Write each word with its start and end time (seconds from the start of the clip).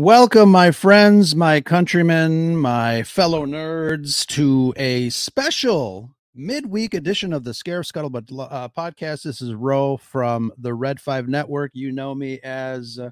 Welcome, 0.00 0.50
my 0.52 0.70
friends, 0.70 1.34
my 1.34 1.60
countrymen, 1.60 2.56
my 2.56 3.02
fellow 3.02 3.44
nerds, 3.44 4.24
to 4.26 4.72
a 4.76 5.10
special 5.10 6.14
midweek 6.36 6.94
edition 6.94 7.32
of 7.32 7.42
the 7.42 7.50
Scarif 7.50 7.90
Scuttlebutt 7.90 8.48
uh, 8.48 8.68
podcast. 8.68 9.24
This 9.24 9.42
is 9.42 9.54
Ro 9.54 9.96
from 9.96 10.52
the 10.56 10.72
Red 10.72 11.00
Five 11.00 11.26
Network. 11.26 11.72
You 11.74 11.90
know 11.90 12.14
me 12.14 12.38
as 12.44 13.00
uh, 13.00 13.10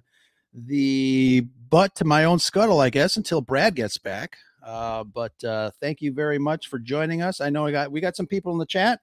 the 0.54 1.44
butt 1.68 1.96
to 1.96 2.04
my 2.04 2.22
own 2.22 2.38
scuttle, 2.38 2.80
I 2.80 2.90
guess, 2.90 3.16
until 3.16 3.40
Brad 3.40 3.74
gets 3.74 3.98
back. 3.98 4.36
Uh, 4.62 5.02
but 5.02 5.42
uh, 5.42 5.72
thank 5.80 6.00
you 6.00 6.12
very 6.12 6.38
much 6.38 6.68
for 6.68 6.78
joining 6.78 7.20
us. 7.20 7.40
I 7.40 7.50
know 7.50 7.66
I 7.66 7.72
got 7.72 7.90
we 7.90 8.00
got 8.00 8.14
some 8.14 8.28
people 8.28 8.52
in 8.52 8.58
the 8.58 8.64
chat. 8.64 9.00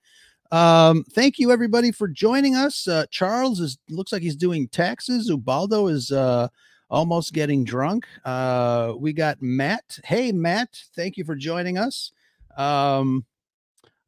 Um, 0.53 1.03
thank 1.11 1.38
you 1.38 1.52
everybody 1.52 1.91
for 1.91 2.07
joining 2.07 2.55
us. 2.55 2.88
Uh, 2.88 3.08
Charles 3.11 3.59
is 3.59 3.77
looks 3.89 4.13
like 4.13 4.21
he's 4.21 4.38
doing 4.38 4.69
taxes. 4.69 5.27
Ubaldo 5.30 5.88
is 5.88 6.13
uh, 6.13 6.47
almost 6.94 7.33
getting 7.33 7.63
drunk. 7.63 8.05
Uh, 8.23 8.94
we 8.95 9.11
got 9.13 9.41
Matt. 9.41 9.99
Hey, 10.05 10.31
Matt, 10.31 10.80
thank 10.95 11.17
you 11.17 11.25
for 11.25 11.36
joining 11.36 11.77
us. 11.77 12.11
Um, 12.55 13.25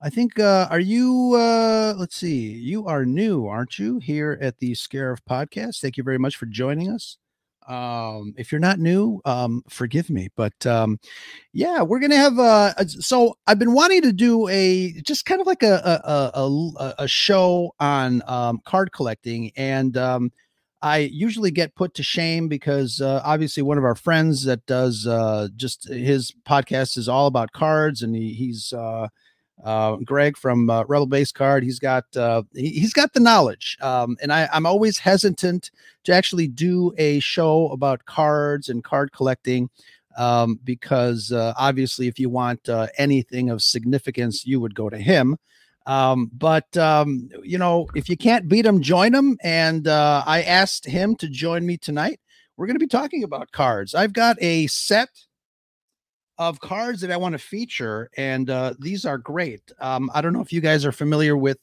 I 0.02 0.12
think, 0.12 0.40
uh, 0.40 0.68
are 0.70 0.80
you, 0.80 1.34
uh, 1.36 1.96
let's 1.98 2.16
see, 2.16 2.52
you 2.52 2.86
are 2.86 3.04
new, 3.04 3.48
aren't 3.48 3.80
you, 3.80 3.98
here 3.98 4.38
at 4.40 4.60
the 4.60 4.74
Scarif 4.74 5.18
podcast? 5.28 5.82
Thank 5.82 5.98
you 5.98 6.04
very 6.04 6.20
much 6.20 6.36
for 6.36 6.46
joining 6.46 6.92
us. 6.92 7.18
Um, 7.68 8.36
if 8.38 8.52
you're 8.52 8.62
not 8.62 8.78
new, 8.78 9.20
um, 9.26 9.64
forgive 9.68 10.12
me, 10.12 10.30
but 10.36 10.68
um, 10.68 11.00
yeah, 11.54 11.82
we're 11.82 11.98
gonna 12.00 12.16
have 12.16 12.38
uh, 12.38 12.86
so 12.86 13.40
I've 13.48 13.58
been 13.58 13.74
wanting 13.74 14.04
to 14.04 14.14
do 14.14 14.48
a 14.50 14.92
just 15.02 15.26
kind 15.26 15.42
of 15.42 15.48
like 15.48 15.64
a 15.64 15.82
a 16.06 16.40
a, 16.40 16.94
a 17.00 17.08
show 17.08 17.74
on 17.80 18.22
um, 18.28 18.62
card 18.66 18.92
collecting, 18.92 19.52
and 19.56 19.98
um, 19.98 20.32
I 20.86 20.98
usually 21.00 21.50
get 21.50 21.74
put 21.74 21.96
to 21.96 22.04
shame 22.04 22.48
because 22.48 23.02
uh, 23.02 23.20
obviously 23.26 23.64
one 23.64 23.80
of 23.80 23.84
our 23.84 23.96
friends 23.96 24.44
that 24.44 24.68
does 24.68 25.08
uh, 25.08 25.48
just 25.56 25.90
his 25.90 26.32
podcast 26.48 26.96
is 26.96 27.10
all 27.10 27.26
about 27.26 27.54
cards, 27.54 28.04
and 28.04 28.16
he, 28.16 28.34
he's 28.34 28.72
uh, 28.72 29.08
uh 29.64 29.96
Greg 30.06 30.38
from 30.38 30.70
uh, 30.70 30.84
Rebel 30.84 31.08
Base 31.08 31.32
Card. 31.32 31.64
He's 31.64 31.80
got 31.80 32.04
uh, 32.16 32.44
he, 32.54 32.80
has 32.82 32.94
got 32.94 33.14
the 33.14 33.20
knowledge, 33.20 33.80
um, 33.82 34.16
and 34.22 34.32
I, 34.32 34.48
I'm 34.54 34.68
always 34.68 35.00
hesitant 35.00 35.72
to 36.04 36.14
actually 36.14 36.48
do 36.48 36.94
a 37.00 37.20
show 37.20 37.70
about 37.70 38.06
cards 38.06 38.70
and 38.70 38.84
card 38.84 39.12
collecting 39.12 39.72
um, 40.20 40.60
because 40.64 41.34
obviously, 41.34 42.08
if 42.08 42.20
you 42.20 42.30
want 42.30 42.70
anything 43.00 43.50
of 43.50 43.64
significance, 43.64 44.46
you 44.46 44.60
would 44.60 44.76
go 44.76 44.92
to 44.92 45.00
him. 45.00 45.38
Um, 45.86 46.32
but 46.34 46.76
um, 46.78 47.30
you 47.44 47.58
know, 47.58 47.88
if 47.96 48.10
you 48.10 48.18
can't 48.18 48.48
beat 48.48 48.64
them, 48.64 48.82
join 48.82 49.12
them. 49.12 49.38
And 49.44 49.88
uh, 49.88 50.24
I 50.26 50.42
asked 50.44 50.86
him 50.86 51.16
to 51.18 51.30
join 51.30 51.66
me 51.66 51.78
tonight. 51.78 52.20
We're 52.58 52.68
going 52.68 52.76
to 52.76 52.80
be 52.80 52.88
talking 52.88 53.24
about 53.24 53.52
cards. 53.52 53.94
I've 53.94 54.14
got 54.14 54.38
a 54.42 54.68
set 54.68 55.10
of 56.38 56.60
cards 56.60 57.02
that 57.02 57.12
I 57.12 57.18
want 57.18 57.34
to 57.34 57.40
feature, 57.40 58.10
and 58.18 58.50
uh, 58.50 58.74
these 58.80 59.06
are 59.06 59.18
great. 59.18 59.62
Um, 59.80 60.10
I 60.14 60.22
don't 60.22 60.34
know 60.34 60.42
if 60.42 60.54
you 60.54 60.62
guys 60.62 60.86
are 60.86 60.92
familiar 60.92 61.38
with. 61.38 61.60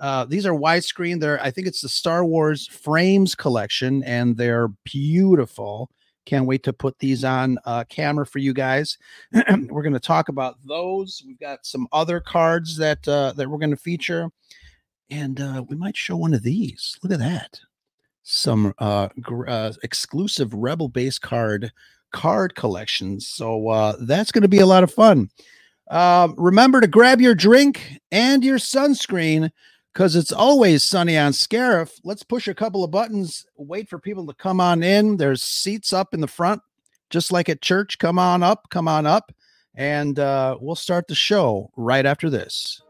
Uh, 0.00 0.24
these 0.24 0.46
are 0.46 0.54
widescreen. 0.54 1.20
They're 1.20 1.42
I 1.42 1.50
think 1.50 1.66
it's 1.66 1.82
the 1.82 1.88
Star 1.88 2.24
Wars 2.24 2.66
Frames 2.66 3.34
collection, 3.34 4.02
and 4.04 4.36
they're 4.36 4.68
beautiful. 4.84 5.90
Can't 6.30 6.46
wait 6.46 6.62
to 6.62 6.72
put 6.72 6.96
these 7.00 7.24
on 7.24 7.58
uh, 7.64 7.82
camera 7.88 8.24
for 8.24 8.38
you 8.38 8.54
guys. 8.54 8.96
we're 9.32 9.82
going 9.82 9.94
to 9.94 9.98
talk 9.98 10.28
about 10.28 10.58
those. 10.64 11.24
We've 11.26 11.40
got 11.40 11.66
some 11.66 11.88
other 11.90 12.20
cards 12.20 12.76
that 12.76 13.06
uh, 13.08 13.32
that 13.32 13.50
we're 13.50 13.58
going 13.58 13.70
to 13.70 13.76
feature, 13.76 14.30
and 15.10 15.40
uh, 15.40 15.64
we 15.68 15.74
might 15.74 15.96
show 15.96 16.16
one 16.16 16.32
of 16.32 16.44
these. 16.44 16.96
Look 17.02 17.12
at 17.12 17.18
that! 17.18 17.58
Some 18.22 18.74
uh, 18.78 19.08
gr- 19.20 19.48
uh, 19.48 19.72
exclusive 19.82 20.54
Rebel 20.54 20.88
base 20.88 21.18
card 21.18 21.72
card 22.12 22.54
collections. 22.54 23.26
So 23.26 23.66
uh, 23.66 23.96
that's 23.98 24.30
going 24.30 24.42
to 24.42 24.48
be 24.48 24.60
a 24.60 24.66
lot 24.66 24.84
of 24.84 24.94
fun. 24.94 25.30
Uh, 25.90 26.28
remember 26.36 26.80
to 26.80 26.86
grab 26.86 27.20
your 27.20 27.34
drink 27.34 27.98
and 28.12 28.44
your 28.44 28.58
sunscreen 28.58 29.50
because 29.92 30.16
it's 30.16 30.32
always 30.32 30.84
sunny 30.84 31.18
on 31.18 31.32
Scarif. 31.32 32.00
Let's 32.04 32.22
push 32.22 32.48
a 32.48 32.54
couple 32.54 32.84
of 32.84 32.90
buttons, 32.90 33.46
wait 33.56 33.88
for 33.88 33.98
people 33.98 34.26
to 34.26 34.34
come 34.34 34.60
on 34.60 34.82
in. 34.82 35.16
There's 35.16 35.42
seats 35.42 35.92
up 35.92 36.14
in 36.14 36.20
the 36.20 36.28
front, 36.28 36.62
just 37.10 37.32
like 37.32 37.48
at 37.48 37.60
church. 37.60 37.98
Come 37.98 38.18
on 38.18 38.42
up, 38.42 38.70
come 38.70 38.88
on 38.88 39.06
up. 39.06 39.32
And 39.74 40.18
uh, 40.18 40.58
we'll 40.60 40.74
start 40.74 41.08
the 41.08 41.14
show 41.14 41.70
right 41.76 42.04
after 42.04 42.28
this. 42.28 42.82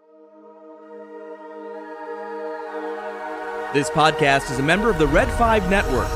This 3.73 3.89
podcast 3.91 4.51
is 4.51 4.59
a 4.59 4.63
member 4.63 4.91
of 4.91 4.99
the 4.99 5.07
Red 5.07 5.31
5 5.39 5.71
Network. 5.71 6.09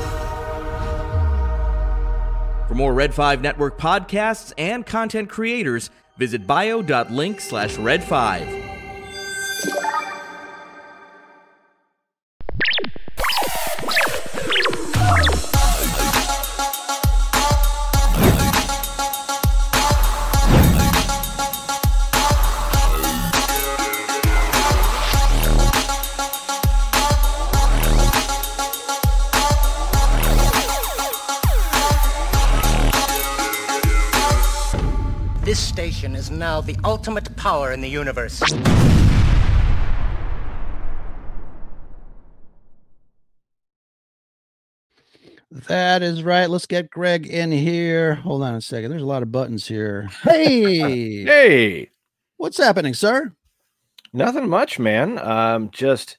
For 2.67 2.73
more 2.75 2.93
Red 2.93 3.13
5 3.13 3.41
Network 3.41 3.77
podcasts 3.77 4.51
and 4.57 4.85
content 4.85 5.29
creators, 5.29 5.89
visit 6.17 6.45
bio.link 6.45 7.39
slash 7.39 7.75
red5. 7.75 8.65
Now 36.39 36.61
the 36.61 36.75
ultimate 36.83 37.35
power 37.35 37.71
in 37.71 37.81
the 37.81 37.89
universe. 37.89 38.41
That 45.67 46.03
is 46.03 46.21
right. 46.21 46.49
Let's 46.49 46.65
get 46.65 46.89
Greg 46.89 47.27
in 47.27 47.49
here. 47.49 48.15
Hold 48.15 48.43
on 48.43 48.55
a 48.55 48.61
second. 48.61 48.91
There's 48.91 49.01
a 49.01 49.07
lot 49.07 49.23
of 49.23 49.31
buttons 49.31 49.65
here. 49.65 50.09
Hey. 50.23 51.23
hey. 51.23 51.89
What's 52.35 52.57
happening, 52.57 52.93
sir? 52.93 53.31
Nothing 54.11 54.49
much, 54.49 54.79
man. 54.79 55.17
Um, 55.17 55.69
just 55.71 56.17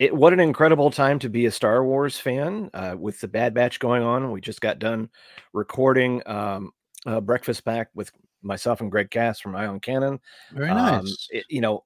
it. 0.00 0.14
What 0.14 0.32
an 0.32 0.40
incredible 0.40 0.90
time 0.90 1.20
to 1.20 1.28
be 1.28 1.46
a 1.46 1.52
Star 1.52 1.84
Wars 1.84 2.18
fan. 2.18 2.70
Uh, 2.74 2.96
with 2.98 3.20
the 3.20 3.28
Bad 3.28 3.54
Batch 3.54 3.78
going 3.78 4.02
on, 4.02 4.32
we 4.32 4.40
just 4.40 4.60
got 4.60 4.80
done 4.80 5.08
recording 5.52 6.22
um, 6.26 6.72
uh, 7.06 7.20
Breakfast 7.20 7.64
Back 7.64 7.90
with 7.94 8.10
myself 8.44 8.80
and 8.80 8.90
Greg 8.90 9.10
Cass 9.10 9.40
from 9.40 9.56
Ion 9.56 9.80
Cannon. 9.80 10.20
Very 10.52 10.68
nice. 10.68 11.00
Um, 11.00 11.06
it, 11.30 11.44
you 11.48 11.60
know, 11.60 11.84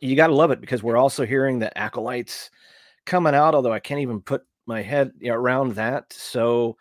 you 0.00 0.16
got 0.16 0.28
to 0.28 0.34
love 0.34 0.50
it 0.50 0.60
because 0.60 0.82
we're 0.82 0.96
also 0.96 1.26
hearing 1.26 1.58
the 1.58 1.76
acolytes 1.76 2.50
coming 3.04 3.34
out. 3.34 3.54
Although 3.54 3.72
I 3.72 3.80
can't 3.80 4.00
even 4.00 4.20
put 4.20 4.44
my 4.66 4.82
head 4.82 5.12
around 5.26 5.74
that. 5.74 6.12
So 6.12 6.76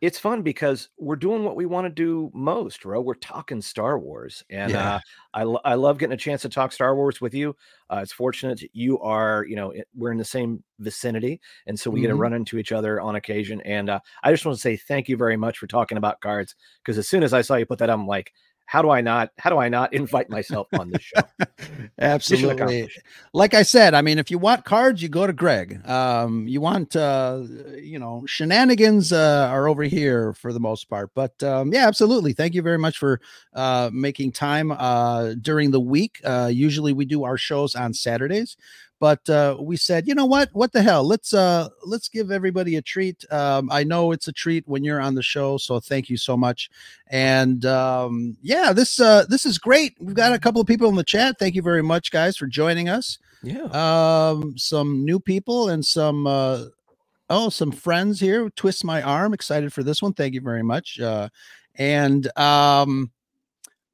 it's 0.00 0.18
fun 0.18 0.42
because 0.42 0.88
we're 0.98 1.16
doing 1.16 1.44
what 1.44 1.56
we 1.56 1.66
want 1.66 1.86
to 1.86 1.90
do 1.90 2.30
most, 2.34 2.82
bro. 2.82 3.00
We're 3.00 3.14
talking 3.14 3.60
Star 3.60 3.98
Wars, 3.98 4.44
and 4.50 4.72
yeah. 4.72 4.94
uh, 4.94 5.00
I 5.34 5.72
I 5.72 5.74
love 5.74 5.98
getting 5.98 6.14
a 6.14 6.18
chance 6.18 6.42
to 6.42 6.48
talk 6.48 6.72
Star 6.72 6.94
Wars 6.94 7.20
with 7.20 7.34
you. 7.34 7.56
Uh, 7.90 8.00
it's 8.02 8.12
fortunate 8.12 8.62
you 8.72 9.00
are, 9.00 9.44
you 9.48 9.56
know, 9.56 9.72
we're 9.94 10.12
in 10.12 10.18
the 10.18 10.24
same 10.24 10.62
vicinity, 10.78 11.40
and 11.66 11.78
so 11.78 11.90
we 11.90 12.00
mm-hmm. 12.00 12.04
get 12.04 12.08
to 12.08 12.14
run 12.16 12.32
into 12.32 12.58
each 12.58 12.72
other 12.72 13.00
on 13.00 13.16
occasion. 13.16 13.60
And 13.62 13.90
uh, 13.90 14.00
I 14.22 14.30
just 14.30 14.44
want 14.44 14.56
to 14.56 14.62
say 14.62 14.76
thank 14.76 15.08
you 15.08 15.16
very 15.16 15.36
much 15.36 15.58
for 15.58 15.66
talking 15.66 15.98
about 15.98 16.20
cards 16.20 16.54
because 16.82 16.98
as 16.98 17.08
soon 17.08 17.22
as 17.22 17.32
I 17.32 17.42
saw 17.42 17.56
you 17.56 17.66
put 17.66 17.78
that, 17.78 17.90
I'm 17.90 18.06
like, 18.06 18.32
how 18.68 18.82
do 18.82 18.90
I 18.90 19.00
not 19.00 19.32
how 19.38 19.48
do 19.48 19.56
I 19.56 19.70
not 19.70 19.94
invite 19.94 20.28
myself 20.28 20.68
on 20.78 20.90
this 20.90 21.00
show? 21.00 21.22
Absolutely. 21.98 22.90
Like 23.32 23.54
I 23.54 23.62
said, 23.62 23.94
I 23.94 24.02
mean, 24.02 24.18
if 24.18 24.30
you 24.30 24.38
want 24.38 24.66
cards, 24.66 25.02
you 25.02 25.08
go 25.08 25.26
to 25.26 25.32
Greg. 25.32 25.80
Um, 25.88 26.46
you 26.46 26.60
want 26.60 26.94
uh, 26.94 27.44
you 27.80 27.98
know, 27.98 28.24
shenanigans 28.26 29.10
uh, 29.10 29.48
are 29.50 29.68
over 29.68 29.84
here 29.84 30.34
for 30.34 30.52
the 30.52 30.60
most 30.60 30.90
part. 30.90 31.10
But 31.14 31.42
um, 31.42 31.72
yeah, 31.72 31.88
absolutely. 31.88 32.34
Thank 32.34 32.52
you 32.52 32.60
very 32.60 32.76
much 32.76 32.98
for 32.98 33.22
uh, 33.54 33.88
making 33.90 34.32
time 34.32 34.70
uh, 34.72 35.32
during 35.40 35.70
the 35.70 35.80
week. 35.80 36.20
Uh, 36.22 36.50
usually 36.52 36.92
we 36.92 37.06
do 37.06 37.24
our 37.24 37.38
shows 37.38 37.74
on 37.74 37.94
Saturdays 37.94 38.58
but 39.00 39.28
uh, 39.28 39.56
we 39.60 39.76
said 39.76 40.06
you 40.06 40.14
know 40.14 40.26
what? 40.26 40.50
What 40.52 40.72
the 40.72 40.82
hell? 40.82 41.04
Let's 41.04 41.32
uh 41.32 41.68
let's 41.84 42.08
give 42.08 42.30
everybody 42.30 42.76
a 42.76 42.82
treat. 42.82 43.24
Um, 43.32 43.68
i 43.70 43.84
know 43.84 44.12
it's 44.12 44.28
a 44.28 44.32
treat 44.32 44.66
when 44.66 44.84
you're 44.84 45.00
on 45.00 45.14
the 45.14 45.22
show 45.22 45.56
so 45.58 45.80
thank 45.80 46.08
you 46.10 46.16
so 46.16 46.36
much. 46.36 46.70
And 47.08 47.64
um, 47.64 48.36
yeah 48.42 48.72
this 48.72 49.00
uh 49.00 49.24
this 49.28 49.46
is 49.46 49.58
great. 49.58 49.94
We've 50.00 50.14
got 50.14 50.32
a 50.32 50.38
couple 50.38 50.60
of 50.60 50.66
people 50.66 50.88
in 50.88 50.96
the 50.96 51.04
chat. 51.04 51.38
Thank 51.38 51.54
you 51.54 51.62
very 51.62 51.82
much 51.82 52.10
guys 52.10 52.36
for 52.36 52.46
joining 52.46 52.88
us. 52.88 53.18
Yeah. 53.42 53.64
Um 53.72 54.56
some 54.58 55.04
new 55.04 55.20
people 55.20 55.68
and 55.68 55.84
some 55.84 56.26
uh 56.26 56.64
oh 57.30 57.48
some 57.50 57.70
friends 57.72 58.20
here. 58.20 58.50
Twist 58.50 58.84
my 58.84 59.02
arm 59.02 59.32
excited 59.34 59.72
for 59.72 59.82
this 59.82 60.02
one. 60.02 60.12
Thank 60.12 60.34
you 60.34 60.40
very 60.40 60.62
much 60.62 61.00
uh 61.00 61.28
and 61.76 62.26
um 62.36 63.10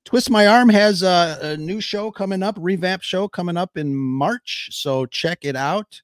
Twist 0.05 0.31
My 0.31 0.47
Arm 0.47 0.69
has 0.69 1.03
a, 1.03 1.39
a, 1.41 1.57
new 1.57 1.81
show 1.81 2.11
coming 2.11 2.43
up, 2.43 2.57
revamp 2.61 3.03
show 3.03 3.27
coming 3.27 3.57
up 3.57 3.77
in 3.77 3.95
March. 3.97 4.69
So 4.73 5.07
check 5.07 5.39
it 5.43 5.57
out. 5.57 6.03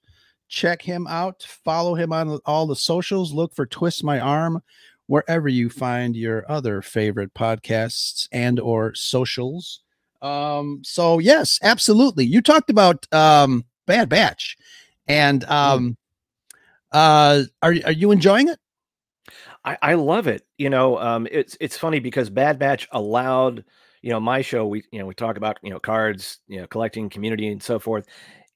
Check 0.48 0.82
him 0.82 1.06
out. 1.06 1.42
Follow 1.42 1.94
him 1.94 2.12
on 2.12 2.40
all 2.46 2.66
the 2.66 2.76
socials. 2.76 3.32
Look 3.32 3.54
for 3.54 3.66
Twist 3.66 4.02
My 4.02 4.18
Arm. 4.18 4.62
wherever 5.06 5.48
you 5.48 5.68
find 5.68 6.16
your 6.16 6.50
other 6.50 6.80
favorite 6.80 7.34
podcasts 7.34 8.26
and 8.32 8.58
or 8.58 8.94
socials. 8.94 9.82
Um, 10.22 10.80
so 10.82 11.18
yes, 11.18 11.58
absolutely. 11.62 12.24
You 12.24 12.40
talked 12.40 12.70
about 12.70 13.12
um, 13.12 13.64
Bad 13.86 14.08
Batch, 14.08 14.56
and 15.08 15.44
um, 15.44 15.96
uh, 16.92 17.42
are 17.62 17.74
are 17.84 17.92
you 17.92 18.12
enjoying 18.12 18.48
it? 18.48 18.58
I, 19.64 19.78
I 19.82 19.94
love 19.94 20.26
it. 20.26 20.46
You 20.58 20.70
know, 20.70 20.98
um, 20.98 21.26
it's 21.30 21.56
it's 21.60 21.76
funny 21.76 22.00
because 22.00 22.30
Bad 22.30 22.58
Batch 22.58 22.88
allowed 22.92 23.64
you 24.02 24.10
know 24.10 24.20
my 24.20 24.42
show. 24.42 24.66
We 24.66 24.84
you 24.92 24.98
know 24.98 25.06
we 25.06 25.14
talk 25.14 25.36
about 25.36 25.58
you 25.62 25.70
know 25.70 25.80
cards, 25.80 26.38
you 26.48 26.60
know 26.60 26.66
collecting, 26.66 27.08
community, 27.08 27.48
and 27.48 27.62
so 27.62 27.78
forth. 27.78 28.06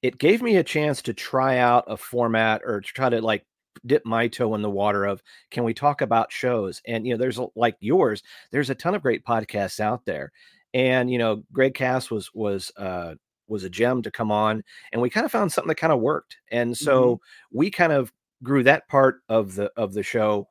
It 0.01 0.17
gave 0.17 0.41
me 0.41 0.57
a 0.57 0.63
chance 0.63 1.01
to 1.03 1.13
try 1.13 1.57
out 1.57 1.85
a 1.87 1.97
format 1.97 2.61
or 2.63 2.81
to 2.81 2.93
try 2.93 3.09
to 3.09 3.21
like 3.21 3.45
dip 3.85 4.05
my 4.05 4.27
toe 4.27 4.55
in 4.55 4.61
the 4.61 4.69
water 4.69 5.05
of 5.05 5.21
can 5.51 5.63
we 5.63 5.73
talk 5.73 6.01
about 6.01 6.31
shows 6.31 6.81
and 6.87 7.05
you 7.05 7.13
know 7.13 7.17
there's 7.17 7.39
like 7.55 7.75
yours 7.79 8.23
there's 8.51 8.69
a 8.69 8.75
ton 8.75 8.95
of 8.95 9.01
great 9.01 9.25
podcasts 9.25 9.79
out 9.79 10.05
there 10.05 10.31
and 10.73 11.11
you 11.11 11.17
know 11.17 11.43
greg 11.51 11.73
cass 11.73 12.09
was 12.09 12.33
was 12.33 12.71
uh 12.77 13.13
was 13.47 13.63
a 13.63 13.69
gem 13.69 14.01
to 14.01 14.09
come 14.09 14.31
on 14.31 14.63
and 14.91 15.01
we 15.01 15.09
kind 15.09 15.25
of 15.25 15.31
found 15.31 15.51
something 15.51 15.67
that 15.67 15.75
kind 15.75 15.93
of 15.93 15.99
worked 15.99 16.37
and 16.51 16.77
so 16.77 17.15
mm-hmm. 17.15 17.57
we 17.57 17.69
kind 17.69 17.91
of 17.91 18.11
grew 18.43 18.63
that 18.63 18.87
part 18.87 19.21
of 19.29 19.55
the 19.55 19.71
of 19.75 19.93
the 19.93 20.03
show 20.03 20.47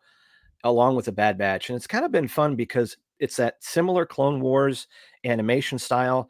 along 0.65 0.97
with 0.97 1.07
the 1.07 1.13
bad 1.13 1.37
batch 1.39 1.69
and 1.69 1.77
it's 1.77 1.87
kind 1.87 2.05
of 2.05 2.13
been 2.13 2.29
fun 2.29 2.57
because 2.57 2.97
it's 3.19 3.37
that 3.37 3.57
similar 3.61 4.07
clone 4.07 4.41
wars 4.41 4.87
animation 5.25 5.79
style 5.79 6.29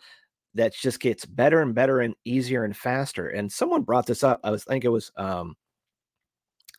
that 0.55 0.75
just 0.75 1.01
gets 1.01 1.25
better 1.25 1.61
and 1.61 1.75
better 1.75 2.01
and 2.01 2.15
easier 2.25 2.65
and 2.65 2.77
faster 2.77 3.29
and 3.29 3.51
someone 3.51 3.83
brought 3.83 4.07
this 4.07 4.23
up 4.23 4.41
i 4.45 4.51
was 4.51 4.65
I 4.69 4.73
think 4.73 4.85
it 4.85 4.91
was 4.91 5.11
um 5.17 5.57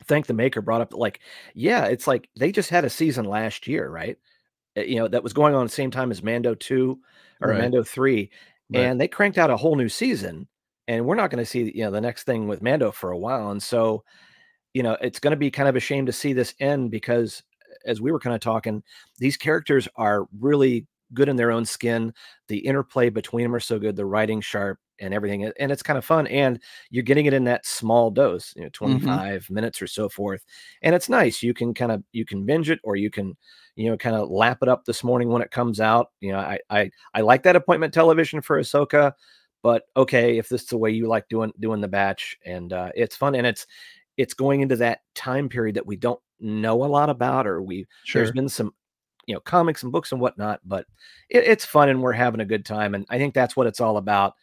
thank 0.06 0.28
the 0.28 0.34
maker 0.34 0.62
brought 0.62 0.82
up 0.82 0.94
like 0.94 1.20
yeah 1.54 1.86
it's 1.86 2.08
like 2.08 2.30
they 2.38 2.52
just 2.52 2.70
had 2.70 2.86
a 2.86 2.90
season 2.90 3.26
last 3.26 3.68
year 3.68 3.90
right 3.90 4.18
eh, 4.76 4.84
you 4.84 4.98
know 4.98 5.08
that 5.08 5.24
was 5.24 5.34
going 5.34 5.56
on 5.56 5.66
the 5.66 5.72
same 5.72 5.92
time 5.92 6.12
as 6.12 6.24
mando 6.24 6.56
2 6.56 7.00
or 7.42 7.50
right. 7.50 7.62
mando 7.62 7.84
3 7.84 8.30
right. 8.74 8.80
and 8.80 9.00
they 9.00 9.08
cranked 9.08 9.38
out 9.38 9.50
a 9.50 9.58
whole 9.58 9.76
new 9.76 9.90
season 9.90 10.48
and 10.88 11.06
we're 11.06 11.16
not 11.16 11.30
going 11.30 11.44
to 11.44 11.50
see 11.50 11.72
you 11.74 11.84
know 11.84 11.92
the 11.92 12.02
next 12.02 12.24
thing 12.24 12.48
with 12.48 12.62
mando 12.62 12.92
for 12.92 13.12
a 13.12 13.18
while 13.18 13.52
and 13.52 13.64
so 13.64 14.04
you 14.74 14.84
know 14.84 14.98
it's 15.02 15.20
going 15.20 15.32
to 15.32 15.38
be 15.38 15.50
kind 15.50 15.70
of 15.70 15.76
a 15.76 15.80
shame 15.80 16.06
to 16.06 16.12
see 16.12 16.34
this 16.34 16.54
end 16.60 16.92
because 16.92 17.44
as 17.86 18.02
we 18.02 18.12
were 18.12 18.20
kind 18.20 18.36
of 18.36 18.42
talking 18.42 18.84
these 19.20 19.38
characters 19.38 19.88
are 19.96 20.28
really 20.40 20.86
good 21.14 21.30
in 21.30 21.36
their 21.36 21.52
own 21.52 21.66
skin 21.66 22.14
the 22.48 22.58
interplay 22.58 23.10
between 23.10 23.44
them 23.44 23.56
are 23.56 23.60
so 23.60 23.80
good 23.80 23.96
the 23.96 24.06
writing 24.06 24.42
sharp 24.42 24.80
and 25.00 25.14
everything 25.14 25.44
and 25.60 25.72
it's 25.72 25.84
kind 25.84 25.98
of 25.98 26.06
fun 26.06 26.26
and 26.28 26.60
you're 26.90 27.04
getting 27.04 27.26
it 27.26 27.34
in 27.34 27.44
that 27.44 27.66
small 27.66 28.10
dose 28.10 28.54
you 28.56 28.64
know 28.64 28.70
mm-hmm. 28.70 29.00
25 29.00 29.44
mm-hmm. 29.44 29.54
minutes 29.54 29.82
or 29.82 29.88
so 29.88 30.08
forth 30.08 30.44
and 30.82 30.96
it's 30.96 31.10
nice 31.10 31.44
you 31.44 31.54
can 31.54 31.74
kind 31.74 31.92
of 31.92 32.04
you 32.12 32.26
can 32.26 32.46
binge 32.46 32.70
it 32.70 32.80
or 32.84 32.96
you 32.96 33.10
can 33.10 33.36
you 33.76 33.90
know 33.90 33.98
kind 33.98 34.16
of 34.16 34.30
lap 34.30 34.60
it 34.62 34.70
up 34.70 34.86
this 34.86 35.04
morning 35.04 35.30
when 35.30 35.42
it 35.42 35.52
comes 35.52 35.80
out 35.80 36.12
you 36.22 36.32
know 36.32 36.40
i 36.40 36.60
i, 36.70 36.90
I 37.14 37.22
like 37.22 37.44
that 37.44 37.56
appointment 37.56 37.94
television 37.94 38.42
for 38.42 38.60
ahsoka 38.60 39.14
but 39.62 39.84
okay 39.98 40.38
if 40.38 40.48
this 40.50 40.62
is 40.64 40.68
the 40.68 40.78
way 40.78 40.92
you 40.92 41.08
like 41.08 41.28
doing 41.28 41.52
doing 41.60 41.82
the 41.82 41.88
batch 41.88 42.38
and 42.46 42.72
uh, 42.72 42.92
it's 42.96 43.16
fun 43.16 43.36
and 43.36 43.46
it's 43.46 43.68
it's 44.18 44.34
going 44.34 44.62
into 44.62 44.78
that 44.78 45.00
time 45.14 45.50
period 45.50 45.76
that 45.76 45.86
we 45.86 45.98
don't 45.98 46.20
know 46.40 46.84
a 46.84 46.86
lot 46.86 47.10
about 47.10 47.48
or 47.48 47.62
we 47.62 47.86
sure. 48.04 48.22
there's 48.22 48.32
been 48.32 48.50
some 48.50 48.74
you 49.28 49.34
know 49.34 49.40
comics 49.40 49.84
and 49.84 49.92
books 49.92 50.12
and 50.12 50.22
whatnot 50.22 50.60
but 50.66 50.86
it, 51.30 51.44
it's 51.46 51.66
fun 51.66 51.90
and 51.90 52.02
we're 52.02 52.12
having 52.12 52.42
a 52.42 52.46
good 52.46 52.66
time 52.66 52.94
and 52.94 53.06
i 53.10 53.18
think 53.18 53.34
that's 53.34 53.56
what 53.56 53.68
it's 53.68 53.82
all 53.82 53.98
about 53.98 54.34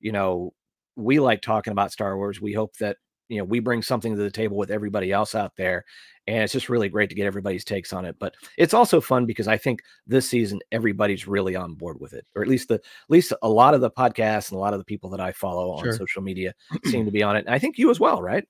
you 0.00 0.12
know, 0.12 0.52
we 0.96 1.18
like 1.18 1.42
talking 1.42 1.72
about 1.72 1.92
Star 1.92 2.16
Wars. 2.16 2.40
We 2.40 2.52
hope 2.52 2.76
that, 2.76 2.96
you 3.28 3.38
know, 3.38 3.44
we 3.44 3.60
bring 3.60 3.82
something 3.82 4.14
to 4.14 4.22
the 4.22 4.30
table 4.30 4.56
with 4.56 4.70
everybody 4.70 5.12
else 5.12 5.34
out 5.34 5.52
there. 5.56 5.84
And 6.28 6.42
it's 6.42 6.52
just 6.52 6.68
really 6.68 6.88
great 6.88 7.08
to 7.10 7.14
get 7.14 7.26
everybody's 7.26 7.64
takes 7.64 7.92
on 7.92 8.04
it. 8.04 8.16
But 8.18 8.34
it's 8.56 8.74
also 8.74 9.00
fun 9.00 9.26
because 9.26 9.48
I 9.48 9.56
think 9.56 9.80
this 10.06 10.28
season 10.28 10.60
everybody's 10.72 11.26
really 11.26 11.54
on 11.54 11.74
board 11.74 12.00
with 12.00 12.14
it, 12.14 12.26
or 12.34 12.42
at 12.42 12.48
least 12.48 12.68
the 12.68 12.74
at 12.74 12.82
least 13.08 13.32
a 13.42 13.48
lot 13.48 13.74
of 13.74 13.80
the 13.80 13.90
podcasts 13.90 14.50
and 14.50 14.56
a 14.56 14.60
lot 14.60 14.74
of 14.74 14.80
the 14.80 14.84
people 14.84 15.10
that 15.10 15.20
I 15.20 15.32
follow 15.32 15.72
on 15.72 15.84
sure. 15.84 15.92
social 15.92 16.22
media 16.22 16.54
seem 16.84 17.04
to 17.04 17.12
be 17.12 17.22
on 17.22 17.36
it. 17.36 17.46
And 17.46 17.54
I 17.54 17.58
think 17.58 17.78
you 17.78 17.90
as 17.90 18.00
well, 18.00 18.22
right? 18.22 18.44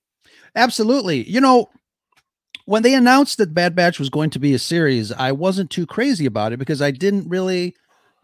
Absolutely. 0.54 1.28
You 1.28 1.40
know, 1.40 1.68
when 2.66 2.82
they 2.82 2.94
announced 2.94 3.38
that 3.38 3.54
Bad 3.54 3.74
Batch 3.74 3.98
was 3.98 4.10
going 4.10 4.30
to 4.30 4.38
be 4.38 4.54
a 4.54 4.58
series, 4.58 5.10
I 5.12 5.32
wasn't 5.32 5.70
too 5.70 5.86
crazy 5.86 6.26
about 6.26 6.52
it 6.52 6.58
because 6.58 6.82
I 6.82 6.90
didn't 6.92 7.28
really 7.28 7.74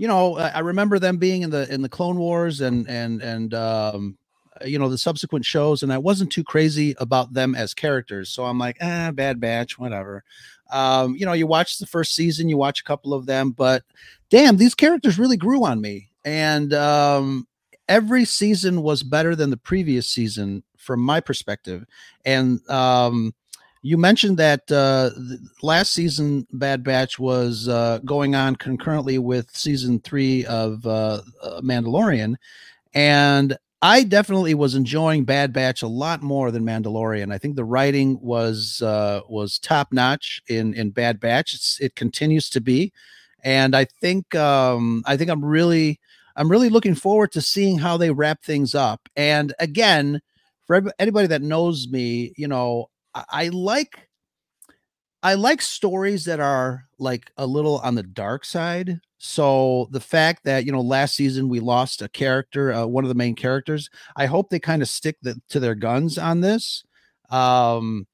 you 0.03 0.09
know, 0.09 0.37
I 0.37 0.59
remember 0.59 0.99
them 0.99 1.19
being 1.19 1.43
in 1.43 1.50
the 1.50 1.73
in 1.73 1.83
the 1.83 1.89
Clone 1.89 2.19
Wars 2.19 2.61
and 2.61 2.89
and 2.89 3.23
and 3.23 3.55
um, 3.55 4.19
you 4.65 4.77
know 4.77 4.89
the 4.89 4.99
subsequent 4.99 5.44
shows, 5.44 5.85
and 5.85 5.93
I 5.93 5.99
wasn't 5.99 6.33
too 6.33 6.43
crazy 6.43 6.97
about 6.99 7.35
them 7.35 7.55
as 7.55 7.73
characters. 7.73 8.29
So 8.29 8.44
I'm 8.44 8.59
like, 8.59 8.79
ah, 8.81 9.12
Bad 9.12 9.39
Batch, 9.39 9.79
whatever. 9.79 10.25
Um, 10.73 11.15
you 11.15 11.25
know, 11.25 11.35
you 11.35 11.47
watch 11.47 11.79
the 11.79 11.87
first 11.87 12.17
season, 12.17 12.49
you 12.49 12.56
watch 12.56 12.81
a 12.81 12.85
couple 12.85 13.15
of 13.15 13.27
them, 13.27 13.53
but 13.53 13.85
damn, 14.29 14.56
these 14.56 14.75
characters 14.75 15.21
really 15.21 15.37
grew 15.37 15.65
on 15.65 15.81
me, 15.81 16.11
and 16.25 16.75
um, 16.75 17.47
every 17.89 18.25
season 18.25 18.83
was 18.83 19.05
better 19.05 19.37
than 19.37 19.50
the 19.50 19.56
previous 19.56 20.09
season 20.09 20.65
from 20.79 20.99
my 20.99 21.21
perspective, 21.21 21.85
and 22.25 22.69
um, 22.69 23.35
you 23.82 23.99
mentioned 23.99 24.38
that 24.38 24.70
uh, 24.70 25.11
last 25.61 25.93
season 25.93 26.46
Bad 26.52 26.84
Batch 26.84 27.19
was 27.19 27.69
uh, 27.69 27.99
going 28.05 28.34
on 28.34 28.55
concurrently 28.56 29.19
with 29.19 29.55
season 29.55 29.99
three 30.00 30.46
of 30.46 30.87
uh, 30.87 31.20
uh, 31.43 31.61
Mandalorian, 31.61 32.37
and 32.94 33.56
I 33.82 34.05
definitely 34.05 34.55
was 34.55 34.76
enjoying 34.76 35.24
Bad 35.24 35.53
Batch 35.53 35.82
a 35.82 35.89
lot 35.89 36.22
more 36.22 36.53
than 36.53 36.62
Mandalorian. 36.62 37.32
I 37.32 37.39
think 37.39 37.56
the 37.56 37.65
writing 37.65 38.20
was 38.22 38.81
uh, 38.82 39.22
was 39.29 39.58
top 39.58 39.93
notch 39.93 40.41
in 40.48 40.74
in 40.74 40.91
Bad 40.91 41.19
Batch. 41.19 41.53
It's, 41.53 41.81
it 41.81 41.96
continues 41.96 42.48
to 42.51 42.60
be, 42.60 42.93
and 43.43 43.74
I 43.74 43.84
think 43.84 44.36
um, 44.36 45.03
I 45.06 45.17
think 45.17 45.29
I'm 45.29 45.44
really 45.44 45.98
I'm 46.36 46.48
really 46.48 46.69
looking 46.69 46.94
forward 46.94 47.32
to 47.32 47.41
seeing 47.41 47.79
how 47.79 47.96
they 47.96 48.12
wrap 48.12 48.44
things 48.44 48.77
up. 48.77 49.08
And 49.17 49.53
again, 49.58 50.20
for 50.69 50.81
anybody 51.01 51.27
that 51.27 51.43
knows 51.43 51.89
me, 51.89 52.32
you 52.36 52.46
know, 52.46 52.89
I 53.15 53.49
like 53.49 54.09
I 55.23 55.35
like 55.35 55.63
stories 55.63 56.25
that 56.25 56.41
are 56.41 56.87
like 56.99 57.31
a 57.37 57.47
little 57.47 57.79
on 57.79 57.95
the 57.95 58.03
dark 58.03 58.45
side. 58.45 59.01
So 59.19 59.89
the 59.93 60.01
fact 60.01 60.45
that 60.45 60.65
you 60.67 60.73
know 60.73 60.81
last 60.81 61.15
season 61.15 61.49
we 61.49 61.61
lost 61.61 62.03
a 62.03 62.09
character, 62.09 62.73
uh, 62.73 62.87
one 62.87 63.05
of 63.05 63.09
the 63.09 63.15
main 63.15 63.37
characters, 63.37 63.89
I 64.17 64.27
hope 64.27 64.51
they 64.51 64.59
kind 64.59 64.83
of 64.83 64.89
stick 64.89 65.17
the, 65.23 65.41
to 65.51 65.61
their 65.61 65.77
guns 65.77 66.19
on 66.19 66.41
this. 66.41 66.83
Um, 67.31 68.07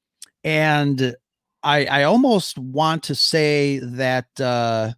and 0.43 1.15
I 1.63 1.85
I 1.85 2.03
almost 2.03 2.57
want 2.57 3.03
to 3.03 3.15
say 3.15 3.79
that 3.79 4.27
uh, 4.39 4.93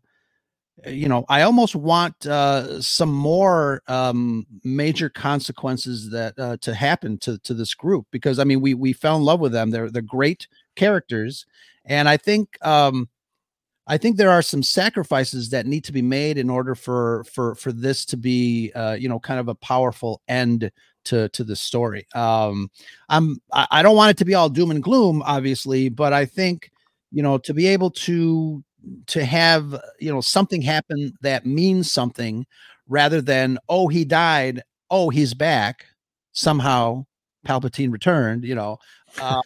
you 0.87 1.07
know 1.07 1.25
I 1.29 1.43
almost 1.43 1.75
want 1.75 2.25
uh, 2.25 2.81
some 2.81 3.11
more 3.11 3.81
um, 3.87 4.45
major 4.63 5.09
consequences 5.09 6.09
that 6.11 6.37
uh, 6.39 6.57
to 6.61 6.73
happen 6.73 7.17
to 7.19 7.37
to 7.39 7.53
this 7.53 7.73
group 7.73 8.07
because 8.11 8.39
I 8.39 8.43
mean 8.43 8.61
we 8.61 8.73
we 8.73 8.93
fell 8.93 9.17
in 9.17 9.23
love 9.23 9.39
with 9.39 9.51
them. 9.51 9.69
They're 9.69 9.89
they're 9.89 10.01
great 10.01 10.47
characters 10.75 11.45
and 11.85 12.07
I 12.07 12.17
think 12.17 12.63
um, 12.65 13.09
I 13.87 13.97
think 13.97 14.17
there 14.17 14.29
are 14.29 14.41
some 14.41 14.63
sacrifices 14.63 15.49
that 15.49 15.65
need 15.65 15.83
to 15.85 15.91
be 15.91 16.01
made 16.01 16.37
in 16.37 16.49
order 16.49 16.75
for 16.75 17.23
for 17.25 17.55
for 17.55 17.71
this 17.71 18.05
to 18.05 18.17
be 18.17 18.71
uh, 18.75 18.93
you 18.93 19.09
know 19.09 19.19
kind 19.19 19.39
of 19.39 19.47
a 19.47 19.55
powerful 19.55 20.21
end 20.27 20.71
to 21.05 21.29
to 21.29 21.43
the 21.43 21.55
story. 21.55 22.07
Um, 22.13 22.69
I'm 23.09 23.37
I, 23.51 23.67
I 23.71 23.83
don't 23.83 23.95
want 23.95 24.11
it 24.11 24.17
to 24.17 24.25
be 24.25 24.35
all 24.35 24.49
doom 24.49 24.71
and 24.71 24.83
gloom, 24.83 25.23
obviously, 25.25 25.89
but 25.89 26.13
I 26.13 26.25
think 26.25 26.71
you 27.11 27.23
know 27.23 27.37
to 27.39 27.53
be 27.53 27.67
able 27.67 27.91
to 27.91 28.63
to 29.07 29.25
have 29.25 29.79
you 29.99 30.11
know 30.11 30.21
something 30.21 30.61
happen 30.61 31.13
that 31.21 31.45
means 31.45 31.91
something 31.91 32.45
rather 32.87 33.21
than 33.21 33.57
oh 33.69 33.87
he 33.87 34.03
died 34.05 34.63
oh 34.89 35.09
he's 35.09 35.33
back 35.33 35.85
somehow 36.31 37.05
palpatine 37.45 37.91
returned 37.91 38.43
you 38.43 38.55
know 38.55 38.77
uh, 39.21 39.41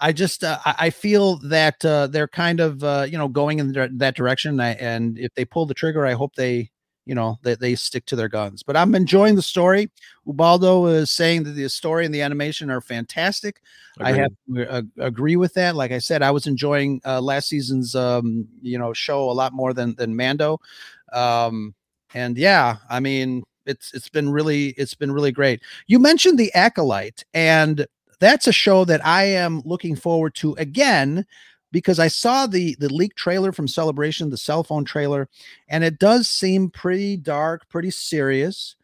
I 0.00 0.12
just 0.12 0.42
uh, 0.42 0.58
I 0.64 0.90
feel 0.90 1.36
that 1.48 1.84
uh, 1.84 2.06
they're 2.06 2.28
kind 2.28 2.58
of 2.60 2.82
uh, 2.82 3.06
you 3.08 3.18
know 3.18 3.28
going 3.28 3.58
in 3.58 3.72
that 3.98 4.16
direction. 4.16 4.58
And 4.58 5.18
if 5.18 5.34
they 5.34 5.44
pull 5.44 5.66
the 5.66 5.74
trigger, 5.74 6.06
I 6.06 6.14
hope 6.14 6.34
they 6.34 6.70
you 7.10 7.16
know 7.16 7.40
that 7.42 7.58
they, 7.58 7.70
they 7.70 7.74
stick 7.74 8.06
to 8.06 8.14
their 8.14 8.28
guns. 8.28 8.62
But 8.62 8.76
I'm 8.76 8.94
enjoying 8.94 9.34
the 9.34 9.42
story. 9.42 9.90
Ubaldo 10.28 10.86
is 10.86 11.10
saying 11.10 11.42
that 11.42 11.50
the 11.50 11.68
story 11.68 12.04
and 12.06 12.14
the 12.14 12.22
animation 12.22 12.70
are 12.70 12.80
fantastic. 12.80 13.60
Agreed. 13.98 14.08
I 14.08 14.16
have 14.16 14.30
to 14.54 14.72
uh, 14.72 14.82
agree 15.00 15.34
with 15.34 15.52
that. 15.54 15.74
Like 15.74 15.90
I 15.90 15.98
said, 15.98 16.22
I 16.22 16.30
was 16.30 16.46
enjoying 16.46 17.00
uh, 17.04 17.20
last 17.20 17.48
season's 17.48 17.96
um, 17.96 18.46
you 18.62 18.78
know 18.78 18.92
show 18.92 19.28
a 19.28 19.32
lot 19.32 19.52
more 19.52 19.74
than 19.74 19.96
than 19.96 20.14
Mando. 20.14 20.60
Um, 21.12 21.74
and 22.14 22.38
yeah, 22.38 22.76
I 22.88 23.00
mean 23.00 23.42
it's 23.66 23.92
it's 23.92 24.08
been 24.08 24.30
really 24.30 24.68
it's 24.78 24.94
been 24.94 25.10
really 25.10 25.32
great. 25.32 25.62
You 25.88 25.98
mentioned 25.98 26.38
the 26.38 26.54
acolyte 26.54 27.24
and 27.34 27.88
that's 28.20 28.46
a 28.46 28.52
show 28.52 28.84
that 28.84 29.04
I 29.04 29.24
am 29.24 29.62
looking 29.64 29.96
forward 29.96 30.36
to 30.36 30.54
again 30.58 31.26
because 31.72 31.98
I 31.98 32.08
saw 32.08 32.46
the 32.46 32.76
the 32.78 32.92
leak 32.92 33.14
trailer 33.14 33.52
from 33.52 33.68
Celebration, 33.68 34.30
the 34.30 34.36
cell 34.36 34.64
phone 34.64 34.84
trailer, 34.84 35.28
and 35.68 35.84
it 35.84 35.98
does 35.98 36.28
seem 36.28 36.70
pretty 36.70 37.16
dark, 37.16 37.68
pretty 37.68 37.90
serious. 37.90 38.76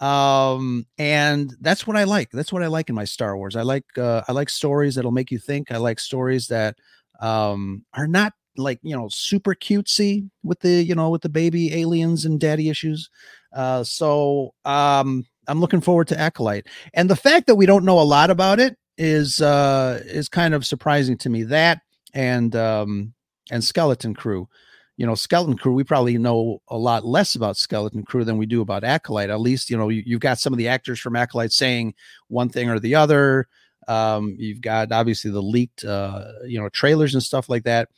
Um, 0.00 0.86
and 0.98 1.54
that's 1.60 1.86
what 1.86 1.96
I 1.96 2.04
like. 2.04 2.30
That's 2.30 2.52
what 2.52 2.62
I 2.62 2.66
like 2.66 2.88
in 2.88 2.94
my 2.94 3.04
Star 3.04 3.36
Wars. 3.36 3.56
I 3.56 3.62
like 3.62 3.84
uh, 3.96 4.22
I 4.28 4.32
like 4.32 4.50
stories 4.50 4.94
that'll 4.94 5.12
make 5.12 5.30
you 5.30 5.38
think. 5.38 5.70
I 5.70 5.76
like 5.78 6.00
stories 6.00 6.48
that 6.48 6.76
um, 7.20 7.84
are 7.94 8.08
not 8.08 8.32
like 8.56 8.78
you 8.82 8.96
know 8.96 9.08
super 9.08 9.54
cutesy 9.54 10.28
with 10.42 10.60
the 10.60 10.82
you 10.82 10.94
know 10.94 11.10
with 11.10 11.22
the 11.22 11.28
baby 11.28 11.74
aliens 11.74 12.24
and 12.24 12.40
daddy 12.40 12.68
issues. 12.68 13.08
Uh, 13.52 13.84
so 13.84 14.52
um, 14.64 15.24
I'm 15.46 15.60
looking 15.60 15.80
forward 15.80 16.08
to 16.08 16.18
Acolyte, 16.18 16.66
and 16.92 17.08
the 17.08 17.16
fact 17.16 17.46
that 17.46 17.54
we 17.54 17.66
don't 17.66 17.84
know 17.84 18.00
a 18.00 18.02
lot 18.02 18.30
about 18.30 18.58
it 18.58 18.76
is 18.98 19.40
uh, 19.40 20.02
is 20.06 20.28
kind 20.28 20.54
of 20.54 20.66
surprising 20.66 21.16
to 21.18 21.30
me. 21.30 21.44
That 21.44 21.80
and 22.14 22.56
um, 22.56 23.12
and 23.50 23.62
Skeleton 23.62 24.14
Crew. 24.14 24.48
You 24.96 25.06
know, 25.06 25.16
Skeleton 25.16 25.58
Crew, 25.58 25.72
we 25.74 25.82
probably 25.82 26.16
know 26.18 26.62
a 26.68 26.78
lot 26.78 27.04
less 27.04 27.34
about 27.34 27.56
Skeleton 27.56 28.04
Crew 28.04 28.24
than 28.24 28.38
we 28.38 28.46
do 28.46 28.60
about 28.60 28.84
Acolyte. 28.84 29.28
At 29.28 29.40
least, 29.40 29.68
you 29.68 29.76
know, 29.76 29.88
you, 29.88 30.04
you've 30.06 30.20
got 30.20 30.38
some 30.38 30.52
of 30.52 30.58
the 30.58 30.68
actors 30.68 31.00
from 31.00 31.16
Acolyte 31.16 31.52
saying 31.52 31.94
one 32.28 32.48
thing 32.48 32.70
or 32.70 32.78
the 32.78 32.94
other. 32.94 33.48
Um, 33.88 34.36
you've 34.38 34.60
got 34.60 34.92
obviously 34.92 35.32
the 35.32 35.42
leaked, 35.42 35.84
uh, 35.84 36.24
you 36.46 36.60
know, 36.60 36.68
trailers 36.68 37.12
and 37.14 37.22
stuff 37.22 37.48
like 37.48 37.64
that. 37.64 37.88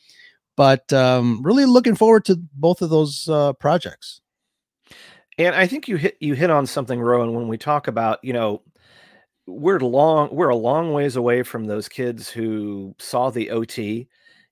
But 0.55 0.91
um, 0.91 1.43
really 1.43 1.65
looking 1.65 1.95
forward 1.95 2.25
to 2.25 2.35
both 2.53 2.81
of 2.81 2.89
those 2.89 3.29
uh, 3.29 3.53
projects. 3.53 4.21
And 5.37 5.55
I 5.55 5.67
think 5.67 5.87
you 5.87 5.97
hit 5.97 6.17
you 6.19 6.33
hit 6.33 6.49
on 6.49 6.65
something, 6.65 6.99
Rowan, 6.99 7.35
when 7.35 7.47
we 7.47 7.59
talk 7.59 7.87
about, 7.87 8.23
you 8.23 8.33
know, 8.33 8.63
we're 9.47 9.79
long 9.79 10.29
we're 10.31 10.49
a 10.49 10.55
long 10.55 10.93
ways 10.93 11.15
away 11.15 11.43
from 11.43 11.65
those 11.65 11.87
kids 11.87 12.29
who 12.29 12.93
saw 12.99 13.29
the 13.29 13.49
OT 13.49 14.07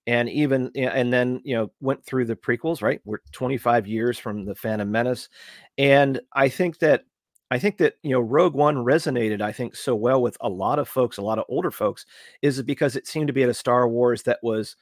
and 0.07 0.29
even 0.29 0.71
and 0.75 1.11
then 1.11 1.41
you 1.43 1.55
know 1.55 1.71
went 1.81 2.03
through 2.05 2.25
the 2.25 2.35
prequels 2.35 2.81
right? 2.81 3.01
We're 3.05 3.19
25 3.31 3.87
years 3.87 4.17
from 4.17 4.45
the 4.45 4.55
phantom 4.55 4.91
menace. 4.91 5.29
And 5.77 6.19
i 6.33 6.47
think 6.49 6.79
that 6.79 7.03
i 7.51 7.59
think 7.59 7.77
that 7.77 7.95
you 8.03 8.11
know 8.11 8.19
rogue 8.21 8.55
one 8.55 8.77
resonated 8.77 9.41
i 9.41 9.51
think 9.51 9.75
so 9.75 9.93
well 9.95 10.21
with 10.21 10.37
a 10.41 10.49
lot 10.49 10.79
of 10.79 10.87
folks 10.87 11.17
a 11.17 11.21
lot 11.21 11.39
of 11.39 11.45
older 11.49 11.71
folks 11.71 12.05
is 12.41 12.61
because 12.63 12.95
it 12.95 13.07
seemed 13.07 13.27
to 13.27 13.33
be 13.33 13.43
at 13.43 13.49
a 13.49 13.53
star 13.53 13.87
wars 13.87 14.23
that 14.23 14.39
was 14.41 14.75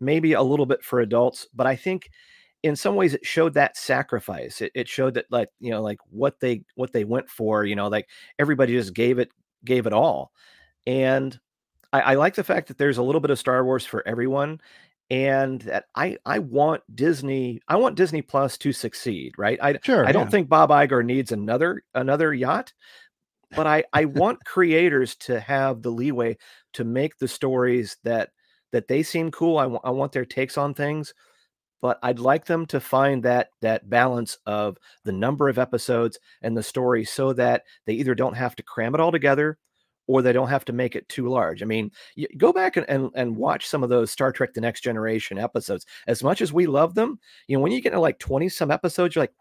maybe 0.00 0.32
a 0.34 0.42
little 0.42 0.66
bit 0.66 0.82
for 0.84 1.00
adults 1.00 1.46
but 1.54 1.66
i 1.66 1.76
think 1.76 2.10
in 2.62 2.76
some 2.76 2.94
ways 2.94 3.14
it 3.14 3.24
showed 3.24 3.54
that 3.54 3.76
sacrifice. 3.76 4.60
It, 4.60 4.72
it 4.74 4.88
showed 4.88 5.14
that 5.14 5.26
like 5.30 5.48
you 5.60 5.70
know 5.70 5.82
like 5.82 5.98
what 6.10 6.40
they 6.40 6.62
what 6.74 6.92
they 6.92 7.04
went 7.04 7.28
for 7.28 7.64
you 7.64 7.74
know 7.76 7.88
like 7.88 8.08
everybody 8.38 8.74
just 8.74 8.94
gave 8.94 9.18
it 9.18 9.30
gave 9.64 9.86
it 9.86 9.92
all 9.92 10.32
and 10.86 11.38
I, 11.92 12.00
I 12.00 12.14
like 12.14 12.34
the 12.34 12.44
fact 12.44 12.68
that 12.68 12.78
there's 12.78 12.98
a 12.98 13.02
little 13.02 13.20
bit 13.20 13.30
of 13.30 13.38
Star 13.38 13.64
Wars 13.64 13.84
for 13.84 14.06
everyone 14.06 14.60
and 15.10 15.60
that 15.62 15.86
I 15.94 16.18
I 16.24 16.38
want 16.38 16.82
Disney 16.94 17.60
I 17.68 17.76
want 17.76 17.96
Disney 17.96 18.22
Plus 18.22 18.56
to 18.58 18.72
succeed, 18.72 19.34
right? 19.36 19.58
I 19.60 19.78
sure, 19.82 20.06
I 20.06 20.12
don't 20.12 20.30
think 20.30 20.48
Bob 20.48 20.70
Iger 20.70 21.04
needs 21.04 21.32
another 21.32 21.82
another 21.94 22.32
yacht, 22.32 22.72
but 23.50 23.66
I 23.66 23.84
I 23.92 24.04
want 24.04 24.44
creators 24.44 25.16
to 25.16 25.40
have 25.40 25.82
the 25.82 25.90
leeway 25.90 26.38
to 26.74 26.84
make 26.84 27.18
the 27.18 27.28
stories 27.28 27.96
that 28.04 28.30
that 28.72 28.86
they 28.86 29.02
seem 29.02 29.32
cool. 29.32 29.58
I, 29.58 29.64
w- 29.64 29.80
I 29.82 29.90
want 29.90 30.12
their 30.12 30.24
takes 30.24 30.56
on 30.56 30.74
things, 30.74 31.12
but 31.80 31.98
I'd 32.02 32.18
like 32.18 32.46
them 32.46 32.66
to 32.66 32.80
find 32.80 33.22
that 33.22 33.50
that 33.60 33.88
balance 33.88 34.38
of 34.46 34.76
the 35.04 35.12
number 35.12 35.48
of 35.48 35.58
episodes 35.58 36.18
and 36.42 36.56
the 36.56 36.62
story 36.62 37.04
so 37.04 37.32
that 37.34 37.64
they 37.86 37.94
either 37.94 38.14
don't 38.14 38.36
have 38.36 38.56
to 38.56 38.62
cram 38.62 38.94
it 38.94 39.00
all 39.00 39.12
together 39.12 39.58
or 40.06 40.22
they 40.22 40.32
don't 40.32 40.48
have 40.48 40.64
to 40.64 40.72
make 40.72 40.96
it 40.96 41.08
too 41.08 41.28
large. 41.28 41.62
I 41.62 41.66
mean, 41.66 41.92
you 42.16 42.26
go 42.36 42.52
back 42.52 42.76
and, 42.76 42.84
and, 42.88 43.10
and 43.14 43.36
watch 43.36 43.68
some 43.68 43.84
of 43.84 43.90
those 43.90 44.10
Star 44.10 44.32
Trek 44.32 44.52
The 44.54 44.60
Next 44.60 44.80
Generation 44.80 45.38
episodes. 45.38 45.86
As 46.08 46.24
much 46.24 46.40
as 46.40 46.52
we 46.52 46.66
love 46.66 46.94
them, 46.94 47.20
you 47.46 47.56
know, 47.56 47.62
when 47.62 47.70
you 47.70 47.80
get 47.80 47.90
to 47.90 48.00
like 48.00 48.18
20 48.18 48.48
some 48.48 48.72
episodes, 48.72 49.14
you're 49.14 49.22
like, 49.22 49.34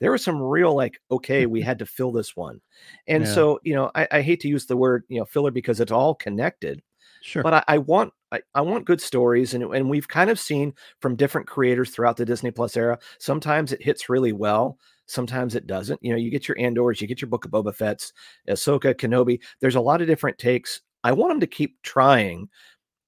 there 0.00 0.12
was 0.12 0.22
some 0.22 0.40
real 0.40 0.74
like, 0.74 1.00
okay, 1.10 1.46
we 1.46 1.62
had 1.62 1.78
to 1.78 1.86
fill 1.86 2.12
this 2.12 2.36
one. 2.36 2.60
And 3.06 3.24
yeah. 3.24 3.32
so, 3.32 3.60
you 3.62 3.74
know, 3.74 3.90
I, 3.94 4.06
I, 4.10 4.20
hate 4.20 4.40
to 4.40 4.48
use 4.48 4.66
the 4.66 4.76
word, 4.76 5.04
you 5.08 5.18
know, 5.18 5.24
filler 5.24 5.50
because 5.50 5.80
it's 5.80 5.90
all 5.90 6.14
connected. 6.14 6.82
Sure. 7.22 7.42
But 7.42 7.54
I, 7.54 7.64
I 7.68 7.78
want 7.78 8.12
I, 8.32 8.40
I 8.54 8.60
want 8.62 8.84
good 8.84 9.00
stories 9.00 9.54
and, 9.54 9.62
and 9.62 9.88
we've 9.88 10.08
kind 10.08 10.28
of 10.28 10.40
seen 10.40 10.74
from 11.00 11.16
different 11.16 11.46
creators 11.46 11.90
throughout 11.90 12.16
the 12.16 12.24
Disney 12.24 12.50
Plus 12.50 12.76
era. 12.76 12.98
Sometimes 13.18 13.72
it 13.72 13.82
hits 13.82 14.08
really 14.08 14.32
well. 14.32 14.78
Sometimes 15.06 15.54
it 15.54 15.66
doesn't. 15.66 16.00
You 16.02 16.10
know, 16.12 16.18
you 16.18 16.30
get 16.30 16.48
your 16.48 16.58
Andors, 16.58 17.00
you 17.00 17.06
get 17.06 17.20
your 17.20 17.28
Book 17.28 17.44
of 17.44 17.50
Boba 17.50 17.74
Fett's, 17.74 18.12
Ahsoka, 18.48 18.94
Kenobi. 18.94 19.40
There's 19.60 19.76
a 19.76 19.80
lot 19.80 20.00
of 20.00 20.08
different 20.08 20.38
takes. 20.38 20.80
I 21.04 21.12
want 21.12 21.30
them 21.30 21.40
to 21.40 21.46
keep 21.46 21.80
trying, 21.82 22.48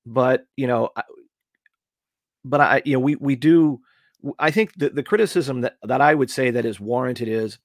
but 0.06 0.46
you 0.56 0.66
know, 0.66 0.90
I, 0.96 1.02
but 2.44 2.60
I, 2.60 2.82
you 2.84 2.94
know, 2.94 3.00
we 3.00 3.16
we 3.16 3.36
do. 3.36 3.80
I 4.38 4.50
think 4.50 4.72
the, 4.76 4.90
the 4.90 5.02
criticism 5.02 5.62
that 5.62 5.76
that 5.82 6.00
I 6.00 6.14
would 6.14 6.30
say 6.30 6.50
that 6.50 6.64
is 6.64 6.80
warranted 6.80 7.28
is 7.28 7.58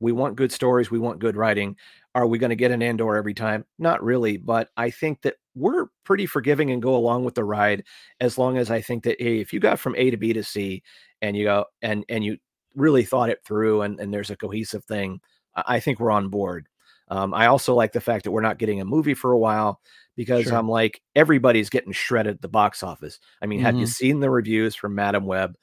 we 0.00 0.12
want 0.12 0.36
good 0.36 0.52
stories, 0.52 0.90
we 0.90 0.98
want 0.98 1.18
good 1.18 1.36
writing. 1.36 1.76
Are 2.14 2.26
we 2.26 2.38
going 2.38 2.50
to 2.50 2.56
get 2.56 2.70
an 2.70 2.82
Andor 2.82 3.16
every 3.16 3.34
time? 3.34 3.64
Not 3.78 4.02
really, 4.02 4.36
but 4.36 4.68
I 4.76 4.90
think 4.90 5.22
that 5.22 5.34
we're 5.54 5.86
pretty 6.04 6.26
forgiving 6.26 6.70
and 6.70 6.82
go 6.82 6.94
along 6.94 7.24
with 7.24 7.34
the 7.34 7.44
ride 7.44 7.84
as 8.20 8.38
long 8.38 8.56
as 8.56 8.70
I 8.70 8.80
think 8.80 9.04
that 9.04 9.20
hey, 9.20 9.40
if 9.40 9.52
you 9.52 9.60
got 9.60 9.80
from 9.80 9.96
A 9.96 10.10
to 10.10 10.16
B 10.16 10.32
to 10.32 10.42
C 10.42 10.82
and 11.22 11.36
you 11.36 11.44
go 11.44 11.64
and 11.82 12.04
and 12.08 12.24
you 12.24 12.38
really 12.74 13.04
thought 13.04 13.30
it 13.30 13.40
through 13.44 13.82
and, 13.82 13.98
and 14.00 14.12
there's 14.12 14.30
a 14.30 14.36
cohesive 14.36 14.84
thing, 14.84 15.20
I 15.56 15.80
think 15.80 15.98
we're 15.98 16.10
on 16.10 16.28
board. 16.28 16.68
Um, 17.08 17.34
I 17.34 17.46
also 17.46 17.74
like 17.74 17.92
the 17.92 18.00
fact 18.00 18.24
that 18.24 18.30
we're 18.30 18.40
not 18.40 18.58
getting 18.58 18.80
a 18.80 18.84
movie 18.84 19.14
for 19.14 19.32
a 19.32 19.38
while 19.38 19.80
because 20.16 20.44
sure. 20.44 20.54
I'm 20.54 20.68
like 20.68 21.02
everybody's 21.14 21.70
getting 21.70 21.92
shredded 21.92 22.36
at 22.36 22.42
the 22.42 22.48
box 22.48 22.82
office. 22.82 23.18
I 23.42 23.46
mean, 23.46 23.58
mm-hmm. 23.58 23.66
have 23.66 23.76
you 23.76 23.82
mm-hmm. 23.82 23.90
seen 23.90 24.20
the 24.20 24.30
reviews 24.30 24.74
from 24.74 24.94
Madam 24.94 25.26
Web? 25.26 25.56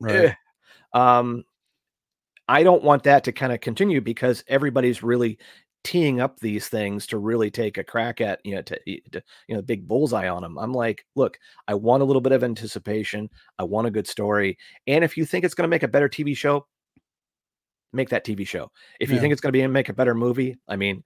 Right. 0.00 0.34
Um, 0.92 1.44
I 2.48 2.62
don't 2.62 2.82
want 2.82 3.02
that 3.02 3.24
to 3.24 3.32
kind 3.32 3.52
of 3.52 3.60
continue 3.60 4.00
because 4.00 4.42
everybody's 4.48 5.02
really 5.02 5.38
teeing 5.88 6.20
up 6.20 6.38
these 6.38 6.68
things 6.68 7.06
to 7.06 7.16
really 7.16 7.50
take 7.50 7.78
a 7.78 7.82
crack 7.82 8.20
at 8.20 8.44
you 8.44 8.54
know 8.54 8.60
to, 8.60 8.78
to, 9.10 9.22
you 9.46 9.56
know 9.56 9.62
big 9.62 9.88
bullseye 9.88 10.28
on 10.28 10.42
them 10.42 10.58
i'm 10.58 10.74
like 10.74 11.06
look 11.14 11.38
i 11.66 11.72
want 11.72 12.02
a 12.02 12.04
little 12.04 12.20
bit 12.20 12.32
of 12.32 12.44
anticipation. 12.44 13.30
I 13.58 13.64
want 13.64 13.86
a 13.86 13.90
good 13.90 14.06
story. 14.06 14.58
And 14.86 15.02
if 15.02 15.16
you 15.16 15.24
think 15.24 15.46
it's 15.46 15.54
going 15.54 15.64
to 15.64 15.70
make 15.70 15.84
a 15.84 15.88
better 15.88 16.06
tv 16.06 16.36
show 16.36 16.66
make 17.94 18.10
that 18.10 18.26
tv 18.26 18.46
show. 18.46 18.70
If 19.00 19.08
yeah. 19.08 19.14
you 19.14 19.20
think 19.22 19.32
it's 19.32 19.40
going 19.40 19.54
to 19.54 19.58
be 19.58 19.66
make 19.66 19.88
a 19.88 19.94
better 19.94 20.14
movie 20.14 20.58
i 20.68 20.76
mean 20.76 21.02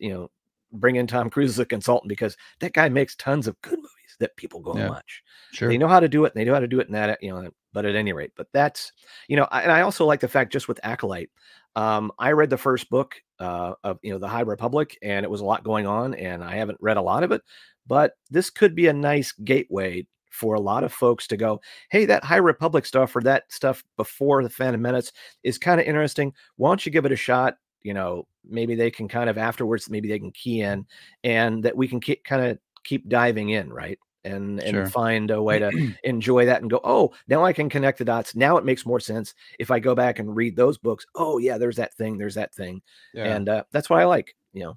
you 0.00 0.10
know 0.10 0.30
bring 0.70 0.96
in 0.96 1.06
tom 1.06 1.30
cruise 1.30 1.52
as 1.52 1.58
a 1.58 1.64
consultant 1.64 2.10
because 2.10 2.36
that 2.60 2.74
guy 2.74 2.90
makes 2.90 3.16
tons 3.16 3.46
of 3.46 3.58
good 3.62 3.78
movies 3.78 3.90
that 4.18 4.36
people 4.36 4.60
go 4.60 4.76
yeah. 4.76 4.88
watch 4.88 5.22
sure 5.52 5.68
they 5.68 5.78
know 5.78 5.88
how 5.88 6.00
to 6.00 6.08
do 6.08 6.24
it 6.24 6.32
and 6.34 6.40
they 6.40 6.44
know 6.44 6.54
how 6.54 6.60
to 6.60 6.68
do 6.68 6.80
it 6.80 6.86
in 6.86 6.92
that 6.92 7.22
you 7.22 7.30
know 7.30 7.50
but 7.72 7.84
at 7.84 7.94
any 7.94 8.12
rate 8.12 8.32
but 8.36 8.46
that's 8.52 8.92
you 9.28 9.36
know 9.36 9.46
and 9.52 9.70
i 9.70 9.82
also 9.82 10.06
like 10.06 10.20
the 10.20 10.28
fact 10.28 10.52
just 10.52 10.68
with 10.68 10.80
acolyte 10.82 11.30
um, 11.76 12.10
I 12.18 12.32
read 12.32 12.48
the 12.48 12.56
first 12.56 12.88
book 12.88 13.16
uh, 13.38 13.74
of 13.84 13.98
you 14.02 14.10
know 14.10 14.18
the 14.18 14.26
High 14.26 14.40
Republic, 14.40 14.98
and 15.02 15.24
it 15.24 15.30
was 15.30 15.42
a 15.42 15.44
lot 15.44 15.62
going 15.62 15.86
on, 15.86 16.14
and 16.14 16.42
I 16.42 16.56
haven't 16.56 16.78
read 16.80 16.96
a 16.96 17.02
lot 17.02 17.22
of 17.22 17.32
it, 17.32 17.42
but 17.86 18.14
this 18.30 18.48
could 18.48 18.74
be 18.74 18.86
a 18.86 18.94
nice 18.94 19.32
gateway 19.32 20.06
for 20.30 20.54
a 20.54 20.60
lot 20.60 20.84
of 20.84 20.92
folks 20.92 21.26
to 21.28 21.36
go, 21.36 21.60
hey, 21.90 22.06
that 22.06 22.24
High 22.24 22.36
Republic 22.36 22.86
stuff 22.86 23.14
or 23.14 23.20
that 23.22 23.44
stuff 23.52 23.84
before 23.96 24.42
the 24.42 24.50
Phantom 24.50 24.80
Menace 24.80 25.12
is 25.44 25.58
kind 25.58 25.80
of 25.80 25.86
interesting. 25.86 26.32
Why 26.56 26.70
don't 26.70 26.84
you 26.84 26.92
give 26.92 27.04
it 27.04 27.12
a 27.12 27.16
shot? 27.16 27.56
You 27.82 27.94
know, 27.94 28.26
maybe 28.44 28.74
they 28.74 28.90
can 28.90 29.06
kind 29.06 29.30
of 29.30 29.38
afterwards, 29.38 29.90
maybe 29.90 30.08
they 30.08 30.18
can 30.18 30.32
key 30.32 30.62
in, 30.62 30.86
and 31.24 31.62
that 31.62 31.76
we 31.76 31.86
can 31.86 32.00
keep 32.00 32.24
kind 32.24 32.42
of 32.42 32.58
keep 32.84 33.06
diving 33.06 33.50
in, 33.50 33.70
right? 33.70 33.98
And 34.26 34.60
and 34.60 34.74
sure. 34.74 34.86
find 34.86 35.30
a 35.30 35.42
way 35.42 35.58
to 35.58 35.92
enjoy 36.04 36.44
that 36.44 36.60
and 36.60 36.70
go 36.70 36.80
oh 36.84 37.12
now 37.28 37.44
i 37.44 37.52
can 37.52 37.68
connect 37.68 37.98
the 37.98 38.04
dots 38.04 38.34
now 38.34 38.56
it 38.56 38.64
makes 38.64 38.84
more 38.84 39.00
sense 39.00 39.34
if 39.58 39.70
i 39.70 39.78
go 39.78 39.94
back 39.94 40.18
and 40.18 40.34
read 40.34 40.56
those 40.56 40.76
books 40.76 41.06
oh 41.14 41.38
yeah 41.38 41.56
there's 41.56 41.76
that 41.76 41.94
thing 41.94 42.18
there's 42.18 42.34
that 42.34 42.54
thing 42.54 42.82
yeah. 43.14 43.34
and 43.34 43.48
uh, 43.48 43.62
that's 43.70 43.88
what 43.88 44.00
i 44.00 44.04
like 44.04 44.34
you 44.52 44.64
know 44.64 44.76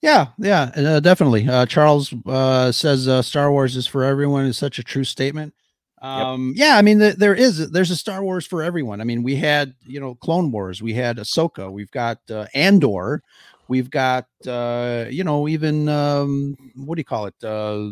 yeah 0.00 0.28
yeah 0.38 0.70
uh, 0.76 1.00
definitely 1.00 1.48
uh, 1.48 1.66
charles 1.66 2.14
uh, 2.26 2.70
says 2.70 3.08
uh, 3.08 3.22
star 3.22 3.50
wars 3.50 3.76
is 3.76 3.86
for 3.86 4.04
everyone 4.04 4.44
is 4.44 4.58
such 4.58 4.78
a 4.78 4.84
true 4.84 5.04
statement 5.04 5.54
um 6.02 6.52
yep. 6.56 6.68
yeah 6.68 6.76
i 6.76 6.82
mean 6.82 6.98
th- 6.98 7.16
there 7.16 7.34
is 7.34 7.70
there's 7.70 7.92
a 7.92 7.96
star 7.96 8.22
wars 8.22 8.44
for 8.44 8.62
everyone 8.62 9.00
i 9.00 9.04
mean 9.04 9.22
we 9.22 9.36
had 9.36 9.72
you 9.86 10.00
know 10.00 10.16
clone 10.16 10.50
wars 10.50 10.82
we 10.82 10.92
had 10.92 11.16
ahsoka 11.16 11.70
we've 11.70 11.92
got 11.92 12.18
uh, 12.28 12.46
andor 12.54 13.22
we've 13.68 13.88
got 13.88 14.26
uh 14.48 15.06
you 15.08 15.22
know 15.22 15.46
even 15.46 15.88
um 15.88 16.56
what 16.74 16.96
do 16.96 17.00
you 17.00 17.04
call 17.04 17.26
it 17.26 17.44
uh 17.44 17.88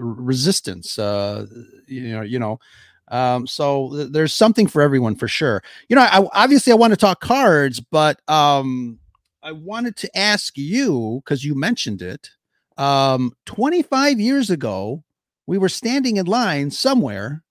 resistance 0.00 0.98
uh 0.98 1.46
you 1.86 2.12
know 2.12 2.22
you 2.22 2.38
know 2.38 2.58
um 3.08 3.46
so 3.46 3.90
th- 3.92 4.12
there's 4.12 4.32
something 4.32 4.66
for 4.66 4.82
everyone 4.82 5.16
for 5.16 5.28
sure. 5.28 5.62
You 5.88 5.96
know 5.96 6.02
I, 6.02 6.26
obviously 6.32 6.72
i 6.72 6.76
want 6.76 6.92
to 6.92 6.96
talk 6.96 7.20
cards 7.20 7.80
but 7.80 8.20
um 8.28 8.98
i 9.42 9.52
wanted 9.52 9.96
to 9.96 10.18
ask 10.18 10.56
you 10.56 11.20
because 11.24 11.44
you 11.44 11.54
mentioned 11.54 12.02
it 12.02 12.30
um 12.76 13.32
25 13.46 14.20
years 14.20 14.50
ago 14.50 15.02
we 15.46 15.58
were 15.58 15.68
standing 15.68 16.16
in 16.16 16.26
line 16.26 16.70
somewhere 16.70 17.42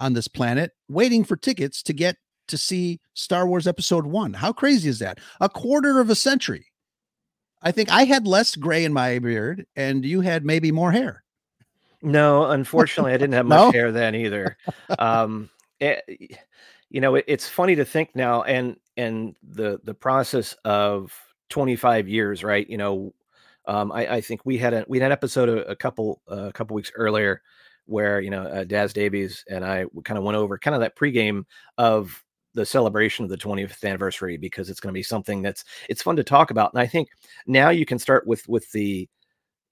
on 0.00 0.12
this 0.12 0.28
planet 0.28 0.72
waiting 0.88 1.24
for 1.24 1.36
tickets 1.36 1.82
to 1.84 1.92
get 1.92 2.16
to 2.48 2.56
see 2.56 3.00
star 3.14 3.46
wars 3.46 3.66
episode 3.66 4.06
one. 4.06 4.32
How 4.32 4.52
crazy 4.52 4.88
is 4.88 4.98
that? 5.00 5.18
A 5.40 5.48
quarter 5.48 6.00
of 6.00 6.10
a 6.10 6.14
century. 6.14 6.66
I 7.62 7.72
think 7.72 7.90
i 7.90 8.04
had 8.04 8.26
less 8.26 8.54
gray 8.54 8.84
in 8.84 8.92
my 8.92 9.18
beard 9.18 9.66
and 9.74 10.04
you 10.04 10.20
had 10.20 10.44
maybe 10.44 10.70
more 10.70 10.92
hair 10.92 11.24
no, 12.02 12.50
unfortunately, 12.50 13.12
I 13.12 13.16
didn't 13.16 13.34
have 13.34 13.46
much 13.46 13.58
no? 13.58 13.72
hair 13.72 13.92
then 13.92 14.14
either. 14.14 14.56
Um, 14.98 15.50
it, 15.80 16.02
eh, 16.08 16.36
you 16.88 17.00
know, 17.00 17.16
it, 17.16 17.24
it's 17.26 17.48
funny 17.48 17.74
to 17.74 17.84
think 17.84 18.14
now, 18.14 18.42
and 18.42 18.76
and 18.96 19.36
the 19.42 19.80
the 19.84 19.94
process 19.94 20.54
of 20.64 21.12
25 21.50 22.08
years, 22.08 22.44
right? 22.44 22.68
You 22.68 22.78
know, 22.78 23.14
um, 23.66 23.92
I, 23.92 24.16
I 24.16 24.20
think 24.20 24.42
we 24.44 24.56
had 24.58 24.74
a 24.74 24.84
we 24.88 24.98
had 24.98 25.06
an 25.06 25.12
episode 25.12 25.48
a, 25.48 25.66
a 25.68 25.76
couple 25.76 26.22
uh, 26.30 26.46
a 26.46 26.52
couple 26.52 26.74
weeks 26.74 26.92
earlier 26.94 27.42
where 27.86 28.20
you 28.20 28.30
know 28.30 28.42
uh, 28.42 28.64
Daz 28.64 28.92
Davies 28.92 29.44
and 29.48 29.64
I 29.64 29.86
kind 30.04 30.18
of 30.18 30.24
went 30.24 30.36
over 30.36 30.58
kind 30.58 30.74
of 30.74 30.80
that 30.80 30.96
pregame 30.96 31.44
of 31.78 32.22
the 32.54 32.66
celebration 32.66 33.22
of 33.24 33.30
the 33.30 33.36
25th 33.36 33.84
anniversary 33.84 34.38
because 34.38 34.70
it's 34.70 34.80
going 34.80 34.92
to 34.92 34.98
be 34.98 35.02
something 35.02 35.42
that's 35.42 35.64
it's 35.90 36.02
fun 36.02 36.16
to 36.16 36.24
talk 36.24 36.50
about 36.50 36.72
and 36.72 36.80
i 36.80 36.86
think 36.86 37.10
now 37.46 37.68
you 37.68 37.84
can 37.84 37.98
start 37.98 38.26
with 38.26 38.48
with 38.48 38.72
the 38.72 39.06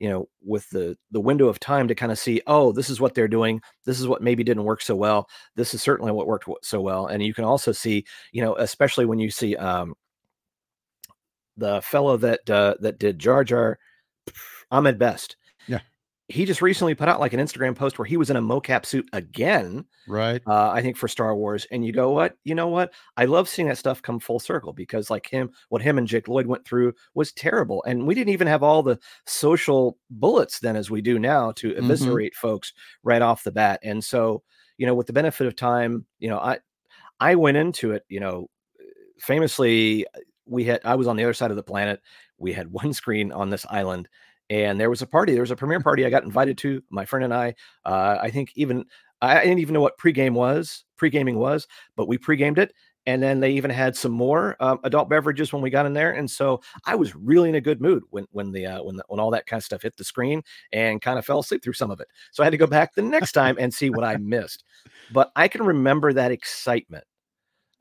you 0.05 0.11
know 0.11 0.29
with 0.43 0.69
the 0.69 0.99
the 1.13 1.21
window 1.21 1.49
of 1.49 1.59
time 1.59 1.89
to 1.89 1.95
kind 1.95 2.13
of 2.13 2.19
see 2.19 2.43
oh 2.47 2.73
this 2.73 2.91
is 2.91 3.01
what 3.01 3.15
they're 3.15 3.27
doing. 3.27 3.59
This 3.87 3.99
is 3.99 4.07
what 4.07 4.21
maybe 4.21 4.45
didn't 4.45 4.65
work 4.65 4.83
so 4.83 4.95
well. 4.95 5.31
This 5.57 5.73
is 5.73 5.81
certainly 5.81 6.13
what 6.13 6.27
worked 6.27 6.47
so 6.63 6.83
well. 6.83 7.07
And 7.07 7.23
you 7.23 7.33
can 7.33 7.45
also 7.45 7.73
see 7.73 8.05
you 8.31 8.43
know 8.43 8.55
especially 8.57 9.07
when 9.07 9.19
you 9.19 9.31
see 9.31 9.57
um 9.57 9.95
the 11.57 11.81
fellow 11.81 12.19
that 12.19 12.51
uh 12.51 12.75
that 12.81 12.99
did 12.99 13.19
jar 13.19 13.45
jar 13.45 13.79
ahmed 14.71 14.99
best 14.99 15.37
he 16.29 16.47
just 16.47 16.63
recently 16.63 16.95
put 16.95 17.09
out 17.09 17.21
like 17.21 17.35
an 17.35 17.41
Instagram 17.41 17.77
post 17.77 17.99
where 17.99 18.07
he 18.07 18.17
was 18.17 18.31
in 18.31 18.37
a 18.37 18.43
mocap 18.43 18.87
suit 18.87 19.07
again. 19.13 19.85
Right. 20.09 20.41
Uh, 20.47 20.71
I 20.71 20.81
think 20.81 20.97
for 20.97 21.07
Star 21.07 21.37
Wars. 21.37 21.67
And 21.71 21.85
you 21.85 21.93
go, 21.93 22.13
what? 22.13 22.37
You 22.45 22.55
know 22.55 22.69
what? 22.69 22.95
I 23.19 23.27
love 23.27 23.49
seeing 23.49 23.69
that 23.69 23.77
stuff 23.77 24.01
come 24.01 24.19
full 24.19 24.41
circle 24.41 24.73
because 24.73 25.11
like 25.11 25.29
him, 25.29 25.51
what 25.69 25.83
him 25.83 25.99
and 25.99 26.09
Jake 26.09 26.27
Lloyd 26.27 26.47
went 26.47 26.65
through 26.65 26.95
was 27.15 27.33
terrible. 27.33 27.85
And 27.87 28.07
we 28.07 28.15
didn't 28.15 28.33
even 28.33 28.47
have 28.47 28.63
all 28.63 28.83
the 28.83 28.99
social 29.27 29.99
bullets 30.09 30.61
then 30.61 30.77
as 30.77 30.91
we 30.91 31.03
do 31.03 31.19
now 31.19 31.53
to 31.53 31.71
mm-hmm. 31.71 31.85
eviscerate 31.85 32.33
mm-hmm. 32.33 32.49
folks 32.49 32.73
right 33.03 33.23
off 33.23 33.45
the 33.45 33.53
bat. 33.53 33.81
And 33.83 34.03
so, 34.03 34.43
you 34.79 34.87
know, 34.87 34.95
with 34.95 35.07
the 35.07 35.13
benefit 35.13 35.47
of 35.47 35.57
time, 35.57 36.07
you 36.19 36.31
know, 36.31 36.39
I 36.39 36.59
I 37.21 37.35
went 37.35 37.59
into 37.59 37.93
it, 37.93 38.05
you 38.09 38.21
know, 38.21 38.49
famously 39.19 40.07
we 40.47 40.65
had 40.65 40.81
I 40.85 40.95
was 40.95 41.07
on 41.07 41.17
the 41.17 41.25
other 41.25 41.35
side 41.35 41.51
of 41.51 41.57
the 41.57 41.63
planet. 41.63 42.01
We 42.39 42.55
had 42.55 42.73
one 42.73 42.95
screen 42.95 43.31
on 43.31 43.51
this 43.51 43.67
island 43.69 44.09
and 44.51 44.79
there 44.79 44.91
was 44.91 45.03
a 45.03 45.07
party. 45.07 45.33
There 45.33 45.43
was 45.43 45.51
a 45.51 45.57
premiere 45.57 45.81
party 45.81 46.05
I 46.05 46.11
got 46.11 46.25
invited 46.25 46.59
to. 46.59 46.83
My 46.91 47.05
friend 47.05 47.25
and 47.25 47.35
I. 47.35 47.55
Uh, 47.85 48.19
I 48.21 48.31
think 48.31 48.53
even 48.55 48.85
I 49.21 49.43
didn't 49.43 49.61
even 49.61 49.75
know 49.75 49.81
what 49.81 49.99
pregame 49.99 50.33
was. 50.33 50.85
Pre-gaming 50.97 51.39
was, 51.39 51.67
but 51.97 52.09
we 52.09 52.19
pre-gamed 52.19 52.59
it, 52.59 52.73
and 53.07 53.23
then 53.23 53.41
they 53.41 53.53
even 53.53 53.71
had 53.71 53.97
some 53.97 54.13
more 54.13 54.57
um, 54.61 54.79
adult 54.85 55.09
beverages 55.09 55.53
when 55.53 55.63
we 55.63 55.71
got 55.71 55.87
in 55.87 55.93
there. 55.93 56.13
And 56.13 56.31
so 56.31 56.61
I 56.85 56.95
was 56.95 57.15
really 57.17 57.49
in 57.49 57.55
a 57.55 57.61
good 57.61 57.81
mood 57.81 58.05
when 58.11 58.27
when 58.31 58.53
the 58.53 58.67
uh, 58.67 58.83
when 58.83 58.97
the, 58.97 59.05
when 59.09 59.21
all 59.21 59.31
that 59.31 59.47
kind 59.47 59.59
of 59.61 59.65
stuff 59.65 59.83
hit 59.83 59.97
the 59.97 60.05
screen, 60.05 60.43
and 60.73 61.01
kind 61.01 61.19
of 61.19 61.25
fell 61.25 61.41
asleep 61.41 61.63
through 61.63 61.73
some 61.73 61.91
of 61.91 62.01
it. 62.01 62.09
So 62.33 62.43
I 62.43 62.47
had 62.47 62.51
to 62.51 62.59
go 62.59 62.67
back 62.67 62.95
the 62.95 63.03
next 63.03 63.33
time 63.33 63.57
and 63.59 63.73
see 63.73 63.91
what 63.91 64.05
I 64.05 64.17
missed. 64.17 64.65
But 65.13 65.33
I 65.37 65.49
can 65.49 65.65
remember 65.65 66.13
that 66.13 66.31
excitement 66.31 67.05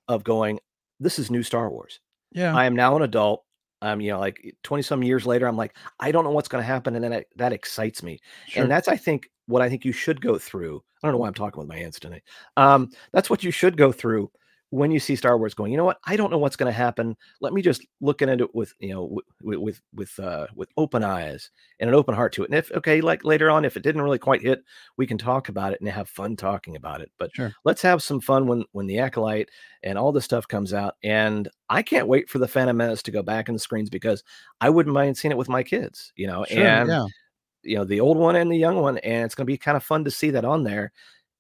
of 0.08 0.24
going. 0.24 0.60
This 1.00 1.20
is 1.20 1.30
new 1.30 1.44
Star 1.44 1.70
Wars. 1.70 2.00
Yeah, 2.32 2.56
I 2.56 2.66
am 2.66 2.76
now 2.76 2.96
an 2.96 3.04
adult 3.04 3.44
um, 3.84 4.00
you 4.00 4.12
know, 4.12 4.20
like 4.20 4.56
20 4.64 4.82
some 4.82 5.04
years 5.04 5.26
later, 5.28 5.46
I'm 5.46 5.58
like, 5.58 5.76
I 6.00 6.12
don't 6.12 6.24
know 6.24 6.32
what's 6.32 6.48
going 6.48 6.62
to 6.62 6.66
happen. 6.66 6.96
And 6.96 7.04
then 7.04 7.12
it, 7.12 7.28
that 7.36 7.52
excites 7.52 8.02
me. 8.02 8.22
Sure. 8.48 8.64
And 8.64 8.72
that's, 8.72 8.88
I 8.88 8.96
think, 8.96 9.30
what 9.48 9.62
I 9.62 9.68
think 9.68 9.84
you 9.84 9.92
should 9.92 10.22
go 10.22 10.38
through. 10.38 10.82
I 11.04 11.08
don't 11.08 11.12
know 11.12 11.18
why 11.18 11.28
I'm 11.28 11.34
talking 11.34 11.60
with 11.60 11.68
my 11.68 11.78
hands 11.78 12.00
tonight. 12.00 12.24
Um, 12.56 12.92
that's 13.12 13.30
what 13.30 13.44
you 13.44 13.52
should 13.52 13.76
go 13.76 13.92
through 13.92 14.32
when 14.74 14.90
you 14.90 15.00
see 15.00 15.16
Star 15.16 15.38
Wars 15.38 15.54
going, 15.54 15.72
you 15.72 15.78
know 15.78 15.86
what? 15.86 16.00
I 16.04 16.16
don't 16.16 16.32
know 16.32 16.40
what's 16.40 16.56
going 16.56 16.72
to 16.72 16.76
happen. 16.76 17.16
Let 17.42 17.54
me 17.54 17.62
just 17.62 17.86
look 18.02 18.24
into 18.24 18.46
it 18.46 18.56
with, 18.56 18.74
you 18.80 18.92
know, 18.92 19.20
with, 19.44 19.60
with, 19.60 19.82
with, 19.94 20.20
uh, 20.20 20.48
with 20.56 20.68
open 20.78 21.04
eyes 21.04 21.52
and 21.80 21.88
an 21.88 21.96
open 21.96 22.16
heart 22.16 22.34
to 22.34 22.44
it. 22.44 22.50
And 22.50 22.58
if, 22.58 22.72
okay, 22.72 23.00
like 23.00 23.24
later 23.24 23.52
on, 23.52 23.66
if 23.66 23.78
it 23.78 23.84
didn't 23.84 24.02
really 24.02 24.18
quite 24.18 24.42
hit, 24.42 24.64
we 24.98 25.06
can 25.06 25.20
talk 25.20 25.48
about 25.48 25.74
it 25.74 25.80
and 25.80 25.88
have 25.88 26.10
fun 26.10 26.36
talking 26.36 26.76
about 26.76 27.02
it. 27.02 27.12
But 27.20 27.30
sure. 27.36 27.54
let's 27.64 27.84
have 27.84 28.02
some 28.02 28.20
fun 28.20 28.48
when, 28.48 28.66
when 28.72 28.88
the 28.88 28.98
Acolyte 28.98 29.50
and 29.84 29.96
all 29.96 30.12
this 30.12 30.26
stuff 30.26 30.48
comes 30.48 30.74
out. 30.74 30.96
And 31.04 31.48
I 31.70 31.84
can't 31.84 32.08
wait 32.08 32.28
for 32.28 32.40
the 32.40 32.48
Phantom 32.48 32.76
Menace 32.76 33.04
to 33.04 33.12
go 33.12 33.22
back 33.22 33.50
in 33.50 33.54
the 33.54 33.60
screens 33.60 33.92
because 33.92 34.24
I 34.60 34.72
wouldn't 34.72 34.96
mind 34.96 35.20
seeing 35.20 35.32
it 35.32 35.38
with 35.38 35.50
my 35.50 35.62
kids, 35.62 36.12
you 36.16 36.26
know, 36.26 36.46
sure, 36.46 36.66
and, 36.66 36.90
yeah. 36.90 37.06
you 37.62 37.78
know, 37.78 37.86
the 37.86 38.00
old 38.00 38.18
one 38.18 38.36
and 38.36 38.52
the 38.52 38.58
young 38.58 38.78
one. 38.78 38.98
And 38.98 39.24
it's 39.24 39.36
going 39.36 39.46
to 39.46 39.54
be 39.54 39.58
kind 39.58 39.78
of 39.78 39.84
fun 39.84 40.04
to 40.06 40.10
see 40.10 40.32
that 40.32 40.46
on 40.46 40.64
there. 40.64 40.92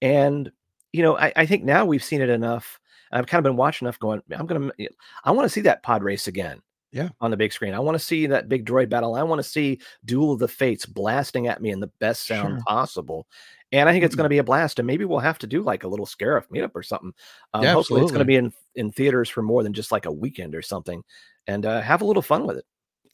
And, 0.03 0.51
you 0.91 1.01
know, 1.01 1.17
I, 1.17 1.33
I 1.35 1.45
think 1.47 1.63
now 1.63 1.83
we've 1.83 2.03
seen 2.03 2.21
it 2.21 2.29
enough 2.29 2.79
I've 3.13 3.27
kind 3.27 3.39
of 3.39 3.43
been 3.43 3.57
watching 3.57 3.85
enough 3.85 3.99
going, 3.99 4.21
I'm 4.31 4.45
going 4.45 4.71
to, 4.77 4.89
I 5.23 5.31
want 5.31 5.45
to 5.45 5.49
see 5.49 5.61
that 5.61 5.83
pod 5.83 6.03
race 6.03 6.27
again. 6.27 6.61
Yeah. 6.91 7.09
On 7.21 7.31
the 7.31 7.37
big 7.37 7.51
screen. 7.51 7.73
I 7.73 7.79
want 7.79 7.95
to 7.95 8.05
see 8.05 8.27
that 8.27 8.47
big 8.47 8.67
droid 8.67 8.87
battle. 8.87 9.15
I 9.15 9.23
want 9.23 9.39
to 9.39 9.43
see 9.43 9.79
Duel 10.05 10.31
of 10.31 10.37
the 10.37 10.47
Fates 10.47 10.85
blasting 10.85 11.47
at 11.47 11.59
me 11.59 11.71
in 11.71 11.79
the 11.79 11.89
best 11.99 12.27
sound 12.27 12.49
sure. 12.49 12.63
possible. 12.67 13.25
And 13.71 13.89
I 13.89 13.91
think 13.91 14.05
it's 14.05 14.13
going 14.13 14.25
to 14.25 14.29
be 14.29 14.37
a 14.37 14.43
blast. 14.43 14.77
And 14.77 14.85
maybe 14.85 15.03
we'll 15.03 15.17
have 15.17 15.39
to 15.39 15.47
do 15.47 15.63
like 15.63 15.83
a 15.83 15.87
little 15.87 16.05
Scarif 16.05 16.47
meetup 16.49 16.75
or 16.75 16.83
something. 16.83 17.11
Um, 17.55 17.63
yeah, 17.63 17.73
hopefully, 17.73 18.03
it's 18.03 18.11
going 18.11 18.19
to 18.19 18.25
be 18.25 18.35
in, 18.35 18.53
in 18.75 18.91
theaters 18.91 19.27
for 19.27 19.41
more 19.41 19.63
than 19.63 19.73
just 19.73 19.91
like 19.91 20.05
a 20.05 20.11
weekend 20.11 20.53
or 20.53 20.61
something 20.61 21.03
and 21.47 21.65
uh, 21.65 21.81
have 21.81 22.01
a 22.01 22.05
little 22.05 22.21
fun 22.21 22.45
with 22.45 22.57
it. 22.57 22.65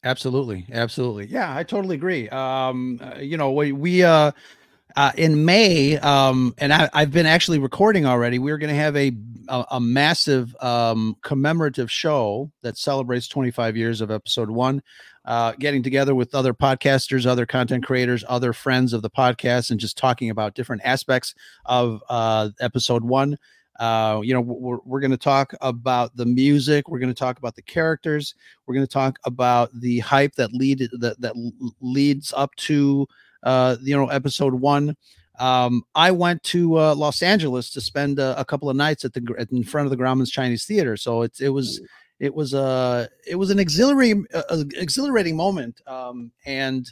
Absolutely. 0.03 0.65
Absolutely. 0.73 1.27
Yeah, 1.27 1.55
I 1.55 1.63
totally 1.63 1.95
agree. 1.95 2.27
Um, 2.29 2.99
uh, 3.01 3.19
you 3.19 3.37
know, 3.37 3.53
we, 3.53 3.71
we, 3.71 4.03
uh, 4.03 4.33
uh, 4.95 5.11
in 5.15 5.45
May, 5.45 5.97
um, 5.97 6.53
and 6.57 6.73
I, 6.73 6.89
have 6.93 7.11
been 7.11 7.25
actually 7.25 7.59
recording 7.59 8.05
already. 8.05 8.39
We're 8.39 8.57
going 8.57 8.73
to 8.73 8.79
have 8.79 8.95
a 8.95 9.11
a, 9.49 9.65
a 9.71 9.79
massive 9.79 10.55
um, 10.61 11.17
commemorative 11.21 11.91
show 11.91 12.51
that 12.61 12.77
celebrates 12.77 13.27
25 13.27 13.75
years 13.75 14.01
of 14.01 14.11
episode 14.11 14.49
one. 14.49 14.81
Uh, 15.25 15.53
getting 15.59 15.83
together 15.83 16.15
with 16.15 16.33
other 16.33 16.53
podcasters, 16.53 17.25
other 17.25 17.45
content 17.45 17.85
creators, 17.85 18.23
other 18.27 18.53
friends 18.53 18.93
of 18.93 19.01
the 19.01 19.09
podcast, 19.09 19.69
and 19.69 19.79
just 19.79 19.97
talking 19.97 20.29
about 20.29 20.55
different 20.55 20.81
aspects 20.85 21.35
of 21.65 22.01
uh, 22.09 22.49
episode 22.59 23.03
one. 23.03 23.37
Uh, 23.79 24.21
you 24.23 24.33
know, 24.33 24.41
we're, 24.41 24.79
we're 24.85 24.99
going 24.99 25.11
to 25.11 25.17
talk 25.17 25.53
about 25.61 26.15
the 26.15 26.25
music. 26.25 26.89
We're 26.89 26.99
going 26.99 27.13
to 27.13 27.19
talk 27.19 27.37
about 27.37 27.55
the 27.55 27.61
characters. 27.61 28.33
We're 28.65 28.75
going 28.75 28.87
to 28.87 28.91
talk 28.91 29.19
about 29.25 29.69
the 29.79 29.99
hype 29.99 30.35
that 30.35 30.51
lead 30.51 30.89
that 30.99 31.21
that 31.21 31.35
leads 31.79 32.33
up 32.35 32.55
to 32.55 33.07
uh, 33.43 33.77
you 33.81 33.95
know, 33.95 34.07
episode 34.07 34.53
one. 34.53 34.95
Um, 35.39 35.83
I 35.95 36.11
went 36.11 36.43
to 36.43 36.77
uh, 36.77 36.95
Los 36.95 37.21
Angeles 37.21 37.69
to 37.71 37.81
spend 37.81 38.19
a, 38.19 38.37
a, 38.37 38.43
couple 38.43 38.69
of 38.69 38.75
nights 38.75 39.05
at 39.05 39.13
the 39.13 39.47
in 39.51 39.63
front 39.63 39.85
of 39.85 39.89
the 39.89 39.97
Grauman's 39.97 40.31
Chinese 40.31 40.65
Theater. 40.65 40.97
So 40.97 41.21
it 41.21 41.39
it 41.39 41.49
was 41.49 41.79
it 42.19 42.33
was 42.33 42.53
a 42.53 42.59
uh, 42.59 43.07
it 43.25 43.35
was 43.35 43.49
an 43.49 43.59
exhilarating 43.59 44.25
uh, 44.33 44.63
exhilarating 44.75 45.37
moment 45.37 45.79
um, 45.87 46.31
and 46.45 46.91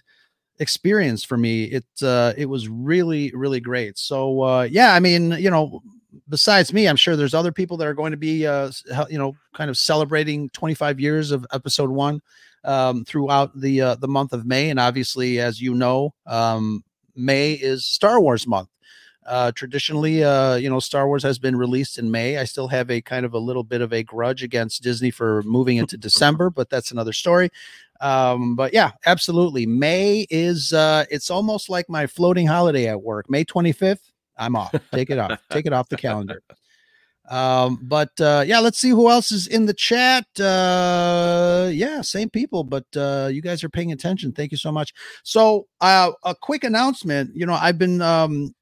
experience 0.59 1.25
for 1.25 1.37
me. 1.37 1.65
It 1.65 1.85
uh, 2.01 2.33
it 2.37 2.45
was 2.45 2.69
really 2.69 3.31
really 3.35 3.59
great. 3.59 3.97
So 3.97 4.41
uh, 4.41 4.67
yeah, 4.71 4.93
I 4.93 5.01
mean, 5.01 5.31
you 5.31 5.51
know, 5.51 5.81
besides 6.29 6.71
me, 6.71 6.87
I'm 6.87 6.95
sure 6.95 7.17
there's 7.17 7.33
other 7.33 7.51
people 7.51 7.75
that 7.77 7.87
are 7.87 7.93
going 7.93 8.11
to 8.11 8.17
be 8.17 8.47
uh, 8.47 8.71
you 9.09 9.17
know 9.17 9.35
kind 9.53 9.69
of 9.69 9.77
celebrating 9.77 10.49
25 10.51 11.01
years 11.01 11.31
of 11.31 11.45
episode 11.51 11.89
one 11.89 12.21
um, 12.67 13.05
throughout 13.05 13.59
the 13.59 13.81
uh, 13.81 13.95
the 13.95 14.07
month 14.07 14.33
of 14.33 14.45
May, 14.45 14.69
and 14.69 14.79
obviously, 14.79 15.39
as 15.39 15.59
you 15.59 15.73
know, 15.73 16.13
um, 16.27 16.83
May 17.15 17.53
is 17.53 17.85
Star 17.85 18.19
Wars 18.19 18.45
month. 18.45 18.69
Uh, 19.25 19.51
traditionally, 19.51 20.23
uh, 20.23 20.55
you 20.55 20.69
know, 20.69 20.79
Star 20.79 21.07
Wars 21.07 21.23
has 21.23 21.37
been 21.37 21.55
released 21.55 21.97
in 21.97 22.09
May. 22.09 22.37
I 22.37 22.45
still 22.45 22.67
have 22.69 22.89
a 22.89 23.01
kind 23.01 23.25
of 23.25 23.33
a 23.33 23.39
little 23.39 23.63
bit 23.63 23.81
of 23.81 23.91
a 23.91 24.03
grudge 24.03 24.41
against 24.41 24.83
Disney 24.83 25.11
for 25.11 25.41
moving 25.43 25.77
into 25.77 25.97
December, 25.97 26.49
but 26.49 26.69
that's 26.69 26.91
another 26.91 27.11
story. 27.11 27.49
Um, 27.99 28.55
but 28.55 28.73
yeah, 28.73 28.91
absolutely. 29.05 29.65
May 29.65 30.27
is 30.29 30.71
uh, 30.71 31.05
it's 31.09 31.29
almost 31.29 31.69
like 31.69 31.89
my 31.89 32.07
floating 32.07 32.47
holiday 32.47 32.87
at 32.87 33.01
work. 33.01 33.29
May 33.29 33.43
25th, 33.43 34.11
I'm 34.37 34.55
off. 34.55 34.73
Take 34.93 35.09
it 35.09 35.19
off. 35.19 35.41
Take 35.49 35.65
it 35.65 35.73
off 35.73 35.89
the 35.89 35.97
calendar. 35.97 36.41
Um, 37.29 37.79
but 37.81 38.19
uh, 38.21 38.43
yeah, 38.47 38.59
let's 38.59 38.79
see 38.79 38.89
who 38.89 39.09
else 39.09 39.31
is 39.31 39.47
in 39.47 39.65
the 39.65 39.73
chat. 39.73 40.25
Uh, 40.39 41.69
yeah, 41.71 42.01
same 42.01 42.29
people, 42.29 42.63
but 42.63 42.85
uh, 42.95 43.29
you 43.31 43.41
guys 43.41 43.63
are 43.63 43.69
paying 43.69 43.91
attention. 43.91 44.31
Thank 44.31 44.51
you 44.51 44.57
so 44.57 44.71
much. 44.71 44.93
So, 45.23 45.67
uh, 45.81 46.11
a 46.23 46.35
quick 46.35 46.63
announcement. 46.63 47.35
You 47.35 47.45
know, 47.45 47.53
I've 47.53 47.77
been 47.77 48.01
um, 48.01 48.55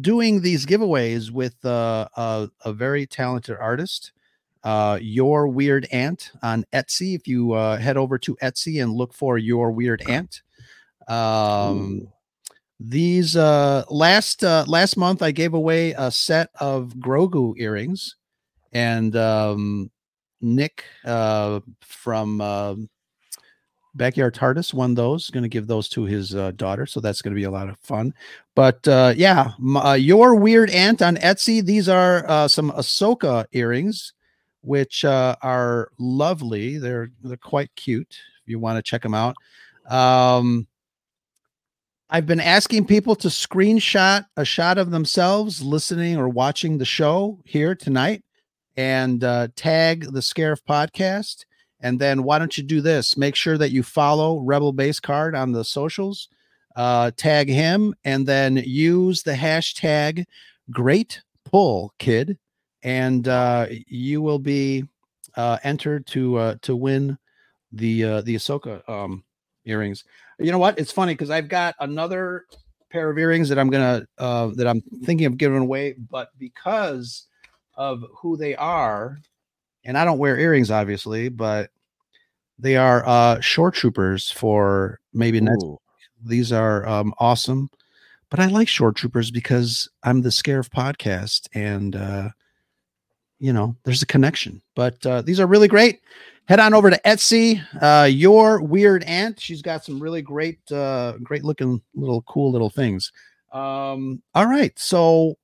doing 0.00 0.40
these 0.40 0.66
giveaways 0.66 1.30
with 1.30 1.62
uh, 1.64 2.08
a, 2.16 2.48
a 2.64 2.72
very 2.72 3.06
talented 3.06 3.56
artist. 3.58 4.12
Uh, 4.64 4.96
your 5.02 5.48
weird 5.48 5.88
aunt 5.90 6.30
on 6.40 6.64
Etsy. 6.72 7.16
If 7.16 7.26
you 7.26 7.52
uh, 7.52 7.78
head 7.78 7.96
over 7.96 8.16
to 8.18 8.36
Etsy 8.36 8.80
and 8.80 8.92
look 8.94 9.12
for 9.12 9.36
your 9.36 9.72
weird 9.72 10.02
aunt, 10.08 10.42
um, 11.08 12.02
Ooh. 12.02 12.12
These 12.88 13.36
uh 13.36 13.84
last 13.90 14.42
uh 14.42 14.64
last 14.66 14.96
month 14.96 15.22
I 15.22 15.30
gave 15.30 15.54
away 15.54 15.92
a 15.92 16.10
set 16.10 16.50
of 16.58 16.94
Grogu 16.98 17.54
earrings 17.58 18.16
and 18.72 19.14
um 19.14 19.90
Nick 20.40 20.84
uh 21.04 21.60
from 21.80 22.40
uh, 22.40 22.74
Backyard 23.94 24.34
TARDIS 24.34 24.72
won 24.72 24.94
those. 24.94 25.28
Going 25.30 25.42
to 25.42 25.48
give 25.48 25.66
those 25.66 25.88
to 25.90 26.04
his 26.04 26.34
uh, 26.34 26.52
daughter, 26.52 26.86
so 26.86 26.98
that's 26.98 27.20
going 27.20 27.34
to 27.34 27.38
be 27.38 27.44
a 27.44 27.50
lot 27.50 27.68
of 27.68 27.78
fun. 27.80 28.14
But 28.54 28.86
uh, 28.88 29.12
yeah, 29.16 29.52
uh, 29.76 29.92
your 29.92 30.34
weird 30.34 30.70
aunt 30.70 31.02
on 31.02 31.16
Etsy. 31.16 31.64
These 31.64 31.88
are 31.88 32.28
uh, 32.28 32.48
some 32.48 32.70
Ahsoka 32.72 33.44
earrings, 33.52 34.14
which 34.62 35.04
uh, 35.04 35.36
are 35.42 35.90
lovely. 35.98 36.78
They're 36.78 37.10
they're 37.22 37.36
quite 37.36 37.70
cute. 37.76 38.16
If 38.42 38.48
you 38.48 38.58
want 38.58 38.78
to 38.78 38.82
check 38.82 39.02
them 39.02 39.14
out, 39.14 39.36
um, 39.90 40.66
I've 42.14 42.26
been 42.26 42.40
asking 42.40 42.84
people 42.88 43.14
to 43.16 43.28
screenshot 43.28 44.26
a 44.36 44.44
shot 44.44 44.76
of 44.76 44.90
themselves 44.90 45.62
listening 45.62 46.18
or 46.18 46.28
watching 46.28 46.76
the 46.76 46.84
show 46.84 47.40
here 47.46 47.74
tonight 47.74 48.22
and 48.76 49.24
uh, 49.24 49.48
tag 49.56 50.12
the 50.12 50.20
Scarif 50.20 50.60
podcast. 50.68 51.46
And 51.80 51.98
then 51.98 52.22
why 52.22 52.38
don't 52.38 52.58
you 52.58 52.64
do 52.64 52.82
this? 52.82 53.16
Make 53.16 53.34
sure 53.34 53.56
that 53.56 53.70
you 53.70 53.82
follow 53.82 54.40
Rebel 54.40 54.74
Base 54.74 55.00
Card 55.00 55.34
on 55.34 55.52
the 55.52 55.64
socials. 55.64 56.28
uh, 56.76 57.10
tag 57.16 57.48
him, 57.48 57.94
and 58.04 58.26
then 58.26 58.56
use 58.56 59.22
the 59.22 59.32
hashtag 59.34 60.24
Great 60.70 61.22
Pull 61.44 61.92
Kid, 61.98 62.38
and 62.82 63.28
uh, 63.28 63.66
you 63.86 64.22
will 64.22 64.38
be 64.38 64.84
uh, 65.36 65.58
entered 65.64 66.06
to 66.08 66.36
uh, 66.36 66.54
to 66.62 66.76
win 66.76 67.18
the 67.72 68.04
uh, 68.04 68.20
the 68.22 68.34
Ahsoka 68.36 68.88
um, 68.88 69.24
earrings. 69.64 70.04
You 70.38 70.50
know 70.50 70.58
what? 70.58 70.78
It's 70.78 70.92
funny 70.92 71.14
because 71.14 71.30
I've 71.30 71.48
got 71.48 71.74
another 71.80 72.44
pair 72.90 73.10
of 73.10 73.18
earrings 73.18 73.48
that 73.48 73.58
I'm 73.58 73.70
gonna 73.70 74.06
uh, 74.18 74.48
that 74.54 74.66
I'm 74.66 74.82
thinking 75.04 75.26
of 75.26 75.38
giving 75.38 75.58
away, 75.58 75.94
but 76.10 76.28
because 76.38 77.26
of 77.74 78.04
who 78.16 78.36
they 78.36 78.54
are, 78.54 79.18
and 79.84 79.96
I 79.96 80.04
don't 80.04 80.18
wear 80.18 80.38
earrings, 80.38 80.70
obviously, 80.70 81.28
but 81.28 81.70
they 82.58 82.76
are 82.76 83.06
uh 83.06 83.40
shore 83.40 83.70
troopers 83.70 84.30
for 84.30 85.00
maybe 85.12 85.40
next. 85.40 85.64
Ooh. 85.64 85.78
These 86.24 86.52
are 86.52 86.86
um 86.86 87.14
awesome, 87.18 87.70
but 88.30 88.38
I 88.40 88.46
like 88.46 88.68
shore 88.68 88.92
troopers 88.92 89.30
because 89.30 89.88
I'm 90.02 90.22
the 90.22 90.28
Scarif 90.28 90.68
podcast, 90.68 91.48
and 91.54 91.96
uh 91.96 92.28
you 93.38 93.52
know 93.52 93.74
there's 93.84 94.02
a 94.02 94.06
connection. 94.06 94.62
But 94.76 95.04
uh 95.06 95.22
these 95.22 95.40
are 95.40 95.46
really 95.46 95.68
great. 95.68 96.00
Head 96.52 96.60
on 96.60 96.74
over 96.74 96.90
to 96.90 97.00
Etsy. 97.06 97.64
Uh 97.80 98.04
your 98.04 98.60
weird 98.60 99.04
aunt. 99.04 99.40
She's 99.40 99.62
got 99.62 99.86
some 99.86 99.98
really 99.98 100.20
great, 100.20 100.58
uh 100.70 101.14
great 101.22 101.44
looking 101.44 101.80
little 101.94 102.20
cool 102.28 102.52
little 102.52 102.68
things. 102.68 103.10
Um, 103.54 104.22
all 104.34 104.44
right, 104.46 104.78
so 104.78 105.38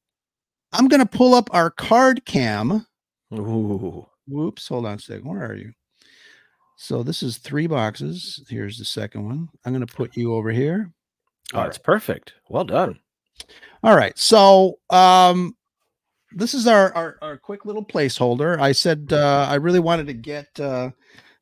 I'm 0.71 0.87
gonna 0.87 1.07
pull 1.07 1.33
up 1.35 1.49
our 1.55 1.71
card 1.71 2.27
cam. 2.27 2.87
Ooh. 3.33 4.07
Whoops, 4.27 4.69
hold 4.69 4.85
on 4.85 4.97
a 4.97 4.99
second. 4.99 5.25
Where 5.25 5.47
are 5.47 5.55
you? 5.55 5.73
So 6.77 7.03
this 7.03 7.23
is 7.23 7.39
three 7.39 7.67
boxes. 7.67 8.45
Here's 8.47 8.77
the 8.77 8.85
second 8.85 9.25
one. 9.25 9.49
I'm 9.65 9.73
going 9.73 9.87
to 9.87 9.95
put 9.95 10.15
you 10.15 10.35
over 10.35 10.51
here. 10.51 10.93
Oh, 11.55 11.63
it's 11.63 11.79
perfect. 11.79 12.35
Well 12.51 12.65
done. 12.65 13.01
All 13.83 13.97
right. 13.97 14.19
So 14.19 14.79
um 14.91 15.57
this 16.33 16.55
is 16.55 16.67
our 16.67 16.93
our, 16.95 17.19
our 17.23 17.37
quick 17.37 17.65
little 17.65 17.85
placeholder. 17.85 18.59
I 18.61 18.73
said 18.73 19.09
uh 19.13 19.47
I 19.49 19.57
really 19.57 19.81
wanted 19.81 20.07
to 20.09 20.15
get 20.15 20.59
uh 20.61 20.91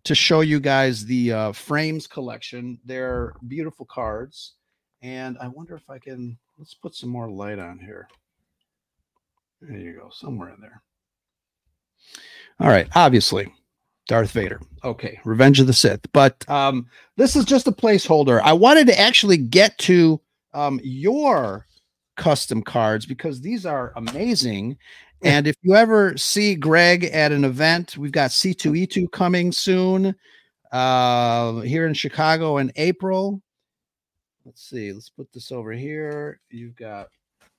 to 0.04 0.14
show 0.14 0.40
you 0.40 0.60
guys 0.60 1.04
the 1.04 1.32
uh 1.32 1.52
frames 1.52 2.06
collection. 2.06 2.78
They're 2.84 3.34
beautiful 3.46 3.86
cards. 3.86 4.54
And 5.02 5.36
I 5.40 5.48
wonder 5.48 5.74
if 5.74 5.88
I 5.90 5.98
can 5.98 6.38
let's 6.58 6.74
put 6.74 6.94
some 6.94 7.10
more 7.10 7.30
light 7.30 7.58
on 7.58 7.78
here. 7.78 8.08
There 9.60 9.78
you 9.78 9.94
go, 9.94 10.10
somewhere 10.12 10.50
in 10.50 10.60
there. 10.60 10.82
All 12.60 12.68
right, 12.68 12.88
obviously, 12.94 13.52
Darth 14.06 14.30
Vader. 14.30 14.60
Okay, 14.84 15.18
Revenge 15.24 15.60
of 15.60 15.66
the 15.66 15.72
Sith. 15.72 16.00
But 16.12 16.48
um, 16.48 16.86
this 17.16 17.36
is 17.36 17.44
just 17.44 17.66
a 17.66 17.72
placeholder. 17.72 18.40
I 18.42 18.52
wanted 18.52 18.86
to 18.88 18.98
actually 18.98 19.36
get 19.36 19.76
to 19.78 20.20
um, 20.54 20.80
your 20.82 21.65
custom 22.16 22.62
cards 22.62 23.06
because 23.06 23.40
these 23.40 23.66
are 23.66 23.92
amazing. 23.96 24.76
And 25.22 25.46
if 25.46 25.56
you 25.62 25.74
ever 25.74 26.16
see 26.16 26.54
Greg 26.54 27.04
at 27.04 27.32
an 27.32 27.44
event, 27.44 27.96
we've 27.96 28.12
got 28.12 28.30
C2E2 28.30 29.10
coming 29.12 29.50
soon 29.52 30.14
uh, 30.72 31.60
here 31.60 31.86
in 31.86 31.94
Chicago 31.94 32.58
in 32.58 32.72
April. 32.76 33.40
Let's 34.44 34.62
see, 34.62 34.92
let's 34.92 35.08
put 35.08 35.32
this 35.32 35.50
over 35.50 35.72
here. 35.72 36.40
You've 36.50 36.76
got 36.76 37.08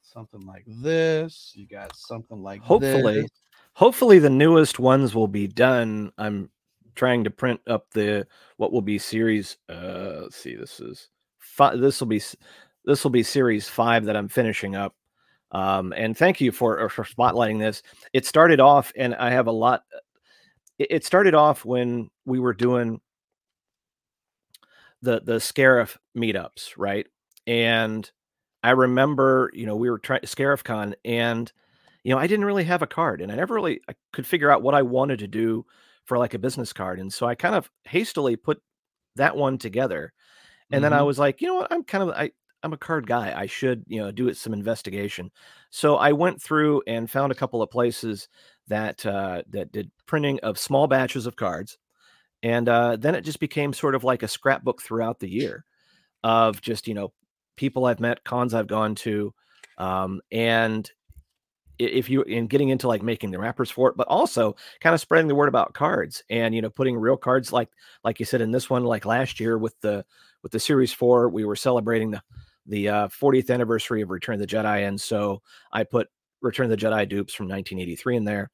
something 0.02 0.46
like 0.46 0.64
this, 0.68 1.52
you 1.56 1.68
got 1.68 1.96
something 1.96 2.42
like 2.42 2.62
Hopefully, 2.62 3.22
this. 3.22 3.32
hopefully 3.74 4.20
the 4.20 4.30
newest 4.30 4.80
ones 4.80 5.14
will 5.14 5.28
be 5.28 5.48
done. 5.48 6.12
I'm 6.18 6.50
trying 6.96 7.24
to 7.26 7.30
print 7.30 7.60
up 7.68 7.88
the 7.92 8.26
what 8.58 8.72
will 8.72 8.82
be 8.82 8.98
series. 8.98 9.58
Uh, 9.68 10.22
let's 10.24 10.38
see, 10.38 10.56
this 10.56 10.80
is. 10.80 11.10
This 11.76 12.00
will 12.00 12.08
be 12.08 12.22
this 12.88 13.06
will 13.06 13.12
be 13.12 13.24
series 13.24 13.70
five 13.70 14.06
that 14.06 14.18
I'm 14.18 14.30
finishing 14.30 14.76
up. 14.78 14.96
Um, 15.52 15.94
and 15.98 16.18
thank 16.18 16.42
you 16.42 16.52
for 16.52 16.86
uh, 16.86 16.90
for 16.90 17.06
spotlighting 17.06 17.60
this. 17.60 17.84
It 18.14 18.26
started 18.26 18.62
off, 18.62 18.94
and 18.98 19.16
I 19.16 19.32
have 19.32 19.48
a 19.48 19.54
lot. 19.54 19.84
It, 20.80 20.88
it 20.92 21.06
started 21.06 21.36
off 21.36 21.66
when 21.66 22.10
we 22.26 22.40
were 22.40 22.54
doing 22.54 23.02
the 25.02 25.22
the 25.24 25.34
Scarif 25.38 25.98
meetups, 26.18 26.74
right? 26.78 27.08
And 27.46 28.10
I 28.64 28.72
remember, 28.72 29.52
you 29.54 29.66
know, 29.66 29.76
we 29.76 29.90
were 29.90 30.00
trying 30.00 30.22
Scarif 30.22 30.64
Con, 30.64 30.96
and 31.06 31.52
you 32.04 32.14
know, 32.14 32.20
I 32.20 32.28
didn't 32.28 32.46
really 32.46 32.64
have 32.66 32.82
a 32.82 32.88
card, 32.88 33.22
and 33.22 33.32
I 33.32 33.36
never 33.36 33.56
really 33.56 33.82
I 33.90 33.94
could 34.14 34.28
figure 34.28 34.52
out 34.52 34.64
what 34.64 34.76
I 34.76 34.82
wanted 34.82 35.20
to 35.20 35.28
do 35.28 35.66
for 36.06 36.18
like 36.18 36.34
a 36.34 36.40
business 36.40 36.74
card, 36.74 37.00
and 37.00 37.12
so 37.14 37.28
I 37.28 37.36
kind 37.36 37.56
of 37.56 37.70
hastily 37.86 38.36
put 38.36 38.62
that 39.16 39.36
one 39.38 39.58
together, 39.58 40.14
and 40.72 40.84
then 40.84 40.94
I 40.94 41.02
Mhm. 41.02 41.04
was 41.04 41.20
like, 41.20 41.42
you 41.42 41.48
know 41.48 41.56
what, 41.56 41.72
I'm 41.74 41.84
kind 41.84 42.04
of 42.04 42.10
I 42.12 42.32
I'm 42.64 42.74
a 42.74 42.78
card 42.78 43.08
guy. 43.08 43.34
I 43.36 43.46
should 43.46 43.84
you 43.88 44.00
know 44.02 44.12
do 44.12 44.28
it 44.28 44.38
some 44.38 44.54
investigation. 44.54 45.32
So 45.70 45.96
I 45.96 46.12
went 46.12 46.42
through 46.42 46.82
and 46.88 47.10
found 47.10 47.32
a 47.32 47.36
couple 47.36 47.62
of 47.62 47.70
places 47.70 48.28
that 48.68 49.06
uh, 49.06 49.44
that 49.50 49.72
did 49.72 49.92
printing 50.06 50.40
of 50.42 50.58
small 50.58 50.88
batches 50.88 51.26
of 51.26 51.36
cards, 51.36 51.78
and 52.44 52.68
uh, 52.68 52.98
then 52.98 53.16
it 53.16 53.22
just 53.22 53.40
became 53.40 53.74
sort 53.74 53.96
of 53.96 54.04
like 54.04 54.24
a 54.24 54.28
scrapbook 54.28 54.82
throughout 54.82 55.20
the 55.20 55.30
year 55.30 55.66
of 56.24 56.62
just 56.62 56.88
you 56.88 56.94
know 56.94 57.14
people 57.56 57.86
I've 57.86 58.00
met, 58.00 58.24
cons 58.24 58.54
I've 58.54 58.68
gone 58.68 58.96
to, 58.96 59.34
um, 59.78 60.22
and 60.32 60.90
if 61.80 62.10
you 62.10 62.24
in 62.24 62.48
getting 62.48 62.70
into 62.70 62.88
like 62.88 63.04
making 63.04 63.32
the 63.32 63.40
wrappers 63.40 63.70
for 63.70 63.90
it, 63.90 63.98
but 63.98 64.08
also 64.08 64.56
kind 64.82 64.94
of 64.94 65.02
spreading 65.02 65.28
the 65.28 65.36
word 65.36 65.50
about 65.50 65.74
cards 65.74 66.24
and 66.30 66.56
you 66.56 66.62
know 66.62 66.70
putting 66.70 66.98
real 66.98 67.18
cards 67.18 67.54
like 67.54 67.70
like 68.04 68.20
you 68.20 68.26
said 68.26 68.42
in 68.42 68.52
this 68.52 68.70
one, 68.70 68.84
like 68.84 69.06
last 69.06 69.40
year 69.40 69.58
with 69.58 69.80
the 69.82 70.04
with 70.44 70.52
the 70.52 70.60
series 70.60 70.94
four, 70.94 71.30
we 71.30 71.46
were 71.46 71.56
celebrating 71.56 72.12
the 72.12 72.22
the 72.68 72.90
uh, 72.90 73.08
40th 73.08 73.50
anniversary 73.50 74.02
of 74.02 74.10
Return 74.10 74.36
of 74.36 74.42
the 74.42 74.48
Jedi, 74.48 74.88
and 74.88 75.00
so 75.00 75.42
I 75.72 75.84
put 75.84 76.10
Return 76.42 76.72
of 76.72 76.80
the 76.80 76.86
Jedi 76.86 77.08
dupes 77.08 77.34
from 77.34 77.48
1983 77.48 78.18
in 78.18 78.26
there. 78.26 78.52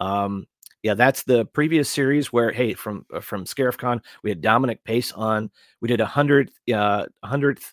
Um, 0.00 0.46
yeah, 0.82 0.94
that's 0.94 1.22
the 1.22 1.46
previous 1.46 1.88
series 1.88 2.30
where 2.32 2.52
hey, 2.52 2.74
from 2.74 3.06
uh, 3.12 3.20
from 3.20 3.46
ScarifCon, 3.46 4.02
we 4.22 4.30
had 4.30 4.42
Dominic 4.42 4.84
Pace 4.84 5.12
on. 5.12 5.50
We 5.80 5.88
did 5.88 6.02
a 6.02 6.06
hundredth 6.06 6.52
uh 6.72 7.06
hundredth 7.24 7.72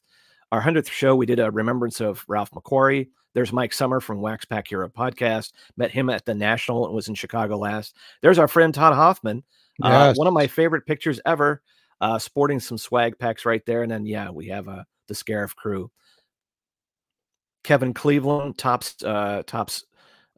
our 0.52 0.62
hundredth 0.62 0.90
show. 0.90 1.16
We 1.16 1.26
did 1.26 1.40
a 1.40 1.52
remembrance 1.52 2.00
of 2.00 2.24
Ralph 2.28 2.52
McQuarrie. 2.52 3.10
There's 3.34 3.54
Mike 3.54 3.74
Summer 3.74 4.00
from 4.00 4.22
Wax 4.22 4.46
Pack 4.46 4.68
Hero 4.68 4.90
podcast. 4.90 5.52
Met 5.78 5.92
him 5.92 6.10
at 6.10 6.26
the 6.26 6.34
National. 6.34 6.86
It 6.86 6.94
was 6.94 7.08
in 7.10 7.16
Chicago 7.16 7.58
last. 7.58 7.96
There's 8.22 8.40
our 8.40 8.48
friend 8.48 8.74
Todd 8.74 8.94
Hoffman. 8.94 9.44
Uh, 9.82 10.14
one 10.16 10.28
of 10.28 10.34
my 10.34 10.48
favorite 10.48 10.86
pictures 10.86 11.20
ever. 11.26 11.62
Uh, 12.00 12.18
sporting 12.18 12.60
some 12.60 12.78
swag 12.78 13.20
packs 13.20 13.46
right 13.46 13.66
there, 13.66 13.84
and 13.84 13.92
then 13.92 14.06
yeah, 14.06 14.30
we 14.30 14.48
have 14.48 14.68
uh, 14.68 14.84
the 15.08 15.14
Scarif 15.14 15.56
crew. 15.56 15.92
Kevin 17.64 17.94
Cleveland, 17.94 18.58
Topps 18.58 19.04
uh, 19.04 19.44
Topps 19.46 19.86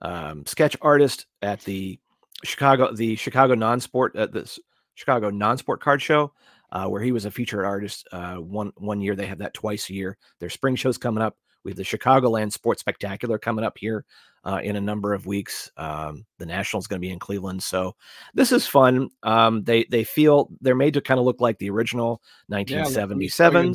um, 0.02 0.46
sketch 0.46 0.76
artist 0.82 1.26
at 1.42 1.62
the 1.62 2.00
Chicago 2.44 2.94
the 2.94 3.16
Chicago 3.16 3.56
non-sport 3.56 4.16
at 4.16 4.34
the 4.34 4.60
Chicago 4.96 5.30
non-sport 5.30 5.82
card 5.82 6.02
show, 6.02 6.34
uh, 6.72 6.88
where 6.88 7.02
he 7.02 7.12
was 7.12 7.26
a 7.26 7.32
featured 7.32 7.66
artist. 7.66 8.08
Uh, 8.12 8.36
one 8.36 8.72
one 8.78 9.02
year 9.02 9.16
they 9.16 9.28
have 9.28 9.40
that 9.40 9.54
twice 9.54 9.90
a 9.90 9.94
year. 9.94 10.18
Their 10.40 10.50
spring 10.50 10.76
shows 10.76 10.98
coming 10.98 11.24
up. 11.24 11.38
We 11.64 11.72
have 11.72 11.78
the 11.78 11.84
Chicagoland 11.84 12.52
Sports 12.52 12.82
Spectacular 12.82 13.38
coming 13.38 13.64
up 13.64 13.78
here 13.78 14.04
uh, 14.44 14.60
in 14.62 14.76
a 14.76 14.82
number 14.82 15.14
of 15.14 15.26
weeks. 15.26 15.72
Um, 15.78 16.26
the 16.38 16.46
National's 16.46 16.88
going 16.88 17.02
to 17.02 17.06
be 17.08 17.14
in 17.14 17.20
Cleveland, 17.20 17.64
so 17.64 17.96
this 18.34 18.52
is 18.52 18.68
fun. 18.68 19.10
Um, 19.24 19.64
they 19.64 19.86
they 19.86 20.04
feel 20.04 20.50
they're 20.60 20.76
made 20.76 20.96
to 20.96 21.02
kind 21.02 21.20
of 21.22 21.26
look 21.26 21.40
like 21.40 21.58
the 21.60 21.70
original 21.70 22.22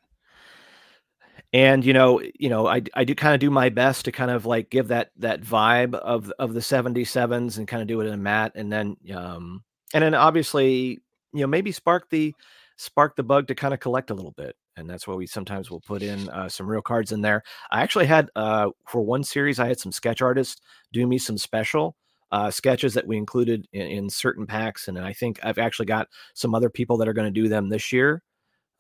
and 1.53 1.85
you 1.85 1.92
know 1.92 2.21
you 2.38 2.49
know 2.49 2.66
i 2.66 2.83
i 2.95 3.05
do 3.05 3.14
kind 3.14 3.35
of 3.35 3.40
do 3.40 3.51
my 3.51 3.68
best 3.68 4.05
to 4.05 4.12
kind 4.12 4.31
of 4.31 4.47
like 4.47 4.71
give 4.71 4.88
that 4.88 5.11
that 5.16 5.42
vibe 5.42 5.95
of 5.95 6.33
of 6.38 6.55
the 6.55 6.61
77s 6.61 7.59
and 7.59 7.68
kind 7.68 7.83
of 7.83 7.88
do 7.88 8.01
it 8.01 8.07
in 8.07 8.12
a 8.14 8.16
mat 8.16 8.53
and 8.55 8.73
then 8.73 8.97
um 9.14 9.62
and 9.95 10.03
then 10.03 10.14
obviously 10.14 11.01
you 11.33 11.40
know 11.40 11.47
maybe 11.47 11.73
spark 11.73 12.09
the 12.11 12.35
spark 12.77 13.16
the 13.16 13.23
bug 13.23 13.47
to 13.49 13.55
kind 13.55 13.75
of 13.75 13.81
collect 13.81 14.11
a 14.11 14.14
little 14.14 14.33
bit 14.33 14.57
and 14.77 14.88
that's 14.88 15.07
why 15.07 15.14
we 15.14 15.27
sometimes 15.27 15.71
will 15.71 15.81
put 15.81 16.03
in 16.03 16.29
uh, 16.31 16.49
some 16.49 16.66
real 16.66 16.83
cards 16.83 17.12
in 17.12 17.21
there 17.21 17.42
i 17.71 17.83
actually 17.83 18.07
had 18.07 18.31
uh 18.37 18.71
for 18.88 19.03
one 19.03 19.23
series 19.25 19.59
i 19.61 19.66
had 19.68 19.79
some 19.79 19.92
sketch 19.92 20.23
artists 20.23 20.61
do 20.92 21.07
me 21.07 21.18
some 21.18 21.38
special 21.38 21.97
uh, 22.33 22.51
sketches 22.51 22.95
that 22.95 23.07
we 23.07 23.16
included 23.18 23.68
in, 23.73 23.87
in 23.87 24.11
certain 24.11 24.47
packs 24.47 24.88
and 24.88 24.99
i 24.99 25.12
think 25.12 25.40
i've 25.45 25.59
actually 25.59 25.87
got 25.87 26.09
some 26.35 26.55
other 26.55 26.71
people 26.71 26.97
that 26.99 27.09
are 27.09 27.14
going 27.14 27.33
to 27.33 27.42
do 27.42 27.49
them 27.49 27.68
this 27.68 27.92
year 27.92 28.23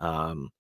um 0.00 0.50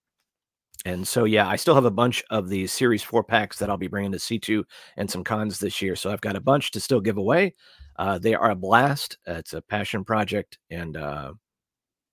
and 0.84 1.06
so, 1.06 1.24
yeah, 1.24 1.46
I 1.46 1.56
still 1.56 1.76
have 1.76 1.84
a 1.84 1.90
bunch 1.90 2.24
of 2.30 2.48
these 2.48 2.72
Series 2.72 3.02
4 3.04 3.22
packs 3.22 3.58
that 3.58 3.70
I'll 3.70 3.76
be 3.76 3.86
bringing 3.86 4.12
to 4.12 4.18
C2 4.18 4.64
and 4.96 5.08
some 5.08 5.22
cons 5.22 5.60
this 5.60 5.80
year. 5.80 5.94
So 5.94 6.10
I've 6.10 6.20
got 6.20 6.34
a 6.36 6.40
bunch 6.40 6.72
to 6.72 6.80
still 6.80 7.00
give 7.00 7.18
away. 7.18 7.54
Uh, 7.96 8.18
they 8.18 8.34
are 8.34 8.50
a 8.50 8.56
blast. 8.56 9.16
Uh, 9.28 9.34
it's 9.34 9.52
a 9.52 9.62
passion 9.62 10.04
project. 10.04 10.58
And 10.70 10.96
uh, 10.96 11.34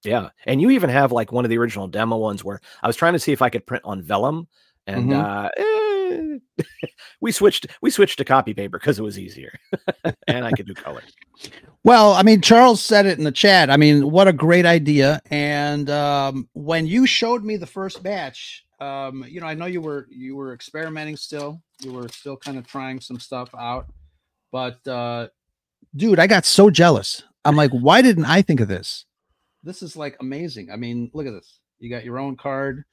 yeah, 0.03 0.29
and 0.45 0.61
you 0.61 0.71
even 0.71 0.89
have 0.89 1.11
like 1.11 1.31
one 1.31 1.45
of 1.45 1.49
the 1.49 1.57
original 1.59 1.87
demo 1.87 2.17
ones 2.17 2.43
where 2.43 2.61
I 2.83 2.87
was 2.87 2.95
trying 2.97 3.13
to 3.13 3.19
see 3.19 3.33
if 3.33 3.41
I 3.41 3.49
could 3.49 3.67
print 3.67 3.83
on 3.85 4.01
vellum. 4.03 4.47
And 4.87 5.11
Mhm. 5.11 5.13
uh, 5.13 5.49
eh, 5.57 5.63
we 7.21 7.31
switched 7.31 7.67
we 7.81 7.89
switched 7.89 8.17
to 8.17 8.25
copy 8.25 8.53
paper 8.53 8.79
because 8.79 8.99
it 8.99 9.03
was 9.03 9.19
easier, 9.19 9.57
and 10.27 10.45
I 10.45 10.51
could 10.51 10.67
do 10.67 10.73
color. 10.73 11.01
Well, 11.83 12.13
I 12.13 12.23
mean, 12.23 12.41
Charles 12.41 12.81
said 12.81 13.05
it 13.05 13.17
in 13.17 13.23
the 13.23 13.31
chat. 13.31 13.69
I 13.69 13.77
mean, 13.77 14.11
what 14.11 14.27
a 14.27 14.33
great 14.33 14.65
idea! 14.65 15.21
And 15.31 15.89
um, 15.89 16.49
when 16.53 16.85
you 16.85 17.05
showed 17.05 17.43
me 17.43 17.57
the 17.57 17.65
first 17.65 18.03
batch, 18.03 18.65
um, 18.79 19.25
you 19.27 19.41
know, 19.41 19.47
I 19.47 19.53
know 19.53 19.65
you 19.65 19.81
were 19.81 20.07
you 20.09 20.35
were 20.35 20.53
experimenting 20.53 21.17
still. 21.17 21.61
You 21.81 21.93
were 21.93 22.09
still 22.09 22.37
kind 22.37 22.57
of 22.57 22.67
trying 22.67 22.99
some 22.99 23.19
stuff 23.19 23.49
out, 23.57 23.87
but 24.51 24.85
uh, 24.87 25.27
dude, 25.95 26.19
I 26.19 26.27
got 26.27 26.45
so 26.45 26.69
jealous. 26.69 27.23
I'm 27.45 27.55
like, 27.55 27.71
why 27.71 28.01
didn't 28.01 28.25
I 28.25 28.41
think 28.41 28.59
of 28.59 28.67
this? 28.67 29.05
This 29.63 29.81
is 29.81 29.95
like 29.95 30.17
amazing. 30.19 30.69
I 30.71 30.75
mean, 30.75 31.09
look 31.13 31.25
at 31.25 31.33
this. 31.33 31.59
You 31.79 31.89
got 31.89 32.03
your 32.03 32.19
own 32.19 32.35
card 32.35 32.83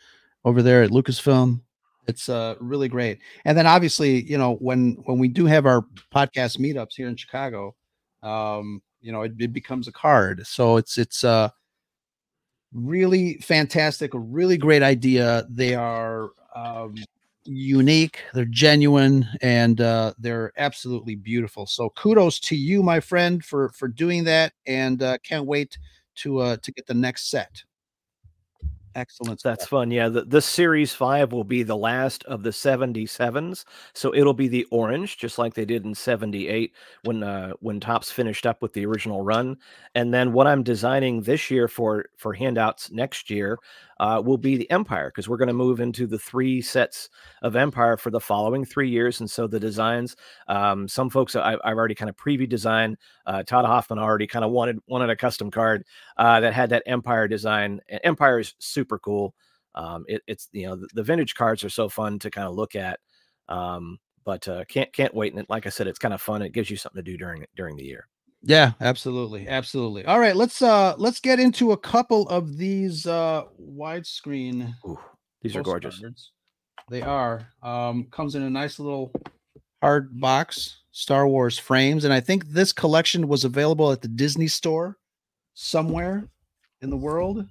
over 0.45 0.63
there 0.63 0.83
at 0.83 0.91
Lucasfilm. 0.91 1.61
It's 2.09 2.29
uh 2.29 2.55
really 2.61 2.89
great. 2.89 3.19
And 3.45 3.57
then 3.59 3.67
obviously, 3.67 4.23
you 4.25 4.39
know, 4.39 4.55
when 4.57 4.97
when 5.05 5.19
we 5.19 5.29
do 5.29 5.47
have 5.47 5.67
our 5.67 5.83
podcast 6.15 6.59
meetups 6.59 6.95
here 6.97 7.09
in 7.09 7.17
Chicago, 7.17 7.75
um, 8.23 8.83
you 9.01 9.13
know, 9.13 9.23
it, 9.23 9.33
it 9.39 9.53
becomes 9.53 9.89
a 9.89 9.93
card. 9.93 10.47
So 10.47 10.77
it's 10.77 10.99
it's 10.99 11.25
uh 11.25 11.51
really 12.73 13.35
fantastic, 13.39 14.15
a 14.15 14.19
really 14.19 14.57
great 14.57 14.83
idea. 14.83 15.47
They 15.51 15.75
are 15.75 16.31
um 16.55 16.95
unique, 17.45 18.21
they're 18.35 18.45
genuine, 18.45 19.27
and 19.41 19.81
uh 19.81 20.15
they're 20.19 20.53
absolutely 20.57 21.15
beautiful. 21.17 21.67
So 21.67 21.91
kudos 21.91 22.41
to 22.41 22.57
you, 22.57 22.83
my 22.83 23.01
friend, 23.01 23.45
for 23.45 23.71
for 23.71 23.89
doing 23.89 24.25
that, 24.25 24.53
and 24.67 25.03
uh 25.03 25.19
can't 25.19 25.47
wait 25.47 25.79
to 26.17 26.39
uh 26.39 26.57
to 26.59 26.73
get 26.73 26.87
the 26.87 26.95
next 26.95 27.31
set. 27.31 27.63
Excellent. 28.97 29.43
That's 29.45 29.65
stuff. 29.65 29.71
fun. 29.71 29.91
Yeah, 29.93 30.09
the, 30.09 30.23
the 30.25 30.41
series 30.43 30.95
five 30.95 31.33
will 31.33 31.45
be 31.45 31.63
the 31.63 31.77
last 31.77 32.25
of 32.25 32.43
the 32.43 32.53
77s. 32.53 33.67
So 33.95 34.15
it'll 34.15 34.35
be 34.35 34.49
the 34.49 34.65
orange, 34.71 35.19
just 35.19 35.39
like 35.39 35.55
they 35.55 35.67
did 35.67 35.85
in 35.85 35.95
78 35.95 36.73
when 37.03 37.23
uh 37.23 37.53
when 37.61 37.81
Topps 37.81 38.11
finished 38.11 38.47
up 38.47 38.63
with 38.63 38.73
the 38.73 38.87
original 38.87 39.23
run. 39.23 39.59
And 39.95 40.15
then 40.15 40.33
what 40.33 40.47
I'm 40.49 40.63
designing 40.63 41.23
this 41.23 41.51
year 41.51 41.69
for 41.69 42.07
for 42.17 42.33
handouts 42.35 42.91
next 42.91 43.31
year 43.31 43.59
uh, 43.99 44.21
will 44.25 44.39
be 44.39 44.57
the 44.57 44.71
Empire, 44.71 45.09
because 45.09 45.29
we're 45.29 45.37
going 45.37 45.49
to 45.49 45.55
move 45.55 45.81
into 45.81 46.07
the 46.07 46.19
three 46.19 46.61
sets 46.61 47.09
of 47.43 47.57
Empire 47.57 47.97
for 47.97 48.11
the 48.11 48.21
following 48.21 48.65
three 48.65 48.89
years. 48.89 49.21
And 49.21 49.31
so 49.31 49.47
the 49.47 49.61
designs, 49.61 50.17
um, 50.49 50.87
some 50.89 51.11
folks 51.11 51.35
I, 51.37 51.57
I've 51.65 51.77
already 51.77 51.95
kind 51.95 52.09
of 52.09 52.17
preview 52.17 52.49
design. 52.49 52.97
Uh, 53.27 53.43
Todd 53.43 53.65
Hoffman 53.65 53.99
already 53.99 54.27
kind 54.27 54.45
of 54.45 54.51
wanted 54.51 54.79
wanted 54.87 55.11
a 55.11 55.17
custom 55.17 55.51
card 55.51 55.85
uh, 56.17 56.41
that 56.41 56.53
had 56.53 56.71
that 56.71 56.83
Empire 56.87 57.29
design. 57.29 57.81
Empire 58.05 58.41
is 58.41 58.55
super 58.59 58.99
cool. 58.99 59.35
Um, 59.75 60.05
it, 60.09 60.23
it's 60.27 60.49
you 60.53 60.67
know 60.67 60.77
the, 60.77 60.89
the, 60.95 61.03
vintage 61.03 61.35
cards 61.35 61.63
are 61.63 61.69
so 61.69 61.89
fun 61.89 62.19
to 62.21 62.31
kind 62.31 62.49
of 62.49 62.55
look 62.55 62.75
at. 62.75 62.99
Um, 63.49 63.99
but 64.25 64.47
uh, 64.49 64.65
can't 64.65 64.93
can't 64.93 65.15
wait. 65.15 65.35
And 65.35 65.47
like 65.49 65.67
I 65.67 65.71
said, 65.71 65.87
it's 65.87 65.99
kind 65.99 66.15
of 66.15 66.21
fun. 66.21 66.43
It 66.43 66.53
gives 66.53 66.71
you 66.71 66.77
something 66.77 67.03
to 67.03 67.11
do 67.11 67.17
during 67.17 67.47
during 67.55 67.77
the 67.77 67.85
year. 67.85 68.09
Yeah, 68.47 68.73
absolutely. 68.81 69.49
Absolutely. 69.49 70.05
All 70.05 70.21
right, 70.21 70.37
let's 70.37 70.63
uh 70.63 70.95
let's 70.99 71.19
get 71.19 71.41
into 71.41 71.73
a 71.73 71.77
couple 71.77 72.29
of 72.29 72.57
these 72.57 73.05
uh 73.07 73.43
widescreen 73.61 74.73
Ooh, 74.87 74.99
these 75.43 75.57
are 75.57 75.63
gorgeous. 75.63 75.99
Cards. 75.99 76.31
They 76.89 77.03
are. 77.03 77.49
Um 77.63 78.05
comes 78.13 78.37
in 78.37 78.43
a 78.43 78.51
nice 78.51 78.79
little 78.79 79.13
hard 79.83 80.19
box, 80.21 80.83
Star 80.93 81.27
Wars 81.27 81.59
frames, 81.59 82.05
and 82.05 82.15
I 82.15 82.21
think 82.21 82.47
this 82.47 82.73
collection 82.73 83.27
was 83.27 83.45
available 83.45 83.91
at 83.91 84.01
the 84.01 84.09
Disney 84.09 84.47
store 84.47 84.97
somewhere 85.55 86.29
in 86.83 86.91
the 86.91 86.97
world. 86.97 87.47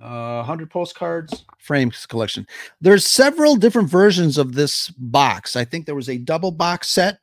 Uh 0.00 0.36
100 0.36 0.70
postcards 0.70 1.44
frames 1.58 2.06
collection. 2.06 2.46
There's 2.80 3.04
several 3.04 3.56
different 3.56 3.90
versions 3.90 4.38
of 4.38 4.54
this 4.54 4.88
box. 4.90 5.56
I 5.56 5.64
think 5.64 5.84
there 5.86 5.96
was 5.96 6.08
a 6.08 6.16
double 6.16 6.52
box 6.52 6.90
set. 6.90 7.18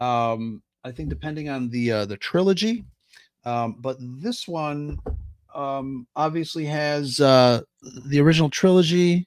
Um 0.00 0.62
I 0.84 0.92
think 0.92 1.08
depending 1.08 1.48
on 1.48 1.70
the 1.70 1.90
uh, 1.90 2.04
the 2.04 2.16
trilogy. 2.16 2.84
Um, 3.44 3.76
but 3.80 3.96
this 4.00 4.46
one 4.46 4.98
um, 5.54 6.06
obviously 6.16 6.64
has 6.66 7.20
uh, 7.20 7.62
the 8.06 8.20
original 8.20 8.50
trilogy, 8.50 9.26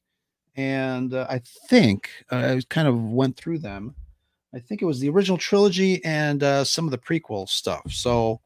and 0.56 1.14
uh, 1.14 1.28
I 1.30 1.42
think 1.68 2.10
uh, 2.32 2.58
I 2.58 2.62
kind 2.70 2.88
of 2.88 3.02
went 3.02 3.38
through 3.38 3.60
them. 3.60 3.96
I 4.54 4.60
think 4.60 4.82
it 4.82 4.86
was 4.86 5.00
the 5.00 5.10
original 5.10 5.38
trilogy 5.38 6.04
and 6.06 6.42
uh, 6.42 6.64
some 6.64 6.86
of 6.86 6.92
the 6.92 6.98
prequel 6.98 7.48
stuff. 7.50 7.92
So 7.92 8.40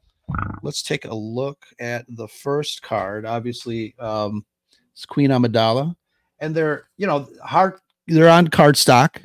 let's 0.61 0.81
take 0.81 1.05
a 1.05 1.13
look 1.13 1.65
at 1.79 2.05
the 2.09 2.27
first 2.27 2.81
card. 2.81 3.25
Obviously, 3.25 3.95
um, 3.99 4.45
it's 4.93 5.05
Queen 5.05 5.29
Amidala, 5.29 5.95
and 6.39 6.55
they're 6.55 6.87
you 6.97 7.07
know 7.07 7.27
hard. 7.43 7.79
They're 8.07 8.29
on 8.29 8.47
card 8.47 8.77
stock 8.77 9.21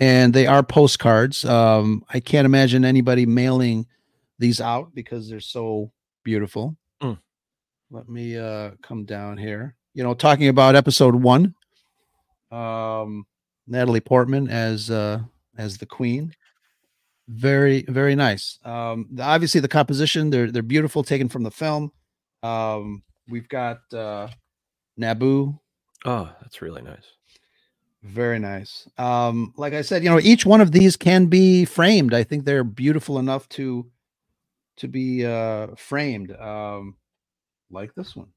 and 0.00 0.32
they 0.32 0.46
are 0.46 0.62
postcards. 0.62 1.44
Um, 1.44 2.02
I 2.08 2.18
can't 2.20 2.46
imagine 2.46 2.84
anybody 2.84 3.26
mailing 3.26 3.86
these 4.38 4.60
out 4.60 4.94
because 4.94 5.28
they're 5.28 5.40
so 5.40 5.92
beautiful. 6.24 6.76
Mm. 7.02 7.18
Let 7.90 8.08
me 8.08 8.36
uh, 8.36 8.70
come 8.82 9.04
down 9.04 9.36
here. 9.36 9.76
You 9.92 10.02
know, 10.02 10.14
talking 10.14 10.48
about 10.48 10.74
episode 10.74 11.14
one, 11.14 11.54
um, 12.50 13.26
Natalie 13.66 14.00
Portman 14.00 14.48
as 14.48 14.90
uh, 14.90 15.20
as 15.58 15.76
the 15.76 15.86
queen. 15.86 16.32
Very, 17.28 17.82
very 17.82 18.16
nice. 18.16 18.58
Um, 18.64 19.06
the, 19.12 19.22
obviously, 19.22 19.60
the 19.60 19.68
composition 19.68 20.30
they're 20.30 20.50
they're 20.50 20.62
beautiful, 20.62 21.02
taken 21.04 21.28
from 21.28 21.42
the 21.42 21.50
film. 21.50 21.92
Um, 22.42 23.02
we've 23.28 23.48
got 23.48 23.80
uh, 23.92 24.28
Naboo. 24.98 25.58
Oh, 26.06 26.32
that's 26.40 26.62
really 26.62 26.82
nice. 26.82 27.04
Very 28.02 28.38
nice. 28.38 28.88
Um, 28.98 29.52
like 29.56 29.74
I 29.74 29.82
said, 29.82 30.02
you 30.04 30.10
know, 30.10 30.20
each 30.20 30.46
one 30.46 30.60
of 30.60 30.72
these 30.72 30.96
can 30.96 31.26
be 31.26 31.64
framed. 31.66 32.14
I 32.14 32.24
think 32.24 32.44
they're 32.44 32.64
beautiful 32.64 33.18
enough 33.18 33.48
to 33.50 33.86
to 34.78 34.88
be 34.88 35.26
uh 35.26 35.68
framed. 35.76 36.32
Um, 36.32 36.96
like 37.70 37.94
this 37.94 38.16
one. 38.16 38.28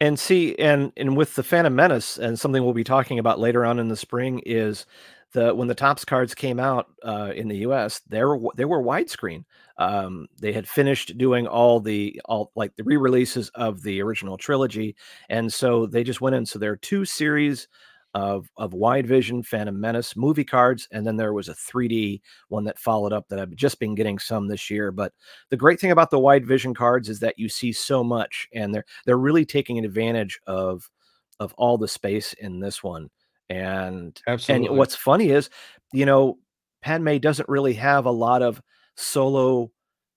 And 0.00 0.18
see, 0.18 0.56
and 0.58 0.92
and 0.96 1.16
with 1.16 1.34
the 1.34 1.42
Phantom 1.42 1.74
Menace, 1.74 2.18
and 2.18 2.38
something 2.38 2.64
we'll 2.64 2.74
be 2.74 2.84
talking 2.84 3.18
about 3.18 3.40
later 3.40 3.66
on 3.66 3.78
in 3.78 3.88
the 3.88 3.96
spring 3.96 4.40
is 4.46 4.86
the 5.32 5.54
when 5.54 5.68
the 5.68 5.74
Topps 5.74 6.04
cards 6.06 6.34
came 6.34 6.60
out 6.60 6.88
uh, 7.04 7.32
in 7.34 7.48
the 7.48 7.58
U.S., 7.58 8.00
they 8.08 8.24
were 8.24 8.38
they 8.56 8.64
were 8.66 8.82
widescreen. 8.82 9.44
Um, 9.80 10.26
they 10.38 10.52
had 10.52 10.68
finished 10.68 11.16
doing 11.16 11.46
all 11.46 11.80
the 11.80 12.20
all 12.26 12.52
like 12.54 12.76
the 12.76 12.84
re-releases 12.84 13.48
of 13.54 13.82
the 13.82 14.02
original 14.02 14.36
trilogy, 14.36 14.94
and 15.30 15.50
so 15.52 15.86
they 15.86 16.04
just 16.04 16.20
went 16.20 16.36
in. 16.36 16.44
So 16.44 16.58
there 16.58 16.70
are 16.70 16.76
two 16.76 17.06
series 17.06 17.66
of 18.12 18.50
of 18.58 18.74
wide 18.74 19.06
vision 19.06 19.42
Phantom 19.42 19.80
Menace 19.80 20.16
movie 20.16 20.44
cards, 20.44 20.86
and 20.92 21.06
then 21.06 21.16
there 21.16 21.32
was 21.32 21.48
a 21.48 21.54
3D 21.54 22.20
one 22.48 22.64
that 22.64 22.78
followed 22.78 23.14
up 23.14 23.26
that 23.28 23.38
I've 23.38 23.56
just 23.56 23.80
been 23.80 23.94
getting 23.94 24.18
some 24.18 24.48
this 24.48 24.68
year. 24.68 24.92
But 24.92 25.14
the 25.48 25.56
great 25.56 25.80
thing 25.80 25.92
about 25.92 26.10
the 26.10 26.18
wide 26.18 26.46
vision 26.46 26.74
cards 26.74 27.08
is 27.08 27.20
that 27.20 27.38
you 27.38 27.48
see 27.48 27.72
so 27.72 28.04
much, 28.04 28.48
and 28.52 28.74
they're 28.74 28.84
they're 29.06 29.16
really 29.16 29.46
taking 29.46 29.82
advantage 29.82 30.38
of 30.46 30.90
of 31.38 31.54
all 31.54 31.78
the 31.78 31.88
space 31.88 32.34
in 32.34 32.60
this 32.60 32.82
one. 32.82 33.08
And 33.48 34.20
Absolutely. 34.26 34.68
and 34.68 34.76
what's 34.76 34.94
funny 34.94 35.30
is, 35.30 35.48
you 35.94 36.04
know, 36.04 36.38
Padme 36.82 37.16
doesn't 37.16 37.48
really 37.48 37.74
have 37.74 38.04
a 38.04 38.10
lot 38.10 38.42
of 38.42 38.60
solo 39.00 39.70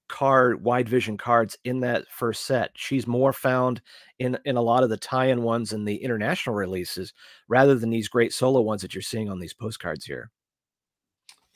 card 0.10 0.64
wide 0.64 0.88
vision 0.88 1.18
cards 1.18 1.58
in 1.64 1.80
that 1.80 2.06
first 2.10 2.46
set. 2.46 2.72
She's 2.76 3.08
more 3.08 3.34
found 3.34 3.82
in 4.20 4.38
in 4.46 4.58
a 4.58 4.62
lot 4.62 4.84
of 4.84 4.90
the 4.90 4.98
tie-in 4.98 5.42
ones 5.42 5.74
and 5.74 5.88
the 5.88 5.96
international 5.96 6.56
releases 6.56 7.14
rather 7.48 7.76
than 7.76 7.90
these 7.90 8.08
great 8.08 8.34
solo 8.34 8.62
ones 8.62 8.82
that 8.82 8.94
you're 8.94 9.02
seeing 9.02 9.30
on 9.30 9.40
these 9.40 9.54
postcards 9.54 10.06
here. 10.06 10.30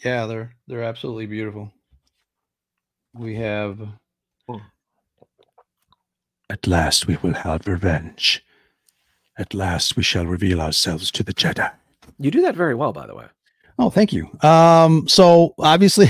Yeah, 0.03 0.25
they're 0.25 0.55
they're 0.67 0.83
absolutely 0.83 1.27
beautiful. 1.27 1.71
We 3.13 3.35
have 3.35 3.79
oh. 4.49 4.61
At 6.49 6.65
last 6.65 7.07
we 7.07 7.17
will 7.17 7.33
have 7.33 7.67
revenge. 7.67 8.43
At 9.37 9.53
last 9.53 9.95
we 9.95 10.03
shall 10.03 10.25
reveal 10.25 10.61
ourselves 10.61 11.11
to 11.11 11.23
the 11.23 11.33
Jedi. 11.33 11.71
You 12.17 12.31
do 12.31 12.41
that 12.41 12.55
very 12.55 12.73
well, 12.73 12.93
by 12.93 13.05
the 13.05 13.15
way. 13.15 13.25
Oh, 13.79 13.91
thank 13.91 14.11
you. 14.11 14.27
Um, 14.41 15.07
so 15.07 15.53
obviously, 15.59 16.09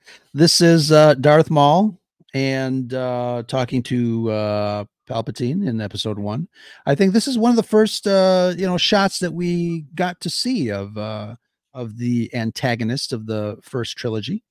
this 0.34 0.60
is 0.60 0.90
uh, 0.90 1.14
Darth 1.14 1.48
Maul 1.48 1.98
and 2.34 2.92
uh, 2.92 3.44
talking 3.46 3.82
to 3.84 4.30
uh, 4.32 4.84
Palpatine 5.08 5.66
in 5.66 5.80
Episode 5.80 6.18
One. 6.18 6.48
I 6.86 6.96
think 6.96 7.12
this 7.12 7.28
is 7.28 7.38
one 7.38 7.50
of 7.50 7.56
the 7.56 7.62
first, 7.62 8.06
uh, 8.08 8.52
you 8.58 8.66
know, 8.66 8.76
shots 8.76 9.20
that 9.20 9.32
we 9.32 9.86
got 9.94 10.20
to 10.20 10.28
see 10.28 10.70
of 10.70 10.98
uh, 10.98 11.36
of 11.72 11.96
the 11.96 12.34
antagonist 12.34 13.12
of 13.12 13.26
the 13.26 13.58
first 13.62 13.96
trilogy. 13.96 14.42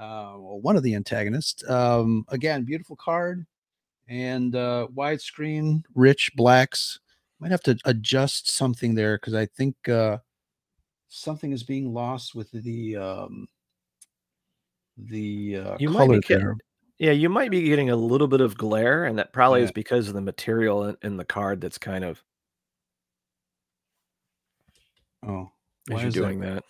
Uh, 0.00 0.34
well, 0.36 0.60
one 0.60 0.76
of 0.76 0.82
the 0.82 0.94
antagonists. 0.94 1.68
Um, 1.70 2.24
again, 2.28 2.64
beautiful 2.64 2.96
card 2.96 3.46
and 4.08 4.56
uh, 4.56 4.88
widescreen, 4.92 5.82
rich 5.94 6.32
blacks 6.34 6.98
might 7.38 7.52
have 7.52 7.62
to 7.62 7.78
adjust 7.84 8.50
something 8.50 8.94
there 8.94 9.16
because 9.16 9.34
I 9.34 9.46
think 9.46 9.88
uh, 9.88 10.18
something 11.08 11.52
is 11.52 11.62
being 11.62 11.94
lost 11.94 12.34
with 12.34 12.50
the 12.50 12.96
um, 12.96 13.46
the 15.08 15.56
uh, 15.56 15.78
you 15.78 15.88
color 15.96 16.20
might 16.20 16.26
be 16.28 16.36
there. 16.36 16.56
yeah, 16.98 17.12
you 17.12 17.28
might 17.30 17.50
be 17.50 17.62
getting 17.64 17.90
a 17.90 17.96
little 17.96 18.28
bit 18.28 18.40
of 18.40 18.56
glare, 18.58 19.04
and 19.06 19.18
that 19.18 19.32
probably 19.32 19.62
Yeah. 19.62 19.64
is 19.64 19.72
because 19.72 20.08
of 20.08 20.14
the 20.14 20.20
material 20.22 20.84
in, 20.86 20.96
in 21.02 21.16
the 21.18 21.24
card 21.24 21.60
that's 21.60 21.78
kind 21.78 22.04
of 22.04 22.22
Oh, 25.22 25.50
as 25.90 26.02
why 26.02 26.02
you're 26.02 26.08
is 26.08 26.18
that? 26.18 26.32
doing 26.32 26.40
that. 26.40 26.64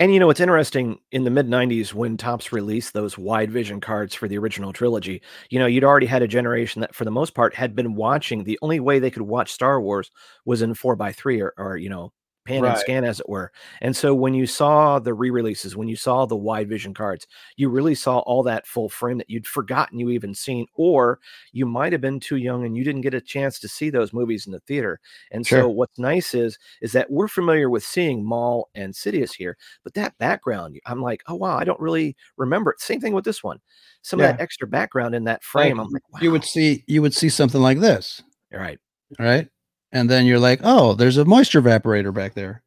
And 0.00 0.12
you 0.12 0.20
know, 0.20 0.30
it's 0.30 0.40
interesting 0.40 0.98
in 1.12 1.24
the 1.24 1.30
mid 1.30 1.48
90s 1.48 1.94
when 1.94 2.16
Topps 2.16 2.52
released 2.52 2.92
those 2.92 3.16
wide 3.18 3.50
vision 3.50 3.80
cards 3.80 4.14
for 4.14 4.28
the 4.28 4.38
original 4.38 4.72
trilogy. 4.72 5.22
You 5.50 5.58
know, 5.58 5.66
you'd 5.66 5.84
already 5.84 6.06
had 6.06 6.22
a 6.22 6.28
generation 6.28 6.80
that, 6.80 6.94
for 6.94 7.04
the 7.04 7.10
most 7.10 7.34
part, 7.34 7.54
had 7.54 7.74
been 7.74 7.94
watching. 7.94 8.44
The 8.44 8.58
only 8.62 8.80
way 8.80 8.98
they 8.98 9.10
could 9.10 9.22
watch 9.22 9.52
Star 9.52 9.80
Wars 9.80 10.10
was 10.44 10.62
in 10.62 10.74
4x3 10.74 11.40
or, 11.40 11.54
or 11.56 11.76
you 11.76 11.88
know, 11.90 12.12
pan 12.44 12.62
Right. 12.62 12.70
and 12.70 12.78
scan, 12.78 13.04
as 13.04 13.20
it 13.20 13.28
were. 13.28 13.52
And 13.80 13.96
so 13.96 14.14
when 14.14 14.34
you 14.34 14.46
saw 14.46 14.98
the 14.98 15.14
re 15.14 15.30
releases, 15.30 15.76
when 15.76 15.88
you 15.88 15.96
saw 15.96 16.26
the 16.26 16.36
wide 16.36 16.68
vision 16.68 16.94
cards, 16.94 17.26
you 17.56 17.68
really 17.68 17.94
saw 17.94 18.18
all 18.20 18.42
that 18.44 18.66
full 18.66 18.88
frame 18.88 19.18
that 19.18 19.30
you'd 19.30 19.46
forgotten 19.46 19.98
you 19.98 20.10
even 20.10 20.34
seen, 20.34 20.66
or 20.74 21.20
you 21.52 21.66
might 21.66 21.92
have 21.92 22.00
been 22.00 22.20
too 22.20 22.36
young 22.36 22.64
and 22.64 22.76
you 22.76 22.84
didn't 22.84 23.02
get 23.02 23.14
a 23.14 23.20
chance 23.20 23.58
to 23.60 23.68
see 23.68 23.90
those 23.90 24.12
movies 24.12 24.46
in 24.46 24.52
the 24.52 24.60
theater. 24.60 25.00
And 25.30 25.46
so 25.46 25.68
what's 25.68 25.98
nice 25.98 26.34
is 26.34 26.58
is 26.80 26.92
that 26.92 27.10
we're 27.10 27.28
familiar 27.28 27.70
with 27.70 27.84
seeing 27.84 28.24
Maul 28.24 28.68
and 28.74 28.92
Sidious 28.92 29.32
here, 29.34 29.56
but 29.84 29.94
that 29.94 30.16
background, 30.18 30.78
I'm 30.86 31.00
like, 31.02 31.22
oh 31.28 31.34
wow, 31.34 31.56
I 31.56 31.64
don't 31.64 31.80
really 31.80 32.16
remember 32.36 32.70
it. 32.72 32.80
Same 32.80 33.00
thing 33.00 33.14
with 33.14 33.24
this 33.24 33.42
one. 33.44 33.60
Some 34.02 34.20
of 34.20 34.24
that 34.24 34.40
extra 34.40 34.66
background 34.66 35.14
in 35.14 35.24
that 35.24 35.44
frame, 35.44 35.78
I'm 35.78 35.90
like, 35.90 36.02
wow. 36.12 36.18
You 36.22 36.32
would 36.32 36.44
see 36.44 36.84
you 36.86 37.02
would 37.02 37.14
see 37.14 37.28
something 37.28 37.60
like 37.60 37.78
this, 37.78 38.22
Right. 38.52 38.78
All 39.20 39.26
right. 39.26 39.38
right? 39.38 39.48
And 39.92 40.08
then 40.08 40.24
you're 40.24 40.38
like, 40.38 40.60
oh, 40.62 40.94
there's 40.94 41.18
a 41.18 41.24
moisture 41.24 41.60
evaporator 41.60 42.12
back 42.14 42.34
there. 42.34 42.62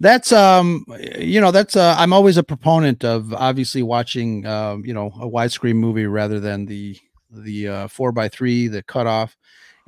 That's 0.00 0.30
um, 0.30 0.84
you 1.18 1.40
know, 1.40 1.50
that's 1.50 1.74
uh, 1.74 1.96
I'm 1.98 2.12
always 2.12 2.36
a 2.36 2.44
proponent 2.44 3.04
of 3.04 3.34
obviously 3.34 3.82
watching 3.82 4.46
um, 4.46 4.84
you 4.84 4.94
know, 4.94 5.06
a 5.06 5.28
widescreen 5.28 5.74
movie 5.74 6.06
rather 6.06 6.38
than 6.38 6.66
the 6.66 6.98
the 7.30 7.68
uh, 7.68 7.88
four 7.88 8.12
by 8.12 8.28
three, 8.28 8.68
the 8.68 8.82
cutoff. 8.82 9.36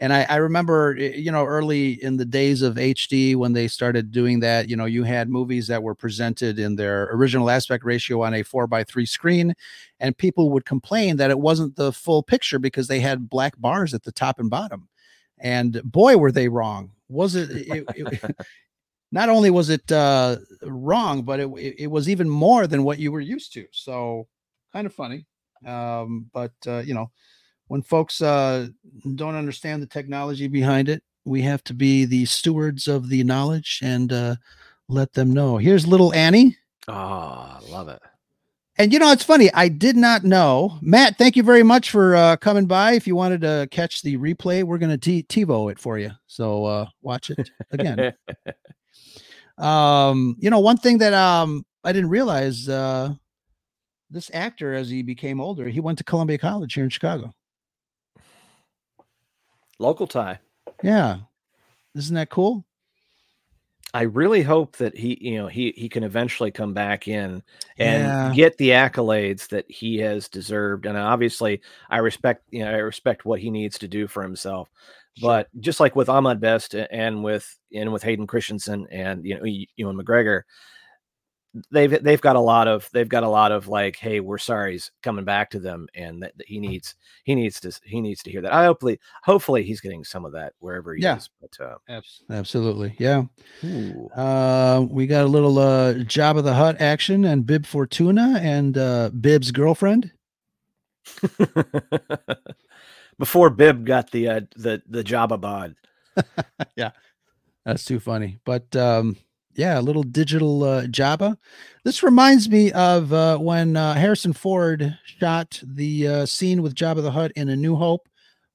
And 0.00 0.14
I, 0.14 0.22
I 0.30 0.36
remember, 0.36 0.96
you 0.96 1.30
know, 1.30 1.44
early 1.44 2.02
in 2.02 2.16
the 2.16 2.24
days 2.24 2.62
of 2.62 2.76
HD 2.76 3.36
when 3.36 3.52
they 3.52 3.68
started 3.68 4.10
doing 4.10 4.40
that, 4.40 4.70
you 4.70 4.74
know, 4.74 4.86
you 4.86 5.04
had 5.04 5.28
movies 5.28 5.66
that 5.66 5.82
were 5.82 5.94
presented 5.94 6.58
in 6.58 6.76
their 6.76 7.10
original 7.12 7.50
aspect 7.50 7.84
ratio 7.84 8.22
on 8.22 8.32
a 8.32 8.42
four 8.42 8.66
by 8.66 8.82
three 8.82 9.04
screen, 9.04 9.54
and 10.00 10.16
people 10.16 10.48
would 10.50 10.64
complain 10.64 11.18
that 11.18 11.30
it 11.30 11.38
wasn't 11.38 11.76
the 11.76 11.92
full 11.92 12.22
picture 12.22 12.58
because 12.58 12.88
they 12.88 13.00
had 13.00 13.28
black 13.28 13.60
bars 13.60 13.92
at 13.92 14.04
the 14.04 14.12
top 14.12 14.38
and 14.40 14.48
bottom. 14.48 14.88
And 15.40 15.81
boy, 15.85 16.16
were 16.16 16.33
they 16.33 16.48
wrong. 16.48 16.92
Was 17.09 17.35
it? 17.35 17.50
it, 17.50 17.85
it 17.96 18.37
not 19.12 19.29
only 19.29 19.50
was 19.50 19.70
it 19.70 19.90
uh, 19.90 20.37
wrong, 20.62 21.22
but 21.22 21.40
it, 21.40 21.48
it 21.57 21.74
it 21.81 21.87
was 21.88 22.09
even 22.09 22.29
more 22.29 22.66
than 22.66 22.85
what 22.85 22.98
you 22.98 23.11
were 23.11 23.20
used 23.20 23.53
to. 23.55 23.66
So 23.72 24.29
kind 24.72 24.87
of 24.87 24.94
funny. 24.94 25.26
Um, 25.66 26.31
but 26.33 26.53
uh, 26.66 26.79
you 26.79 26.94
know, 26.94 27.11
when 27.68 27.83
folks 27.83 28.20
uh, 28.22 28.68
don't 29.14 29.35
understand 29.35 29.83
the 29.83 29.87
technology 29.87 30.48
behind 30.48 30.88
it, 30.88 31.03
we 31.24 31.42
have 31.42 31.62
to 31.64 31.74
be 31.74 32.05
the 32.05 32.24
stewards 32.24 32.88
of 32.88 33.09
the 33.09 33.24
knowledge 33.24 33.81
and 33.83 34.12
uh, 34.12 34.37
let 34.88 35.12
them 35.12 35.33
know. 35.33 35.57
Here's 35.57 35.87
little 35.87 36.14
Annie. 36.14 36.57
Oh, 36.88 36.94
I 36.94 37.61
love 37.68 37.88
it. 37.88 38.00
And 38.80 38.94
you 38.94 38.98
know, 38.98 39.12
it's 39.12 39.22
funny. 39.22 39.52
I 39.52 39.68
did 39.68 39.94
not 39.94 40.24
know. 40.24 40.78
Matt, 40.80 41.18
thank 41.18 41.36
you 41.36 41.42
very 41.42 41.62
much 41.62 41.90
for 41.90 42.16
uh, 42.16 42.38
coming 42.38 42.64
by. 42.64 42.92
If 42.92 43.06
you 43.06 43.14
wanted 43.14 43.42
to 43.42 43.68
catch 43.70 44.00
the 44.00 44.16
replay, 44.16 44.64
we're 44.64 44.78
going 44.78 44.98
to 44.98 45.22
TiVo 45.22 45.70
it 45.70 45.78
for 45.78 45.98
you. 45.98 46.12
So 46.26 46.64
uh, 46.64 46.86
watch 47.02 47.28
it 47.28 47.50
again. 47.72 48.14
um, 49.58 50.34
you 50.38 50.48
know, 50.48 50.60
one 50.60 50.78
thing 50.78 50.96
that 50.96 51.12
um, 51.12 51.66
I 51.84 51.92
didn't 51.92 52.08
realize 52.08 52.70
uh, 52.70 53.12
this 54.08 54.30
actor, 54.32 54.72
as 54.72 54.88
he 54.88 55.02
became 55.02 55.42
older, 55.42 55.68
he 55.68 55.80
went 55.80 55.98
to 55.98 56.04
Columbia 56.04 56.38
College 56.38 56.72
here 56.72 56.84
in 56.84 56.88
Chicago. 56.88 57.34
Local 59.78 60.06
tie. 60.06 60.38
Yeah. 60.82 61.18
Isn't 61.94 62.14
that 62.14 62.30
cool? 62.30 62.64
I 63.92 64.03
really 64.03 64.42
hope 64.42 64.76
that 64.76 64.96
he, 64.96 65.18
you 65.20 65.38
know, 65.38 65.48
he 65.48 65.72
he 65.76 65.88
can 65.88 66.05
eventually 66.05 66.53
come 66.53 66.72
back 66.74 67.09
in 67.09 67.42
and 67.79 68.14
Yeah. 68.14 68.31
get 68.31 68.57
the 68.57 68.70
accolades 68.70 69.48
that 69.48 69.68
he 69.68 69.98
has 69.98 70.29
deserved. 70.29 70.87
And 70.87 70.96
obviously, 70.96 71.61
I 71.88 71.98
respect, 71.98 72.44
you 72.50 72.64
know, 72.64 72.70
I 72.70 72.76
respect 72.79 73.24
what 73.24 73.40
he 73.40 73.50
needs 73.50 73.79
to 73.79 73.88
do 73.88 74.07
for 74.07 74.22
himself. 74.22 74.68
But 75.20 75.48
just 75.61 75.81
like 75.81 75.96
with 75.96 76.09
Ahmed 76.09 76.40
Best 76.40 76.74
and 76.74 77.24
with 77.24 77.59
and 77.74 77.92
with 77.92 78.03
Hayden 78.05 78.26
Christensen 78.29 78.87
and 78.92 79.24
you 79.24 79.35
know 79.37 79.44
Ewan 79.76 79.96
McGregor, 79.98 80.42
they've 81.72 82.02
they've 82.02 82.20
got 82.20 82.36
a 82.36 82.40
lot 82.40 82.68
of 82.68 82.88
they've 82.92 83.08
got 83.08 83.22
a 83.24 83.28
lot 83.28 83.50
of 83.52 83.66
like, 83.68 83.96
hey, 83.96 84.20
we're 84.20 84.38
sorry, 84.38 84.72
he's 84.72 84.90
coming 85.02 85.24
back 85.24 85.50
to 85.50 85.58
them, 85.58 85.88
and 85.94 86.22
that, 86.22 86.36
that 86.38 86.46
he 86.46 86.60
needs 86.60 86.94
he 87.24 87.34
needs 87.34 87.58
to 87.60 87.72
he 87.84 88.00
needs 88.00 88.22
to 88.22 88.30
hear 88.30 88.40
that. 88.42 88.52
I 88.52 88.64
hopefully 88.64 89.00
hopefully 89.24 89.62
he's 89.62 89.80
getting 89.80 90.04
some 90.04 90.24
of 90.24 90.32
that 90.32 90.52
wherever 90.60 90.94
he 90.94 91.02
Yeah. 91.02 91.16
is. 91.16 91.28
But 91.40 91.56
uh, 91.60 92.00
Absolutely. 92.30 92.94
Yeah. 92.98 93.24
Uh, 94.14 94.86
we 94.88 95.06
got 95.06 95.24
a 95.24 95.28
little 95.28 95.58
uh, 95.58 95.94
Jabba 95.94 96.42
the 96.44 96.54
Hutt 96.54 96.80
action 96.80 97.24
and 97.24 97.44
Bib 97.46 97.66
Fortuna 97.66 98.38
and 98.40 98.78
uh, 98.78 99.10
Bib's 99.10 99.50
girlfriend. 99.50 100.12
Before 103.18 103.50
Bib 103.50 103.84
got 103.84 104.10
the 104.10 104.28
uh, 104.28 104.40
the 104.56 104.82
the 104.88 105.02
Jabba 105.04 105.40
bod. 105.40 105.74
Yeah 106.76 106.90
that's 107.66 107.84
too 107.84 108.00
funny. 108.00 108.38
But 108.46 108.74
um, 108.74 109.16
yeah, 109.60 109.78
a 109.78 109.82
little 109.82 110.02
digital 110.02 110.64
uh, 110.64 110.86
Jabba. 110.86 111.36
This 111.84 112.02
reminds 112.02 112.48
me 112.48 112.72
of 112.72 113.12
uh, 113.12 113.36
when 113.36 113.76
uh, 113.76 113.92
Harrison 113.92 114.32
Ford 114.32 114.98
shot 115.04 115.60
the 115.62 116.08
uh, 116.08 116.26
scene 116.26 116.62
with 116.62 116.74
Jabba 116.74 117.02
the 117.02 117.10
Hutt 117.10 117.30
in 117.36 117.50
A 117.50 117.56
New 117.56 117.76
Hope, 117.76 118.08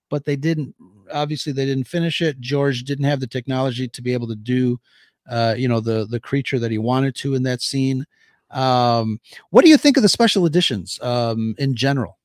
but 0.09 0.25
they 0.25 0.35
didn't. 0.35 0.73
Obviously, 1.13 1.53
they 1.53 1.65
didn't 1.65 1.87
finish 1.87 2.23
it. 2.23 2.39
George 2.39 2.83
didn't 2.83 3.05
have 3.05 3.19
the 3.19 3.27
technology 3.27 3.87
to 3.87 4.01
be 4.01 4.13
able 4.13 4.27
to 4.27 4.35
do, 4.35 4.79
uh, 5.29 5.53
you 5.55 5.67
know, 5.67 5.79
the 5.79 6.07
the 6.07 6.19
creature 6.19 6.57
that 6.57 6.71
he 6.71 6.79
wanted 6.79 7.13
to 7.17 7.35
in 7.35 7.43
that 7.43 7.61
scene. 7.61 8.07
Um, 8.49 9.19
what 9.51 9.63
do 9.63 9.69
you 9.69 9.77
think 9.77 9.97
of 9.97 10.03
the 10.03 10.09
special 10.09 10.47
editions 10.47 10.99
um, 11.03 11.53
in 11.59 11.75
general? 11.75 12.17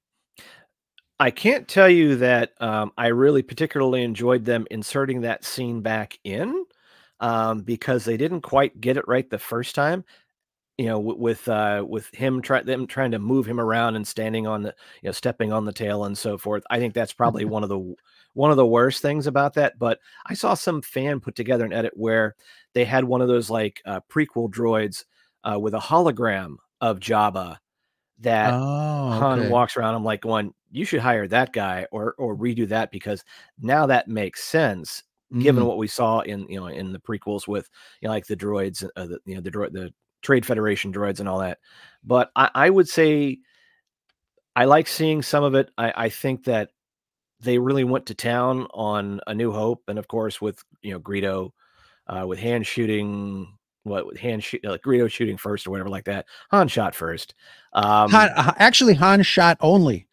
I 1.19 1.31
can't 1.31 1.69
tell 1.69 1.91
you 1.91 2.17
that 2.17 2.55
um, 2.63 2.93
I 2.97 3.09
really 3.09 3.43
particularly 3.43 4.05
enjoyed 4.05 4.47
them 4.47 4.67
inserting 4.71 5.21
that 5.21 5.45
scene 5.45 5.83
back 5.83 6.19
in 6.25 6.65
um, 7.21 7.63
because 7.63 8.05
they 8.05 8.17
didn't 8.17 8.43
quite 8.43 8.81
get 8.81 8.97
it 8.97 9.07
right 9.09 9.29
the 9.31 9.39
first 9.39 9.75
time. 9.75 10.05
You 10.79 10.87
know, 10.87 10.97
w- 10.99 11.19
with 11.19 11.47
uh, 11.49 11.85
with 11.89 12.09
him 12.15 12.41
try 12.43 12.63
them 12.63 12.87
trying 12.87 13.11
to 13.13 13.19
move 13.19 13.47
him 13.47 13.61
around 13.61 13.97
and 13.97 14.09
standing 14.09 14.47
on 14.47 14.63
the 14.63 14.75
you 15.03 15.09
know 15.09 15.13
stepping 15.13 15.53
on 15.53 15.67
the 15.67 15.73
tail 15.73 16.05
and 16.05 16.17
so 16.17 16.39
forth. 16.39 16.65
I 16.71 16.79
think 16.79 16.95
that's 16.95 17.13
probably 17.13 17.45
one 17.45 17.63
of 17.63 17.69
the 17.69 17.95
one 18.35 18.51
of 18.51 18.57
the 18.57 18.67
worst 18.67 19.03
things 19.03 19.27
about 19.27 19.55
that. 19.55 19.79
But 19.79 20.01
I 20.27 20.35
saw 20.35 20.55
some 20.55 20.83
fan 20.83 21.21
put 21.21 21.35
together 21.37 21.67
an 21.67 21.73
edit 21.75 21.93
where 21.97 22.35
they 22.75 22.85
had 22.87 23.05
one 23.05 23.21
of 23.21 23.29
those 23.29 23.51
like 23.51 23.83
uh, 23.85 24.01
prequel 24.11 24.51
droids 24.51 25.05
uh, 25.45 25.59
with 25.61 25.75
a 25.75 25.79
hologram 25.81 26.57
of 26.81 26.99
Jabba 27.01 27.59
that 28.21 28.57
Oh, 28.57 29.13
Han 29.13 29.47
walks 29.49 29.77
around. 29.77 29.95
I'm 29.95 30.05
like 30.05 30.25
one, 30.25 30.53
you 30.71 30.85
should 30.85 31.01
hire 31.01 31.27
that 31.29 31.53
guy 31.53 31.87
or 31.93 32.15
or 32.19 32.37
redo 32.37 32.69
that 32.69 32.91
because 32.91 33.25
now 33.61 33.87
that 33.87 34.09
makes 34.09 34.45
sense 34.45 35.03
given 35.39 35.63
Mm, 35.63 35.67
what 35.67 35.79
we 35.79 35.87
saw 35.87 36.21
in 36.21 36.47
you 36.49 36.59
know 36.59 36.67
in 36.67 36.93
the 36.93 36.99
prequels 36.99 37.47
with 37.47 37.69
you 38.01 38.09
know 38.09 38.13
like 38.13 38.27
the 38.27 38.37
droids, 38.37 38.85
uh, 38.97 39.07
the, 39.07 39.19
you 39.25 39.35
know 39.35 39.41
the 39.41 39.51
droid, 39.51 39.73
the 39.73 39.93
Trade 40.23 40.45
Federation 40.45 40.93
droids 40.93 41.21
and 41.21 41.29
all 41.29 41.39
that. 41.39 41.59
But 42.05 42.31
I, 42.35 42.51
I 42.55 42.71
would 42.71 42.89
say 42.89 43.39
I 44.57 44.65
like 44.65 44.89
seeing 44.89 45.23
some 45.23 45.45
of 45.45 45.55
it. 45.55 45.71
I, 45.79 45.93
I 45.97 46.09
think 46.09 46.45
that 46.45 46.71
they 47.41 47.59
really 47.59 47.85
went 47.85 48.07
to 48.07 48.15
town 48.15 48.67
on 48.75 49.21
A 49.27 49.35
New 49.35 49.53
Hope, 49.53 49.83
and 49.89 49.99
of 49.99 50.09
course 50.09 50.41
with 50.41 50.63
you 50.83 50.93
know 50.93 51.01
Greedo, 51.01 51.51
uh, 52.07 52.27
with 52.27 52.39
Han 52.41 52.63
shooting. 52.63 53.57
What 53.85 54.07
with 54.07 54.19
Han 54.19 54.41
shoot 54.41 54.63
like 54.63 54.83
Greedo 54.83 55.11
shooting 55.11 55.39
first 55.39 55.67
or 55.67 55.71
whatever 55.71 55.89
like 55.89 56.05
that. 56.05 56.27
Han 56.51 56.69
shot 56.69 56.95
first. 56.95 57.35
Um, 57.73 58.11
Han, 58.11 58.29
uh, 58.37 58.53
actually, 58.59 58.95
Han 58.95 59.23
shot 59.23 59.57
only. 59.61 60.07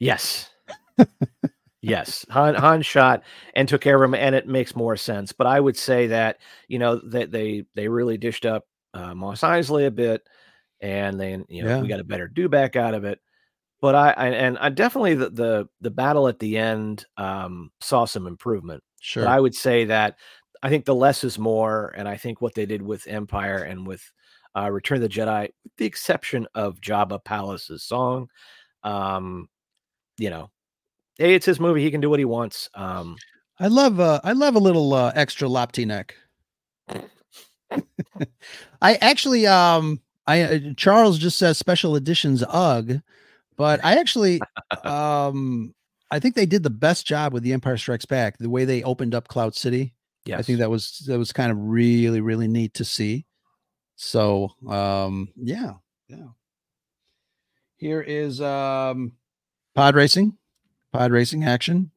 Yes. 0.00 0.50
yes. 1.82 2.26
Han 2.30 2.54
Han 2.54 2.82
shot 2.82 3.22
and 3.54 3.68
took 3.68 3.80
care 3.80 3.96
of 3.96 4.08
him, 4.08 4.14
and 4.14 4.34
it 4.34 4.46
makes 4.46 4.74
more 4.76 4.96
sense. 4.96 5.32
But 5.32 5.46
I 5.46 5.60
would 5.60 5.76
say 5.76 6.08
that, 6.08 6.38
you 6.68 6.78
know, 6.78 6.96
that 7.10 7.30
they 7.30 7.64
they 7.74 7.88
really 7.88 8.18
dished 8.18 8.46
up 8.46 8.66
uh 8.94 9.14
Mos 9.14 9.40
Eisley 9.42 9.86
a 9.86 9.90
bit, 9.90 10.22
and 10.80 11.18
then 11.20 11.44
you 11.48 11.62
know, 11.62 11.76
Yeah. 11.76 11.82
we 11.82 11.88
got 11.88 12.00
a 12.00 12.04
better 12.04 12.28
do 12.28 12.48
back 12.48 12.76
out 12.76 12.94
of 12.94 13.04
it. 13.04 13.20
But 13.80 13.94
I, 13.94 14.10
I 14.10 14.28
and 14.28 14.58
I 14.58 14.68
definitely 14.68 15.14
the, 15.14 15.30
the 15.30 15.68
the 15.80 15.90
battle 15.90 16.28
at 16.28 16.38
the 16.38 16.58
end 16.58 17.06
um 17.16 17.70
saw 17.80 18.04
some 18.04 18.26
improvement. 18.26 18.82
Sure. 19.00 19.24
But 19.24 19.30
I 19.30 19.40
would 19.40 19.54
say 19.54 19.86
that 19.86 20.16
I 20.62 20.68
think 20.68 20.84
the 20.84 20.94
less 20.94 21.24
is 21.24 21.38
more, 21.38 21.94
and 21.96 22.06
I 22.06 22.16
think 22.18 22.42
what 22.42 22.54
they 22.54 22.66
did 22.66 22.82
with 22.82 23.06
Empire 23.06 23.62
and 23.62 23.86
with 23.86 24.02
uh, 24.54 24.70
Return 24.70 24.96
of 24.96 25.02
the 25.02 25.08
Jedi, 25.08 25.48
with 25.64 25.76
the 25.78 25.86
exception 25.86 26.46
of 26.54 26.80
Jabba 26.80 27.24
Palace's 27.24 27.82
song, 27.84 28.28
um, 28.82 29.48
you 30.18 30.28
know, 30.28 30.50
hey, 31.20 31.34
it's 31.34 31.46
his 31.46 31.60
movie; 31.60 31.82
he 31.82 31.90
can 31.90 32.00
do 32.00 32.10
what 32.10 32.18
he 32.18 32.24
wants. 32.24 32.68
Um, 32.74 33.16
I 33.58 33.68
love 33.68 34.00
uh 34.00 34.20
I 34.24 34.32
love 34.32 34.56
a 34.56 34.60
little 34.60 34.94
uh, 34.94 35.12
extra 35.14 35.48
Lapti 35.48 35.86
Nek. 35.86 36.16
I 38.82 38.94
actually 38.96 39.46
um 39.46 40.00
I 40.26 40.42
uh, 40.42 40.58
Charles 40.76 41.18
just 41.18 41.38
says 41.38 41.58
special 41.58 41.94
editions 41.96 42.42
ugh, 42.48 43.00
but 43.56 43.84
I 43.84 43.98
actually 43.98 44.40
um 44.84 45.74
I 46.10 46.18
think 46.18 46.34
they 46.34 46.46
did 46.46 46.64
the 46.64 46.70
best 46.70 47.06
job 47.06 47.32
with 47.32 47.44
The 47.44 47.52
Empire 47.52 47.76
Strikes 47.76 48.06
Back. 48.06 48.38
The 48.38 48.50
way 48.50 48.64
they 48.64 48.82
opened 48.82 49.14
up 49.14 49.28
Cloud 49.28 49.54
City 49.54 49.94
yeah, 50.24 50.38
I 50.38 50.42
think 50.42 50.58
that 50.58 50.70
was 50.70 51.02
that 51.06 51.18
was 51.18 51.32
kind 51.32 51.50
of 51.50 51.58
really 51.58 52.20
really 52.20 52.48
neat 52.48 52.74
to 52.74 52.84
see. 52.84 53.26
So 53.96 54.50
um 54.68 55.28
yeah, 55.36 55.74
yeah. 56.08 56.28
Here 57.76 58.02
is 58.02 58.40
um 58.40 59.12
pod 59.74 59.94
racing, 59.94 60.36
pod 60.92 61.12
racing 61.12 61.44
action. 61.44 61.90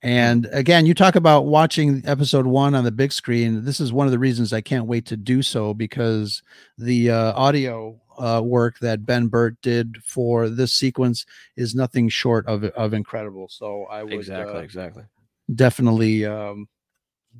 And 0.00 0.46
again, 0.52 0.86
you 0.86 0.94
talk 0.94 1.16
about 1.16 1.46
watching 1.46 2.02
episode 2.06 2.46
one 2.46 2.74
on 2.74 2.84
the 2.84 2.92
big 2.92 3.12
screen. 3.12 3.64
This 3.64 3.80
is 3.80 3.92
one 3.92 4.06
of 4.06 4.12
the 4.12 4.18
reasons 4.18 4.52
I 4.52 4.60
can't 4.60 4.86
wait 4.86 5.06
to 5.06 5.16
do 5.16 5.42
so 5.42 5.74
because 5.74 6.42
the 6.76 7.10
uh, 7.10 7.32
audio 7.32 8.00
uh, 8.16 8.40
work 8.44 8.78
that 8.78 9.06
Ben 9.06 9.26
Burtt 9.26 9.60
did 9.60 9.96
for 10.04 10.48
this 10.48 10.72
sequence 10.72 11.26
is 11.56 11.74
nothing 11.74 12.08
short 12.08 12.46
of 12.46 12.64
of 12.64 12.92
incredible. 12.92 13.48
So 13.48 13.84
I 13.84 14.02
would 14.02 14.12
exactly, 14.12 14.54
uh, 14.54 14.60
exactly. 14.60 15.04
definitely 15.52 16.24
um, 16.26 16.68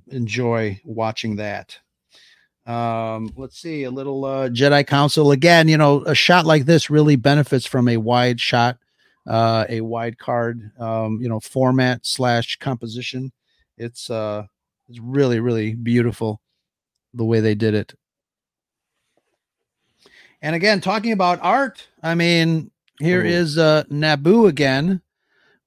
enjoy 0.09 0.81
watching 0.85 1.37
that. 1.37 1.79
Um, 2.67 3.33
let's 3.37 3.59
see 3.59 3.85
a 3.85 3.91
little 3.91 4.25
uh, 4.25 4.49
Jedi 4.51 4.87
Council 4.87 5.31
again. 5.31 5.69
You 5.69 5.79
know, 5.79 6.03
a 6.05 6.15
shot 6.15 6.45
like 6.45 6.67
this 6.67 6.91
really 6.91 7.17
benefits 7.17 7.67
from 7.67 7.89
a 7.89 7.97
wide 7.97 8.41
shot, 8.41 8.79
uh, 9.29 9.67
a 9.69 9.81
wide 9.83 10.19
card, 10.19 10.73
um, 10.81 11.21
you 11.21 11.29
know, 11.29 11.39
format 11.39 12.05
slash 12.05 12.57
composition. 12.57 13.31
It's 13.77 14.11
uh, 14.11 14.47
it's 14.89 14.99
really 14.99 15.39
really 15.39 15.75
beautiful 15.75 16.41
the 17.15 17.25
way 17.25 17.41
they 17.41 17.55
did 17.55 17.75
it. 17.75 17.95
And 20.41 20.55
again, 20.55 20.81
talking 20.81 21.13
about 21.13 21.41
art, 21.43 21.89
I 22.03 22.15
mean, 22.15 22.71
here 23.01 23.23
Ooh. 23.23 23.29
is 23.29 23.59
uh, 23.59 23.85
Naboo 23.91 24.49
again 24.49 25.03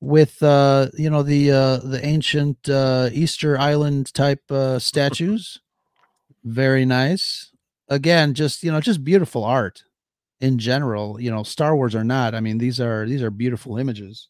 with 0.01 0.41
uh 0.41 0.87
you 0.97 1.09
know 1.09 1.21
the 1.21 1.51
uh 1.51 1.77
the 1.77 2.03
ancient 2.03 2.67
uh 2.67 3.07
easter 3.13 3.57
island 3.57 4.11
type 4.13 4.41
uh 4.49 4.79
statues 4.79 5.61
very 6.43 6.85
nice 6.85 7.51
again 7.87 8.33
just 8.33 8.63
you 8.63 8.71
know 8.71 8.81
just 8.81 9.03
beautiful 9.03 9.43
art 9.43 9.83
in 10.41 10.57
general 10.57 11.19
you 11.21 11.31
know 11.31 11.43
star 11.43 11.75
wars 11.75 11.95
or 11.95 12.03
not 12.03 12.35
i 12.35 12.39
mean 12.39 12.57
these 12.57 12.79
are 12.79 13.07
these 13.07 13.21
are 13.23 13.31
beautiful 13.31 13.77
images 13.77 14.29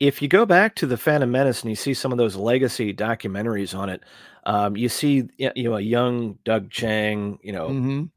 If 0.00 0.20
you 0.20 0.28
go 0.28 0.44
back 0.46 0.74
to 0.76 0.86
the 0.86 0.96
Phantom 0.96 1.30
Menace 1.30 1.62
and 1.62 1.70
you 1.70 1.76
see 1.76 1.94
some 1.94 2.12
of 2.12 2.18
those 2.18 2.34
legacy 2.36 2.92
documentaries 2.92 3.76
on 3.76 3.88
it, 3.88 4.02
um, 4.44 4.76
you 4.76 4.88
see 4.88 5.28
you 5.38 5.52
know 5.64 5.76
a 5.76 5.80
young 5.80 6.38
Doug 6.44 6.70
Chiang, 6.70 7.38
you 7.42 7.52
know 7.52 7.68
Mhm. 7.68 8.10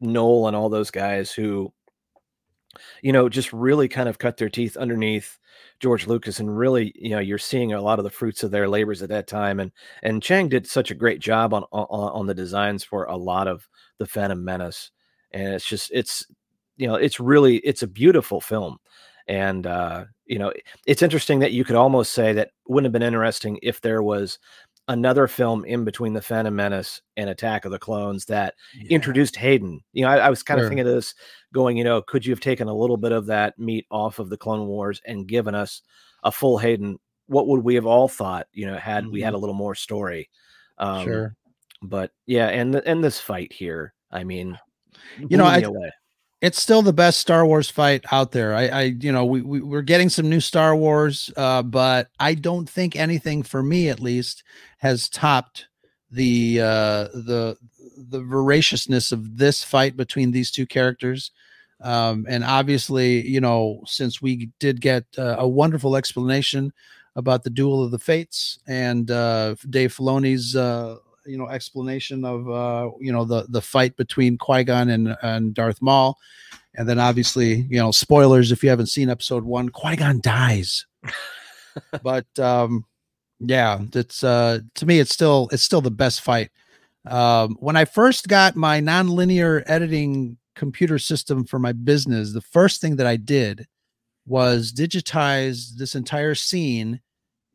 Noel 0.00 0.48
and 0.48 0.56
all 0.56 0.68
those 0.68 0.90
guys 0.90 1.32
who, 1.32 1.72
you 3.02 3.12
know, 3.12 3.28
just 3.28 3.52
really 3.52 3.88
kind 3.88 4.08
of 4.08 4.18
cut 4.18 4.36
their 4.36 4.48
teeth 4.48 4.76
underneath 4.76 5.38
George 5.80 6.06
Lucas, 6.06 6.38
and 6.40 6.56
really, 6.56 6.92
you 6.94 7.10
know, 7.10 7.18
you're 7.18 7.38
seeing 7.38 7.72
a 7.72 7.80
lot 7.80 7.98
of 7.98 8.04
the 8.04 8.10
fruits 8.10 8.42
of 8.42 8.50
their 8.50 8.68
labors 8.68 9.02
at 9.02 9.08
that 9.08 9.26
time. 9.26 9.60
And 9.60 9.72
and 10.02 10.22
Chiang 10.22 10.48
did 10.48 10.66
such 10.66 10.90
a 10.90 10.94
great 10.94 11.20
job 11.20 11.54
on 11.54 11.64
on, 11.72 11.86
on 12.12 12.26
the 12.26 12.34
designs 12.34 12.84
for 12.84 13.04
a 13.04 13.16
lot 13.16 13.48
of 13.48 13.68
the 13.98 14.06
Phantom 14.06 14.42
Menace, 14.44 14.90
and 15.32 15.54
it's 15.54 15.66
just 15.66 15.90
it's 15.92 16.26
you 16.76 16.86
know 16.86 16.94
it's 16.96 17.20
really 17.20 17.56
it's 17.58 17.82
a 17.82 17.86
beautiful 17.86 18.40
film, 18.40 18.78
and 19.28 19.66
uh, 19.66 20.04
you 20.26 20.38
know 20.38 20.52
it's 20.86 21.02
interesting 21.02 21.38
that 21.40 21.52
you 21.52 21.64
could 21.64 21.76
almost 21.76 22.12
say 22.12 22.32
that 22.32 22.50
wouldn't 22.66 22.86
have 22.86 22.92
been 22.92 23.06
interesting 23.06 23.58
if 23.62 23.80
there 23.80 24.02
was 24.02 24.38
another 24.88 25.28
film 25.28 25.64
in 25.66 25.84
between 25.84 26.12
the 26.14 26.22
Phantom 26.22 26.54
Menace 26.54 27.00
and 27.16 27.30
Attack 27.30 27.64
of 27.64 27.70
the 27.70 27.78
Clones 27.78 28.24
that 28.24 28.54
introduced 28.88 29.36
Hayden. 29.36 29.80
You 29.92 30.04
know, 30.04 30.10
I, 30.10 30.16
I 30.16 30.30
was 30.30 30.42
kind 30.42 30.58
of 30.58 30.64
Sure. 30.64 30.70
thinking 30.70 30.86
of 30.88 30.92
this 30.94 31.14
going, 31.52 31.76
you 31.76 31.84
know, 31.84 32.02
could 32.02 32.26
you 32.26 32.32
have 32.32 32.40
taken 32.40 32.66
a 32.66 32.74
little 32.74 32.96
bit 32.96 33.12
of 33.12 33.26
that 33.26 33.56
meat 33.58 33.86
off 33.90 34.18
of 34.18 34.30
the 34.30 34.36
Clone 34.36 34.66
Wars 34.66 35.00
and 35.06 35.28
given 35.28 35.54
us 35.54 35.82
a 36.24 36.32
full 36.32 36.58
Hayden? 36.58 36.98
What 37.26 37.46
would 37.46 37.62
we 37.62 37.76
have 37.76 37.86
all 37.86 38.08
thought, 38.08 38.48
you 38.52 38.66
know, 38.66 38.76
had 38.78 39.06
we 39.06 39.20
had 39.20 39.34
a 39.34 39.38
little 39.38 39.54
more 39.54 39.74
story? 39.76 40.28
Um, 40.78 40.96
Mm-hmm. 40.96 41.08
sure 41.10 41.36
But 41.82 42.10
yeah, 42.26 42.48
and 42.48 42.74
and 42.76 43.02
this 43.04 43.20
fight 43.20 43.52
here, 43.52 43.94
I 44.10 44.24
mean, 44.24 44.58
You 45.18 45.36
know, 45.38 45.44
I- 45.44 45.60
it's 46.40 46.60
still 46.60 46.80
the 46.82 46.92
best 46.92 47.20
Star 47.20 47.44
Wars 47.44 47.68
fight 47.68 48.02
out 48.10 48.32
there. 48.32 48.54
I, 48.54 48.66
I 48.68 48.82
you 48.82 49.12
know, 49.12 49.24
we, 49.26 49.42
we 49.42 49.60
we're 49.60 49.82
getting 49.82 50.08
some 50.08 50.28
new 50.30 50.40
Star 50.40 50.74
Wars, 50.74 51.30
uh, 51.36 51.62
but 51.62 52.08
I 52.18 52.34
don't 52.34 52.68
think 52.68 52.96
anything 52.96 53.42
for 53.42 53.62
me 53.62 53.88
at 53.90 54.00
least 54.00 54.42
has 54.78 55.08
topped 55.08 55.68
the 56.10 56.60
uh, 56.60 57.04
the 57.12 57.58
the 57.96 58.20
voraciousness 58.22 59.12
of 59.12 59.36
this 59.36 59.62
fight 59.62 59.96
between 59.96 60.30
these 60.30 60.50
two 60.50 60.66
characters. 60.66 61.30
Um, 61.82 62.26
and 62.28 62.44
obviously, 62.44 63.26
you 63.26 63.40
know, 63.40 63.82
since 63.86 64.20
we 64.20 64.50
did 64.58 64.80
get 64.80 65.04
uh, 65.18 65.36
a 65.38 65.48
wonderful 65.48 65.96
explanation 65.96 66.72
about 67.16 67.42
the 67.42 67.50
duel 67.50 67.82
of 67.82 67.90
the 67.90 67.98
fates 67.98 68.58
and 68.66 69.10
uh, 69.10 69.54
Dave 69.68 69.94
Filoni's 69.94 70.56
uh, 70.56 70.96
you 71.30 71.38
know 71.38 71.48
explanation 71.48 72.24
of 72.24 72.50
uh, 72.50 72.90
you 72.98 73.12
know 73.12 73.24
the 73.24 73.46
the 73.48 73.62
fight 73.62 73.96
between 73.96 74.36
Qui 74.36 74.64
Gon 74.64 74.90
and 74.90 75.16
and 75.22 75.54
Darth 75.54 75.80
Maul, 75.80 76.18
and 76.74 76.88
then 76.88 76.98
obviously 76.98 77.66
you 77.70 77.78
know 77.78 77.90
spoilers 77.90 78.52
if 78.52 78.62
you 78.62 78.70
haven't 78.70 78.86
seen 78.86 79.08
Episode 79.08 79.44
One, 79.44 79.68
Qui 79.68 79.96
Gon 79.96 80.20
dies. 80.20 80.86
but 82.02 82.26
um, 82.38 82.84
yeah, 83.38 83.80
it's 83.94 84.24
uh, 84.24 84.60
to 84.74 84.86
me 84.86 84.98
it's 84.98 85.12
still 85.12 85.48
it's 85.52 85.62
still 85.62 85.80
the 85.80 85.90
best 85.90 86.20
fight. 86.20 86.50
Um, 87.06 87.56
when 87.60 87.76
I 87.76 87.86
first 87.86 88.28
got 88.28 88.56
my 88.56 88.80
nonlinear 88.80 89.62
editing 89.66 90.36
computer 90.54 90.98
system 90.98 91.44
for 91.44 91.58
my 91.58 91.72
business, 91.72 92.32
the 92.32 92.42
first 92.42 92.80
thing 92.80 92.96
that 92.96 93.06
I 93.06 93.16
did 93.16 93.66
was 94.26 94.72
digitize 94.72 95.76
this 95.76 95.94
entire 95.94 96.34
scene. 96.34 97.00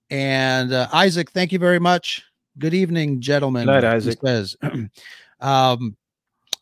And 0.10 0.74
uh, 0.74 0.88
Isaac, 0.92 1.32
thank 1.32 1.52
you 1.52 1.60
very 1.60 1.80
much. 1.80 2.24
Good 2.58 2.74
evening, 2.74 3.22
gentlemen. 3.22 3.66
Good 3.66 3.72
night, 3.72 3.84
Isaac. 3.84 4.20
Says, 4.24 4.56
um, 5.40 5.98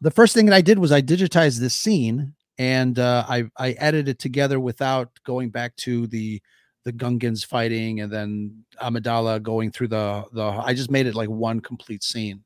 the 0.01 0.11
first 0.11 0.33
thing 0.33 0.47
that 0.47 0.55
I 0.55 0.61
did 0.61 0.79
was 0.79 0.91
I 0.91 1.01
digitized 1.01 1.59
this 1.59 1.75
scene 1.75 2.33
and 2.57 2.99
uh, 2.99 3.25
I 3.27 3.45
I 3.57 3.71
edited 3.71 4.09
it 4.09 4.19
together 4.19 4.59
without 4.59 5.09
going 5.23 5.49
back 5.49 5.75
to 5.77 6.07
the 6.07 6.41
the 6.83 6.93
Gungans 6.93 7.45
fighting 7.45 8.01
and 8.01 8.11
then 8.11 8.65
Amidala 8.81 9.41
going 9.41 9.71
through 9.71 9.89
the 9.89 10.25
the. 10.33 10.43
I 10.43 10.73
just 10.73 10.91
made 10.91 11.05
it 11.05 11.15
like 11.15 11.29
one 11.29 11.59
complete 11.59 12.03
scene. 12.03 12.43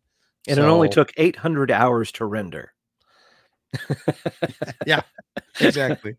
And 0.48 0.60
it 0.60 0.64
only 0.64 0.88
took 0.88 1.12
800 1.18 1.72
hours 1.72 2.12
to 2.14 2.26
render. 2.26 2.74
Yeah, 4.86 5.02
exactly. 5.60 6.16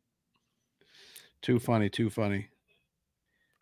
too 1.41 1.59
funny. 1.59 1.89
Too 1.89 2.11
funny. 2.11 2.49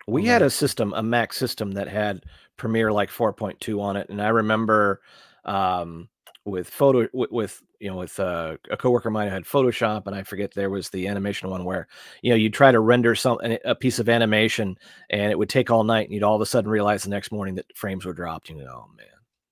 We 0.07 0.25
had 0.25 0.41
a 0.41 0.49
system, 0.49 0.93
a 0.95 1.03
Mac 1.03 1.33
system 1.33 1.71
that 1.73 1.87
had 1.87 2.25
Premiere 2.55 2.91
like 2.91 3.09
4.2 3.09 3.81
on 3.81 3.97
it, 3.97 4.09
and 4.09 4.21
I 4.21 4.29
remember 4.29 5.01
um, 5.45 6.09
with 6.45 6.69
photo 6.69 7.07
with, 7.13 7.31
with 7.31 7.61
you 7.79 7.89
know 7.91 7.97
with 7.97 8.19
uh, 8.19 8.57
a 8.71 8.77
coworker 8.77 9.09
of 9.09 9.13
mine 9.13 9.27
who 9.27 9.33
had 9.33 9.43
Photoshop, 9.43 10.07
and 10.07 10.15
I 10.15 10.23
forget 10.23 10.53
there 10.53 10.69
was 10.69 10.89
the 10.89 11.07
animation 11.07 11.49
one 11.49 11.65
where 11.65 11.87
you 12.21 12.29
know 12.31 12.35
you 12.37 12.49
try 12.49 12.71
to 12.71 12.79
render 12.79 13.15
some 13.15 13.37
a 13.65 13.75
piece 13.75 13.99
of 13.99 14.09
animation, 14.09 14.77
and 15.09 15.31
it 15.31 15.37
would 15.37 15.49
take 15.49 15.69
all 15.69 15.83
night, 15.83 16.07
and 16.07 16.13
you'd 16.13 16.23
all 16.23 16.35
of 16.35 16.41
a 16.41 16.45
sudden 16.45 16.69
realize 16.71 17.03
the 17.03 17.09
next 17.09 17.31
morning 17.31 17.55
that 17.55 17.75
frames 17.75 18.05
were 18.05 18.13
dropped. 18.13 18.49
You 18.49 18.55
know, 18.55 18.85
oh 18.87 18.89
man, 18.95 19.07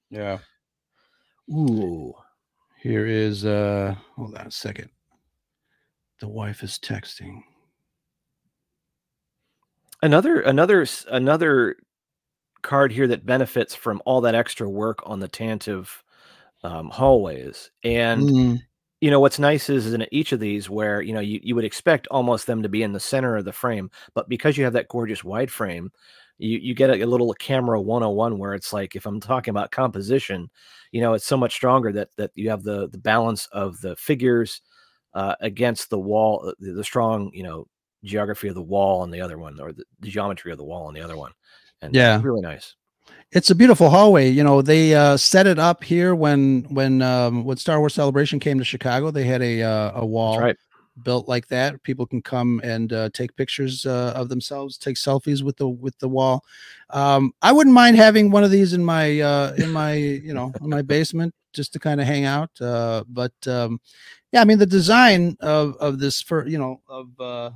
Yeah. 0.09 0.39
ooh, 1.51 2.13
Here 2.81 3.05
is 3.05 3.45
uh 3.45 3.95
hold 4.15 4.35
on 4.35 4.47
a 4.47 4.51
second. 4.51 4.89
The 6.19 6.27
wife 6.27 6.63
is 6.63 6.77
texting. 6.79 7.43
Another 10.05 10.41
another 10.41 10.85
another 11.09 11.75
card 12.61 12.91
here 12.91 13.07
that 13.07 13.25
benefits 13.25 13.75
from 13.75 14.01
all 14.05 14.21
that 14.21 14.35
extra 14.35 14.69
work 14.69 14.99
on 15.05 15.19
the 15.19 15.29
Tantive 15.29 15.89
um, 16.63 16.89
hallways 16.89 17.71
and. 17.83 18.23
Mm, 18.23 18.59
you 19.01 19.11
know 19.11 19.19
what's 19.19 19.37
nice 19.37 19.69
is, 19.69 19.85
is 19.85 19.93
in 19.93 20.07
each 20.11 20.31
of 20.31 20.39
these 20.39 20.67
where 20.69 21.01
you 21.01 21.13
know 21.13 21.19
you, 21.19 21.39
you 21.43 21.53
would 21.53 21.65
expect 21.65 22.07
almost 22.07 22.47
them 22.47 22.63
to 22.63 22.69
be 22.69 22.81
in 22.81 22.93
the 22.93 22.99
center 22.99 23.35
of 23.35 23.45
the 23.45 23.51
frame 23.51 23.91
but 24.15 24.27
because 24.29 24.57
you 24.57 24.63
have 24.63 24.73
that 24.73 24.87
gorgeous 24.87 25.23
wide 25.23 25.51
frame 25.51 25.91
you 26.37 26.57
you 26.57 26.73
get 26.73 26.89
a, 26.89 27.03
a 27.03 27.05
little 27.05 27.31
camera 27.33 27.79
101 27.79 28.39
where 28.39 28.53
it's 28.53 28.73
like 28.73 28.95
if 28.95 29.05
i'm 29.05 29.19
talking 29.19 29.51
about 29.51 29.69
composition 29.69 30.49
you 30.91 31.01
know 31.01 31.13
it's 31.13 31.25
so 31.25 31.37
much 31.37 31.53
stronger 31.53 31.91
that 31.91 32.07
that 32.15 32.31
you 32.35 32.49
have 32.49 32.63
the 32.63 32.87
the 32.89 32.97
balance 32.97 33.47
of 33.51 33.79
the 33.81 33.95
figures 33.97 34.61
uh, 35.13 35.35
against 35.41 35.89
the 35.89 35.99
wall 35.99 36.43
uh, 36.47 36.53
the, 36.59 36.71
the 36.71 36.83
strong 36.83 37.29
you 37.33 37.43
know 37.43 37.67
geography 38.05 38.47
of 38.47 38.55
the 38.55 38.61
wall 38.61 39.01
on 39.01 39.11
the 39.11 39.19
other 39.21 39.37
one 39.37 39.59
or 39.59 39.73
the, 39.73 39.83
the 39.99 40.09
geometry 40.09 40.51
of 40.51 40.57
the 40.57 40.63
wall 40.63 40.87
on 40.87 40.93
the 40.93 41.01
other 41.01 41.17
one 41.17 41.31
and 41.81 41.93
Yeah. 41.95 42.21
really 42.21 42.41
nice 42.41 42.75
it's 43.31 43.51
a 43.51 43.55
beautiful 43.55 43.89
hallway. 43.89 44.29
You 44.29 44.43
know, 44.43 44.61
they 44.61 44.95
uh 44.95 45.17
set 45.17 45.45
it 45.45 45.59
up 45.59 45.83
here 45.83 46.15
when 46.15 46.63
when 46.69 47.01
um 47.01 47.43
when 47.43 47.57
Star 47.57 47.79
Wars 47.79 47.93
Celebration 47.93 48.39
came 48.39 48.57
to 48.57 48.63
Chicago. 48.63 49.11
They 49.11 49.25
had 49.25 49.41
a 49.41 49.61
uh, 49.61 49.91
a 49.95 50.05
wall 50.05 50.39
right 50.39 50.55
built 51.03 51.27
like 51.27 51.47
that. 51.47 51.81
People 51.83 52.05
can 52.05 52.21
come 52.21 52.61
and 52.63 52.93
uh, 52.93 53.09
take 53.13 53.35
pictures 53.35 53.85
uh, 53.85 54.13
of 54.15 54.29
themselves, 54.29 54.77
take 54.77 54.95
selfies 54.95 55.43
with 55.43 55.57
the 55.57 55.67
with 55.67 55.97
the 55.99 56.07
wall. 56.07 56.43
Um, 56.91 57.33
I 57.41 57.51
wouldn't 57.51 57.73
mind 57.73 57.97
having 57.97 58.31
one 58.31 58.43
of 58.43 58.51
these 58.51 58.73
in 58.73 58.83
my 58.83 59.19
uh, 59.19 59.53
in 59.57 59.71
my 59.71 59.93
you 59.95 60.33
know 60.33 60.53
in 60.61 60.69
my 60.69 60.81
basement 60.81 61.33
just 61.53 61.73
to 61.73 61.79
kind 61.79 61.99
of 62.01 62.07
hang 62.07 62.25
out. 62.25 62.49
Uh, 62.61 63.03
but 63.07 63.33
um, 63.47 63.79
yeah, 64.31 64.41
I 64.41 64.45
mean 64.45 64.59
the 64.59 64.65
design 64.65 65.35
of 65.41 65.75
of 65.77 65.99
this 65.99 66.21
for 66.21 66.47
you 66.47 66.57
know 66.57 66.81
of 66.87 67.07
uh, 67.19 67.23
of 67.47 67.53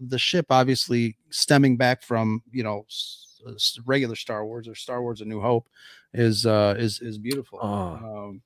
the 0.00 0.18
ship 0.18 0.46
obviously 0.50 1.16
stemming 1.30 1.76
back 1.76 2.02
from 2.02 2.42
you 2.50 2.62
know 2.62 2.84
s- 2.88 3.40
uh, 3.46 3.52
s- 3.54 3.78
regular 3.84 4.16
Star 4.16 4.44
Wars 4.46 4.66
or 4.68 4.74
Star 4.74 5.02
Wars: 5.02 5.20
A 5.20 5.24
New 5.24 5.40
Hope 5.40 5.68
is 6.14 6.46
uh, 6.46 6.74
is 6.78 7.00
is 7.00 7.18
beautiful. 7.18 7.58
Oh. 7.62 8.28
Um, 8.28 8.42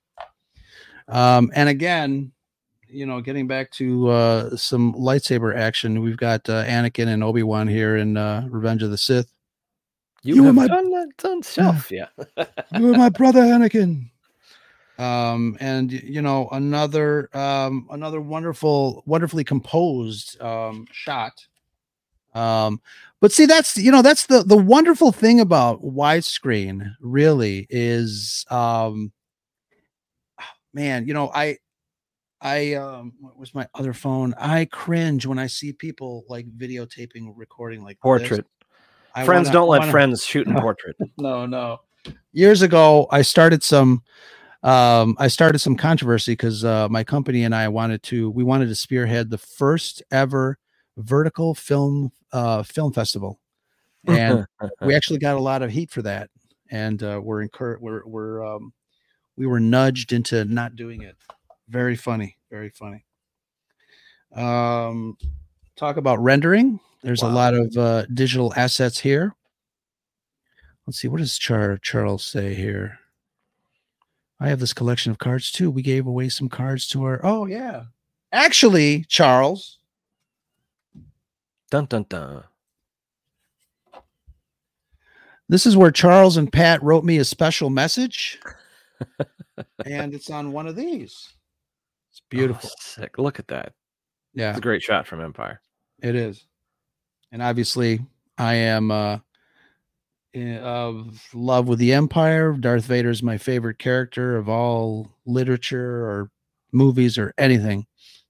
um, 1.09 1.51
and 1.55 1.69
again, 1.69 2.33
you 2.89 3.07
know, 3.07 3.21
getting 3.21 3.47
back 3.47 3.71
to 3.73 4.09
uh, 4.09 4.57
some 4.57 4.95
lightsaber 4.95 5.55
action, 5.57 6.01
we've 6.03 6.17
got 6.17 6.49
uh, 6.49 6.65
Anakin 6.65 7.09
and 7.09 7.23
Obi 7.23 7.43
Wan 7.43 7.69
here 7.69 7.97
in 7.97 8.17
uh, 8.17 8.47
Revenge 8.51 8.83
of 8.83 8.91
the 8.91 8.99
Sith. 8.99 9.31
You, 10.23 10.37
You 10.37 10.43
were 10.45 10.53
my- 10.55 10.67
done 10.67 10.91
that 10.91 11.09
done 11.19 11.43
stuff. 11.43 11.91
Yeah. 11.91 12.07
you 12.77 12.87
were 12.87 12.95
my 12.97 13.11
brother 13.11 13.41
Anakin. 13.43 14.11
Um, 14.99 15.57
and 15.61 15.91
you 15.93 16.23
know, 16.23 16.49
another 16.53 17.29
um 17.37 17.89
another 17.91 18.21
wonderful, 18.21 19.03
wonderfully 19.07 19.43
composed 19.45 20.41
um 20.41 20.87
shot. 20.93 21.47
Um, 22.35 22.81
but 23.21 23.33
see, 23.33 23.47
that's 23.47 23.77
you 23.77 23.91
know, 23.91 24.03
that's 24.03 24.27
the 24.27 24.43
the 24.45 24.57
wonderful 24.57 25.11
thing 25.13 25.41
about 25.41 25.83
widescreen, 25.85 26.95
really, 27.01 27.67
is 27.71 28.45
um 28.51 29.13
man, 30.73 31.07
you 31.07 31.15
know, 31.15 31.31
I 31.35 31.59
I 32.41 32.75
um 32.75 33.13
what 33.21 33.39
was 33.39 33.55
my 33.55 33.67
other 33.75 33.93
phone? 33.93 34.35
I 34.39 34.67
cringe 34.67 35.27
when 35.27 35.39
I 35.39 35.47
see 35.47 35.73
people 35.73 36.25
like 36.29 36.47
videotaping 36.57 37.33
recording 37.37 37.83
like. 37.83 37.99
Portrait. 38.01 38.47
I 39.15 39.25
friends 39.25 39.47
wanna- 39.47 39.53
don't 39.55 39.69
let 39.69 39.79
wanna- 39.81 39.93
friends 39.93 40.25
shoot 40.25 40.47
in 40.47 40.55
portrait. 40.61 40.97
no 41.19 41.47
no 41.47 41.81
years 42.33 42.61
ago 42.61 43.07
i 43.11 43.23
started 43.23 43.63
some 43.63 44.03
um 44.65 45.15
i 45.19 45.29
started 45.29 45.59
some 45.59 45.77
controversy 45.77 46.33
because 46.33 46.65
uh 46.65 46.89
my 46.89 47.05
company 47.05 47.45
and 47.45 47.55
i 47.55 47.69
wanted 47.69 48.03
to 48.03 48.31
we 48.31 48.43
wanted 48.43 48.67
to 48.67 48.75
spearhead 48.75 49.31
the 49.31 49.39
first 49.39 50.03
ever 50.11 50.59
vertical 50.97 51.55
film 51.55 52.13
uh 52.33 52.63
film 52.63 52.93
festival. 52.93 53.41
And 54.07 54.47
we 54.81 54.95
actually 54.95 55.19
got 55.19 55.37
a 55.37 55.41
lot 55.41 55.63
of 55.63 55.71
heat 55.71 55.91
for 55.91 56.03
that. 56.03 56.31
And 56.71 57.03
uh 57.03 57.21
we're 57.23 57.43
incur 57.43 57.79
we're 57.81 58.07
we're 58.07 58.45
um 58.45 58.73
we 59.37 59.47
were 59.47 59.61
nudged 59.61 60.13
into 60.13 60.45
not 60.45 60.77
doing 60.77 61.03
it. 61.03 61.17
Very 61.69 61.97
funny 61.97 62.37
very 62.51 62.71
funny. 62.71 63.05
Um 64.35 65.17
talk 65.77 65.97
about 65.97 66.23
rendering. 66.23 66.81
There's 67.03 67.23
a 67.23 67.29
lot 67.29 67.55
of 67.55 67.77
uh 67.77 68.07
digital 68.07 68.53
assets 68.57 69.01
here. 69.01 69.35
Let's 70.87 70.99
see 70.99 71.09
what 71.09 71.19
does 71.19 71.39
Char- 71.39 71.79
charles 71.79 72.25
say 72.25 72.55
here 72.55 72.99
i 74.45 74.49
have 74.49 74.61
this 74.61 74.73
collection 74.75 75.11
of 75.11 75.19
cards 75.19 75.51
too 75.51 75.71
we 75.71 75.83
gave 75.83 76.07
away 76.07 76.29
some 76.29 76.49
cards 76.49 76.87
to 76.87 77.03
our 77.05 77.21
oh 77.25 77.47
yeah 77.47 77.85
actually 78.33 79.05
charles 79.09 79.79
dun 81.71 81.87
dun 81.87 82.05
dun. 82.09 82.45
This 85.49 85.67
is 85.67 85.77
where 85.77 85.91
Charles 85.91 86.37
and 86.37 86.51
Pat 86.53 86.83
wrote 86.83 87.05
me 87.05 87.19
a 87.19 87.25
special 87.25 87.69
message, 87.69 88.41
and 89.85 90.15
it's 90.15 90.31
on 90.31 90.53
one 90.53 90.67
of 90.67 90.75
these. 90.75 91.33
It's 92.11 92.23
beautiful. 92.31 92.71
Oh, 92.73 92.77
sick. 92.81 93.19
Look 93.19 93.39
at 93.39 93.49
that. 93.49 93.73
yeah, 94.33 94.51
It's 94.51 94.59
a 94.59 94.63
great 94.63 94.83
shot 94.83 95.07
from 95.07 95.21
Empire. 95.21 95.61
it 96.03 96.15
is. 96.15 96.47
And 97.31 97.43
obviously, 97.43 98.01
I 98.39 98.55
am 98.55 98.91
uh, 98.91 99.19
of 100.35 101.23
love 101.35 101.69
with 101.69 101.79
the 101.79 101.93
Empire. 101.93 102.53
Darth 102.53 102.85
Vader 102.87 103.11
is 103.11 103.23
my 103.23 103.39
favorite 103.39 103.79
character 103.79 104.37
of 104.37 104.49
all 104.49 105.11
literature 105.27 106.07
or 106.09 106.31
movies 106.73 107.17
or 107.19 107.33
anything. 107.39 107.87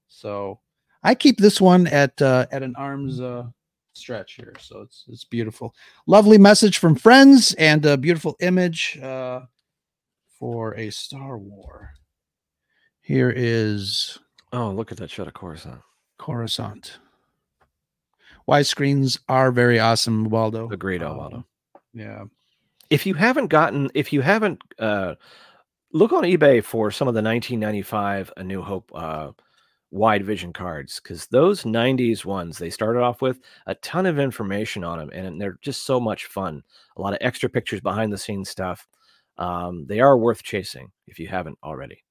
So 0.07 0.59
I 1.03 1.15
keep 1.15 1.37
this 1.39 1.59
one 1.59 1.87
at 1.87 2.21
uh, 2.21 2.45
at 2.51 2.63
an 2.63 2.75
arm's 2.75 3.19
uh, 3.21 3.45
stretch 3.93 4.33
here. 4.33 4.53
So 4.59 4.81
it's 4.81 5.05
it's 5.07 5.23
beautiful. 5.23 5.73
Lovely 6.07 6.37
message 6.37 6.77
from 6.77 6.95
friends 6.95 7.53
and 7.55 7.85
a 7.85 7.97
beautiful 7.97 8.35
image 8.39 8.97
uh, 9.01 9.41
for 10.39 10.75
a 10.75 10.89
Star 10.91 11.37
War. 11.37 11.91
Here 13.01 13.31
is 13.35 14.19
Oh, 14.53 14.71
look 14.71 14.91
at 14.91 14.97
that 14.99 15.09
shot 15.11 15.27
of 15.27 15.33
Coruscant. 15.33 15.81
Coruscant. 16.17 16.99
Widescreens 18.47 19.19
are 19.27 19.51
very 19.51 19.79
awesome, 19.79 20.25
Waldo. 20.29 20.69
Agreed, 20.69 21.01
Um, 21.03 21.11
Alvaro. 21.19 21.45
Yeah. 21.95 22.25
if 22.89 23.05
you 23.05 23.13
haven't 23.15 23.47
gotten 23.47 23.89
if 23.95 24.13
you 24.13 24.21
haven't 24.21 24.61
uh 24.79 25.15
look 25.93 26.11
on 26.13 26.23
ebay 26.23 26.63
for 26.63 26.91
some 26.91 27.07
of 27.07 27.13
the 27.13 27.21
1995 27.21 28.33
a 28.37 28.43
new 28.43 28.61
hope 28.61 28.91
uh 28.93 29.31
wide 29.91 30.25
vision 30.25 30.51
cards 30.51 30.99
because 31.01 31.27
those 31.27 31.63
90s 31.63 32.25
ones 32.25 32.57
they 32.57 32.69
started 32.69 33.01
off 33.01 33.21
with 33.21 33.39
a 33.67 33.75
ton 33.75 34.05
of 34.05 34.19
information 34.19 34.83
on 34.83 34.99
them 34.99 35.09
and 35.13 35.39
they're 35.39 35.57
just 35.61 35.85
so 35.85 35.99
much 36.01 36.25
fun. 36.25 36.61
A 36.97 37.01
lot 37.01 37.13
of 37.13 37.19
extra 37.21 37.49
pictures 37.49 37.79
behind 37.81 38.11
the 38.11 38.17
scenes 38.17 38.49
stuff. 38.49 38.87
Um 39.37 39.85
they 39.87 40.01
are 40.01 40.17
worth 40.17 40.43
chasing 40.43 40.91
if 41.07 41.17
you 41.17 41.27
haven't 41.29 41.57
already. 41.63 42.03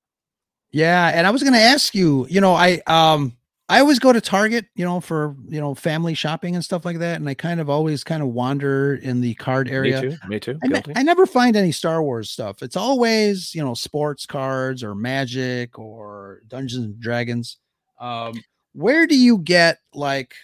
Yeah, 0.72 1.12
and 1.14 1.26
I 1.26 1.30
was 1.30 1.42
going 1.42 1.52
to 1.54 1.60
ask 1.60 1.94
you, 1.94 2.26
you 2.28 2.40
know, 2.40 2.54
I 2.54 2.80
um 2.86 3.36
I 3.68 3.80
always 3.80 3.98
go 3.98 4.12
to 4.12 4.20
Target, 4.20 4.66
you 4.74 4.84
know, 4.84 5.00
for, 5.00 5.34
you 5.48 5.58
know, 5.58 5.74
family 5.74 6.12
shopping 6.12 6.54
and 6.54 6.62
stuff 6.62 6.84
like 6.84 6.98
that, 6.98 7.16
and 7.16 7.26
I 7.28 7.32
kind 7.32 7.60
of 7.60 7.70
always 7.70 8.04
kind 8.04 8.22
of 8.22 8.28
wander 8.28 8.96
in 8.96 9.22
the 9.22 9.34
card 9.36 9.70
area. 9.70 10.02
me 10.02 10.10
too 10.10 10.28
me 10.28 10.40
too 10.40 10.58
I, 10.62 10.66
ne- 10.68 10.82
I 10.96 11.02
never 11.02 11.24
find 11.24 11.56
any 11.56 11.72
Star 11.72 12.02
Wars 12.02 12.30
stuff. 12.30 12.62
It's 12.62 12.76
always, 12.76 13.54
you 13.54 13.64
know, 13.64 13.72
sports 13.72 14.26
cards 14.26 14.82
or 14.82 14.94
magic 14.94 15.78
or 15.78 16.42
Dungeons 16.48 16.84
and 16.84 17.00
Dragons. 17.00 17.56
Um, 17.98 18.34
where 18.74 19.06
do 19.06 19.16
you 19.16 19.38
get 19.38 19.78
like 19.94 20.34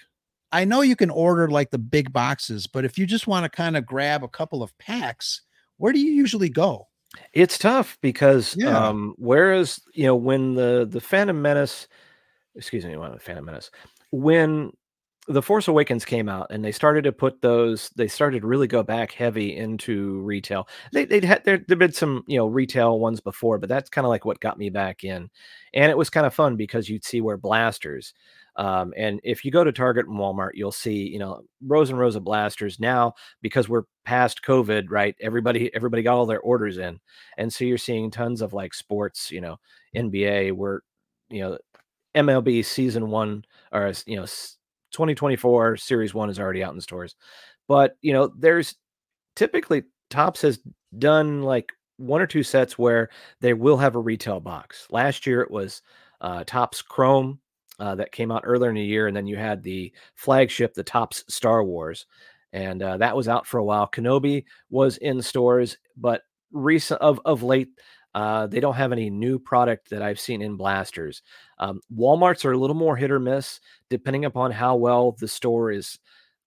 I 0.53 0.65
know 0.65 0.81
you 0.81 0.97
can 0.97 1.11
order 1.11 1.49
like 1.49 1.71
the 1.71 1.79
big 1.79 2.13
boxes, 2.13 2.67
but 2.67 2.85
if 2.87 2.99
you 2.99 3.07
just 3.07 3.27
want 3.27 3.45
to 3.45 3.51
kind 3.51 3.77
of 3.77 3.85
grab 3.85 4.25
a 4.25 4.29
couple 4.29 4.63
of 4.63 4.77
packs, 4.79 5.43
where 5.77 5.93
do 5.93 6.01
you 6.01 6.13
usually 6.13 6.49
go? 6.49 6.89
It's 7.35 7.59
tough 7.59 7.99
because 8.01 8.57
Yeah. 8.59 8.89
um 8.89 9.15
whereas 9.19 9.79
you 9.93 10.05
know 10.07 10.17
when 10.17 10.55
the 10.55 10.87
the 10.89 11.01
Phantom 11.03 11.43
Menace 11.43 11.87
excuse 12.55 12.85
me, 12.85 12.95
the 12.95 13.19
Phantom 13.21 13.45
Menace 13.45 13.71
when 14.11 14.73
the 15.29 15.43
Force 15.43 15.69
Awakens 15.69 16.05
came 16.05 16.29
out 16.29 16.49
and 16.51 16.65
they 16.65 16.73
started 16.73 17.05
to 17.05 17.13
put 17.13 17.41
those 17.43 17.91
they 17.91 18.09
started 18.09 18.41
to 18.41 18.49
really 18.49 18.67
go 18.67 18.83
back 18.83 19.13
heavy 19.13 19.57
into 19.57 20.21
retail. 20.21 20.67
They 20.93 21.05
they'd 21.05 21.25
had 21.25 21.45
there 21.45 21.59
there'd 21.59 21.79
been 21.79 21.93
some, 21.93 22.25
you 22.27 22.39
know, 22.39 22.47
retail 22.47 22.99
ones 22.99 23.21
before, 23.21 23.59
but 23.59 23.69
that's 23.69 23.91
kind 23.91 24.05
of 24.05 24.09
like 24.09 24.25
what 24.25 24.41
got 24.41 24.59
me 24.59 24.71
back 24.71 25.05
in. 25.05 25.31
And 25.75 25.91
it 25.91 25.99
was 25.99 26.11
kind 26.11 26.27
of 26.27 26.35
fun 26.35 26.57
because 26.57 26.89
you'd 26.89 27.05
see 27.05 27.21
where 27.21 27.37
blasters 27.37 28.15
um, 28.57 28.93
and 28.97 29.21
if 29.23 29.45
you 29.45 29.51
go 29.51 29.65
to 29.65 29.73
Target 29.73 30.07
and 30.07 30.19
Walmart, 30.19 30.51
you'll 30.55 30.73
see, 30.73 31.09
you 31.09 31.19
know, 31.19 31.43
rows 31.67 31.91
and 31.91 31.99
rows 31.99 32.17
of 32.17 32.25
blasters 32.25 32.81
now 32.81 33.15
because 33.43 33.69
we're 33.69 33.85
past 34.05 34.43
COVID, 34.43 34.87
right? 34.91 35.15
Everybody, 35.21 35.75
everybody 35.75 36.03
got 36.03 36.17
all 36.17 36.27
their 36.27 36.41
orders 36.41 36.79
in, 36.79 37.01
and 37.39 37.53
so 37.53 37.65
you're 37.65 37.79
seeing 37.79 38.11
tons 38.11 38.43
of 38.43 38.53
like 38.53 38.75
sports, 38.75 39.31
you 39.31 39.41
know, 39.41 39.57
NBA, 39.97 40.53
where 40.53 40.83
you 41.31 41.41
know 41.41 41.59
MLB 42.15 42.65
season 42.65 43.09
one 43.09 43.45
or 43.73 43.93
you 44.07 44.17
know 44.17 44.27
2024 44.93 45.77
series 45.77 46.15
one 46.15 46.31
is 46.31 46.39
already 46.39 46.63
out 46.63 46.75
in 46.75 46.81
stores, 46.81 47.15
but 47.69 47.97
you 48.03 48.13
know 48.13 48.33
there's 48.39 48.77
typically 49.37 49.85
Topps 50.11 50.43
has 50.43 50.59
done 50.99 51.43
like 51.43 51.73
one 51.97 52.21
or 52.21 52.27
two 52.27 52.43
sets 52.43 52.79
where 52.79 53.11
they 53.41 53.55
will 53.55 53.77
have 53.77 53.95
a 53.95 54.01
retail 54.01 54.41
box. 54.41 54.87
Last 54.91 55.27
year 55.27 55.43
it 55.43 55.51
was 55.51 55.83
uh, 56.21 56.45
Topps 56.45 56.83
Chrome 56.83 57.39
uh, 57.79 57.95
that 57.95 58.13
came 58.13 58.31
out 58.31 58.43
earlier 58.45 58.71
in 58.71 58.77
the 58.77 58.83
year, 58.83 59.07
and 59.07 59.17
then 59.17 59.27
you 59.27 59.37
had 59.37 59.63
the 59.63 59.93
flagship, 60.17 60.75
the 60.75 60.83
Topps 60.83 61.25
Star 61.29 61.63
Wars, 61.65 62.07
and 62.53 62.83
uh, 62.83 62.97
that 62.97 63.17
was 63.17 63.29
out 63.29 63.47
for 63.47 63.59
a 63.59 63.65
while. 63.65 63.89
Kenobi 63.89 64.45
was 64.69 64.97
in 64.99 65.23
stores, 65.23 65.79
but 65.97 66.23
recent 66.53 67.01
of 67.01 67.21
of 67.25 67.43
late, 67.43 67.69
uh, 68.15 68.47
they 68.47 68.61
don't 68.61 68.75
have 68.75 68.93
any 68.93 69.11
new 69.11 69.39
product 69.39 69.91
that 69.91 70.03
I've 70.03 70.21
seen 70.21 70.43
in 70.43 70.57
blasters. 70.57 71.23
Um, 71.59 71.81
WalMarts 71.97 72.45
are 72.45 72.53
a 72.53 72.59
little 72.59 72.77
more 72.77 72.97
hit 72.97 73.11
or 73.11 73.21
miss, 73.21 73.61
depending 73.89 74.25
upon 74.25 74.51
how 74.51 74.77
well 74.77 75.13
the 75.13 75.29
store 75.29 75.71
is 75.71 75.99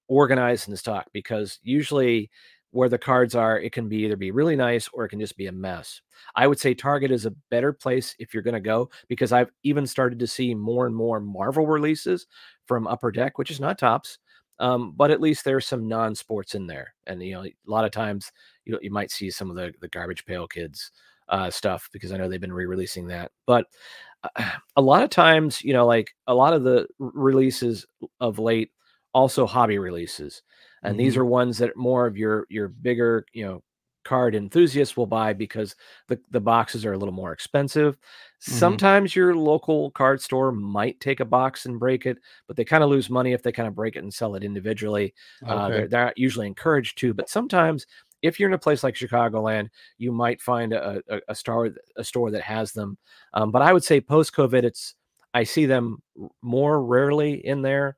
organized 0.08 0.68
in 0.68 0.72
the 0.72 0.78
stock, 0.78 1.08
because 1.14 1.60
usually 1.64 2.30
where 2.72 2.90
the 2.90 2.98
cards 2.98 3.36
are, 3.36 3.60
it 3.60 3.72
can 3.72 3.88
be 3.88 3.98
either 3.98 4.18
be 4.18 4.32
really 4.32 4.56
nice 4.56 4.90
or 4.94 5.06
it 5.06 5.10
can 5.10 5.20
just 5.20 5.38
be 5.38 5.46
a 5.46 5.52
mess. 5.52 6.02
I 6.36 6.48
would 6.48 6.60
say 6.60 6.74
Target 6.74 7.12
is 7.12 7.28
a 7.28 7.36
better 7.52 7.72
place 7.72 8.16
if 8.18 8.34
you're 8.34 8.44
going 8.44 8.56
to 8.56 8.60
go 8.60 8.90
because 9.08 9.32
I've 9.32 9.52
even 9.62 9.86
started 9.86 10.18
to 10.20 10.28
see 10.28 10.56
more 10.56 10.88
and 10.88 10.96
more 10.96 11.20
Marvel 11.20 11.68
releases 11.68 12.26
from 12.66 12.88
Upper 12.88 13.12
Deck, 13.12 13.38
which 13.38 13.52
is 13.52 13.60
not 13.60 13.78
Topps, 13.78 14.18
um, 14.58 14.94
but 14.96 15.12
at 15.12 15.22
least 15.22 15.46
there's 15.46 15.68
some 15.68 15.88
non-sports 15.88 16.56
in 16.56 16.66
there. 16.66 16.96
And 17.06 17.22
you 17.22 17.34
know, 17.34 17.44
a 17.44 17.54
lot 17.68 17.86
of 17.86 17.92
times 17.92 18.32
you 18.66 18.80
you 18.82 18.92
might 18.92 19.12
see 19.12 19.30
some 19.30 19.52
of 19.52 19.56
the 19.56 19.72
the 19.80 19.88
garbage 19.88 20.26
pail 20.26 20.48
kids 20.48 20.92
uh, 21.30 21.50
stuff 21.50 21.90
because 21.92 22.12
I 22.12 22.18
know 22.18 22.30
they've 22.30 22.40
been 22.42 22.54
re-releasing 22.54 23.08
that. 23.08 23.32
But 23.46 23.66
uh, 24.24 24.52
a 24.76 24.82
lot 24.82 25.04
of 25.04 25.10
times, 25.10 25.64
you 25.64 25.74
know, 25.74 25.86
like 25.86 26.12
a 26.28 26.34
lot 26.34 26.54
of 26.54 26.64
the 26.64 26.88
releases 27.00 27.86
of 28.20 28.40
late, 28.40 28.72
also 29.14 29.46
hobby 29.46 29.78
releases, 29.78 30.42
and 30.82 31.00
these 31.00 31.16
are 31.16 31.26
ones 31.26 31.60
that 31.60 31.78
more 31.78 32.06
of 32.06 32.18
your 32.18 32.46
your 32.50 32.68
bigger, 32.68 33.26
you 33.32 33.46
know, 33.46 33.64
card 34.04 34.36
enthusiasts 34.36 34.98
will 34.98 35.06
buy 35.06 35.34
because 35.34 35.76
the, 36.08 36.20
the 36.32 36.40
boxes 36.40 36.86
are 36.86 36.94
a 36.94 36.98
little 36.98 37.14
more 37.14 37.32
expensive. 37.32 37.96
Mm-hmm. 37.96 38.54
Sometimes 38.54 39.16
your 39.16 39.36
local 39.36 39.92
card 39.92 40.22
store 40.22 40.52
might 40.52 41.00
take 41.00 41.20
a 41.20 41.26
box 41.26 41.66
and 41.66 41.80
break 41.80 42.06
it, 42.06 42.18
but 42.48 42.58
they 42.58 42.66
kind 42.66 42.84
of 42.84 42.90
lose 42.90 43.10
money 43.10 43.34
if 43.34 43.44
they 43.44 43.52
kind 43.52 43.68
of 43.68 43.76
break 43.76 43.96
it 43.96 44.04
and 44.04 44.14
sell 44.14 44.36
it 44.36 44.44
individually. 44.44 45.14
Okay. 45.44 45.52
Uh, 45.52 45.70
they're, 45.70 45.88
they're 45.88 46.14
usually 46.16 46.48
encouraged 46.48 46.98
to, 46.98 47.14
but 47.14 47.30
sometimes 47.30 47.86
if 48.24 48.40
you're 48.40 48.50
in 48.50 48.56
a 48.56 48.58
place 48.58 48.84
like 48.84 48.96
Chicagoland, 48.96 49.70
you 50.00 50.12
might 50.12 50.42
find 50.42 50.74
a, 50.74 51.04
a, 51.10 51.20
a 51.28 51.36
store 51.36 51.70
a 51.98 52.04
store 52.04 52.32
that 52.32 52.42
has 52.42 52.72
them. 52.72 52.98
Um, 53.34 53.52
but 53.52 53.62
I 53.62 53.74
would 53.74 53.84
say 53.84 54.02
post 54.02 54.34
COVID, 54.34 54.64
it's 54.64 54.96
I 55.36 55.44
see 55.44 55.66
them 55.68 56.02
more 56.42 56.84
rarely 56.84 57.46
in 57.46 57.62
there. 57.62 57.98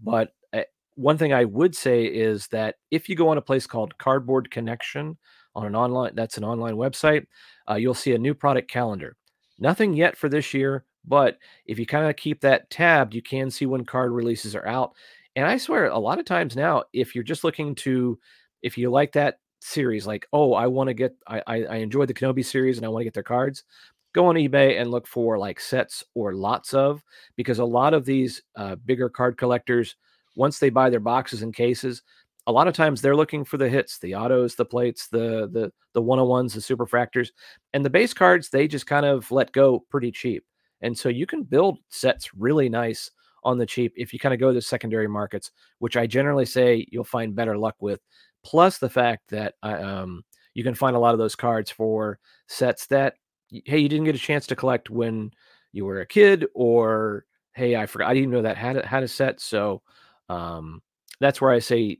But 0.00 0.32
uh, 0.52 0.62
one 0.94 1.18
thing 1.18 1.32
I 1.32 1.44
would 1.44 1.74
say 1.74 2.04
is 2.04 2.46
that 2.48 2.76
if 2.90 3.08
you 3.08 3.16
go 3.16 3.28
on 3.28 3.38
a 3.38 3.42
place 3.42 3.66
called 3.66 3.98
Cardboard 3.98 4.50
Connection 4.50 5.16
on 5.54 5.66
an 5.66 5.74
online 5.74 6.14
that's 6.14 6.36
an 6.36 6.44
online 6.44 6.74
website, 6.74 7.26
uh, 7.68 7.74
you'll 7.74 7.94
see 7.94 8.12
a 8.14 8.18
new 8.18 8.34
product 8.34 8.70
calendar. 8.70 9.16
Nothing 9.58 9.94
yet 9.94 10.16
for 10.16 10.28
this 10.28 10.52
year, 10.52 10.84
but 11.04 11.38
if 11.66 11.78
you 11.78 11.86
kind 11.86 12.08
of 12.08 12.16
keep 12.16 12.40
that 12.40 12.68
tabbed, 12.70 13.14
you 13.14 13.22
can 13.22 13.50
see 13.50 13.66
when 13.66 13.84
card 13.84 14.12
releases 14.12 14.54
are 14.54 14.66
out. 14.66 14.92
And 15.34 15.46
I 15.46 15.56
swear, 15.56 15.86
a 15.86 15.98
lot 15.98 16.18
of 16.18 16.26
times 16.26 16.56
now, 16.56 16.84
if 16.92 17.14
you're 17.14 17.24
just 17.24 17.44
looking 17.44 17.74
to, 17.76 18.18
if 18.62 18.76
you 18.76 18.90
like 18.90 19.12
that 19.12 19.38
series, 19.62 20.06
like, 20.06 20.26
oh, 20.32 20.54
I 20.54 20.66
want 20.66 20.88
to 20.88 20.94
get, 20.94 21.14
I, 21.26 21.42
I, 21.46 21.64
I 21.64 21.76
enjoy 21.76 22.06
the 22.06 22.14
Kenobi 22.14 22.44
series 22.44 22.76
and 22.76 22.86
I 22.86 22.88
want 22.88 23.00
to 23.00 23.04
get 23.04 23.14
their 23.14 23.22
cards, 23.22 23.64
go 24.12 24.26
on 24.26 24.34
eBay 24.34 24.80
and 24.80 24.90
look 24.90 25.06
for 25.06 25.38
like 25.38 25.60
sets 25.60 26.04
or 26.14 26.34
lots 26.34 26.74
of, 26.74 27.02
because 27.36 27.58
a 27.58 27.64
lot 27.64 27.94
of 27.94 28.04
these 28.04 28.42
uh, 28.56 28.76
bigger 28.76 29.08
card 29.08 29.36
collectors, 29.36 29.96
once 30.36 30.58
they 30.58 30.70
buy 30.70 30.90
their 30.90 31.00
boxes 31.00 31.42
and 31.42 31.54
cases, 31.54 32.02
a 32.46 32.52
lot 32.52 32.66
of 32.66 32.74
times 32.74 33.00
they're 33.00 33.16
looking 33.16 33.44
for 33.44 33.56
the 33.56 33.68
hits, 33.68 33.98
the 33.98 34.14
autos, 34.14 34.54
the 34.54 34.64
plates, 34.64 35.08
the 35.08 35.48
the 35.52 35.72
the 35.92 36.02
101s, 36.02 36.54
the 36.54 36.60
superfractors, 36.60 37.28
and 37.72 37.84
the 37.84 37.90
base 37.90 38.12
cards 38.12 38.48
they 38.48 38.66
just 38.66 38.86
kind 38.86 39.06
of 39.06 39.30
let 39.30 39.52
go 39.52 39.84
pretty 39.90 40.10
cheap. 40.10 40.44
And 40.80 40.96
so 40.96 41.08
you 41.08 41.26
can 41.26 41.44
build 41.44 41.78
sets 41.88 42.34
really 42.34 42.68
nice 42.68 43.10
on 43.44 43.58
the 43.58 43.66
cheap 43.66 43.92
if 43.96 44.12
you 44.12 44.18
kind 44.18 44.34
of 44.34 44.40
go 44.40 44.48
to 44.48 44.54
the 44.54 44.62
secondary 44.62 45.08
markets, 45.08 45.50
which 45.78 45.96
I 45.96 46.06
generally 46.06 46.46
say 46.46 46.86
you'll 46.90 47.04
find 47.04 47.34
better 47.34 47.56
luck 47.56 47.76
with. 47.80 48.00
Plus 48.44 48.78
the 48.78 48.90
fact 48.90 49.30
that 49.30 49.54
um, 49.62 50.24
you 50.54 50.64
can 50.64 50.74
find 50.74 50.96
a 50.96 50.98
lot 50.98 51.14
of 51.14 51.18
those 51.18 51.36
cards 51.36 51.70
for 51.70 52.18
sets 52.48 52.86
that 52.86 53.14
hey 53.48 53.78
you 53.78 53.88
didn't 53.88 54.06
get 54.06 54.14
a 54.14 54.18
chance 54.18 54.46
to 54.46 54.56
collect 54.56 54.90
when 54.90 55.30
you 55.72 55.84
were 55.84 56.00
a 56.00 56.06
kid, 56.06 56.46
or 56.54 57.24
hey 57.52 57.76
I 57.76 57.86
forgot 57.86 58.08
I 58.10 58.14
didn't 58.14 58.30
know 58.30 58.42
that 58.42 58.56
had 58.56 58.76
a, 58.76 58.86
had 58.86 59.02
a 59.02 59.08
set. 59.08 59.40
So 59.40 59.82
um, 60.28 60.82
that's 61.20 61.40
where 61.40 61.50
I 61.50 61.58
say 61.58 61.98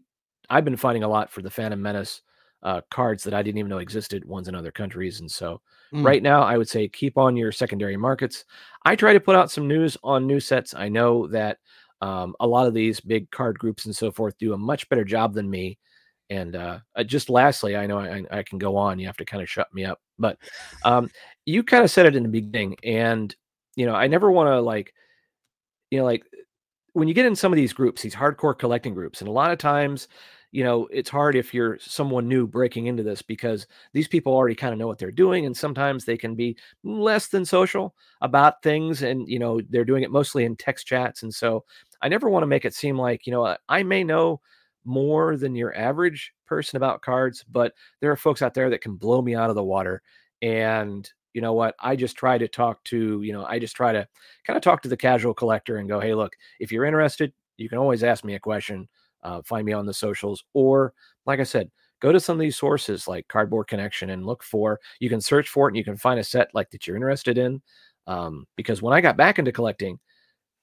I've 0.51 0.64
been 0.64 0.76
finding 0.76 1.03
a 1.03 1.09
lot 1.09 1.30
for 1.30 1.43
the 1.43 1.51
Phantom 1.51 1.80
Menace 1.80 2.22
uh, 2.62 2.80
cards 2.90 3.24
that 3.24 3.34
I 3.34 3.43
didn't 3.43 3.59
even 3.59 3.70
know 3.70 3.78
existed, 3.78 4.24
ones 4.24 4.49
in 4.49 4.55
other 4.55 4.70
countries. 4.70 5.20
And 5.20 5.30
so 5.30 5.61
mm. 5.93 6.05
right 6.05 6.22
now, 6.22 6.43
I 6.43 6.57
would 6.57 6.68
say 6.68 6.88
keep 6.88 7.18
on 7.18 7.36
your 7.36 7.53
secondary 7.53 7.97
markets. 7.97 8.45
I 8.84 8.95
try 8.95 9.12
to 9.12 9.20
put 9.20 9.34
out 9.36 9.51
some 9.51 9.66
news 9.66 9.97
on 10.03 10.26
new 10.26 10.40
sets. 10.40 10.74
I 10.74 10.88
know 10.88 11.26
that 11.28 11.59
um, 12.01 12.34
a 12.40 12.47
lot 12.47 12.66
of 12.66 12.74
these 12.74 13.01
big 13.01 13.30
card 13.30 13.59
groups 13.59 13.86
and 13.86 13.95
so 13.95 14.11
forth 14.11 14.38
do 14.38 14.53
a 14.53 14.59
much 14.59 14.88
better 14.88 15.05
job 15.05 15.34
than 15.34 15.51
me. 15.51 15.78
And 16.33 16.57
uh, 16.57 16.78
uh 16.97 17.05
just 17.05 17.28
lastly, 17.28 17.76
I 17.76 17.87
know 17.87 17.99
I, 17.99 18.24
I, 18.30 18.43
can 18.43 18.59
go 18.59 18.76
on. 18.76 18.99
You 18.99 19.07
have 19.07 19.16
to 19.18 19.24
kind 19.24 19.43
of 19.43 19.51
shut 19.51 19.72
me 19.74 19.85
up, 19.85 20.01
but 20.18 20.39
um, 20.85 21.11
you 21.47 21.62
kind 21.62 21.85
of 21.85 21.91
said 21.91 22.07
it 22.07 22.16
in 22.16 22.22
the 22.22 22.28
beginning, 22.28 22.76
and 22.83 23.35
you 23.76 23.87
know 23.87 23.95
I 23.95 24.07
never 24.07 24.30
want 24.30 24.49
to 24.49 24.61
like, 24.61 24.95
you 25.91 25.99
know, 25.99 26.05
like 26.05 26.24
when 26.95 27.09
you 27.09 27.14
get 27.14 27.26
in 27.26 27.37
some 27.37 27.53
of 27.53 27.57
these 27.57 27.72
groups, 27.72 28.03
these 28.03 28.14
hardcore 28.14 28.59
collecting 28.59 28.95
groups, 28.95 29.20
and 29.20 29.28
a 29.28 29.33
lot 29.33 29.51
of 29.51 29.59
times 29.59 30.09
you 30.53 30.62
know, 30.62 30.87
it's 30.93 31.09
hard 31.09 31.35
if 31.35 31.55
you're 31.55 31.78
someone 31.80 32.28
new 32.28 32.47
breaking 32.47 32.87
into 32.87 33.03
this 33.03 33.22
because 33.22 33.66
these 33.95 34.07
people 34.07 34.35
already 34.35 34.55
kind 34.55 34.74
of 34.74 34.78
know 34.78 34.87
what 34.87 34.99
they're 34.99 35.11
doing. 35.11 35.47
And 35.47 35.57
sometimes 35.57 36.05
they 36.05 36.18
can 36.18 36.35
be 36.35 36.57
less 36.85 37.28
than 37.28 37.47
social 37.47 37.95
about 38.20 38.62
things. 38.62 39.03
And, 39.03 39.26
you 39.26 39.39
know, 39.39 39.62
they're 39.70 39.87
doing 39.87 40.03
it 40.03 40.11
mostly 40.11 40.45
in 40.45 40.55
text 40.55 40.87
chats. 40.87 41.22
And 41.22 41.35
so 41.35 41.64
I 42.03 42.09
never 42.09 42.28
want 42.28 42.43
to 42.43 42.47
make 42.47 42.66
it 42.66 42.74
seem 42.74 42.99
like, 42.99 43.26
you 43.26 43.33
know, 43.33 43.57
I 43.70 43.83
may 43.83 44.05
know 44.05 44.43
more 44.85 45.37
than 45.37 45.55
your 45.55 45.76
average 45.76 46.33
person 46.47 46.76
about 46.76 47.03
cards, 47.03 47.45
but 47.51 47.72
there 48.01 48.11
are 48.11 48.16
folks 48.16 48.43
out 48.43 48.55
there 48.55 48.70
that 48.70 48.80
can 48.80 48.97
blow 48.97 49.22
me 49.22 49.35
out 49.35 49.51
of 49.51 49.57
the 49.57 49.64
water. 49.64 50.03
And, 50.43 51.09
you 51.33 51.41
know 51.41 51.53
what? 51.53 51.74
I 51.80 51.97
just 51.97 52.16
try 52.16 52.39
to 52.39 52.49
talk 52.49 52.83
to, 52.85 53.22
you 53.22 53.33
know, 53.33 53.45
I 53.45 53.59
just 53.59 53.76
try 53.76 53.93
to 53.93 54.07
kind 54.45 54.57
of 54.57 54.62
talk 54.62 54.83
to 54.83 54.89
the 54.89 54.97
casual 54.97 55.35
collector 55.35 55.78
and 55.78 55.89
go, 55.89 56.01
hey, 56.01 56.14
look, 56.14 56.35
if 56.61 56.72
you're 56.72 56.85
interested, 56.85 57.33
you 57.57 57.68
can 57.68 57.78
always 57.78 58.03
ask 58.03 58.24
me 58.24 58.35
a 58.35 58.41
question 58.41 58.89
uh, 59.22 59.43
find 59.43 59.64
me 59.64 59.72
on 59.72 59.87
the 59.87 59.95
socials, 59.95 60.45
or 60.53 60.93
like 61.26 61.41
I 61.41 61.45
said, 61.45 61.70
go 62.01 62.12
to 62.12 62.20
some 62.20 62.37
of 62.37 62.41
these 62.41 62.57
sources 62.57 63.07
like 63.07 63.28
Cardboard 63.28 63.68
Connection 63.68 64.11
and 64.11 64.26
look 64.26 64.43
for. 64.43 64.80
You 65.01 65.09
can 65.09 65.20
search 65.20 65.49
for 65.49 65.68
it 65.68 65.70
and 65.70 65.76
you 65.76 65.85
can 65.85 65.97
find 65.97 66.18
a 66.18 66.24
set 66.24 66.49
like 66.55 66.70
that 66.70 66.87
you're 66.87 66.97
interested 66.97 67.39
in. 67.39 67.62
Um, 68.07 68.47
because 68.57 68.83
when 68.83 68.95
I 68.95 69.01
got 69.01 69.16
back 69.16 69.39
into 69.39 69.53
collecting, 69.53 69.99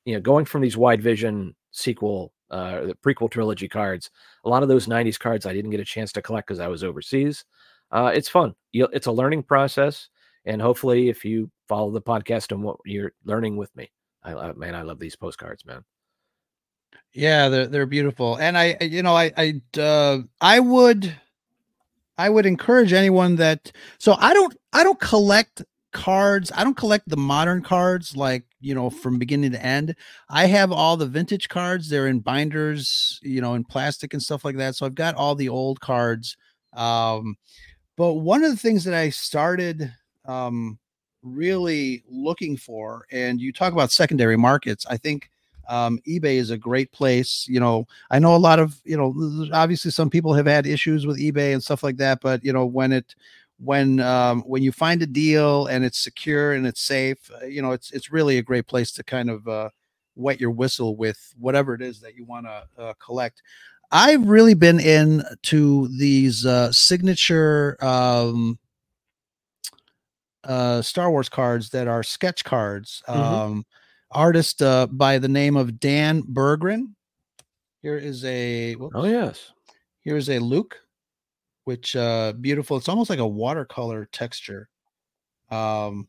you 0.05 0.13
know, 0.13 0.19
going 0.19 0.45
from 0.45 0.61
these 0.61 0.75
wide 0.75 1.01
vision 1.01 1.55
sequel, 1.71 2.33
uh, 2.51 2.81
the 2.81 2.95
prequel 2.95 3.29
trilogy 3.29 3.67
cards, 3.67 4.09
a 4.45 4.49
lot 4.49 4.63
of 4.63 4.69
those 4.69 4.87
90s 4.87 5.19
cards 5.19 5.45
I 5.45 5.53
didn't 5.53 5.71
get 5.71 5.79
a 5.79 5.85
chance 5.85 6.11
to 6.13 6.21
collect 6.21 6.47
because 6.47 6.59
I 6.59 6.67
was 6.67 6.83
overseas. 6.83 7.45
Uh, 7.91 8.11
it's 8.13 8.29
fun. 8.29 8.55
You, 8.71 8.87
it's 8.93 9.07
a 9.07 9.11
learning 9.11 9.43
process. 9.43 10.09
And 10.45 10.61
hopefully, 10.61 11.09
if 11.09 11.25
you 11.25 11.51
follow 11.67 11.91
the 11.91 12.01
podcast 12.01 12.51
and 12.51 12.63
what 12.63 12.77
you're 12.85 13.11
learning 13.25 13.57
with 13.57 13.75
me, 13.75 13.91
I, 14.23 14.51
man, 14.53 14.75
I 14.75 14.81
love 14.81 14.99
these 14.99 15.15
postcards, 15.15 15.65
man. 15.65 15.83
Yeah, 17.13 17.49
they're 17.49 17.67
they're 17.67 17.85
beautiful, 17.85 18.35
and 18.37 18.57
I, 18.57 18.77
you 18.81 19.01
know, 19.01 19.15
I 19.15 19.31
I 19.35 19.79
uh, 19.79 20.19
I 20.41 20.59
would 20.59 21.15
I 22.17 22.29
would 22.29 22.45
encourage 22.45 22.93
anyone 22.93 23.35
that. 23.37 23.71
So 23.97 24.15
I 24.19 24.33
don't 24.33 24.55
I 24.73 24.83
don't 24.83 24.99
collect 24.99 25.63
cards. 25.91 26.51
I 26.55 26.63
don't 26.63 26.77
collect 26.77 27.09
the 27.09 27.17
modern 27.17 27.61
cards 27.61 28.15
like 28.15 28.43
you 28.61 28.75
know 28.75 28.89
from 28.89 29.19
beginning 29.19 29.51
to 29.51 29.65
end. 29.65 29.95
I 30.29 30.45
have 30.45 30.71
all 30.71 30.97
the 30.97 31.05
vintage 31.05 31.49
cards. 31.49 31.89
They're 31.89 32.07
in 32.07 32.19
binders, 32.19 33.19
you 33.23 33.41
know, 33.41 33.53
in 33.53 33.63
plastic 33.63 34.13
and 34.13 34.21
stuff 34.21 34.45
like 34.45 34.57
that. 34.57 34.75
So 34.75 34.85
I've 34.85 34.95
got 34.95 35.15
all 35.15 35.35
the 35.35 35.49
old 35.49 35.79
cards. 35.79 36.37
Um, 36.73 37.37
but 37.97 38.13
one 38.13 38.43
of 38.43 38.51
the 38.51 38.57
things 38.57 38.83
that 38.85 38.93
I 38.93 39.09
started 39.09 39.91
um, 40.25 40.79
really 41.21 42.03
looking 42.07 42.55
for, 42.55 43.05
and 43.11 43.41
you 43.41 43.51
talk 43.51 43.73
about 43.73 43.91
secondary 43.91 44.37
markets, 44.37 44.85
I 44.89 44.97
think 44.97 45.29
um, 45.67 45.99
eBay 46.07 46.35
is 46.35 46.49
a 46.49 46.57
great 46.57 46.91
place. 46.91 47.45
You 47.47 47.59
know, 47.59 47.87
I 48.09 48.19
know 48.19 48.35
a 48.35 48.37
lot 48.37 48.59
of, 48.59 48.79
you 48.85 48.97
know, 48.97 49.13
obviously 49.53 49.91
some 49.91 50.09
people 50.09 50.33
have 50.33 50.45
had 50.45 50.65
issues 50.65 51.05
with 51.05 51.19
eBay 51.19 51.53
and 51.53 51.63
stuff 51.63 51.83
like 51.83 51.97
that, 51.97 52.21
but 52.21 52.43
you 52.43 52.53
know, 52.53 52.65
when 52.65 52.91
it, 52.91 53.15
when 53.59 53.99
um, 53.99 54.41
when 54.41 54.63
you 54.63 54.71
find 54.71 55.01
a 55.01 55.07
deal 55.07 55.67
and 55.67 55.83
it's 55.83 55.99
secure 55.99 56.53
and 56.53 56.65
it's 56.65 56.81
safe, 56.81 57.29
uh, 57.41 57.45
you 57.45 57.61
know, 57.61 57.71
it's 57.71 57.91
it's 57.91 58.11
really 58.11 58.37
a 58.37 58.43
great 58.43 58.67
place 58.67 58.91
to 58.93 59.03
kind 59.03 59.29
of 59.29 59.47
uh, 59.47 59.69
wet 60.15 60.39
your 60.39 60.51
whistle 60.51 60.95
with 60.95 61.33
whatever 61.37 61.73
it 61.73 61.81
is 61.81 61.99
that 62.01 62.15
you 62.15 62.25
want 62.25 62.45
to 62.45 62.81
uh, 62.81 62.93
collect. 63.03 63.41
I've 63.91 64.27
really 64.27 64.53
been 64.53 64.79
into 64.79 65.87
these 65.97 66.45
uh, 66.45 66.71
signature 66.71 67.75
um, 67.81 68.59
uh, 70.43 70.81
Star 70.81 71.09
Wars 71.09 71.29
cards 71.29 71.69
that 71.71 71.87
are 71.87 72.03
sketch 72.03 72.43
cards. 72.43 73.03
Mm-hmm. 73.07 73.19
Um, 73.19 73.65
artist 74.11 74.61
uh, 74.61 74.87
by 74.87 75.17
the 75.17 75.27
name 75.27 75.55
of 75.55 75.79
Dan 75.79 76.23
Berggren. 76.23 76.93
Here 77.81 77.97
is 77.97 78.25
a 78.25 78.75
whoops. 78.75 78.95
oh 78.97 79.05
yes, 79.05 79.51
here's 80.01 80.29
a 80.29 80.39
Luke, 80.39 80.79
which 81.69 81.95
uh 81.95 82.33
beautiful. 82.33 82.77
It's 82.77 82.89
almost 82.89 83.11
like 83.11 83.19
a 83.19 83.27
watercolor 83.27 84.09
texture. 84.11 84.69
Um, 85.51 86.07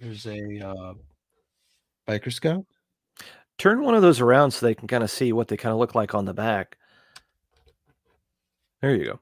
there's 0.00 0.26
a 0.26 0.58
uh, 0.58 0.94
biker 2.08 2.32
scout. 2.32 2.66
Turn 3.58 3.84
one 3.84 3.94
of 3.94 4.02
those 4.02 4.20
around 4.20 4.50
so 4.50 4.66
they 4.66 4.74
can 4.74 4.88
kind 4.88 5.04
of 5.04 5.10
see 5.12 5.32
what 5.32 5.46
they 5.46 5.56
kind 5.56 5.72
of 5.72 5.78
look 5.78 5.94
like 5.94 6.16
on 6.16 6.24
the 6.24 6.34
back. 6.34 6.76
There 8.82 8.96
you 8.96 9.04
go. 9.04 9.20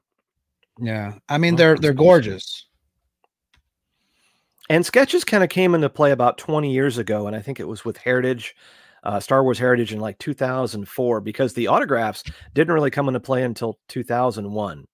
Yeah, 0.79 1.13
I 1.29 1.37
mean 1.37 1.57
they're 1.57 1.77
they're 1.77 1.93
gorgeous. 1.93 2.65
And 4.71 4.83
sketches 4.83 5.23
kind 5.23 5.43
of 5.43 5.51
came 5.51 5.75
into 5.75 5.89
play 5.89 6.09
about 6.09 6.39
20 6.39 6.73
years 6.73 6.97
ago, 6.97 7.27
and 7.27 7.35
I 7.35 7.41
think 7.43 7.59
it 7.59 7.67
was 7.67 7.85
with 7.85 7.97
Heritage, 7.97 8.55
uh, 9.03 9.19
Star 9.19 9.43
Wars 9.43 9.59
Heritage 9.59 9.93
in 9.93 9.99
like 9.99 10.17
2004, 10.17 11.21
because 11.21 11.53
the 11.53 11.67
autographs 11.67 12.23
didn't 12.55 12.73
really 12.73 12.89
come 12.89 13.07
into 13.07 13.19
play 13.19 13.43
until 13.43 13.77
2001. 13.89 14.87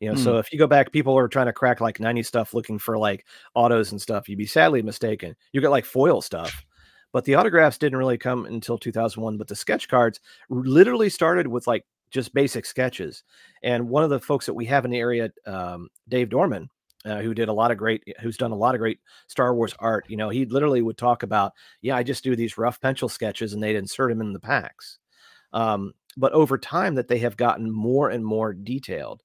You 0.00 0.10
know, 0.10 0.14
mm. 0.14 0.22
so 0.22 0.38
if 0.38 0.52
you 0.52 0.58
go 0.58 0.66
back, 0.66 0.92
people 0.92 1.16
are 1.18 1.28
trying 1.28 1.46
to 1.46 1.52
crack 1.52 1.80
like 1.80 1.98
90 1.98 2.22
stuff 2.22 2.54
looking 2.54 2.78
for 2.78 2.96
like 2.96 3.26
autos 3.54 3.90
and 3.90 4.00
stuff. 4.00 4.28
You'd 4.28 4.38
be 4.38 4.46
sadly 4.46 4.82
mistaken. 4.82 5.34
You 5.52 5.60
get 5.60 5.70
like 5.70 5.84
foil 5.84 6.20
stuff, 6.20 6.64
but 7.12 7.24
the 7.24 7.34
autographs 7.34 7.78
didn't 7.78 7.98
really 7.98 8.18
come 8.18 8.46
until 8.46 8.78
2001. 8.78 9.36
But 9.36 9.48
the 9.48 9.56
sketch 9.56 9.88
cards 9.88 10.20
literally 10.50 11.08
started 11.08 11.46
with 11.46 11.66
like 11.66 11.84
just 12.10 12.34
basic 12.34 12.64
sketches. 12.64 13.24
And 13.62 13.88
one 13.88 14.04
of 14.04 14.10
the 14.10 14.20
folks 14.20 14.46
that 14.46 14.54
we 14.54 14.66
have 14.66 14.84
in 14.84 14.90
the 14.90 14.98
area, 14.98 15.30
um, 15.46 15.88
Dave 16.08 16.30
Dorman, 16.30 16.70
uh, 17.04 17.20
who 17.20 17.34
did 17.34 17.48
a 17.48 17.52
lot 17.52 17.70
of 17.70 17.78
great, 17.78 18.02
who's 18.20 18.36
done 18.36 18.50
a 18.50 18.56
lot 18.56 18.74
of 18.74 18.80
great 18.80 19.00
Star 19.26 19.54
Wars 19.54 19.74
art. 19.78 20.04
You 20.08 20.16
know, 20.16 20.28
he 20.28 20.44
literally 20.46 20.82
would 20.82 20.98
talk 20.98 21.22
about, 21.22 21.52
yeah, 21.80 21.96
I 21.96 22.02
just 22.02 22.24
do 22.24 22.36
these 22.36 22.58
rough 22.58 22.80
pencil 22.80 23.08
sketches, 23.08 23.52
and 23.52 23.62
they'd 23.62 23.76
insert 23.76 24.10
them 24.10 24.20
in 24.20 24.32
the 24.32 24.40
packs. 24.40 24.98
Um, 25.52 25.92
but 26.16 26.32
over 26.32 26.58
time, 26.58 26.96
that 26.96 27.08
they 27.08 27.18
have 27.18 27.36
gotten 27.36 27.70
more 27.70 28.10
and 28.10 28.24
more 28.24 28.52
detailed, 28.52 29.22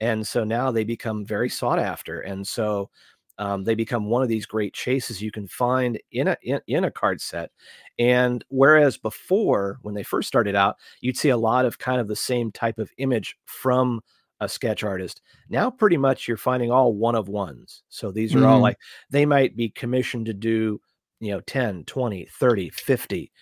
and 0.00 0.26
so 0.26 0.44
now 0.44 0.70
they 0.70 0.84
become 0.84 1.24
very 1.24 1.48
sought 1.48 1.78
after 1.78 2.20
and 2.20 2.46
so 2.46 2.90
um, 3.38 3.64
they 3.64 3.74
become 3.74 4.06
one 4.06 4.22
of 4.22 4.28
these 4.30 4.46
great 4.46 4.72
chases 4.72 5.20
you 5.20 5.30
can 5.30 5.46
find 5.46 6.00
in 6.10 6.28
a 6.28 6.36
in, 6.42 6.60
in 6.66 6.84
a 6.84 6.90
card 6.90 7.20
set 7.20 7.50
and 7.98 8.44
whereas 8.48 8.96
before 8.96 9.78
when 9.82 9.94
they 9.94 10.02
first 10.02 10.28
started 10.28 10.54
out 10.54 10.76
you'd 11.00 11.16
see 11.16 11.28
a 11.30 11.36
lot 11.36 11.64
of 11.64 11.78
kind 11.78 12.00
of 12.00 12.08
the 12.08 12.16
same 12.16 12.50
type 12.52 12.78
of 12.78 12.90
image 12.98 13.36
from 13.44 14.00
a 14.40 14.48
sketch 14.48 14.84
artist 14.84 15.22
now 15.48 15.70
pretty 15.70 15.96
much 15.96 16.28
you're 16.28 16.36
finding 16.36 16.70
all 16.70 16.92
one 16.94 17.14
of 17.14 17.28
ones 17.28 17.82
so 17.88 18.10
these 18.10 18.34
are 18.34 18.46
all 18.46 18.60
Mhm. 18.60 18.62
like 18.62 18.78
they 19.10 19.24
might 19.26 19.56
be 19.56 19.70
commissioned 19.70 20.26
to 20.26 20.34
do 20.34 20.80
you 21.20 21.30
know 21.30 21.40
10 21.40 21.84
20 21.84 22.26
30 22.26 22.68
50 22.70 23.32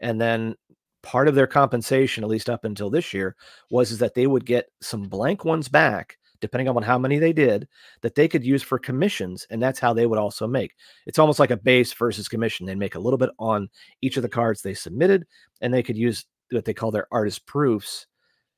and 0.00 0.20
then 0.20 0.54
part 1.02 1.28
of 1.28 1.34
their 1.34 1.46
compensation 1.46 2.22
at 2.24 2.30
least 2.30 2.48
up 2.48 2.64
until 2.64 2.90
this 2.90 3.12
year 3.12 3.36
was 3.70 3.90
is 3.90 3.98
that 3.98 4.14
they 4.14 4.26
would 4.26 4.46
get 4.46 4.66
some 4.80 5.02
blank 5.02 5.44
ones 5.44 5.68
back 5.68 6.16
depending 6.40 6.68
on 6.68 6.82
how 6.82 6.98
many 6.98 7.18
they 7.18 7.32
did 7.32 7.66
that 8.02 8.14
they 8.14 8.28
could 8.28 8.44
use 8.44 8.62
for 8.62 8.78
commissions 8.78 9.46
and 9.50 9.62
that's 9.62 9.78
how 9.78 9.94
they 9.94 10.06
would 10.06 10.18
also 10.18 10.46
make. 10.46 10.74
It's 11.06 11.18
almost 11.18 11.38
like 11.38 11.52
a 11.52 11.56
base 11.56 11.92
versus 11.94 12.28
commission. 12.28 12.66
They'd 12.66 12.76
make 12.76 12.96
a 12.96 13.00
little 13.00 13.16
bit 13.16 13.30
on 13.38 13.70
each 14.02 14.16
of 14.16 14.22
the 14.22 14.28
cards 14.28 14.60
they 14.60 14.74
submitted 14.74 15.24
and 15.60 15.72
they 15.72 15.82
could 15.82 15.96
use 15.96 16.26
what 16.50 16.64
they 16.64 16.74
call 16.74 16.90
their 16.90 17.06
artist 17.12 17.46
proofs 17.46 18.06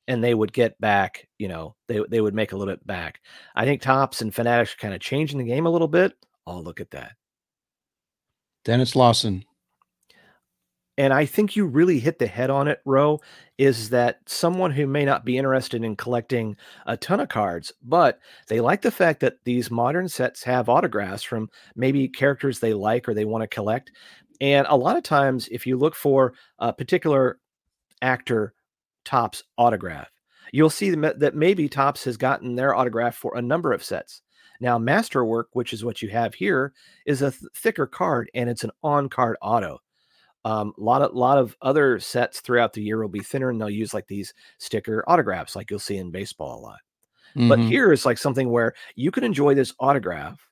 and 0.07 0.23
they 0.23 0.33
would 0.33 0.51
get 0.51 0.79
back 0.81 1.27
you 1.37 1.47
know 1.47 1.75
they, 1.87 2.01
they 2.09 2.21
would 2.21 2.35
make 2.35 2.51
a 2.51 2.57
little 2.57 2.73
bit 2.73 2.85
back. 2.85 3.21
I 3.55 3.65
think 3.65 3.81
Topps 3.81 4.21
and 4.21 4.33
fanatics 4.33 4.75
kind 4.75 4.93
of 4.93 4.99
changing 4.99 5.37
the 5.37 5.45
game 5.45 5.65
a 5.65 5.71
little 5.71 5.87
bit. 5.87 6.13
Oh 6.47 6.59
look 6.59 6.81
at 6.81 6.91
that. 6.91 7.13
Denis 8.65 8.95
Lawson. 8.95 9.45
And 10.97 11.13
I 11.13 11.25
think 11.25 11.55
you 11.55 11.65
really 11.65 11.99
hit 11.99 12.19
the 12.19 12.27
head 12.27 12.49
on 12.49 12.67
it, 12.67 12.79
Ro, 12.85 13.19
is 13.57 13.89
that 13.89 14.19
someone 14.27 14.71
who 14.71 14.87
may 14.87 15.03
not 15.03 15.25
be 15.25 15.37
interested 15.37 15.83
in 15.83 15.95
collecting 15.95 16.55
a 16.85 16.95
ton 16.95 17.19
of 17.19 17.27
cards, 17.27 17.73
but 17.83 18.19
they 18.47 18.61
like 18.61 18.81
the 18.81 18.91
fact 18.91 19.19
that 19.19 19.43
these 19.43 19.69
modern 19.69 20.07
sets 20.07 20.43
have 20.43 20.69
autographs 20.69 21.23
from 21.23 21.49
maybe 21.75 22.07
characters 22.07 22.59
they 22.59 22.73
like 22.73 23.09
or 23.09 23.13
they 23.13 23.25
want 23.25 23.41
to 23.41 23.47
collect. 23.47 23.91
And 24.39 24.65
a 24.69 24.77
lot 24.77 24.97
of 24.97 25.03
times, 25.03 25.47
if 25.49 25.67
you 25.67 25.77
look 25.77 25.95
for 25.95 26.33
a 26.59 26.71
particular 26.71 27.39
actor 28.01 28.53
Topps 29.03 29.43
autograph, 29.57 30.09
you'll 30.51 30.69
see 30.69 30.89
that 30.91 31.35
maybe 31.35 31.67
Topps 31.67 32.03
has 32.05 32.17
gotten 32.17 32.55
their 32.55 32.73
autograph 32.73 33.15
for 33.15 33.35
a 33.35 33.41
number 33.41 33.73
of 33.73 33.83
sets. 33.83 34.21
Now, 34.61 34.77
Masterwork, 34.77 35.49
which 35.53 35.73
is 35.73 35.83
what 35.83 36.01
you 36.01 36.09
have 36.09 36.33
here, 36.33 36.73
is 37.05 37.21
a 37.21 37.31
th- 37.31 37.43
thicker 37.53 37.85
card 37.85 38.29
and 38.33 38.49
it's 38.49 38.63
an 38.63 38.71
on 38.81 39.09
card 39.09 39.37
auto. 39.41 39.79
Um, 40.45 40.73
a 40.79 40.81
lot 40.83 41.03
of 41.03 41.13
lot 41.15 41.39
of 41.39 41.57
other 41.63 41.99
sets 41.99 42.41
throughout 42.41 42.73
the 42.73 42.83
year 42.83 43.01
will 43.01 43.09
be 43.09 43.21
thinner, 43.21 43.49
and 43.51 43.61
they'll 43.61 43.69
use 43.71 43.93
like 43.95 44.07
these 44.07 44.33
sticker 44.59 45.03
autographs, 45.09 45.55
like 45.57 45.71
you'll 45.71 45.79
see 45.79 45.97
in 45.97 46.11
baseball 46.11 46.59
a 46.59 46.63
lot. 46.63 46.79
But 47.47 47.59
Mhm. 47.59 47.67
here 47.67 47.91
is 47.93 48.05
like 48.05 48.17
something 48.19 48.49
where 48.51 48.73
you 48.95 49.11
can 49.11 49.23
enjoy 49.23 49.55
this 49.55 49.73
autograph, 49.79 50.47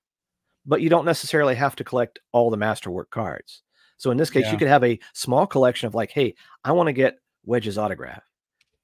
but 0.65 0.81
you 0.81 0.89
don't 0.89 1.05
necessarily 1.05 1.55
have 1.55 1.75
to 1.77 1.83
collect 1.83 2.19
all 2.31 2.49
the 2.49 2.57
masterwork 2.57 3.09
cards. 3.11 3.63
So 3.97 4.11
in 4.11 4.17
this 4.17 4.29
case, 4.29 4.45
Yeah. 4.45 4.51
you 4.51 4.57
could 4.57 4.67
have 4.67 4.83
a 4.83 4.99
small 5.13 5.47
collection 5.47 5.87
of 5.87 5.95
like, 5.95 6.11
hey, 6.11 6.35
I 6.63 6.71
want 6.71 6.87
to 6.87 6.93
get 6.93 7.19
Wedge's 7.45 7.77
autograph. 7.77 8.23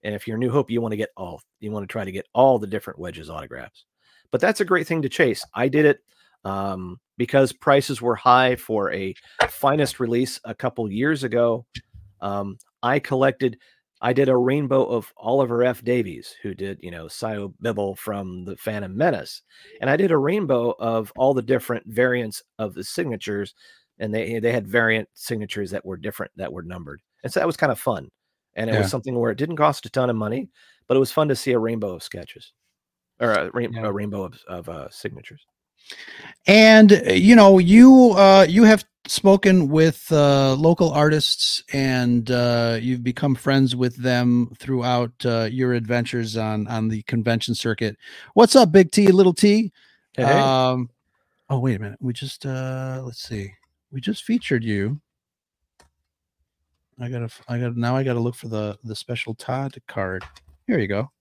And 0.03 0.15
if 0.15 0.27
you're 0.27 0.37
New 0.37 0.51
Hope, 0.51 0.71
you 0.71 0.81
want 0.81 0.93
to 0.93 0.97
get 0.97 1.09
all, 1.17 1.41
you 1.59 1.71
want 1.71 1.83
to 1.87 1.91
try 1.91 2.05
to 2.05 2.11
get 2.11 2.27
all 2.33 2.59
the 2.59 2.67
different 2.67 2.99
Wedge's 2.99 3.29
autographs. 3.29 3.85
But 4.31 4.41
that's 4.41 4.61
a 4.61 4.65
great 4.65 4.87
thing 4.87 5.01
to 5.03 5.09
chase. 5.09 5.45
I 5.55 5.67
did 5.69 5.85
it 5.85 6.01
um, 6.45 6.97
because 7.17 7.51
prices 7.51 8.01
were 8.01 8.15
high 8.15 8.55
for 8.55 8.91
a 8.93 9.13
finest 9.49 9.99
release 9.99 10.39
a 10.45 10.55
couple 10.55 10.91
years 10.91 11.23
ago. 11.23 11.65
Um, 12.21 12.57
I 12.81 12.99
collected, 12.99 13.57
I 14.01 14.13
did 14.13 14.29
a 14.29 14.37
rainbow 14.37 14.85
of 14.85 15.11
Oliver 15.17 15.63
F. 15.63 15.83
Davies, 15.83 16.35
who 16.41 16.53
did, 16.53 16.79
you 16.81 16.91
know, 16.91 17.05
Sio 17.05 17.53
Bibble 17.61 17.95
from 17.95 18.45
the 18.45 18.55
Phantom 18.57 18.95
Menace. 18.95 19.41
And 19.81 19.89
I 19.89 19.97
did 19.97 20.11
a 20.11 20.17
rainbow 20.17 20.75
of 20.79 21.11
all 21.17 21.33
the 21.33 21.41
different 21.41 21.85
variants 21.87 22.41
of 22.57 22.73
the 22.73 22.83
signatures. 22.83 23.53
And 23.99 24.13
they, 24.13 24.39
they 24.39 24.53
had 24.53 24.65
variant 24.65 25.09
signatures 25.13 25.71
that 25.71 25.85
were 25.85 25.97
different, 25.97 26.31
that 26.37 26.53
were 26.53 26.63
numbered. 26.63 27.01
And 27.23 27.33
so 27.33 27.41
that 27.41 27.47
was 27.47 27.57
kind 27.57 27.71
of 27.71 27.79
fun. 27.79 28.07
And 28.55 28.69
it 28.69 28.73
Yeah. 28.73 28.79
was 28.79 28.89
something 28.91 29.17
where 29.19 29.31
it 29.31 29.37
didn't 29.37 29.57
cost 29.57 29.85
a 29.85 29.89
ton 29.89 30.09
of 30.09 30.15
money, 30.15 30.47
but 30.87 30.95
it 30.95 31.01
was 31.01 31.11
fun 31.11 31.27
to 31.27 31.35
see 31.35 31.51
a 31.51 31.59
rainbow 31.59 31.95
of 31.95 32.03
sketches 32.03 32.53
or 33.19 33.31
a, 33.33 33.51
rain, 33.51 33.73
Yeah. 33.73 33.85
a 33.87 33.91
rainbow 33.91 34.23
of, 34.23 34.39
of 34.47 34.69
uh, 34.69 34.89
signatures. 34.89 35.45
And 36.47 36.93
uh, 36.93 37.13
you 37.13 37.35
know 37.35 37.59
you 37.59 38.11
uh 38.17 38.45
you 38.47 38.63
have 38.63 38.83
spoken 39.07 39.69
with 39.69 40.11
uh 40.11 40.53
local 40.55 40.91
artists 40.91 41.63
and 41.73 42.29
uh 42.31 42.77
you've 42.79 43.03
become 43.03 43.35
friends 43.35 43.75
with 43.75 43.95
them 43.95 44.51
throughout 44.57 45.11
uh, 45.25 45.47
your 45.51 45.73
adventures 45.73 46.37
on 46.37 46.67
on 46.67 46.89
the 46.89 47.01
convention 47.03 47.55
circuit. 47.55 47.97
What's 48.33 48.55
up 48.55 48.71
big 48.71 48.91
t 48.91 49.07
little 49.07 49.33
t? 49.33 49.71
Hey, 50.13 50.23
um 50.23 50.89
oh 51.49 51.59
wait 51.59 51.75
a 51.75 51.79
minute. 51.79 51.99
We 52.01 52.13
just 52.13 52.45
uh 52.45 53.01
let's 53.03 53.21
see. 53.21 53.53
We 53.91 54.01
just 54.01 54.23
featured 54.23 54.63
you. 54.63 54.99
I 56.99 57.09
gotta 57.09 57.29
I 57.47 57.59
gotta 57.59 57.79
now 57.79 57.95
i 57.95 58.03
gotta 58.03 58.19
look 58.19 58.35
for 58.35 58.47
the 58.47 58.77
the 58.83 58.95
special 58.95 59.33
todd 59.33 59.75
card. 59.87 60.23
Here 60.67 60.79
you 60.79 60.87
go. 60.87 61.11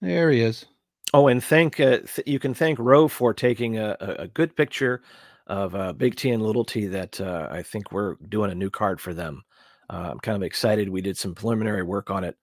There 0.00 0.30
he 0.30 0.40
is 0.40 0.64
Oh, 1.12 1.26
and 1.28 1.42
thank 1.42 1.80
uh, 1.80 1.98
th- 1.98 2.26
you 2.26 2.38
can 2.38 2.54
thank 2.54 2.78
Ro 2.78 3.08
for 3.08 3.34
taking 3.34 3.78
a, 3.78 3.96
a, 4.00 4.28
good 4.28 4.54
picture 4.54 5.02
of 5.48 5.74
uh, 5.74 5.92
Big 5.92 6.14
T 6.14 6.30
and 6.30 6.42
Little 6.42 6.64
T. 6.64 6.86
That 6.86 7.20
uh, 7.20 7.48
I 7.50 7.62
think 7.62 7.90
we're 7.90 8.14
doing 8.28 8.52
a 8.52 8.54
new 8.54 8.70
card 8.70 9.00
for 9.00 9.12
them. 9.12 9.42
Uh, 9.88 10.10
I'm 10.12 10.20
kind 10.20 10.36
of 10.36 10.44
excited. 10.44 10.88
We 10.88 11.00
did 11.00 11.16
some 11.16 11.34
preliminary 11.34 11.82
work 11.82 12.10
on 12.10 12.22
it, 12.22 12.36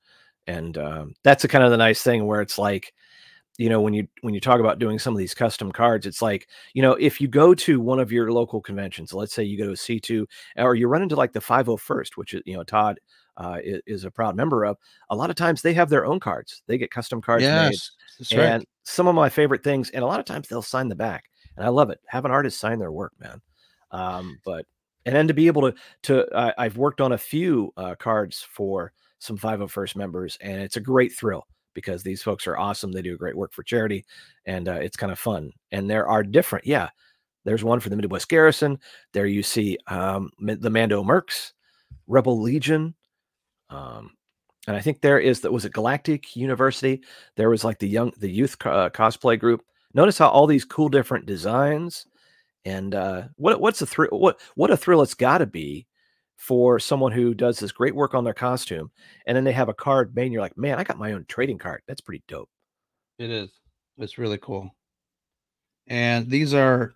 and 0.47 0.78
um, 0.78 1.13
that's 1.24 1.45
a 1.45 1.47
kind 1.47 1.63
of 1.63 1.72
the 1.72 1.78
nice 1.78 2.01
thing 2.01 2.26
where 2.26 2.41
it's 2.41 2.57
like, 2.57 2.93
you 3.57 3.70
know, 3.70 3.80
when 3.80 3.93
you 3.93 4.05
when 4.22 4.34
you 4.34 4.41
talk 4.41 4.59
about 4.59 4.80
doing 4.80 4.99
some 4.99 5.13
of 5.13 5.18
these 5.18 5.34
custom 5.34 5.72
cards, 5.72 6.05
it's 6.05 6.22
like, 6.22 6.47
you 6.74 6.82
know, 6.82 6.93
if 6.93 7.22
you 7.22 7.30
go 7.30 7.53
to 7.53 7.80
one 7.80 7.99
of 8.01 8.11
your 8.11 8.34
local 8.34 8.61
conventions, 8.61 9.13
let's 9.13 9.34
say 9.34 9.43
you 9.43 9.57
go 9.57 9.65
to 9.65 9.72
a 9.72 9.76
C2, 9.76 10.26
or 10.57 10.76
you 10.76 10.89
run 10.89 11.03
into 11.03 11.15
like 11.15 11.32
the 11.32 11.39
501st, 11.39 12.18
which 12.18 12.34
is 12.34 12.41
you 12.45 12.57
know 12.57 12.63
Todd 12.63 12.99
uh, 13.38 13.59
is, 13.63 13.81
is 13.85 14.03
a 14.03 14.11
proud 14.11 14.35
member 14.35 14.65
of. 14.65 14.77
A 15.09 15.15
lot 15.15 15.29
of 15.29 15.35
times 15.35 15.61
they 15.61 15.73
have 15.73 15.89
their 15.89 16.05
own 16.05 16.19
cards. 16.19 16.63
They 16.67 16.77
get 16.77 16.91
custom 16.91 17.21
cards 17.21 17.43
made 17.43 17.71
yes 17.71 17.91
right 18.33 18.49
and 18.49 18.65
some 18.83 19.07
of 19.07 19.15
my 19.15 19.29
favorite 19.29 19.63
things 19.63 19.89
and 19.91 20.03
a 20.03 20.07
lot 20.07 20.19
of 20.19 20.25
times 20.25 20.47
they'll 20.47 20.61
sign 20.61 20.88
the 20.88 20.95
back 20.95 21.25
and 21.55 21.65
i 21.65 21.69
love 21.69 21.89
it 21.89 21.99
have 22.07 22.25
an 22.25 22.31
artist 22.31 22.59
sign 22.59 22.79
their 22.79 22.91
work 22.91 23.13
man 23.19 23.41
um 23.91 24.39
but 24.45 24.65
and 25.05 25.15
then 25.15 25.27
to 25.27 25.33
be 25.33 25.47
able 25.47 25.61
to 25.61 25.73
to 26.03 26.25
I 26.35 26.53
i've 26.57 26.77
worked 26.77 27.01
on 27.01 27.11
a 27.13 27.17
few 27.17 27.71
uh, 27.77 27.95
cards 27.95 28.45
for 28.49 28.91
some 29.19 29.38
501st 29.38 29.95
members 29.95 30.38
and 30.41 30.61
it's 30.61 30.77
a 30.77 30.81
great 30.81 31.13
thrill 31.13 31.47
because 31.73 32.03
these 32.03 32.23
folks 32.23 32.47
are 32.47 32.57
awesome 32.57 32.91
they 32.91 33.01
do 33.01 33.17
great 33.17 33.38
work 33.38 33.53
for 33.53 33.63
charity 33.63 34.05
and 34.45 34.67
uh, 34.67 34.73
it's 34.73 34.97
kind 34.97 35.11
of 35.11 35.19
fun 35.19 35.51
and 35.71 35.89
there 35.89 36.07
are 36.07 36.23
different 36.23 36.65
yeah 36.65 36.89
there's 37.45 37.63
one 37.63 37.79
for 37.79 37.89
the 37.89 37.95
midwest 37.95 38.29
garrison 38.29 38.79
there 39.13 39.25
you 39.25 39.43
see 39.43 39.77
um 39.88 40.29
the 40.39 40.69
mando 40.69 41.03
mercs 41.03 41.53
rebel 42.07 42.41
legion 42.41 42.93
um 43.70 44.11
and 44.68 44.76
I 44.76 44.82
think 44.82 44.99
there 44.99 45.20
is 45.20 45.41
that 45.41 45.51
was 45.51 45.65
it 45.65 45.74
Galactic 45.74 46.36
University. 46.36 47.01
There 47.38 47.49
was 47.49 47.63
like 47.63 47.80
the 47.80 47.88
young 47.88 48.11
the 48.18 48.30
youth 48.30 48.57
uh, 48.65 48.89
cosplay 48.89 49.39
group. 49.39 49.63
Notice 49.93 50.18
how 50.18 50.28
all 50.28 50.45
these 50.45 50.65
cool 50.65 50.89
different 50.89 51.26
designs 51.26 52.05
and 52.65 52.93
uh, 52.93 53.24
what 53.38 53.61
what's 53.61 53.82
a 53.82 53.86
thrill 53.86 54.09
what 54.11 54.39
what 54.55 54.72
a 54.72 54.78
thrill 54.78 55.01
it's 55.01 55.13
got 55.13 55.38
to 55.38 55.45
be 55.45 55.88
for 56.36 56.80
someone 56.80 57.11
who 57.11 57.34
does 57.34 57.59
this 57.59 57.72
great 57.72 57.95
work 57.95 58.13
on 58.13 58.24
their 58.24 58.34
costume 58.34 58.91
and 59.26 59.36
then 59.36 59.43
they 59.43 59.51
have 59.53 59.70
a 59.70 59.74
card 59.74 60.13
made 60.15 60.26
and 60.26 60.34
you're 60.34 60.41
like 60.41 60.57
man 60.57 60.78
I 60.78 60.84
got 60.84 60.99
my 60.99 61.13
own 61.13 61.26
trading 61.28 61.57
card 61.57 61.82
that's 61.88 62.01
pretty 62.01 62.24
dope. 62.28 62.49
It 63.18 63.32
is. 63.32 63.49
It's 63.97 64.18
really 64.18 64.38
cool. 64.38 64.70
And 65.88 66.30
these 66.30 66.53
are, 66.53 66.93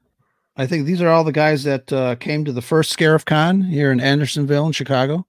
I 0.58 0.68
think 0.68 0.86
these 0.86 1.02
are 1.02 1.10
all 1.10 1.24
the 1.24 1.32
guys 1.32 1.64
that 1.64 1.92
uh, 1.92 2.16
came 2.16 2.46
to 2.46 2.52
the 2.52 2.62
first 2.62 2.96
Scarif 2.96 3.26
Con 3.26 3.62
here 3.62 3.92
in 3.92 4.00
Andersonville 4.00 4.68
in 4.68 4.74
Chicago. 4.74 5.26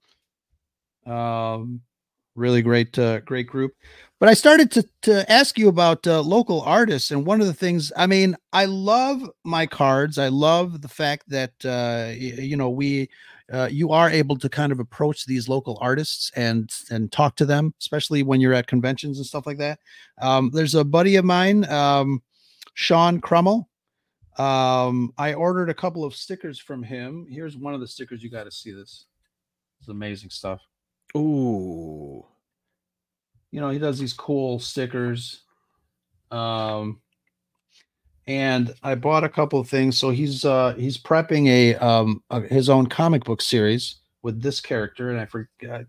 Um, 1.05 1.81
really 2.35 2.61
great, 2.61 2.97
uh, 2.97 3.19
great 3.21 3.47
group. 3.47 3.73
But 4.19 4.29
I 4.29 4.33
started 4.33 4.71
to 4.71 4.87
to 5.03 5.29
ask 5.31 5.57
you 5.57 5.67
about 5.67 6.07
uh, 6.07 6.21
local 6.21 6.61
artists, 6.61 7.11
and 7.11 7.25
one 7.25 7.41
of 7.41 7.47
the 7.47 7.53
things, 7.53 7.91
I 7.97 8.07
mean, 8.07 8.37
I 8.53 8.65
love 8.65 9.29
my 9.43 9.65
cards. 9.65 10.17
I 10.17 10.29
love 10.29 10.81
the 10.81 10.87
fact 10.87 11.27
that 11.29 11.51
uh, 11.65 12.07
y- 12.09 12.41
you 12.41 12.57
know 12.57 12.69
we. 12.69 13.09
Uh, 13.51 13.67
you 13.69 13.91
are 13.91 14.09
able 14.09 14.37
to 14.37 14.47
kind 14.47 14.71
of 14.71 14.79
approach 14.79 15.25
these 15.25 15.49
local 15.49 15.77
artists 15.81 16.31
and 16.37 16.73
and 16.89 17.11
talk 17.11 17.35
to 17.35 17.45
them, 17.45 17.73
especially 17.81 18.23
when 18.23 18.39
you're 18.39 18.53
at 18.53 18.67
conventions 18.67 19.17
and 19.17 19.27
stuff 19.27 19.45
like 19.45 19.57
that. 19.57 19.79
Um, 20.21 20.49
there's 20.51 20.75
a 20.75 20.83
buddy 20.83 21.17
of 21.17 21.25
mine, 21.25 21.65
um, 21.69 22.23
Sean 22.73 23.19
Crummel. 23.19 23.67
Um, 24.37 25.13
I 25.17 25.33
ordered 25.33 25.69
a 25.69 25.73
couple 25.73 26.05
of 26.05 26.15
stickers 26.15 26.57
from 26.57 26.81
him. 26.83 27.27
Here's 27.29 27.57
one 27.57 27.73
of 27.73 27.81
the 27.81 27.87
stickers. 27.87 28.23
You 28.23 28.29
got 28.31 28.45
to 28.45 28.51
see 28.51 28.71
this. 28.71 29.05
It's 29.81 29.89
amazing 29.89 30.29
stuff. 30.29 30.61
Ooh. 31.15 32.25
You 33.51 33.61
know, 33.61 33.69
he 33.69 33.79
does 33.79 33.99
these 33.99 34.13
cool 34.13 34.59
stickers. 34.59 35.41
Um, 36.31 37.01
and 38.25 38.73
I 38.81 38.95
bought 38.95 39.23
a 39.23 39.29
couple 39.29 39.59
of 39.59 39.69
things. 39.69 39.97
So 39.97 40.09
he's 40.09 40.45
uh 40.45 40.73
he's 40.75 40.97
prepping 40.97 41.47
a 41.47 41.75
um 41.75 42.23
a, 42.29 42.41
his 42.41 42.69
own 42.69 42.87
comic 42.87 43.23
book 43.23 43.41
series 43.41 43.97
with 44.21 44.41
this 44.41 44.61
character, 44.61 45.09
and 45.09 45.19
I 45.19 45.25
forgot 45.25 45.85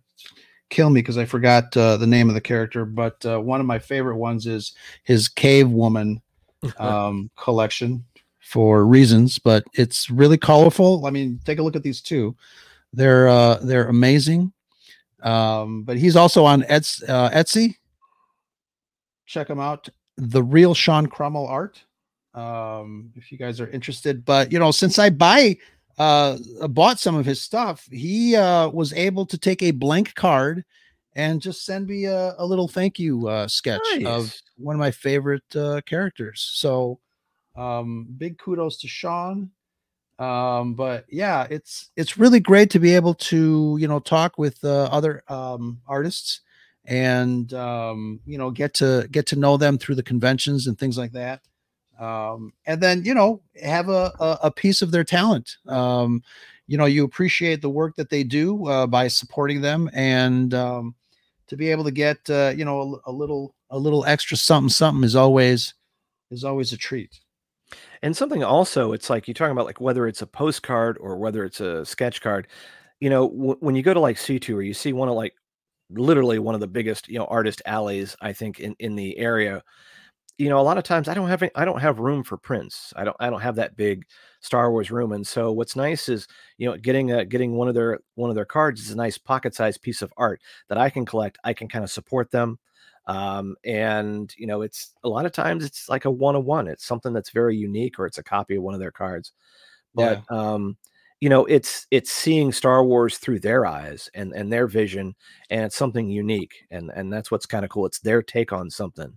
kill 0.71 0.91
me 0.91 1.01
because 1.01 1.19
I 1.19 1.25
forgot 1.25 1.77
uh, 1.77 1.97
the 1.97 2.07
name 2.07 2.29
of 2.29 2.35
the 2.35 2.41
character, 2.41 2.85
but 2.85 3.25
uh, 3.25 3.39
one 3.39 3.61
of 3.61 3.67
my 3.67 3.79
favorite 3.79 4.17
ones 4.17 4.47
is 4.47 4.75
his 5.05 5.29
Cave 5.29 5.71
Woman 5.71 6.21
um, 6.79 7.31
collection 7.37 8.05
for 8.41 8.85
reasons, 8.85 9.39
but 9.39 9.65
it's 9.75 10.11
really 10.11 10.39
colorful. 10.39 11.07
I 11.07 11.11
mean, 11.11 11.41
take 11.45 11.59
a 11.59 11.63
look 11.63 11.77
at 11.77 11.83
these 11.83 12.01
two; 12.01 12.37
they're 12.93 13.29
uh, 13.29 13.59
they're 13.63 13.89
amazing. 13.89 14.53
Um, 15.25 15.83
but 15.83 15.97
he's 15.97 16.17
also 16.17 16.45
on 16.45 16.65
Ets, 16.69 17.03
uh, 17.03 17.31
Etsy. 17.31 17.77
Check 19.27 19.49
him 19.49 19.59
out. 19.59 19.89
The 20.19 20.43
real 20.43 20.75
Sean 20.75 21.07
Crummel 21.07 21.49
art. 21.49 21.83
Um, 22.35 23.11
if 23.17 23.33
you 23.33 23.39
guys 23.39 23.61
are 23.61 23.69
interested, 23.69 24.25
but 24.25 24.53
you 24.53 24.59
know, 24.59 24.71
since 24.71 24.99
I 24.99 25.11
buy 25.11 25.57
uh 25.97 26.37
bought 26.69 26.99
some 26.99 27.15
of 27.15 27.25
his 27.25 27.41
stuff, 27.41 27.89
he 27.91 28.35
uh 28.37 28.69
was 28.69 28.93
able 28.93 29.25
to 29.27 29.39
take 29.39 29.63
a 29.63 29.71
blank 29.71 30.15
card 30.15 30.65
and 31.15 31.41
just 31.41 31.65
send 31.65 31.87
me 31.87 32.07
a, 32.07 32.35
a 32.37 32.45
little 32.45 32.67
thank 32.67 32.99
you 32.99 33.29
uh 33.29 33.47
sketch 33.47 33.81
of 34.05 34.35
one 34.57 34.75
of 34.75 34.81
my 34.81 34.91
favorite 34.91 35.45
uh 35.55 35.81
characters. 35.87 36.51
So 36.55 36.99
um 37.55 38.09
big 38.19 38.39
kudos 38.39 38.79
to 38.79 38.89
Sean 38.89 39.53
um 40.19 40.75
but 40.75 41.05
yeah 41.09 41.47
it's 41.51 41.91
it's 41.97 42.17
really 42.17 42.39
great 42.39 42.71
to 42.71 42.79
be 42.79 42.95
able 42.95 43.15
to 43.15 43.77
you 43.81 43.89
know 43.89 43.99
talk 43.99 44.39
with 44.39 44.63
uh, 44.65 44.85
other 44.93 45.25
um 45.29 45.81
artists 45.89 46.41
and 46.85 47.53
um 47.55 48.21
you 48.27 48.39
know 48.39 48.51
get 48.51 48.75
to 48.75 49.09
get 49.11 49.27
to 49.27 49.37
know 49.37 49.57
them 49.57 49.77
through 49.79 49.95
the 49.95 50.03
conventions 50.03 50.67
and 50.67 50.79
things 50.79 50.97
like 50.99 51.13
that. 51.13 51.41
Um 51.99 52.53
and 52.67 52.81
then 52.81 53.05
you 53.05 53.15
know 53.15 53.43
have 53.63 53.89
a 53.89 54.13
a, 54.21 54.39
a 54.45 54.51
piece 54.51 54.83
of 54.83 54.91
their 54.91 55.05
talent. 55.05 55.57
Um 55.67 56.23
you 56.67 56.79
know 56.79 56.85
you 56.87 57.05
appreciate 57.05 57.61
the 57.63 57.71
work 57.71 57.97
that 57.97 58.11
they 58.11 58.23
do 58.25 58.67
uh, 58.69 58.87
by 58.87 59.09
supporting 59.09 59.61
them 59.61 59.91
and 59.93 60.55
um 60.55 60.95
to 61.47 61.57
be 61.57 61.71
able 61.71 61.85
to 61.85 61.91
get 61.91 62.19
uh, 62.31 62.53
you 62.57 62.65
know 62.65 63.01
a, 63.07 63.11
a 63.11 63.13
little 63.13 63.55
a 63.71 63.79
little 63.79 64.05
extra 64.07 64.37
something 64.37 64.69
something 64.69 65.05
is 65.05 65.17
always 65.17 65.75
is 66.31 66.45
always 66.45 66.73
a 66.73 66.77
treat 66.77 67.21
And 68.05 68.17
something 68.17 68.45
also, 68.45 68.93
it's 68.93 69.11
like 69.11 69.29
you're 69.29 69.35
talking 69.35 69.53
about 69.53 69.67
like 69.67 69.81
whether 69.83 70.09
it's 70.09 70.23
a 70.23 70.29
postcard 70.29 70.99
or 71.01 71.17
whether 71.19 71.45
it's 71.45 71.61
a 71.61 71.85
sketch 71.87 72.23
card. 72.23 72.49
You 73.01 73.11
know, 73.11 73.29
w- 73.31 73.57
when 73.61 73.77
you 73.77 73.83
go 73.85 73.95
to 73.95 74.01
like 74.01 74.19
C2 74.19 74.57
or 74.57 74.63
you 74.63 74.75
see 74.75 74.95
one 74.95 75.09
of 75.11 75.17
like 75.17 75.35
literally 75.91 76.39
one 76.41 76.55
of 76.57 76.63
the 76.63 76.69
biggest, 76.69 77.09
you 77.09 77.19
know, 77.19 77.27
artist 77.27 77.63
alleys, 77.67 78.17
I 78.23 78.33
think 78.35 78.61
in 78.61 78.77
in 78.81 78.97
the 78.97 79.19
area. 79.19 79.63
You 80.39 80.49
know, 80.51 80.61
a 80.61 80.63
lot 80.63 80.79
of 80.79 80.85
times 80.85 81.09
I 81.09 81.15
don't 81.15 81.29
have 81.29 81.43
any, 81.43 81.53
I 81.57 81.65
don't 81.67 81.81
have 81.81 82.01
room 82.01 82.25
for 82.25 82.39
prints. 82.39 82.93
I 82.97 83.05
don't 83.05 83.17
I 83.21 83.31
don't 83.31 83.43
have 83.43 83.57
that 83.57 83.77
big 83.77 84.05
Star 84.43 84.71
Wars 84.73 84.91
room. 84.93 85.13
And 85.13 85.27
so 85.27 85.53
what's 85.53 85.77
nice 85.77 86.09
is, 86.11 86.29
you 86.59 86.71
know, 86.71 86.77
getting 86.79 87.13
a 87.13 87.25
getting 87.27 87.55
one 87.57 87.69
of 87.69 87.75
their 87.75 88.01
one 88.17 88.31
of 88.31 88.37
their 88.37 88.47
cards 88.47 88.83
is 88.83 88.93
a 88.93 88.97
nice 88.97 89.19
pocket-sized 89.19 89.83
piece 89.83 90.03
of 90.03 90.13
art 90.19 90.43
that 90.71 90.79
I 90.79 90.91
can 90.91 91.07
collect. 91.07 91.39
I 91.45 91.55
can 91.55 91.69
kind 91.69 91.85
of 91.85 91.91
support 91.93 92.31
them 92.33 92.59
um, 93.07 93.57
and 93.65 94.35
you 94.39 94.47
know 94.47 94.63
it's 94.63 94.93
a 95.05 95.09
lot 95.09 95.27
of 95.27 95.33
times 95.33 95.65
it's 95.65 95.89
like 95.89 96.05
a 96.07 96.11
one-on-one 96.11 96.69
it's 96.69 96.85
something 96.87 97.13
that's 97.13 97.31
very 97.31 97.57
unique 97.57 97.99
or 97.99 98.07
it's 98.07 98.19
a 98.19 98.23
copy 98.23 98.57
of 98.57 98.63
one 98.63 98.75
of 98.75 98.81
their 98.81 98.93
cards. 98.93 99.33
But 99.95 100.21
um 100.31 100.77
you 101.21 101.29
know 101.29 101.45
it's 101.47 101.87
it's 101.91 102.11
seeing 102.13 102.53
star 102.53 102.85
wars 102.85 103.19
through 103.19 103.41
their 103.41 103.67
eyes 103.67 104.11
and 104.15 104.33
and 104.35 104.53
their 104.53 104.67
vision 104.67 105.15
and 105.51 105.65
it's 105.65 105.77
something 105.77 106.11
unique 106.11 106.55
and 106.71 106.91
and 106.95 107.13
that's 107.13 107.31
what's 107.31 107.47
kind 107.47 107.65
of 107.65 107.71
cool 107.71 107.87
it's 107.87 108.01
their 108.01 108.23
take 108.23 108.53
on 108.53 108.71
something. 108.71 109.17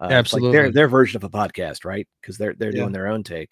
Uh, 0.00 0.18
it's 0.20 0.32
like 0.34 0.48
their 0.50 0.70
Absolutely. 0.70 0.72
their 0.72 0.88
version 0.88 1.16
of 1.16 1.24
a 1.24 1.30
podcast 1.30 1.84
right? 1.84 2.06
Because 2.20 2.38
they're 2.38 2.54
they're 2.54 2.72
Yeah. 2.72 2.80
doing 2.82 2.92
their 2.92 3.06
own 3.08 3.22
take. 3.22 3.50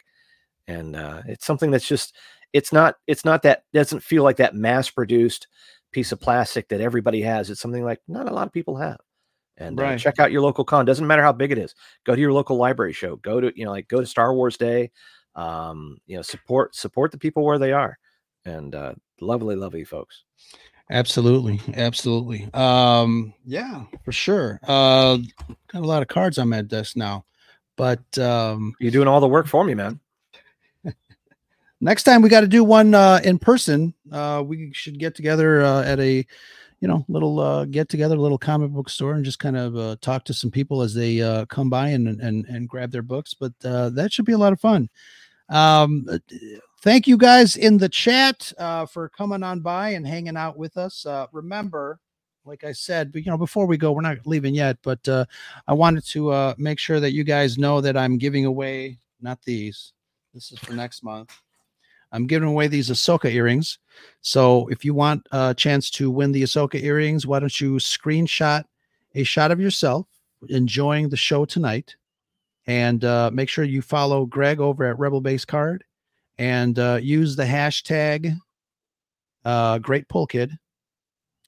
And 0.69 0.97
uh 0.97 1.23
it's 1.27 1.47
something 1.47 1.71
that's 1.71 1.87
just 1.89 2.17
it's 2.53 2.73
not 2.73 2.97
it's 3.07 3.25
not 3.25 3.43
that 3.43 3.65
doesn't 3.73 4.03
feel 4.03 4.23
like 4.25 4.37
that 4.39 4.55
mass 4.55 4.91
produced 4.91 5.49
piece 5.93 6.13
of 6.13 6.21
plastic 6.21 6.69
that 6.69 6.81
everybody 6.81 7.23
has 7.23 7.51
it's 7.51 7.61
something 7.61 7.85
like 7.85 8.01
not 8.09 8.29
a 8.29 8.35
lot 8.35 8.47
of 8.47 8.53
people 8.53 8.77
have 8.77 8.99
and 9.59 9.79
uh, 9.79 9.83
Right. 9.85 9.99
check 9.99 10.19
out 10.19 10.33
your 10.33 10.43
local 10.43 10.65
con 10.65 10.85
doesn't 10.85 11.07
matter 11.07 11.23
how 11.23 11.33
big 11.33 11.53
it 11.53 11.59
is 11.59 11.75
go 12.05 12.15
to 12.15 12.21
your 12.21 12.33
local 12.33 12.57
library 12.57 12.93
show 12.93 13.17
go 13.17 13.41
to 13.41 13.53
you 13.57 13.65
know 13.65 13.71
like 13.71 13.89
go 13.89 14.01
to 14.01 14.07
star 14.07 14.35
wars 14.35 14.57
day 14.57 14.91
um 15.37 15.99
you 16.07 16.17
know 16.17 16.23
support 16.23 16.75
support 16.75 17.11
the 17.13 17.19
people 17.19 17.45
where 17.45 17.59
they 17.59 17.73
are 17.73 17.99
and 18.45 18.75
uh 18.75 18.95
lovely 19.21 19.57
lovely 19.57 19.85
folks 19.85 20.25
Absolutely, 20.91 21.59
absolutely. 21.79 22.47
Um, 22.53 23.33
yeah, 23.47 23.85
for 24.05 24.13
sure. 24.13 24.61
Uh, 24.63 25.17
got 25.73 25.83
a 25.83 25.87
lot 25.87 26.03
of 26.03 26.09
cards 26.09 26.37
on 26.37 26.51
my 26.51 26.61
desk 26.61 26.95
now, 26.95 27.25
but 27.77 28.19
um, 28.19 28.75
you're 28.79 28.91
doing 28.91 29.09
all 29.09 29.21
the 29.21 29.27
work 29.27 29.47
for 29.47 29.65
me 29.65 29.73
man 29.75 29.99
next 31.81 32.03
time 32.03 32.21
we 32.21 32.29
got 32.29 32.43
to 32.43 32.47
do 32.47 32.63
one 32.63 32.95
uh, 32.95 33.19
in 33.25 33.39
person. 33.39 33.95
Uh, 34.13 34.43
we 34.45 34.73
should 34.75 34.99
get 34.99 35.15
together 35.15 35.63
uh, 35.63 35.83
at 35.85 35.99
a, 36.01 36.27
you 36.85 36.89
know, 36.89 37.03
little 37.09 37.41
uh, 37.41 37.65
get 37.65 37.89
together, 37.89 38.15
little 38.15 38.37
comic 38.37 38.71
book 38.71 38.91
store, 38.91 39.15
and 39.15 39.25
just 39.25 39.39
kind 39.39 39.57
of 39.57 39.75
uh, 39.75 39.97
talk 40.03 40.23
to 40.27 40.35
some 40.35 40.51
people 40.51 40.83
as 40.83 40.93
they 40.93 41.23
uh, 41.23 41.47
come 41.47 41.71
by 41.71 41.89
and 41.89 42.21
and 42.21 42.45
and 42.45 42.69
grab 42.69 42.91
their 42.91 43.01
books. 43.01 43.33
But 43.33 43.55
uh, 43.65 43.89
that 43.89 44.13
should 44.13 44.27
be 44.27 44.35
a 44.35 44.39
lot 44.39 44.53
of 44.53 44.61
fun. 44.61 44.91
Um, 45.49 46.05
uh, 46.11 46.19
thank 46.83 47.07
you 47.07 47.17
guys 47.17 47.57
in 47.57 47.79
the 47.79 47.89
chat 47.89 48.53
uh, 48.59 48.85
for 48.85 49.09
coming 49.09 49.43
on 49.43 49.61
by 49.61 49.89
and 49.97 50.07
hanging 50.07 50.37
out 50.37 50.59
with 50.59 50.77
us. 50.77 51.07
Uh, 51.07 51.27
remember, 51.33 52.01
like 52.45 52.65
I 52.65 52.73
said, 52.73 53.13
but, 53.13 53.25
you 53.25 53.31
know, 53.31 53.39
before 53.39 53.65
we 53.65 53.79
go, 53.79 53.93
we're 53.93 54.03
not 54.03 54.27
leaving 54.27 54.55
yet, 54.55 54.77
but 54.83 55.09
uh, 55.09 55.25
I 55.67 55.73
wanted 55.73 56.05
to 56.09 56.33
uh, 56.33 56.55
make 56.59 56.79
sure 56.79 57.01
that 57.01 57.15
you 57.15 57.25
guys 57.25 57.57
know 57.57 57.81
that 57.81 57.97
I'm 57.97 58.19
giving 58.19 58.45
away 58.45 58.99
not 59.23 59.41
these. 59.47 59.95
This 60.35 60.53
is 60.53 60.59
for 60.59 60.75
next 60.75 61.03
month. 61.03 61.35
I'm 62.15 62.29
giving 62.29 62.49
away 62.49 62.69
these 62.69 62.91
Ahsoka 62.91 63.31
earrings. 63.31 63.79
So 64.21 64.69
if 64.69 64.85
you 64.85 64.95
want 64.95 65.27
a 65.33 65.53
chance 65.53 65.91
to 65.91 66.13
win 66.13 66.31
the 66.31 66.45
Ahsoka 66.45 66.81
earrings, 66.81 67.27
why 67.27 67.41
don't 67.41 67.61
you 67.61 67.73
screenshot 67.75 68.65
a 69.17 69.25
shot 69.25 69.51
of 69.51 69.61
yourself 69.61 70.07
enjoying 70.49 71.09
the 71.09 71.17
show 71.17 71.45
tonight, 71.45 71.97
and 72.67 73.05
uh, 73.05 73.31
make 73.33 73.49
sure 73.49 73.65
you 73.65 73.83
follow 73.83 74.27
Greg 74.27 74.61
over 74.61 74.85
at 74.85 74.99
Rebel 74.99 75.21
Base 75.21 75.45
Card, 75.45 75.83
and 76.39 76.79
uh, 76.79 77.01
use 77.03 77.35
the 77.35 77.45
hashtag 77.45 78.37
uh, 79.45 79.79
Great 79.79 80.09
Pull 80.09 80.29
Kid, 80.29 80.57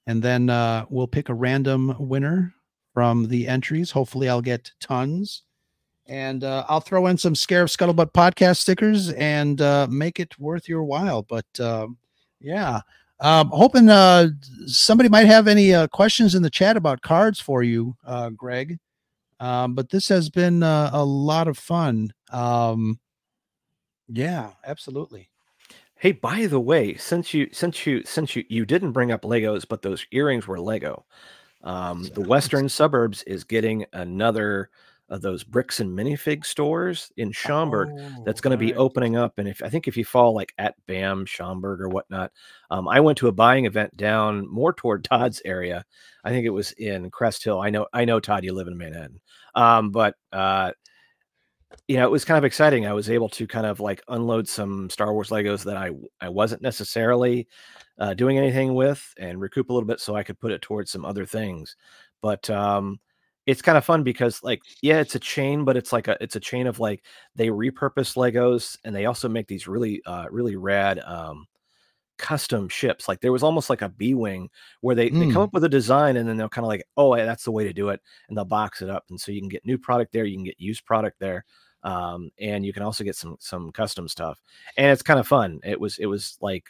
and 0.07 0.21
then 0.21 0.51
uh, 0.51 0.85
we'll 0.89 1.07
pick 1.07 1.29
a 1.29 1.35
random 1.35 1.95
winner 1.99 2.53
from 2.93 3.29
the 3.29 3.47
entries. 3.47 3.93
Hopefully, 3.93 4.29
I'll 4.29 4.43
get 4.43 4.73
tons 4.81 5.43
and 6.07 6.44
uh, 6.44 6.64
I'll 6.68 6.80
throw 6.80 7.07
in 7.07 7.18
some 7.18 7.34
Scarif 7.34 7.74
Scuttlebutt 7.74 8.12
podcast 8.12 8.59
stickers 8.59 9.11
and 9.12 9.61
uh, 9.61 9.86
make 9.90 10.20
it 10.20 10.38
worth 10.38 10.68
your 10.68 10.84
while. 10.84 11.22
But 11.22 11.46
um, 11.61 11.98
yeah, 12.40 12.80
um, 13.20 13.48
hoping 13.52 13.88
uh, 13.88 14.28
somebody 14.66 15.09
might 15.09 15.26
have 15.26 15.48
any 15.48 15.74
uh, 15.74 15.86
questions 15.88 16.34
in 16.34 16.42
the 16.42 16.50
chat 16.50 16.76
about 16.76 17.02
cards 17.02 17.40
for 17.40 17.62
you, 17.62 17.96
uh, 18.04 18.30
Greg. 18.30 18.78
Um, 19.40 19.74
but 19.74 19.90
this 19.90 20.09
has 20.09 20.30
been 20.30 20.62
uh, 20.62 20.90
a 20.92 21.04
lot 21.04 21.48
of 21.48 21.59
fun. 21.59 22.12
Um, 22.32 22.98
yeah, 24.09 24.52
absolutely. 24.64 25.30
hey 25.96 26.12
by 26.12 26.46
the 26.46 26.61
way 26.61 26.94
since 26.96 27.32
you 27.34 27.48
since 27.52 27.86
you 27.86 28.02
since 28.04 28.36
you 28.36 28.44
you 28.48 28.64
didn't 28.66 28.92
bring 28.92 29.11
up 29.11 29.22
legos 29.22 29.66
but 29.68 29.82
those 29.82 30.07
earrings 30.12 30.46
were 30.46 30.61
lego 30.61 31.04
um 31.64 32.04
the 32.14 32.20
western 32.20 32.68
suburbs 32.68 33.22
is 33.24 33.44
getting 33.44 33.84
another 33.92 34.70
of 35.09 35.22
those 35.22 35.44
bricks 35.44 35.80
and 35.80 35.96
minifig 35.96 36.44
stores 36.44 37.12
in 37.16 37.32
Schaumburg 37.32 37.90
that's 38.24 38.40
going 38.40 38.50
to 38.52 38.57
be 38.57 38.74
Oh, 38.74 38.78
opening 38.84 39.16
up. 39.16 39.38
And 39.38 39.46
if 39.48 39.62
I 39.62 39.68
think 39.68 39.86
if 39.86 39.96
you 39.96 40.04
fall 40.04 40.34
like 40.34 40.52
at 40.59 40.74
BAM, 40.86 41.26
Schaumburg, 41.26 41.80
or 41.80 41.88
whatnot, 41.88 42.32
um, 42.70 42.88
I 42.88 43.00
went 43.00 43.18
to 43.18 43.28
a 43.28 43.32
buying 43.32 43.66
event 43.66 43.96
down 43.96 44.48
more 44.48 44.72
toward 44.72 45.04
Todd's 45.04 45.40
area. 45.44 45.84
I 46.24 46.30
think 46.30 46.46
it 46.46 46.50
was 46.50 46.72
in 46.72 47.11
Crest 47.11 47.44
Hill. 47.44 47.61
I 47.61 47.70
know, 47.70 47.86
I 47.92 48.04
know, 48.04 48.20
Todd, 48.20 48.44
you 48.44 48.52
live 48.52 48.66
in 48.68 48.76
Manhattan, 48.78 49.20
um, 49.54 49.90
but 49.90 50.14
uh, 50.32 50.72
you 51.88 51.96
know, 51.96 52.04
it 52.04 52.11
was 52.11 52.24
kind 52.24 52.38
of 52.38 52.44
exciting. 52.44 52.86
I 52.86 52.92
was 52.92 53.11
able 53.11 53.28
to 53.30 53.46
kind 53.46 53.66
of 53.66 53.80
like 53.80 54.02
unload 54.09 54.48
some 54.48 54.88
Star 54.90 55.12
Wars 55.12 55.30
Legos 55.30 55.64
that 55.64 55.76
I 55.76 55.90
I 56.20 56.28
wasn't 56.28 56.62
necessarily 56.62 57.48
uh, 57.98 58.14
doing 58.14 58.38
anything 58.38 58.74
with, 58.74 59.12
and 59.18 59.40
recoup 59.40 59.70
a 59.70 59.72
little 59.72 59.86
bit 59.86 60.00
so 60.00 60.16
I 60.16 60.22
could 60.22 60.38
put 60.38 60.52
it 60.52 60.62
towards 60.62 60.90
some 60.90 61.04
other 61.04 61.26
things. 61.26 61.76
But 62.22 62.48
um, 62.50 62.98
it's 63.47 63.62
kind 63.62 63.78
of 63.78 63.84
fun 63.84 64.03
because 64.03 64.42
like 64.42 64.61
yeah 64.82 64.99
it's 65.01 65.14
a 65.14 65.18
chain 65.20 65.64
but 65.64 65.76
it's 65.76 65.92
like 65.92 66.09
a 66.09 66.16
it's 66.20 66.36
a 66.36 66.40
chain 66.40 66.66
of 66.66 66.80
like 66.80 67.05
they 67.36 67.49
repurpose 67.49 68.16
legos 68.16 68.76
and 68.84 68.94
they 68.94 69.07
also 69.07 69.28
make 69.28 69.47
these 69.49 69.68
really 69.68 70.03
uh 70.07 70.26
really 70.30 70.57
rad 70.57 70.99
um 71.01 71.47
custom 72.18 72.66
ships 72.68 73.09
like 73.09 73.20
there 73.20 73.32
was 73.32 73.42
almost 73.42 73.68
like 73.68 73.82
a 73.82 73.90
b-wing 73.90 74.49
where 74.80 74.94
they, 74.94 75.11
they 75.11 75.26
come 75.26 75.42
Mm. 75.42 75.44
up 75.44 75.53
with 75.53 75.64
a 75.64 75.68
design 75.68 76.16
and 76.16 76.26
then 76.26 76.38
they'll 76.38 76.49
kind 76.49 76.64
of 76.64 76.68
like 76.68 76.84
oh 76.97 77.14
yeah, 77.14 77.26
that's 77.26 77.44
the 77.44 77.51
way 77.51 77.64
to 77.64 77.74
do 77.74 77.90
it 77.90 78.01
and 78.28 78.36
they'll 78.36 78.44
box 78.47 78.80
it 78.80 78.88
up 78.88 79.05
and 79.11 79.20
so 79.20 79.32
you 79.32 79.40
can 79.40 79.51
get 79.51 79.66
new 79.66 79.76
product 79.76 80.12
there 80.12 80.24
you 80.24 80.36
can 80.36 80.44
get 80.44 80.59
used 80.59 80.86
product 80.86 81.18
there 81.20 81.44
um 81.82 82.30
and 82.40 82.64
you 82.64 82.72
can 82.72 82.82
also 82.82 83.05
get 83.05 83.16
some 83.16 83.36
some 83.38 83.70
custom 83.70 84.09
stuff 84.09 84.40
and 84.78 84.86
it's 84.86 85.03
kind 85.03 85.20
of 85.20 85.28
fun 85.28 85.61
it 85.62 85.78
was 85.78 85.99
it 85.99 86.07
was 86.07 86.38
like 86.40 86.64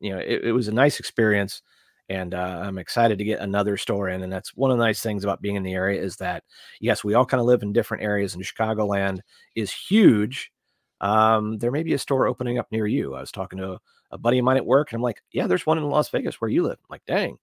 you 0.00 0.10
know 0.12 0.18
it, 0.18 0.44
it 0.44 0.52
was 0.52 0.68
a 0.68 0.72
nice 0.72 1.00
experience 1.00 1.62
and 2.08 2.34
uh, 2.34 2.62
I'm 2.64 2.78
excited 2.78 3.18
to 3.18 3.24
get 3.24 3.40
another 3.40 3.76
store 3.76 4.08
in. 4.08 4.22
And 4.22 4.32
that's 4.32 4.54
one 4.54 4.70
of 4.70 4.78
the 4.78 4.84
nice 4.84 5.00
things 5.00 5.24
about 5.24 5.42
being 5.42 5.56
in 5.56 5.62
the 5.62 5.74
area 5.74 6.00
is 6.00 6.16
that 6.16 6.44
yes, 6.80 7.04
we 7.04 7.14
all 7.14 7.26
kind 7.26 7.40
of 7.40 7.46
live 7.46 7.62
in 7.62 7.72
different 7.72 8.02
areas, 8.02 8.34
and 8.34 8.44
Chicagoland 8.44 9.20
is 9.54 9.72
huge. 9.72 10.50
Um, 11.00 11.58
there 11.58 11.72
may 11.72 11.82
be 11.82 11.94
a 11.94 11.98
store 11.98 12.26
opening 12.26 12.58
up 12.58 12.66
near 12.70 12.86
you. 12.86 13.14
I 13.14 13.20
was 13.20 13.32
talking 13.32 13.58
to 13.58 13.72
a, 13.72 13.80
a 14.12 14.18
buddy 14.18 14.38
of 14.38 14.44
mine 14.44 14.56
at 14.56 14.66
work, 14.66 14.92
and 14.92 14.98
I'm 14.98 15.02
like, 15.02 15.22
yeah, 15.32 15.46
there's 15.46 15.66
one 15.66 15.78
in 15.78 15.84
Las 15.84 16.08
Vegas 16.10 16.40
where 16.40 16.50
you 16.50 16.62
live. 16.62 16.78
I'm 16.78 16.86
like, 16.90 17.04
dang. 17.06 17.38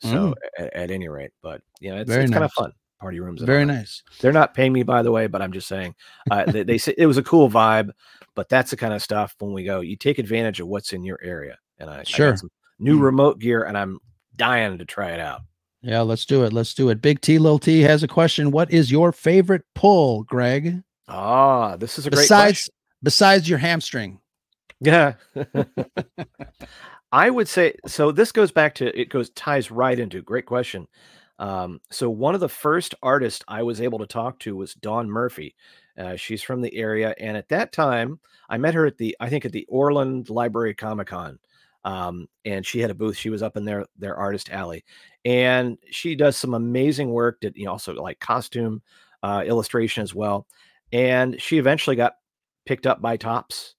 So 0.00 0.34
at, 0.58 0.74
at 0.74 0.90
any 0.90 1.08
rate, 1.08 1.30
but 1.42 1.60
you 1.78 1.90
know, 1.90 2.00
it's, 2.00 2.10
it's 2.10 2.32
kind 2.32 2.44
of 2.44 2.52
fun. 2.52 2.72
Party 3.00 3.20
rooms. 3.20 3.42
Very 3.42 3.64
nice. 3.64 4.02
They're 4.20 4.32
not 4.32 4.54
paying 4.54 4.72
me, 4.72 4.82
by 4.84 5.02
the 5.02 5.12
way, 5.12 5.26
but 5.26 5.42
I'm 5.42 5.52
just 5.52 5.68
saying 5.68 5.94
uh, 6.30 6.50
they, 6.50 6.62
they 6.62 6.78
say 6.78 6.94
it 6.96 7.06
was 7.06 7.18
a 7.18 7.22
cool 7.22 7.50
vibe. 7.50 7.90
But 8.34 8.48
that's 8.48 8.70
the 8.70 8.76
kind 8.76 8.94
of 8.94 9.02
stuff 9.02 9.34
when 9.40 9.52
we 9.52 9.64
go, 9.64 9.80
you 9.80 9.96
take 9.96 10.18
advantage 10.18 10.58
of 10.58 10.68
what's 10.68 10.92
in 10.92 11.04
your 11.04 11.20
area. 11.22 11.58
And 11.78 11.90
I, 11.90 11.98
I 11.98 12.02
Sure. 12.04 12.36
some 12.36 12.50
new 12.78 12.98
Mm. 12.98 13.02
remote 13.02 13.38
gear, 13.38 13.62
and 13.64 13.76
I'm 13.78 13.98
dying 14.36 14.78
to 14.78 14.84
try 14.84 15.10
it 15.12 15.20
out. 15.20 15.40
Yeah, 15.82 16.00
let's 16.02 16.24
do 16.24 16.44
it. 16.44 16.52
Let's 16.52 16.74
do 16.74 16.88
it. 16.90 17.02
Big 17.02 17.20
T, 17.20 17.38
Lil 17.38 17.58
T 17.58 17.80
has 17.80 18.02
a 18.02 18.08
question. 18.08 18.50
What 18.52 18.70
is 18.70 18.90
your 18.92 19.10
favorite 19.12 19.64
pull, 19.74 20.22
Greg? 20.24 20.82
Ah, 21.08 21.76
this 21.76 21.98
is 21.98 22.06
a 22.06 22.10
great 22.10 22.22
Besides 22.22 22.58
question. 22.60 22.74
besides 23.02 23.48
your 23.48 23.58
hamstring. 23.58 24.20
Yeah. 24.80 25.14
I 27.12 27.28
would 27.30 27.48
say 27.48 27.74
so. 27.86 28.10
This 28.12 28.32
goes 28.32 28.52
back 28.52 28.74
to 28.76 28.98
it 28.98 29.08
goes 29.10 29.30
ties 29.30 29.70
right 29.70 29.98
into 29.98 30.22
great 30.22 30.46
question. 30.46 30.86
Um, 31.38 31.80
so 31.90 32.08
one 32.08 32.34
of 32.34 32.40
the 32.40 32.48
first 32.48 32.94
artists 33.02 33.44
I 33.48 33.62
was 33.64 33.80
able 33.80 33.98
to 33.98 34.06
talk 34.06 34.38
to 34.40 34.54
was 34.56 34.74
Dawn 34.74 35.10
Murphy. 35.10 35.54
Uh, 35.98 36.16
she's 36.16 36.42
from 36.42 36.62
the 36.62 36.74
area, 36.74 37.14
and 37.18 37.36
at 37.36 37.48
that 37.50 37.72
time, 37.72 38.18
I 38.48 38.56
met 38.56 38.74
her 38.74 38.86
at 38.86 38.96
the 38.96 39.14
I 39.20 39.28
think 39.28 39.44
at 39.44 39.52
the 39.52 39.66
Orland 39.68 40.30
Library 40.30 40.74
Comic 40.74 41.08
Con, 41.08 41.38
um, 41.84 42.28
and 42.44 42.64
she 42.66 42.80
had 42.80 42.90
a 42.90 42.94
booth. 42.94 43.16
She 43.16 43.30
was 43.30 43.42
up 43.42 43.56
in 43.56 43.64
their 43.64 43.86
their 43.98 44.16
artist 44.16 44.50
alley, 44.50 44.84
and 45.24 45.78
she 45.90 46.14
does 46.14 46.36
some 46.36 46.54
amazing 46.54 47.10
work. 47.10 47.40
Did 47.40 47.56
you 47.56 47.64
know 47.66 47.72
also 47.72 47.94
like 47.94 48.20
costume 48.20 48.82
uh, 49.22 49.44
illustration 49.46 50.02
as 50.02 50.14
well, 50.14 50.46
and 50.92 51.40
she 51.40 51.58
eventually 51.58 51.96
got 51.96 52.14
picked 52.66 52.86
up 52.86 53.00
by 53.02 53.16
Topps 53.16 53.74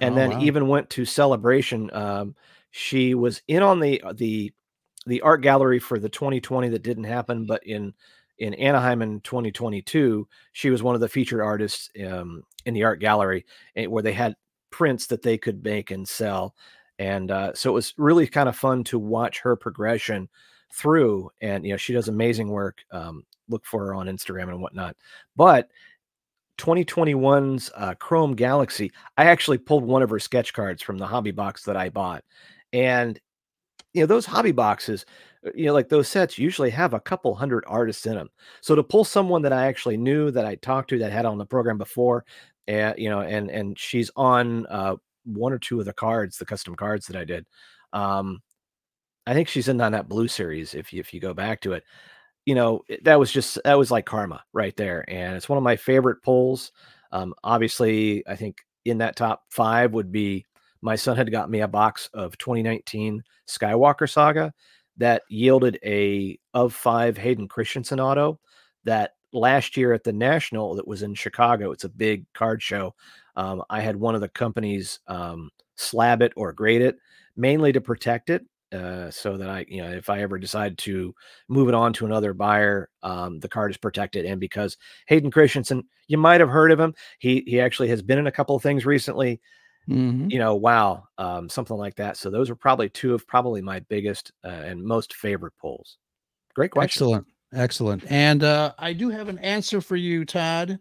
and 0.00 0.14
Oh, 0.14 0.16
then 0.16 0.30
wow. 0.32 0.40
even 0.40 0.68
went 0.68 0.90
to 0.90 1.04
celebration 1.04 1.90
um, 1.94 2.34
she 2.70 3.14
was 3.14 3.42
in 3.48 3.62
on 3.62 3.80
the 3.80 4.00
uh, 4.02 4.12
the 4.12 4.52
the 5.06 5.20
art 5.22 5.42
gallery 5.42 5.78
for 5.78 5.98
the 5.98 6.08
2020 6.08 6.68
that 6.68 6.82
didn't 6.82 7.04
happen 7.04 7.46
but 7.46 7.64
in 7.66 7.92
in 8.38 8.54
anaheim 8.54 9.02
in 9.02 9.20
2022 9.20 10.26
she 10.52 10.70
was 10.70 10.82
one 10.82 10.94
of 10.94 11.00
the 11.00 11.08
featured 11.08 11.40
artists 11.40 11.90
um, 12.06 12.42
in 12.66 12.74
the 12.74 12.84
art 12.84 13.00
gallery 13.00 13.44
eh, 13.76 13.86
where 13.86 14.02
they 14.02 14.12
had 14.12 14.34
prints 14.70 15.06
that 15.06 15.22
they 15.22 15.38
could 15.38 15.62
make 15.64 15.90
and 15.90 16.06
sell 16.08 16.54
and 16.98 17.30
uh, 17.30 17.52
so 17.54 17.70
it 17.70 17.74
was 17.74 17.94
really 17.96 18.26
kind 18.26 18.48
of 18.48 18.56
fun 18.56 18.84
to 18.84 18.98
watch 18.98 19.40
her 19.40 19.56
progression 19.56 20.28
through 20.72 21.30
and 21.40 21.64
you 21.64 21.72
know 21.72 21.76
she 21.76 21.92
does 21.92 22.08
amazing 22.08 22.48
work 22.48 22.84
um, 22.90 23.24
look 23.48 23.64
for 23.64 23.86
her 23.86 23.94
on 23.94 24.06
instagram 24.06 24.48
and 24.48 24.60
whatnot 24.60 24.96
but 25.36 25.68
2021's 26.58 27.70
uh, 27.74 27.94
Chrome 27.94 28.34
Galaxy, 28.34 28.92
I 29.16 29.26
actually 29.26 29.58
pulled 29.58 29.84
one 29.84 30.02
of 30.02 30.10
her 30.10 30.18
sketch 30.18 30.52
cards 30.52 30.82
from 30.82 30.98
the 30.98 31.06
hobby 31.06 31.30
box 31.30 31.64
that 31.64 31.76
I 31.76 31.90
bought. 31.90 32.24
And, 32.72 33.20
you 33.92 34.02
know, 34.02 34.06
those 34.06 34.26
hobby 34.26 34.52
boxes, 34.52 35.04
uh, 35.46 35.50
you 35.54 35.66
know, 35.66 35.74
like 35.74 35.88
those 35.88 36.08
sets 36.08 36.38
usually 36.38 36.70
have 36.70 36.94
a 36.94 37.00
couple 37.00 37.34
hundred 37.34 37.64
artists 37.66 38.06
in 38.06 38.14
them. 38.14 38.30
So 38.60 38.74
to 38.74 38.82
pull 38.82 39.04
someone 39.04 39.42
that 39.42 39.52
I 39.52 39.66
actually 39.66 39.96
knew 39.96 40.30
that 40.30 40.46
I 40.46 40.54
talked 40.56 40.90
to 40.90 40.98
that 40.98 41.12
had 41.12 41.26
on 41.26 41.38
the 41.38 41.46
program 41.46 41.78
before, 41.78 42.24
and, 42.66 42.98
you 42.98 43.10
know, 43.10 43.20
and, 43.20 43.50
and 43.50 43.78
she's 43.78 44.10
on 44.16 44.66
uh, 44.66 44.96
one 45.26 45.52
or 45.52 45.58
two 45.58 45.80
of 45.80 45.86
the 45.86 45.92
cards, 45.92 46.38
the 46.38 46.46
custom 46.46 46.74
cards 46.74 47.06
that 47.06 47.16
I 47.16 47.24
did. 47.24 47.46
Um, 47.92 48.40
I 49.26 49.34
think 49.34 49.48
she's 49.48 49.68
in 49.68 49.80
on 49.80 49.92
that 49.92 50.08
blue 50.08 50.28
series. 50.28 50.74
If 50.74 50.92
you, 50.92 51.00
if 51.00 51.12
you 51.12 51.20
go 51.20 51.34
back 51.34 51.60
to 51.62 51.72
it, 51.72 51.84
you 52.46 52.54
know 52.54 52.82
that 53.02 53.18
was 53.18 53.30
just 53.30 53.58
that 53.64 53.76
was 53.76 53.90
like 53.90 54.06
karma 54.06 54.42
right 54.52 54.76
there 54.76 55.04
and 55.08 55.36
it's 55.36 55.48
one 55.48 55.58
of 55.58 55.64
my 55.64 55.76
favorite 55.76 56.22
polls 56.22 56.72
um 57.12 57.34
obviously 57.44 58.26
i 58.26 58.34
think 58.36 58.58
in 58.86 58.98
that 58.98 59.16
top 59.16 59.42
five 59.50 59.92
would 59.92 60.10
be 60.10 60.46
my 60.80 60.94
son 60.94 61.16
had 61.16 61.30
got 61.30 61.50
me 61.50 61.60
a 61.60 61.68
box 61.68 62.08
of 62.14 62.38
2019 62.38 63.22
skywalker 63.48 64.08
saga 64.08 64.54
that 64.96 65.22
yielded 65.28 65.78
a 65.84 66.38
of 66.54 66.72
five 66.72 67.16
hayden 67.18 67.48
christensen 67.48 68.00
auto 68.00 68.38
that 68.84 69.12
last 69.36 69.76
year 69.76 69.92
at 69.92 70.04
the 70.04 70.12
national 70.12 70.74
that 70.74 70.86
was 70.86 71.02
in 71.02 71.14
chicago 71.14 71.70
it's 71.72 71.84
a 71.84 71.88
big 71.88 72.24
card 72.32 72.62
show 72.62 72.94
um, 73.36 73.62
i 73.70 73.80
had 73.80 73.96
one 73.96 74.14
of 74.14 74.20
the 74.20 74.28
companies 74.28 75.00
um, 75.08 75.50
slab 75.76 76.22
it 76.22 76.32
or 76.36 76.52
grade 76.52 76.82
it 76.82 76.96
mainly 77.36 77.72
to 77.72 77.80
protect 77.80 78.30
it 78.30 78.44
uh, 78.72 79.10
so 79.10 79.36
that 79.36 79.48
i 79.48 79.64
you 79.68 79.82
know 79.82 79.90
if 79.90 80.10
i 80.10 80.20
ever 80.20 80.38
decide 80.38 80.76
to 80.76 81.14
move 81.48 81.68
it 81.68 81.74
on 81.74 81.92
to 81.92 82.06
another 82.06 82.32
buyer. 82.34 82.88
Um, 83.02 83.38
the 83.38 83.48
card 83.48 83.70
is 83.70 83.76
protected, 83.76 84.24
and 84.24 84.40
because 84.40 84.76
Hayden 85.06 85.30
Christensen, 85.30 85.84
you 86.08 86.18
might 86.18 86.40
have 86.40 86.48
heard 86.48 86.72
of 86.72 86.80
him. 86.80 86.94
He 87.18 87.44
he 87.46 87.60
actually 87.60 87.88
has 87.88 88.02
been 88.02 88.18
in 88.18 88.26
a 88.26 88.32
couple 88.32 88.56
of 88.56 88.62
things 88.62 88.84
recently. 88.84 89.40
Mhm. 89.88 90.30
You 90.32 90.40
know, 90.40 90.56
wow, 90.56 91.04
um, 91.16 91.48
something 91.48 91.76
like 91.76 91.94
that. 91.96 92.16
So 92.16 92.28
those 92.28 92.50
are 92.50 92.56
probably 92.56 92.88
two 92.88 93.14
of 93.14 93.26
probably 93.28 93.62
my 93.62 93.78
biggest 93.80 94.32
uh, 94.44 94.48
and 94.48 94.82
most 94.82 95.14
favorite 95.14 95.54
pulls. 95.60 95.98
Great 96.54 96.72
question. 96.72 97.04
Excellent. 97.04 97.26
Excellent. 97.52 98.04
And 98.10 98.42
uh, 98.42 98.72
I 98.78 98.92
do 98.92 99.08
have 99.10 99.28
an 99.28 99.38
answer 99.38 99.80
for 99.80 99.96
you, 99.96 100.24
Todd. 100.24 100.78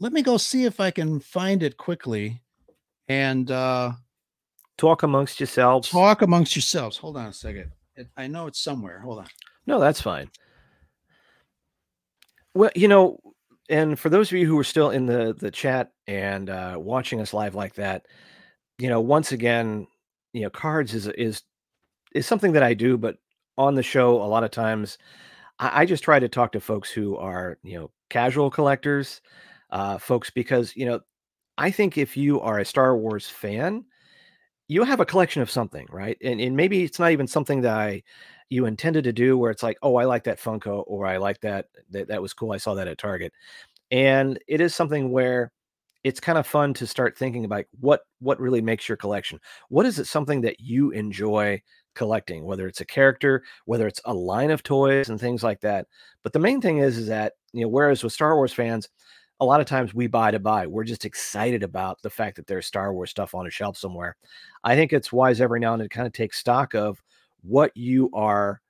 Let 0.00 0.12
me 0.12 0.22
go 0.22 0.36
see 0.36 0.64
if 0.64 0.80
I 0.80 0.90
can 0.90 1.20
find 1.20 1.62
it 1.62 1.76
quickly 1.76 2.42
and 3.08 3.50
uh, 3.50 3.92
Talk 4.78 5.02
amongst 5.02 5.40
yourselves. 5.40 5.88
talk 5.88 6.20
amongst 6.22 6.54
yourselves. 6.54 6.96
Hold 6.98 7.16
on 7.16 7.26
a 7.26 7.32
second. 7.32 7.72
It, 7.96 8.08
I 8.16 8.26
know 8.26 8.46
it's 8.46 8.60
somewhere. 8.60 9.00
Hold 9.00 9.20
on. 9.20 9.26
No, 9.66 9.80
that's 9.80 10.00
fine. 10.02 10.30
Well, 12.54 12.70
you 12.74 12.88
know, 12.88 13.18
and 13.70 13.98
for 13.98 14.10
those 14.10 14.30
of 14.30 14.38
you 14.38 14.46
who 14.46 14.58
are 14.58 14.64
still 14.64 14.90
in 14.90 15.06
the 15.06 15.34
the 15.38 15.50
chat 15.50 15.92
and 16.06 16.50
uh, 16.50 16.76
watching 16.78 17.20
us 17.20 17.32
live 17.32 17.54
like 17.54 17.74
that, 17.76 18.06
you 18.78 18.88
know, 18.88 19.00
once 19.00 19.32
again, 19.32 19.86
you 20.34 20.42
know, 20.42 20.50
cards 20.50 20.94
is 20.94 21.06
is 21.08 21.42
is 22.14 22.26
something 22.26 22.52
that 22.52 22.62
I 22.62 22.74
do, 22.74 22.98
but 22.98 23.16
on 23.56 23.74
the 23.74 23.82
show, 23.82 24.22
a 24.22 24.24
lot 24.28 24.44
of 24.44 24.50
times, 24.50 24.98
I, 25.58 25.82
I 25.82 25.86
just 25.86 26.04
try 26.04 26.18
to 26.18 26.28
talk 26.28 26.52
to 26.52 26.60
folks 26.60 26.90
who 26.90 27.16
are 27.16 27.58
you 27.62 27.78
know 27.78 27.90
casual 28.10 28.50
collectors, 28.50 29.20
uh, 29.70 29.98
folks, 29.98 30.30
because 30.30 30.76
you 30.76 30.86
know, 30.86 31.00
I 31.58 31.70
think 31.70 31.98
if 31.98 32.16
you 32.16 32.40
are 32.40 32.58
a 32.58 32.64
Star 32.64 32.96
Wars 32.96 33.28
fan, 33.28 33.84
you 34.68 34.84
have 34.84 35.00
a 35.00 35.06
collection 35.06 35.42
of 35.42 35.50
something, 35.50 35.86
right? 35.90 36.16
And 36.22 36.40
and 36.40 36.56
maybe 36.56 36.82
it's 36.84 36.98
not 36.98 37.12
even 37.12 37.26
something 37.26 37.62
that 37.62 37.76
I 37.76 38.02
you 38.50 38.66
intended 38.66 39.04
to 39.04 39.12
do 39.12 39.36
where 39.38 39.50
it's 39.50 39.62
like, 39.62 39.78
oh, 39.82 39.96
I 39.96 40.04
like 40.04 40.24
that 40.24 40.40
Funko 40.40 40.84
or 40.86 41.06
I 41.06 41.16
like 41.18 41.40
that 41.42 41.66
that 41.90 42.08
that 42.08 42.22
was 42.22 42.32
cool. 42.34 42.52
I 42.52 42.58
saw 42.58 42.74
that 42.74 42.88
at 42.88 42.98
Target. 42.98 43.32
And 43.90 44.38
it 44.48 44.60
is 44.60 44.74
something 44.74 45.10
where 45.12 45.52
it's 46.04 46.20
kind 46.20 46.38
of 46.38 46.46
fun 46.46 46.74
to 46.74 46.86
start 46.86 47.18
thinking 47.18 47.44
about 47.44 47.66
what 47.80 48.02
what 48.20 48.40
really 48.40 48.62
makes 48.62 48.88
your 48.88 48.96
collection. 48.96 49.40
What 49.68 49.86
is 49.86 49.98
it 49.98 50.06
something 50.06 50.42
that 50.42 50.60
you 50.60 50.90
enjoy 50.92 51.62
collecting, 51.96 52.44
whether 52.44 52.68
it's 52.68 52.80
a 52.80 52.84
character, 52.84 53.42
whether 53.64 53.88
it's 53.88 54.00
a 54.04 54.14
line 54.14 54.52
of 54.52 54.62
toys 54.62 55.08
and 55.08 55.18
things 55.18 55.42
like 55.42 55.60
that. 55.62 55.86
But 56.22 56.32
the 56.32 56.38
main 56.38 56.60
thing 56.60 56.78
is 56.78 56.96
is 56.96 57.08
that, 57.08 57.32
you 57.52 57.62
know, 57.62 57.68
whereas 57.68 58.04
with 58.04 58.12
Star 58.12 58.36
Wars 58.36 58.52
fans, 58.52 58.88
a 59.40 59.44
lot 59.44 59.60
of 59.60 59.66
times 59.66 59.94
we 59.94 60.06
buy 60.06 60.30
to 60.30 60.38
buy. 60.38 60.66
We're 60.66 60.84
just 60.84 61.04
excited 61.04 61.62
about 61.62 62.00
the 62.02 62.10
fact 62.10 62.36
that 62.36 62.46
there's 62.46 62.66
Star 62.66 62.94
Wars 62.94 63.10
stuff 63.10 63.34
on 63.34 63.46
a 63.46 63.50
shelf 63.50 63.76
somewhere. 63.76 64.16
I 64.64 64.76
think 64.76 64.92
it's 64.92 65.12
wise 65.12 65.40
every 65.40 65.60
now 65.60 65.72
and 65.72 65.80
then 65.80 65.88
to 65.88 65.94
kind 65.94 66.06
of 66.06 66.12
take 66.12 66.32
stock 66.32 66.74
of 66.74 67.02
what 67.42 67.76
you 67.76 68.10
are 68.14 68.60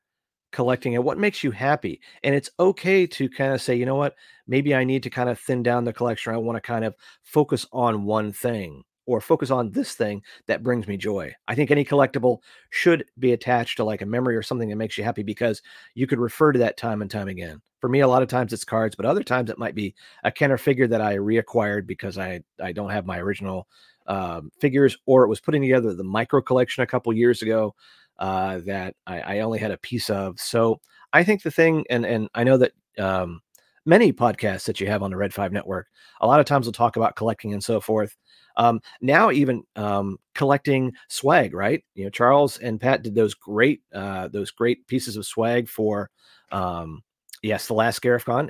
collecting 0.53 0.95
and 0.97 1.05
what 1.05 1.19
makes 1.19 1.45
you 1.45 1.51
happy. 1.51 2.01
And 2.25 2.35
it's 2.35 2.51
okay 2.59 3.07
to 3.07 3.29
kind 3.29 3.53
of 3.53 3.61
say, 3.61 3.77
you 3.77 3.87
know 3.87 3.95
what, 3.95 4.15
maybe 4.47 4.75
I 4.75 4.85
need 4.85 5.03
to 5.05 5.11
kind 5.11 5.29
of 5.29 5.39
thin 5.39 5.63
down 5.63 5.85
the 5.85 5.93
collection. 5.93 6.35
I 6.35 6.39
want 6.39 6.57
to 6.57 6.61
kind 6.61 6.85
of 6.85 6.95
focus 7.23 7.67
on 7.73 8.05
one 8.05 8.33
thing 8.33 8.83
or 9.07 9.21
focus 9.21 9.51
on 9.51 9.71
this 9.71 9.95
thing 9.95 10.23
that 10.47 10.63
brings 10.63 10.87
me 10.87 10.97
joy. 10.97 11.33
I 11.49 11.55
think 11.55 11.71
any 11.71 11.85
collectible 11.85 12.39
should 12.71 13.05
be 13.19 13.33
attached 13.33 13.77
to 13.79 13.85
like 13.85 14.03
a 14.03 14.07
memory 14.07 14.37
or 14.37 14.43
something 14.43 14.69
that 14.69 14.77
makes 14.77 14.99
you 14.99 15.05
happy 15.05 15.23
because 15.23 15.63
you 15.95 16.07
could 16.07 16.19
refer 16.19 16.53
to 16.53 16.59
that 16.59 16.77
time 16.77 17.03
and 17.03 17.11
time 17.11 17.29
again. 17.29 17.61
For 17.81 17.89
me, 17.89 18.01
a 18.01 18.09
lot 18.09 18.23
of 18.23 18.29
times 18.29 18.53
it's 18.53 18.65
cards, 18.65 18.97
but 18.97 19.07
other 19.07 19.23
times 19.23 19.51
it 19.51 19.59
might 19.59 19.75
be 19.75 19.95
a 20.25 20.33
Kenner 20.33 20.59
figure 20.59 20.89
that 20.89 21.01
I 21.01 21.17
reacquired 21.17 21.87
because 21.87 22.19
I 22.19 22.41
I 22.63 22.73
don't 22.73 22.91
have 22.91 23.07
my 23.07 23.19
original 23.19 23.69
um, 24.07 24.51
figures, 24.61 24.97
or 25.07 25.25
it 25.25 25.29
was 25.29 25.41
putting 25.41 25.63
together 25.63 25.95
the 25.95 26.05
micro 26.05 26.41
collection 26.41 26.83
a 26.83 26.87
couple 26.87 27.13
years 27.13 27.43
ago 27.43 27.75
uh, 28.19 28.59
that 28.67 28.95
I, 29.07 29.21
I 29.21 29.39
only 29.41 29.59
had 29.59 29.71
a 29.71 29.79
piece 29.79 30.11
of. 30.11 30.41
So 30.41 30.81
I 31.13 31.23
think 31.25 31.43
the 31.43 31.51
thing, 31.51 31.85
and 31.91 32.05
and 32.05 32.29
I 32.35 32.45
know 32.45 32.57
that 32.59 32.73
um, 32.99 33.41
many 33.87 34.13
podcasts 34.13 34.65
that 34.65 34.81
you 34.81 34.87
have 34.89 35.03
on 35.03 35.11
the 35.11 35.17
Red 35.17 35.33
Five 35.33 35.53
Network, 35.53 35.87
a 36.21 36.27
lot 36.27 36.41
of 36.41 36.47
times 36.47 36.67
we'll 36.67 36.73
talk 36.73 36.97
about 36.97 37.17
collecting 37.17 37.53
and 37.53 37.63
so 37.65 37.81
forth. 37.81 38.17
Um, 38.57 38.81
now 39.01 39.31
even 39.31 39.63
um, 39.77 40.19
collecting 40.35 40.93
swag, 41.09 41.55
right? 41.55 41.85
You 41.95 42.05
know, 42.05 42.11
Charles 42.11 42.59
and 42.59 42.81
Pat 42.81 43.03
did 43.03 43.15
those 43.15 43.35
great 43.35 43.83
uh, 43.95 44.29
those 44.29 44.51
great 44.51 44.87
pieces 44.87 45.17
of 45.17 45.27
swag 45.27 45.69
for 45.69 46.11
um, 46.53 47.03
yes, 47.43 47.67
the 47.67 47.75
last 47.75 48.01
Scarifcon. 48.03 48.49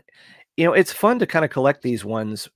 You 0.57 0.65
know, 0.67 0.73
it's 0.73 0.93
fun 0.93 1.19
to 1.19 1.27
kind 1.27 1.45
of 1.45 1.51
collect 1.51 1.83
these 1.83 2.05
ones. 2.05 2.49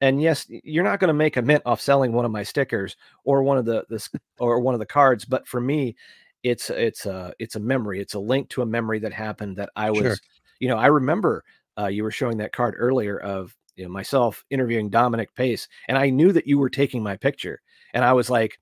And 0.00 0.20
yes, 0.20 0.46
you're 0.48 0.84
not 0.84 0.98
going 1.00 1.08
to 1.08 1.14
make 1.14 1.36
a 1.36 1.42
mint 1.42 1.62
off 1.64 1.80
selling 1.80 2.12
one 2.12 2.24
of 2.24 2.32
my 2.32 2.42
stickers 2.42 2.96
or 3.24 3.42
one 3.42 3.58
of 3.58 3.64
the 3.64 3.84
this 3.88 4.10
or 4.38 4.58
one 4.60 4.74
of 4.74 4.80
the 4.80 4.86
cards, 4.86 5.24
but 5.24 5.46
for 5.46 5.60
me, 5.60 5.94
it's 6.42 6.70
it's 6.70 7.06
a 7.06 7.32
it's 7.38 7.56
a 7.56 7.60
memory. 7.60 8.00
It's 8.00 8.14
a 8.14 8.18
link 8.20 8.48
to 8.50 8.62
a 8.62 8.66
memory 8.66 8.98
that 9.00 9.12
happened 9.12 9.56
that 9.58 9.70
I 9.76 9.90
was, 9.92 10.02
Sure. 10.02 10.16
you 10.58 10.68
know, 10.68 10.76
I 10.76 10.86
remember 10.86 11.44
uh, 11.82 11.88
you 11.88 12.02
were 12.02 12.10
showing 12.10 12.38
that 12.38 12.52
card 12.52 12.74
earlier 12.78 13.18
of 13.18 13.54
you 13.76 13.84
know 13.84 13.90
myself 13.90 14.44
interviewing 14.50 14.90
Dominic 14.90 15.34
Pace, 15.34 15.68
and 15.88 15.98
I 15.98 16.10
knew 16.10 16.32
that 16.32 16.46
you 16.46 16.58
were 16.58 16.70
taking 16.70 17.02
my 17.02 17.16
picture, 17.16 17.60
and 17.94 18.04
I 18.04 18.12
was 18.12 18.30
like, 18.30 18.58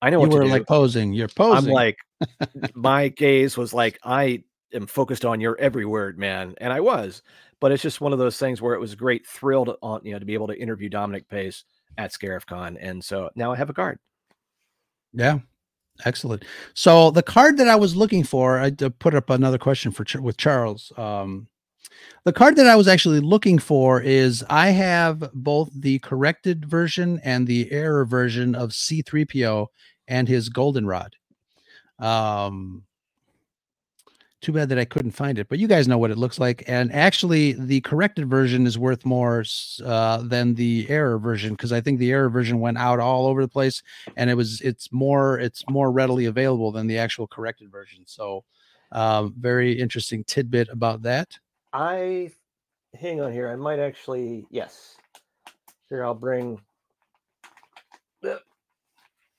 I 0.00 0.10
know 0.10 0.20
You 0.20 0.28
what 0.28 0.32
you 0.32 0.38
were 0.38 0.46
like 0.46 0.66
posing. 0.66 1.12
You're 1.12 1.28
posing. 1.28 1.68
I'm 1.68 1.72
like, 1.72 1.98
my 2.74 3.08
gaze 3.08 3.56
was 3.56 3.72
like, 3.72 3.98
I 4.02 4.42
am 4.74 4.86
focused 4.86 5.24
on 5.24 5.40
your 5.40 5.56
every 5.58 5.84
word, 5.84 6.18
man, 6.18 6.54
and 6.58 6.72
I 6.72 6.80
was. 6.80 7.22
But 7.60 7.70
it's 7.70 7.82
just 7.82 8.00
one 8.00 8.12
of 8.12 8.18
those 8.18 8.38
things 8.38 8.60
where 8.60 8.74
it 8.74 8.80
was 8.80 8.94
a 8.94 8.96
great 8.96 9.26
thrill 9.26 9.64
to 9.66 9.78
on 9.82 10.00
you 10.04 10.12
know 10.12 10.18
to 10.18 10.26
be 10.26 10.34
able 10.34 10.48
to 10.48 10.58
interview 10.58 10.88
Dominic 10.88 11.28
Pace 11.28 11.64
at 11.98 12.12
ScarifCon, 12.12 12.76
and 12.80 13.02
so 13.04 13.30
now 13.36 13.52
I 13.52 13.56
have 13.56 13.70
a 13.70 13.74
card. 13.74 13.98
Yeah, 15.12 15.38
excellent. 16.04 16.44
So 16.74 17.10
the 17.10 17.22
card 17.22 17.58
that 17.58 17.68
I 17.68 17.76
was 17.76 17.94
looking 17.94 18.24
for, 18.24 18.58
I 18.58 18.70
to 18.70 18.90
put 18.90 19.14
up 19.14 19.30
another 19.30 19.58
question 19.58 19.92
for 19.92 20.04
with 20.20 20.36
Charles. 20.36 20.92
Um, 20.96 21.46
the 22.24 22.32
card 22.32 22.56
that 22.56 22.66
I 22.66 22.76
was 22.76 22.88
actually 22.88 23.20
looking 23.20 23.58
for 23.58 24.00
is 24.00 24.44
I 24.48 24.70
have 24.70 25.30
both 25.34 25.70
the 25.74 25.98
corrected 26.00 26.64
version 26.64 27.20
and 27.24 27.46
the 27.46 27.70
error 27.72 28.04
version 28.04 28.54
of 28.54 28.70
C3PO 28.70 29.66
and 30.08 30.28
his 30.28 30.48
goldenrod. 30.48 31.16
Um, 31.98 32.84
too 34.42 34.52
bad 34.52 34.68
that 34.68 34.78
I 34.78 34.84
couldn't 34.84 35.12
find 35.12 35.38
it, 35.38 35.48
but 35.48 35.60
you 35.60 35.68
guys 35.68 35.86
know 35.86 35.98
what 35.98 36.10
it 36.10 36.18
looks 36.18 36.38
like. 36.38 36.64
And 36.66 36.92
actually, 36.92 37.52
the 37.52 37.80
corrected 37.82 38.28
version 38.28 38.66
is 38.66 38.76
worth 38.76 39.06
more 39.06 39.44
uh, 39.84 40.18
than 40.18 40.54
the 40.54 40.86
error 40.88 41.18
version 41.18 41.52
because 41.52 41.72
I 41.72 41.80
think 41.80 42.00
the 42.00 42.10
error 42.10 42.28
version 42.28 42.58
went 42.58 42.76
out 42.76 42.98
all 42.98 43.26
over 43.26 43.40
the 43.40 43.48
place, 43.48 43.82
and 44.16 44.28
it 44.28 44.34
was 44.34 44.60
it's 44.60 44.92
more 44.92 45.38
it's 45.38 45.64
more 45.70 45.92
readily 45.92 46.26
available 46.26 46.72
than 46.72 46.88
the 46.88 46.98
actual 46.98 47.28
corrected 47.28 47.70
version. 47.70 48.02
So, 48.04 48.44
um, 48.90 49.32
very 49.38 49.78
interesting 49.78 50.24
tidbit 50.24 50.68
about 50.70 51.02
that. 51.02 51.38
I 51.72 52.30
hang 52.94 53.20
on 53.20 53.32
here. 53.32 53.48
I 53.48 53.56
might 53.56 53.78
actually 53.78 54.46
yes. 54.50 54.96
Here 55.88 56.04
I'll 56.04 56.14
bring. 56.14 56.60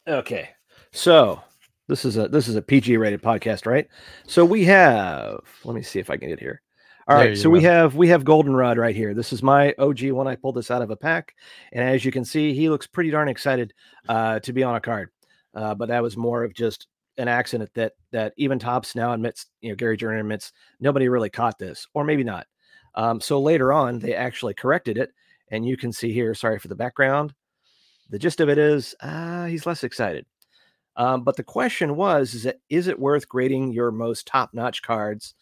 Okay, 0.06 0.50
so 0.92 1.42
this 1.88 2.04
is 2.04 2.18
a 2.18 2.28
this 2.28 2.48
is 2.48 2.56
a 2.56 2.62
PG 2.62 2.98
rated 2.98 3.22
podcast, 3.22 3.66
right? 3.66 3.88
So 4.28 4.44
we 4.44 4.66
have. 4.66 5.40
Let 5.64 5.76
me 5.76 5.82
see 5.82 6.00
if 6.00 6.10
I 6.10 6.18
can 6.18 6.28
get 6.28 6.40
here. 6.40 6.62
All 7.08 7.18
There 7.18 7.30
right, 7.30 7.38
so 7.38 7.50
we 7.50 7.62
have 7.64 7.96
we 7.96 8.08
have 8.10 8.24
Goldenrod 8.24 8.78
right 8.78 8.96
here. 8.96 9.14
This 9.14 9.32
is 9.32 9.44
my 9.44 9.74
OG 9.78 10.12
one. 10.12 10.28
I 10.28 10.36
pulled 10.36 10.56
this 10.56 10.72
out 10.72 10.82
of 10.82 10.90
a 10.90 10.96
pack, 10.96 11.36
and 11.72 11.88
as 11.88 12.04
you 12.04 12.12
can 12.12 12.26
see, 12.26 12.54
he 12.54 12.70
looks 12.70 12.88
pretty 12.88 13.12
darn 13.12 13.30
excited 13.30 13.74
uh, 14.10 14.40
to 14.40 14.54
be 14.54 14.64
on 14.64 14.76
a 14.76 14.82
card. 14.82 15.10
Uh, 15.54 15.76
but 15.76 15.90
that 15.90 16.02
was 16.02 16.18
more 16.18 16.44
of 16.44 16.54
just 16.54 16.88
an 17.18 17.28
accident 17.28 17.70
that 17.76 17.94
that 18.12 18.34
even 18.38 18.60
Topps 18.60 18.96
now 18.96 19.14
admits. 19.14 19.48
You 19.62 19.70
know, 19.70 19.76
Gary 19.76 19.98
Jordan 19.98 20.20
admits 20.20 20.52
nobody 20.80 21.10
really 21.10 21.30
caught 21.30 21.60
this, 21.60 21.88
or 21.94 22.04
maybe 22.04 22.24
not. 22.24 22.48
Um, 22.96 23.20
so 23.20 23.42
later 23.42 23.74
on, 23.74 24.00
they 24.00 24.14
actually 24.16 24.54
corrected 24.54 24.98
it, 24.98 25.12
and 25.50 25.66
you 25.66 25.78
can 25.78 25.92
see 25.92 26.14
here. 26.14 26.34
Sorry 26.34 26.60
for 26.60 26.68
the 26.68 26.76
background. 26.76 27.34
The 28.10 28.20
gist 28.20 28.40
of 28.40 28.50
it 28.50 28.58
is, 28.58 28.94
uh, 29.02 29.46
he's 29.46 29.66
less 29.66 29.84
excited. 29.84 30.26
Um, 30.96 31.24
but 31.24 31.36
the 31.36 31.44
question 31.44 31.96
was, 31.96 32.34
is 32.34 32.46
it 32.46 32.62
is 32.70 32.88
it 32.88 33.00
worth 33.00 33.28
grading 33.28 33.72
your 33.72 33.92
most 33.92 34.28
top-notch 34.28 34.84
cards? 34.84 35.34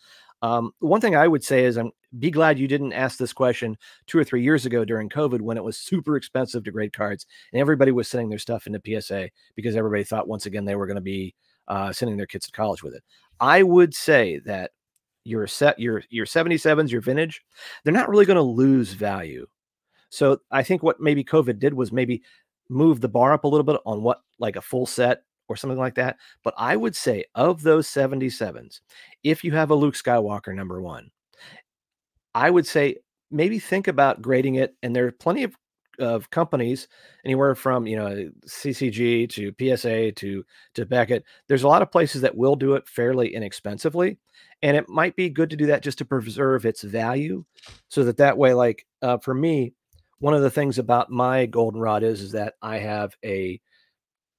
Um, 0.42 0.72
one 0.80 1.02
thing 1.02 1.16
I 1.16 1.28
would 1.28 1.44
say 1.44 1.66
is, 1.66 1.78
I'm 1.78 1.92
be 2.18 2.32
glad 2.32 2.60
you 2.60 2.68
didn't 2.68 2.94
ask 2.94 3.18
this 3.18 3.34
question 3.34 3.78
two 4.06 4.18
or 4.18 4.24
three 4.24 4.44
years 4.44 4.66
ago 4.66 4.84
during 4.84 5.10
COVID 5.10 5.42
when 5.42 5.58
it 5.58 5.64
was 5.64 5.78
super 5.78 6.18
expensive 6.18 6.64
to 6.64 6.72
grade 6.72 6.94
cards 6.94 7.26
and 7.54 7.62
everybody 7.62 7.92
was 7.92 8.08
sending 8.08 8.30
their 8.30 8.40
stuff 8.40 8.68
into 8.68 8.82
PSA 8.86 9.30
because 9.56 9.76
everybody 9.76 10.04
thought 10.04 10.28
once 10.28 10.46
again 10.46 10.66
they 10.66 10.76
were 10.76 10.88
going 10.88 10.96
to 10.96 11.02
be 11.02 11.34
uh, 11.68 11.92
sending 11.92 12.18
their 12.18 12.26
kids 12.26 12.46
to 12.46 12.52
college 12.52 12.84
with 12.84 12.94
it. 12.94 13.04
I 13.40 13.64
would 13.64 13.94
say 13.94 14.40
that 14.46 14.72
your 15.24 15.48
set 15.48 15.80
your 15.80 16.04
your 16.10 16.26
77s, 16.26 16.92
your 16.92 17.02
vintage, 17.02 17.42
they're 17.84 17.94
not 17.94 18.10
really 18.10 18.26
going 18.26 18.36
to 18.36 18.42
lose 18.42 18.94
value. 18.94 19.48
So 20.10 20.40
I 20.52 20.64
think 20.64 20.84
what 20.84 21.00
maybe 21.00 21.24
COVID 21.24 21.60
did 21.60 21.74
was 21.74 21.92
maybe 21.92 22.22
move 22.70 23.02
the 23.02 23.10
bar 23.10 23.34
up 23.34 23.44
a 23.44 23.48
little 23.48 23.64
bit 23.64 23.80
on 23.86 24.02
what 24.02 24.22
like 24.40 24.56
a 24.56 24.62
full 24.62 24.86
set 24.86 25.24
or 25.48 25.56
something 25.56 25.78
like 25.78 25.96
that. 25.96 26.18
But 26.44 26.54
I 26.58 26.76
would 26.76 26.96
say 26.96 27.26
of 27.36 27.62
those 27.62 27.88
77s, 27.88 28.82
if 29.24 29.44
you 29.44 29.52
have 29.52 29.70
a 29.70 29.76
Luke 29.76 29.96
Skywalker 29.96 30.56
number 30.56 30.82
one, 30.82 31.12
I 32.34 32.50
would 32.50 32.66
say 32.66 32.98
maybe 33.30 33.60
think 33.60 33.88
about 33.88 34.22
grading 34.22 34.56
it. 34.56 34.76
And 34.82 34.96
there 34.96 35.08
are 35.08 35.12
plenty 35.12 35.44
of 35.44 35.56
of 36.02 36.30
companies 36.30 36.88
anywhere 37.26 37.56
from 37.56 37.88
you 37.88 37.96
know 37.96 38.30
CCG 38.46 39.30
to 39.30 39.54
PSA 39.60 40.12
to 40.14 40.44
to 40.76 40.86
Beckett. 40.86 41.24
There's 41.48 41.64
a 41.64 41.68
lot 41.68 41.82
of 41.82 41.92
places 41.92 42.22
that 42.22 42.36
will 42.36 42.56
do 42.56 42.74
it 42.76 42.88
fairly 42.88 43.34
inexpensively, 43.34 44.18
and 44.62 44.76
it 44.76 44.90
might 44.90 45.16
be 45.16 45.30
good 45.30 45.50
to 45.50 45.56
do 45.56 45.68
that 45.68 45.84
just 45.84 45.98
to 46.00 46.06
preserve 46.06 46.66
its 46.66 46.82
value, 46.84 47.44
so 47.90 48.04
that 48.04 48.18
that 48.18 48.38
way, 48.38 48.54
like 48.54 48.86
uh, 49.02 49.18
for 49.18 49.34
me, 49.34 49.74
one 50.20 50.34
of 50.34 50.42
the 50.42 50.52
things 50.52 50.78
about 50.78 51.10
my 51.10 51.46
goldenrod 51.46 52.04
is 52.04 52.22
is 52.22 52.32
that 52.32 52.56
I 52.62 52.80
have 52.80 53.16
a 53.24 53.60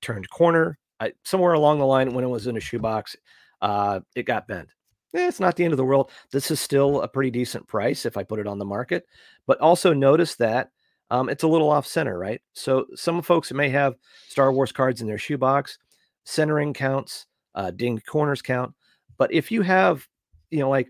turned 0.01 0.29
corner. 0.31 0.79
I, 1.01 1.13
somewhere 1.25 1.55
along 1.55 1.79
the 1.79 1.87
line, 1.87 2.15
when 2.15 2.25
it 2.25 2.29
was 2.29 2.47
in 2.47 2.57
a 2.57 2.61
shoebox, 2.61 3.17
uh, 3.61 4.01
it 4.15 4.25
got 4.25 4.47
bent. 4.47 4.69
Eh, 5.15 5.27
it's 5.27 5.41
not 5.41 5.57
the 5.57 5.65
end 5.65 5.73
of 5.73 5.77
the 5.77 5.85
world. 5.85 6.11
This 6.31 6.51
is 6.51 6.61
still 6.61 7.03
a 7.03 7.09
pretty 7.09 7.31
decent 7.31 7.67
price 7.67 8.07
if 8.07 8.17
I 8.17 8.23
put 8.23 8.39
it 8.39 8.47
on 8.47 8.59
the 8.59 8.65
market. 8.65 9.07
But 9.47 9.61
also 9.61 9.93
notice 9.93 10.37
that 10.37 10.71
um, 11.13 11.29
it's 11.29 11.43
a 11.43 11.49
little 11.49 11.69
off 11.69 11.87
center, 11.87 12.19
right? 12.19 12.41
So 12.55 12.87
some 12.95 13.21
folks 13.21 13.53
may 13.53 13.69
have 13.69 13.97
Star 14.29 14.51
Wars 14.51 14.73
cards 14.73 15.03
in 15.03 15.07
their 15.07 15.19
shoebox. 15.19 15.79
Centering 16.25 16.73
counts, 16.73 17.27
uh, 17.55 17.71
corners 18.07 18.41
count. 18.41 18.73
But 19.19 19.31
if 19.31 19.53
you 19.53 19.61
have, 19.61 20.09
you 20.51 20.61
know, 20.61 20.71
like 20.71 20.89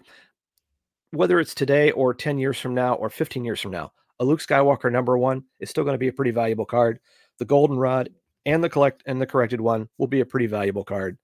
whether 1.10 1.40
it's 1.40 1.54
today 1.54 1.90
or 1.90 2.14
10 2.14 2.38
years 2.38 2.56
from 2.60 2.72
now 2.72 2.94
or 2.94 3.10
15 3.10 3.44
years 3.44 3.60
from 3.60 3.72
now, 3.72 3.92
a 4.20 4.24
Luke 4.24 4.40
Skywalker 4.40 4.92
number 4.92 5.18
one 5.18 5.42
is 5.58 5.70
still 5.70 5.82
going 5.82 5.94
to 5.94 5.98
be 5.98 6.08
a 6.08 6.12
pretty 6.12 6.30
valuable 6.30 6.66
card. 6.66 7.00
The 7.38 7.44
Goldenrod 7.44 8.10
and 8.46 8.62
the 8.62 8.68
collect 8.68 9.02
and 9.06 9.20
the 9.20 9.26
corrected 9.26 9.60
one 9.60 9.88
will 9.98 10.06
be 10.06 10.20
a 10.20 10.26
pretty 10.26 10.46
valuable 10.46 10.84
card. 10.84 11.18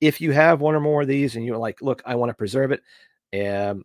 If 0.00 0.22
you 0.22 0.32
have 0.32 0.62
one 0.62 0.74
or 0.74 0.80
more 0.80 1.02
of 1.02 1.08
these 1.08 1.36
and 1.36 1.44
you're 1.44 1.58
like, 1.58 1.82
look, 1.82 2.00
I 2.06 2.14
want 2.14 2.30
to 2.30 2.34
preserve 2.34 2.72
it, 2.72 2.80
um, 3.34 3.84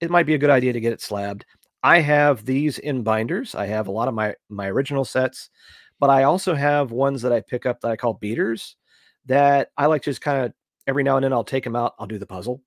it 0.00 0.10
might 0.10 0.26
be 0.26 0.34
a 0.34 0.38
good 0.38 0.48
idea 0.48 0.72
to 0.72 0.80
get 0.80 0.94
it 0.94 1.02
slabbed. 1.02 1.44
I 1.82 2.00
have 2.00 2.44
these 2.44 2.78
in 2.78 3.02
binders. 3.02 3.54
I 3.54 3.66
have 3.66 3.86
a 3.86 3.92
lot 3.92 4.08
of 4.08 4.14
my 4.14 4.34
my 4.48 4.68
original 4.68 5.04
sets, 5.04 5.50
but 5.98 6.10
I 6.10 6.24
also 6.24 6.54
have 6.54 6.92
ones 6.92 7.22
that 7.22 7.32
I 7.32 7.40
pick 7.40 7.66
up 7.66 7.80
that 7.80 7.90
I 7.90 7.96
call 7.96 8.14
beaters 8.14 8.76
that 9.26 9.70
I 9.76 9.86
like 9.86 10.02
to 10.02 10.10
just 10.10 10.20
kind 10.22 10.46
of 10.46 10.52
every 10.86 11.02
now 11.02 11.16
and 11.16 11.24
then 11.24 11.32
I'll 11.32 11.44
take 11.44 11.64
them 11.64 11.76
out. 11.76 11.94
I'll 11.98 12.06
do 12.06 12.18
the 12.18 12.26
puzzle. 12.26 12.62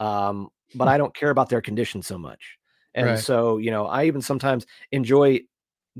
Um, 0.00 0.50
but 0.74 0.88
I 0.88 0.98
don't 0.98 1.14
care 1.14 1.30
about 1.30 1.48
their 1.48 1.62
condition 1.62 2.02
so 2.02 2.18
much. 2.18 2.58
And 2.94 3.18
Right. 3.18 3.18
so, 3.18 3.58
you 3.58 3.70
know, 3.70 3.86
I 3.86 4.06
even 4.06 4.22
sometimes 4.22 4.66
enjoy 4.92 5.40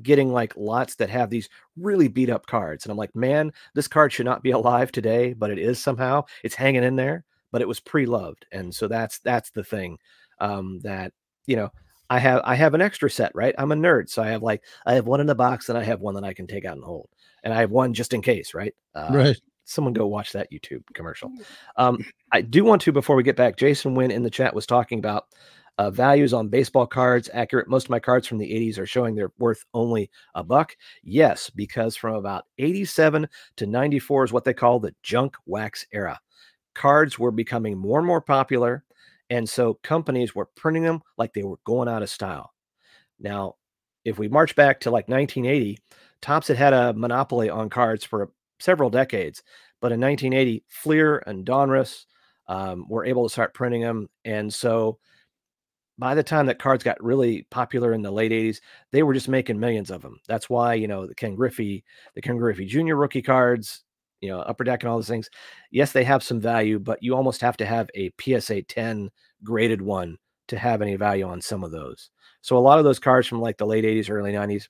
getting 0.03 0.33
like 0.33 0.55
lots 0.57 0.97
that 0.97 1.09
have 1.11 1.31
these 1.31 1.49
really 1.77 2.09
beat 2.09 2.29
up 2.31 2.47
cards. 2.47 2.85
And 2.85 2.91
I'm 2.93 2.99
like, 2.99 3.15
man, 3.15 3.53
this 3.75 3.89
card 3.89 4.13
should 4.13 4.27
not 4.27 4.43
be 4.43 4.51
alive 4.53 4.93
today, 4.93 5.33
but 5.33 5.51
it 5.51 5.59
is 5.59 5.79
somehow. 5.79 6.25
It's 6.45 6.55
hanging 6.55 6.85
in 6.85 6.97
there, 6.97 7.25
but 7.53 7.63
it 7.63 7.69
was 7.69 7.81
pre-loved. 7.81 8.47
And 8.53 8.75
so 8.75 8.89
that's 8.89 9.19
that's 9.21 9.51
the 9.51 9.65
thing. 9.65 9.99
Um, 10.41 10.81
that, 10.81 11.13
you 11.47 11.57
know, 11.57 11.71
I 12.11 12.19
have 12.19 12.41
I 12.45 12.55
have 12.55 12.75
an 12.75 12.81
extra 12.81 13.11
set, 13.11 13.33
right? 13.35 13.55
I'm 13.59 13.73
a 13.73 13.77
nerd. 13.77 14.09
So 14.09 14.23
I 14.23 14.29
have 14.29 14.43
like 14.43 14.63
I 14.85 14.95
have 14.95 15.07
one 15.07 15.21
in 15.21 15.27
the 15.27 15.35
box 15.35 15.69
and 15.69 15.79
I 15.79 15.85
have 15.85 16.01
one 16.01 16.15
that 16.15 16.25
I 16.25 16.33
can 16.33 16.47
take 16.47 16.65
out 16.65 16.77
and 16.77 16.85
hold. 16.85 17.09
And 17.43 17.53
I 17.53 17.61
have 17.61 17.71
one 17.71 17.95
just 17.95 18.13
in 18.13 18.23
case, 18.23 18.55
right? 18.55 18.75
Uh, 18.95 19.09
right. 19.13 19.41
someone 19.65 19.93
go 19.93 20.07
watch 20.07 20.33
that 20.33 20.51
YouTube 20.53 20.83
commercial. 20.95 21.31
Um, 21.77 22.05
I 22.33 22.41
do 22.43 22.65
want 22.65 22.83
to 22.83 22.93
before 22.93 23.17
we 23.17 23.23
get 23.23 23.37
back. 23.37 23.57
Jason 23.57 23.95
Wynn 23.95 24.11
in 24.11 24.23
the 24.23 24.31
chat 24.31 24.55
was 24.55 24.67
talking 24.67 24.99
about 24.99 25.27
uh, 25.79 25.91
values 25.91 26.33
on 26.33 26.49
baseball 26.49 26.87
cards. 26.87 27.29
Accurate. 27.33 27.69
Most 27.69 27.85
of 27.85 27.91
my 27.91 28.01
cards 28.01 28.27
from 28.27 28.39
the 28.39 28.51
80s 28.51 28.79
are 28.79 28.87
showing 28.87 29.15
they're 29.15 29.33
worth 29.39 29.65
only 29.75 30.11
a 30.35 30.43
buck. 30.43 30.77
Yes, 31.03 31.51
because 31.51 31.97
from 31.97 32.15
about 32.15 32.47
87 32.59 33.29
to 33.57 33.67
94 33.67 34.25
is 34.25 34.33
what 34.33 34.45
they 34.45 34.55
call 34.55 34.81
the 34.81 34.95
junk 35.03 35.37
wax 35.47 35.85
era. 35.93 36.19
Cards 36.75 37.19
were 37.19 37.31
becoming 37.31 37.77
more 37.77 37.99
and 37.99 38.07
more 38.07 38.21
popular, 38.21 38.85
and 39.31 39.49
so 39.49 39.75
companies 39.83 40.35
were 40.35 40.49
printing 40.57 40.83
them 40.83 41.03
like 41.19 41.33
they 41.33 41.43
were 41.43 41.59
going 41.65 41.89
out 41.89 42.03
of 42.03 42.11
style. 42.11 42.53
Now, 43.19 43.55
if 44.05 44.19
we 44.19 44.29
march 44.29 44.55
back 44.55 44.81
to 44.81 44.91
like 44.91 45.09
1980, 45.09 45.79
Topps 46.21 46.49
had 46.49 46.57
had 46.57 46.73
a 46.73 46.93
monopoly 46.95 47.51
on 47.51 47.69
cards 47.71 48.05
for 48.05 48.31
several 48.61 48.91
decades. 48.91 49.43
But 49.81 49.93
in 49.93 50.01
1980, 50.01 50.65
Fleer 50.69 51.23
and 51.27 51.45
Donruss 51.45 52.07
um, 52.49 52.87
were 52.89 53.05
able 53.05 53.25
to 53.25 53.33
start 53.33 53.55
printing 53.55 53.83
them. 53.83 54.09
And 54.25 54.53
so 54.53 54.99
by 55.99 56.15
the 56.15 56.23
time 56.23 56.47
that 56.47 56.59
cards 56.59 56.85
got 56.85 57.03
really 57.03 57.47
popular 57.51 57.93
in 57.93 58.03
the 58.03 58.11
late 58.11 58.33
80s, 58.33 58.61
they 58.93 59.03
were 59.03 59.15
just 59.15 59.29
making 59.29 59.59
millions 59.59 59.91
of 59.91 60.03
them. 60.03 60.19
That's 60.29 60.49
why, 60.49 60.75
you 60.75 60.89
know, 60.89 61.07
the 61.07 61.15
Ken 61.15 61.35
Griffey, 61.35 61.85
the 62.15 62.23
Ken 62.23 62.37
Griffey 62.37 62.67
Jr. 62.67 62.95
rookie 62.95 63.23
cards, 63.23 63.83
you 64.21 64.29
know, 64.29 64.41
Upper 64.41 64.65
Deck 64.65 64.83
and 64.83 64.91
all 64.91 64.97
those 64.99 65.09
things. 65.09 65.29
Yes, 65.71 65.93
they 65.93 66.05
have 66.05 66.23
some 66.23 66.41
value, 66.41 66.79
but 66.79 67.03
you 67.03 67.15
almost 67.15 67.41
have 67.41 67.57
to 67.59 67.67
have 67.67 67.91
a 67.95 68.11
PSA 68.19 68.63
10 68.63 69.11
graded 69.45 69.83
one 69.83 70.19
to 70.49 70.59
have 70.59 70.83
any 70.83 70.97
value 70.97 71.27
on 71.27 71.41
some 71.41 71.65
of 71.65 71.73
those. 71.73 72.11
So 72.41 72.57
a 72.57 72.61
lot 72.61 72.79
of 72.79 72.85
those 72.85 72.99
cards 72.99 73.27
from 73.27 73.41
like 73.41 73.59
the 73.59 73.67
late 73.67 73.85
80s, 73.85 74.11
early 74.11 74.33
90s, 74.33 74.69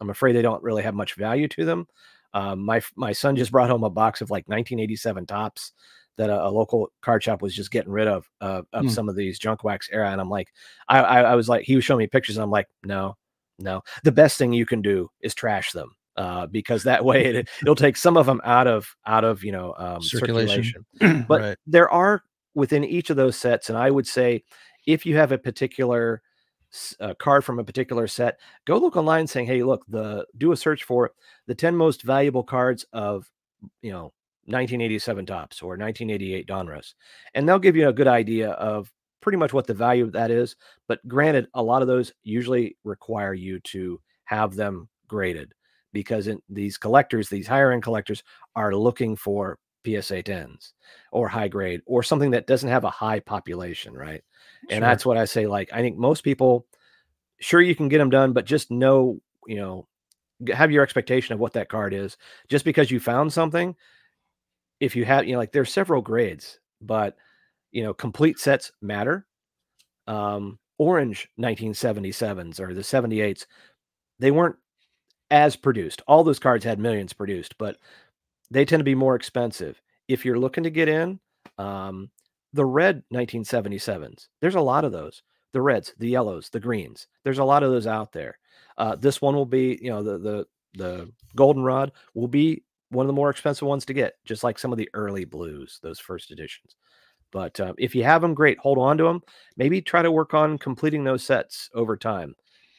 I'm 0.00 0.10
afraid 0.10 0.32
they 0.34 0.42
don't 0.42 0.62
really 0.62 0.82
have 0.82 0.94
much 0.94 1.14
value 1.14 1.48
to 1.48 1.64
them. 1.64 1.86
Um, 2.34 2.64
my 2.64 2.82
my 2.96 3.12
son 3.12 3.36
just 3.36 3.52
brought 3.52 3.70
home 3.70 3.84
a 3.84 3.90
box 3.90 4.20
of 4.20 4.30
like 4.30 4.48
1987 4.48 5.26
Topps 5.26 5.72
that 6.16 6.30
a, 6.30 6.46
a 6.46 6.50
local 6.50 6.90
card 7.02 7.22
shop 7.22 7.42
was 7.42 7.54
just 7.54 7.70
getting 7.70 7.92
rid 7.92 8.08
of 8.08 8.28
uh, 8.40 8.62
of 8.72 8.82
Hmm. 8.82 8.88
some 8.90 9.08
of 9.08 9.16
these 9.16 9.38
junk 9.38 9.64
wax 9.64 9.88
era, 9.92 10.10
and 10.10 10.20
I'm 10.20 10.30
like, 10.30 10.52
I, 10.88 11.00
I 11.00 11.20
I 11.22 11.34
was 11.34 11.48
like, 11.48 11.64
he 11.64 11.76
was 11.76 11.84
showing 11.84 11.98
me 11.98 12.06
pictures, 12.08 12.36
and 12.36 12.44
I'm 12.44 12.50
like, 12.50 12.68
no, 12.84 13.16
no. 13.58 13.82
The 14.04 14.12
best 14.12 14.38
thing 14.38 14.52
you 14.52 14.66
can 14.66 14.82
do 14.82 15.10
is 15.20 15.34
trash 15.34 15.72
them. 15.72 15.95
Uh, 16.16 16.46
because 16.46 16.82
that 16.82 17.04
way 17.04 17.26
it, 17.26 17.48
it'll 17.60 17.74
take 17.74 17.94
some 17.94 18.16
of 18.16 18.24
them 18.24 18.40
out 18.42 18.66
of 18.66 18.96
out 19.06 19.22
of 19.22 19.44
you 19.44 19.52
know 19.52 19.74
um, 19.76 20.00
Circulation. 20.00 20.64
circulation. 20.64 21.24
But 21.28 21.40
right. 21.40 21.58
there 21.66 21.90
are 21.90 22.22
within 22.56 22.84
each 22.84 23.10
of 23.10 23.16
those 23.16 23.36
sets. 23.36 23.68
And 23.68 23.78
I 23.78 23.90
would 23.90 24.06
say 24.06 24.42
if 24.86 25.06
you 25.06 25.16
have 25.16 25.30
a 25.30 25.38
particular 25.38 26.22
uh, 27.00 27.14
card 27.14 27.44
from 27.44 27.58
a 27.60 27.64
particular 27.64 28.08
set, 28.08 28.40
go 28.64 28.78
look 28.78 28.96
online 28.96 29.26
saying, 29.26 29.46
hey, 29.46 29.62
look, 29.62 29.84
the 29.88 30.26
do 30.38 30.50
a 30.50 30.56
search 30.56 30.82
for 30.82 31.12
the 31.46 31.54
10 31.54 31.76
most 31.76 32.02
valuable 32.02 32.42
cards 32.42 32.84
of, 32.92 33.30
you 33.82 33.92
know, 33.92 34.12
1987 34.46 35.26
Topps 35.26 35.62
or 35.62 35.76
1988 35.76 36.48
Donruss. 36.48 36.94
And 37.34 37.48
they'll 37.48 37.58
give 37.58 37.76
you 37.76 37.88
a 37.88 37.92
good 37.92 38.08
idea 38.08 38.50
of 38.52 38.90
pretty 39.20 39.36
much 39.36 39.52
what 39.52 39.66
the 39.66 39.74
value 39.74 40.04
of 40.04 40.12
that 40.12 40.30
is. 40.30 40.56
But 40.88 41.06
granted, 41.06 41.48
a 41.54 41.62
lot 41.62 41.82
of 41.82 41.88
those 41.88 42.12
usually 42.22 42.76
require 42.84 43.34
you 43.34 43.60
to 43.60 44.00
have 44.24 44.54
them 44.54 44.88
graded 45.08 45.52
because 45.96 46.26
in, 46.26 46.42
these 46.50 46.76
collectors, 46.76 47.30
these 47.30 47.46
higher 47.46 47.72
end 47.72 47.82
collectors, 47.82 48.22
are 48.54 48.74
looking 48.74 49.16
for 49.16 49.58
PSA 49.86 50.22
10s 50.24 50.72
or 51.10 51.26
high 51.26 51.48
grade 51.48 51.80
or 51.86 52.02
something 52.02 52.32
that 52.32 52.46
doesn't 52.46 52.68
have 52.68 52.84
a 52.84 52.90
high 52.90 53.18
population, 53.18 53.94
right? 53.94 54.22
And 54.68 54.84
that's 54.84 55.06
what 55.06 55.16
I 55.16 55.24
say. 55.24 55.46
Like, 55.46 55.70
I 55.72 55.80
think 55.80 55.96
most 55.96 56.22
people, 56.22 56.66
sure, 57.40 57.62
you 57.62 57.74
can 57.74 57.88
get 57.88 57.96
them 57.96 58.10
done, 58.10 58.34
but 58.34 58.44
just 58.44 58.70
know, 58.70 59.18
you 59.46 59.56
know, 59.56 59.88
have 60.52 60.70
your 60.70 60.82
expectation 60.82 61.32
of 61.32 61.40
what 61.40 61.54
that 61.54 61.70
card 61.70 61.94
is. 61.94 62.18
Just 62.50 62.66
because 62.66 62.90
you 62.90 63.00
found 63.00 63.32
something, 63.32 63.74
if 64.80 64.94
you 64.94 65.06
have, 65.06 65.24
you 65.24 65.32
know, 65.32 65.38
like 65.38 65.52
there's 65.52 65.72
several 65.72 66.02
grades, 66.02 66.60
but, 66.82 67.16
you 67.72 67.82
know, 67.82 67.94
complete 67.94 68.38
sets 68.38 68.70
matter. 68.82 69.26
Um, 70.06 70.58
orange 70.76 71.30
1977s 71.40 72.60
or 72.60 72.74
the 72.74 72.82
78s, 72.82 73.46
they 74.18 74.30
weren't 74.30 74.56
as 75.30 75.56
produced. 75.56 76.02
All 76.06 76.24
those 76.24 76.38
cards 76.38 76.64
had 76.64 76.78
millions 76.78 77.12
produced, 77.12 77.56
but 77.58 77.78
they 78.50 78.64
tend 78.64 78.80
to 78.80 78.84
be 78.84 78.94
more 78.94 79.16
expensive. 79.16 79.80
If 80.08 80.24
you're 80.24 80.38
looking 80.38 80.64
to 80.64 80.70
get 80.70 80.88
in, 80.88 81.18
um, 81.58 82.10
the 82.52 82.64
red 82.64 83.02
1977s, 83.12 84.28
there's 84.40 84.54
a 84.54 84.60
lot 84.60 84.84
of 84.84 84.92
those. 84.92 85.22
The 85.52 85.62
reds, 85.62 85.94
the 85.98 86.08
yellows, 86.08 86.50
the 86.50 86.60
greens. 86.60 87.06
There's 87.24 87.38
a 87.38 87.44
lot 87.44 87.62
of 87.62 87.70
those 87.70 87.86
out 87.86 88.12
there. 88.12 88.38
Uh, 88.76 88.94
this 88.96 89.22
one 89.22 89.34
will 89.34 89.46
be, 89.46 89.78
you 89.80 89.90
know, 89.90 90.02
the 90.02 90.18
the 90.18 90.46
the 90.74 91.12
goldenrod 91.34 91.92
will 92.14 92.28
be 92.28 92.62
one 92.90 93.04
of 93.04 93.08
the 93.08 93.14
more 93.14 93.30
expensive 93.30 93.66
ones 93.66 93.84
to 93.86 93.94
get, 93.94 94.14
just 94.24 94.44
like 94.44 94.58
some 94.58 94.70
of 94.70 94.78
the 94.78 94.88
early 94.94 95.24
blues, 95.24 95.78
those 95.82 95.98
first 95.98 96.30
editions. 96.30 96.76
But 97.32 97.58
um, 97.60 97.74
if 97.78 97.94
you 97.94 98.04
have 98.04 98.22
them, 98.22 98.34
great. 98.34 98.58
Hold 98.58 98.78
on 98.78 98.98
to 98.98 99.04
them. 99.04 99.22
Maybe 99.56 99.80
try 99.80 100.02
to 100.02 100.12
work 100.12 100.34
on 100.34 100.58
completing 100.58 101.04
those 101.04 101.24
sets 101.24 101.68
over 101.74 101.96
time. 101.96 102.34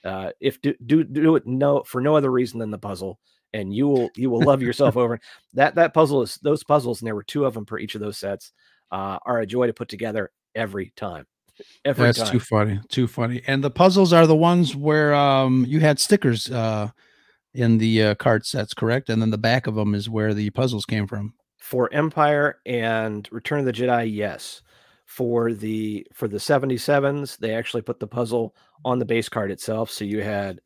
Uh, 0.07 0.31
if 0.39 0.61
do, 0.61 0.73
do 0.85 1.03
do 1.03 1.35
it 1.35 1.45
no 1.45 1.83
for 1.83 2.01
no 2.01 2.15
other 2.15 2.31
reason 2.31 2.59
than 2.59 2.71
the 2.71 2.77
puzzle, 2.79 3.19
and 3.53 3.73
you 3.73 3.87
will 3.87 4.09
you 4.15 4.29
will 4.29 4.41
love 4.41 4.61
yourself 4.61 4.95
over 4.97 5.19
that. 5.53 5.75
That 5.75 5.93
puzzle 5.93 6.21
is 6.21 6.35
those 6.41 6.63
puzzles, 6.63 7.01
and 7.01 7.07
there 7.07 7.15
were 7.15 7.23
two 7.23 7.45
of 7.45 7.53
them 7.53 7.65
for 7.65 7.77
each 7.79 7.95
of 7.95 8.01
those 8.01 8.17
sets. 8.17 8.51
Uh, 8.91 9.19
are 9.25 9.39
a 9.39 9.45
joy 9.45 9.67
to 9.67 9.73
put 9.73 9.89
together 9.89 10.31
every 10.55 10.93
time. 10.95 11.25
Every 11.83 12.05
That's 12.05 12.19
time. 12.19 12.31
too 12.31 12.39
funny. 12.39 12.79
Too 12.89 13.07
funny. 13.07 13.41
And 13.47 13.63
the 13.63 13.71
puzzles 13.71 14.13
are 14.13 14.27
the 14.27 14.35
ones 14.35 14.75
where 14.75 15.13
um 15.13 15.65
you 15.67 15.79
had 15.81 15.99
stickers 15.99 16.49
uh 16.51 16.89
in 17.53 17.79
the 17.79 18.03
uh, 18.03 18.15
card 18.15 18.45
sets, 18.45 18.73
correct? 18.75 19.09
And 19.09 19.21
then 19.21 19.31
the 19.31 19.37
back 19.37 19.65
of 19.67 19.73
them 19.75 19.95
is 19.95 20.09
where 20.09 20.33
the 20.35 20.51
puzzles 20.51 20.85
came 20.85 21.07
from. 21.07 21.33
for 21.59 21.91
Empire 21.91 22.59
and 22.65 23.27
Return 23.31 23.59
of 23.59 23.65
the 23.65 23.73
Jedi, 23.73 24.13
yes. 24.13 24.61
For 25.05 25.53
the 25.53 26.05
for 26.13 26.27
the 26.27 26.37
77s, 26.37 27.37
they 27.39 27.53
actually 27.55 27.81
put 27.81 27.99
the 27.99 28.07
puzzle 28.07 28.55
on 28.85 28.99
the 28.99 29.05
base 29.05 29.29
card 29.29 29.51
itself. 29.51 29.91
So 29.91 30.05
you 30.05 30.21
had 30.21 30.59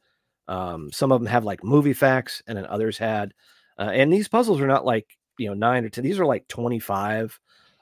um, 0.48 0.92
some 0.92 1.12
of 1.12 1.20
them 1.22 1.28
have 1.28 1.46
like 1.46 1.64
movie 1.64 1.94
facts, 1.94 2.42
and 2.48 2.58
then 2.58 2.66
others 2.66 2.98
had. 2.98 3.34
Uh, 3.80 3.92
and 3.94 4.12
these 4.12 4.28
puzzles 4.28 4.62
are 4.62 4.68
not 4.68 4.86
like 4.86 5.08
you 5.38 5.48
know 5.48 5.54
nine 5.54 5.86
or 5.86 5.90
ten; 5.90 6.04
these 6.04 6.20
are 6.20 6.26
like 6.26 6.48
25. 6.48 7.40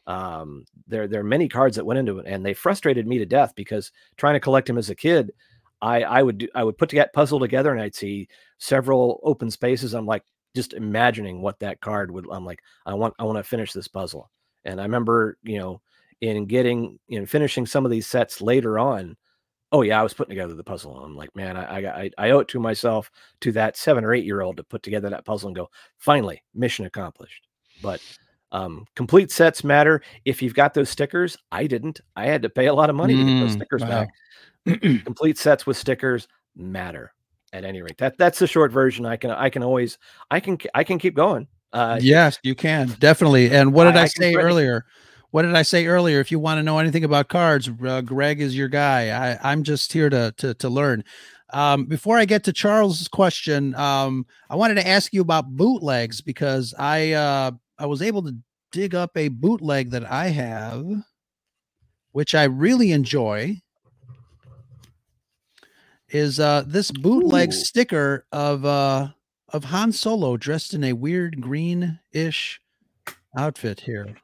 Um, 0.08 0.66
there 0.88 1.08
there 1.08 1.22
are 1.22 1.24
many 1.24 1.48
cards 1.50 1.76
that 1.76 1.86
went 1.86 2.00
into 2.00 2.20
it, 2.20 2.26
and 2.28 2.46
they 2.46 2.54
frustrated 2.54 3.08
me 3.08 3.20
to 3.20 3.26
death 3.26 3.54
because 3.56 3.92
trying 4.18 4.36
to 4.36 4.40
collect 4.40 4.68
them 4.68 4.78
as 4.78 4.90
a 4.90 4.96
kid, 4.96 5.32
I 5.82 6.04
I 6.04 6.24
would 6.24 6.40
do, 6.40 6.48
I 6.56 6.64
would 6.64 6.78
put 6.78 6.90
that 6.92 7.14
puzzle 7.14 7.40
together, 7.40 7.72
and 7.72 7.82
I'd 7.82 7.96
see 7.96 8.28
several 8.58 9.20
open 9.24 9.52
spaces. 9.52 9.94
I'm 9.94 10.06
like 10.06 10.24
just 10.56 10.74
imagining 10.74 11.42
what 11.42 11.60
that 11.60 11.82
card 11.82 12.12
would. 12.12 12.28
I'm 12.32 12.46
like, 12.46 12.62
I 12.86 12.94
want 12.94 13.14
I 13.20 13.24
want 13.24 13.38
to 13.38 13.44
finish 13.44 13.74
this 13.74 13.88
puzzle. 13.88 14.30
And 14.66 14.80
I 14.80 14.84
remember, 14.84 15.38
you 15.44 15.58
know, 15.58 15.82
in 16.22 16.46
getting 16.46 17.00
in 17.08 17.26
finishing 17.26 17.66
some 17.66 17.86
of 17.86 17.92
these 17.92 18.08
sets 18.08 18.42
later 18.42 18.80
on. 18.80 19.16
Oh 19.72 19.82
yeah, 19.84 20.00
I 20.00 20.04
was 20.04 20.14
putting 20.14 20.30
together 20.32 20.56
the 20.56 20.64
puzzle. 20.64 20.98
I'm 20.98 21.16
like, 21.16 21.36
man, 21.36 21.56
I 21.56 21.80
I, 22.06 22.12
I 22.18 22.30
owe 22.32 22.40
it 22.40 22.48
to 22.50 22.60
myself 22.60 23.12
to 23.42 23.52
that 23.54 23.78
seven 23.78 24.04
or 24.04 24.14
eight 24.14 24.26
year 24.26 24.42
old 24.42 24.58
to 24.58 24.64
put 24.64 24.82
together 24.84 25.10
that 25.10 25.26
puzzle 25.26 25.50
and 25.50 25.56
go, 25.56 25.70
finally, 25.98 26.42
mission 26.56 26.86
accomplished. 26.86 27.48
But 27.82 28.02
um, 28.52 28.86
complete 28.96 29.32
sets 29.32 29.64
matter. 29.64 30.02
If 30.26 30.42
you've 30.42 30.56
got 30.56 30.74
those 30.74 30.90
stickers, 30.90 31.38
I 31.52 31.68
didn't. 31.68 32.02
I 32.16 32.26
had 32.26 32.42
to 32.42 32.50
pay 32.50 32.66
a 32.66 32.74
lot 32.74 32.90
of 32.90 32.96
money 32.96 33.16
to 33.16 33.24
get 33.24 33.40
those 33.40 33.52
Mm, 33.52 33.56
stickers 33.58 33.82
wow. 33.84 34.08
back. 34.66 34.82
complete 35.06 35.38
sets 35.38 35.66
with 35.68 35.78
stickers 35.78 36.28
matter. 36.56 37.14
At 37.52 37.66
any 37.66 37.82
rate, 37.82 37.98
that 37.98 38.16
that's 38.20 38.38
the 38.38 38.46
short 38.46 38.72
version. 38.72 39.08
I 39.08 39.18
can 39.18 39.32
I 39.32 39.50
can 39.50 39.64
always 39.64 39.98
I 40.30 40.40
can 40.40 40.60
I 40.76 40.84
can 40.84 41.00
keep 41.00 41.16
going. 41.16 41.48
Uh, 41.74 42.00
yes, 42.00 42.38
you 42.44 42.54
can 42.54 42.96
definitely. 43.00 43.50
And 43.50 43.74
what 43.74 43.86
did 43.86 43.96
I- 43.96 44.02
I, 44.02 44.04
I 44.04 44.08
say 44.08 44.34
earlier? 44.36 44.86
What 45.32 45.44
did 45.44 45.56
I 45.56 45.62
say 45.62 45.86
earlier? 45.86 46.20
If 46.20 46.32
you 46.32 46.40
want 46.40 46.58
to 46.58 46.64
know 46.64 46.80
anything 46.80 47.04
about 47.04 47.28
cards, 47.30 47.70
uh, 47.86 48.02
Greg 48.02 48.42
is 48.42 48.56
your 48.56 48.68
guy. 48.68 49.10
I, 49.10 49.52
I'm 49.52 49.64
just 49.64 49.94
here 49.94 50.10
to 50.10 50.34
to, 50.38 50.54
to 50.56 50.70
learn. 50.70 51.04
Um, 51.52 51.86
before 51.86 52.18
I 52.18 52.26
get 52.26 52.44
to 52.46 52.54
Charles's 52.54 53.08
question, 53.08 53.74
um, 53.76 54.26
I 54.50 54.56
wanted 54.56 54.76
to 54.76 54.88
ask 54.88 55.14
you 55.14 55.22
about 55.22 55.56
bootlegs 55.56 56.22
because 56.22 56.74
I 56.78 57.12
uh, 57.14 57.52
I 57.78 57.86
was 57.86 58.02
able 58.02 58.24
to 58.24 58.36
dig 58.72 58.96
up 58.96 59.16
a 59.16 59.30
bootleg 59.30 59.92
that 59.92 60.10
I 60.10 60.28
have, 60.28 60.86
which 62.12 62.34
I 62.34 62.44
really 62.46 62.92
enjoy. 62.92 63.62
Is 66.12 66.40
uh, 66.40 66.64
this 66.66 66.90
bootleg 66.90 67.50
Ooh. 67.50 67.52
sticker 67.52 68.26
of 68.32 68.66
uh, 68.66 69.10
of 69.50 69.66
Han 69.66 69.92
Solo 69.92 70.38
dressed 70.38 70.74
in 70.74 70.84
a 70.84 70.94
weird 70.94 71.40
green-ish 71.40 72.60
outfit 73.38 73.82
here. 73.82 74.16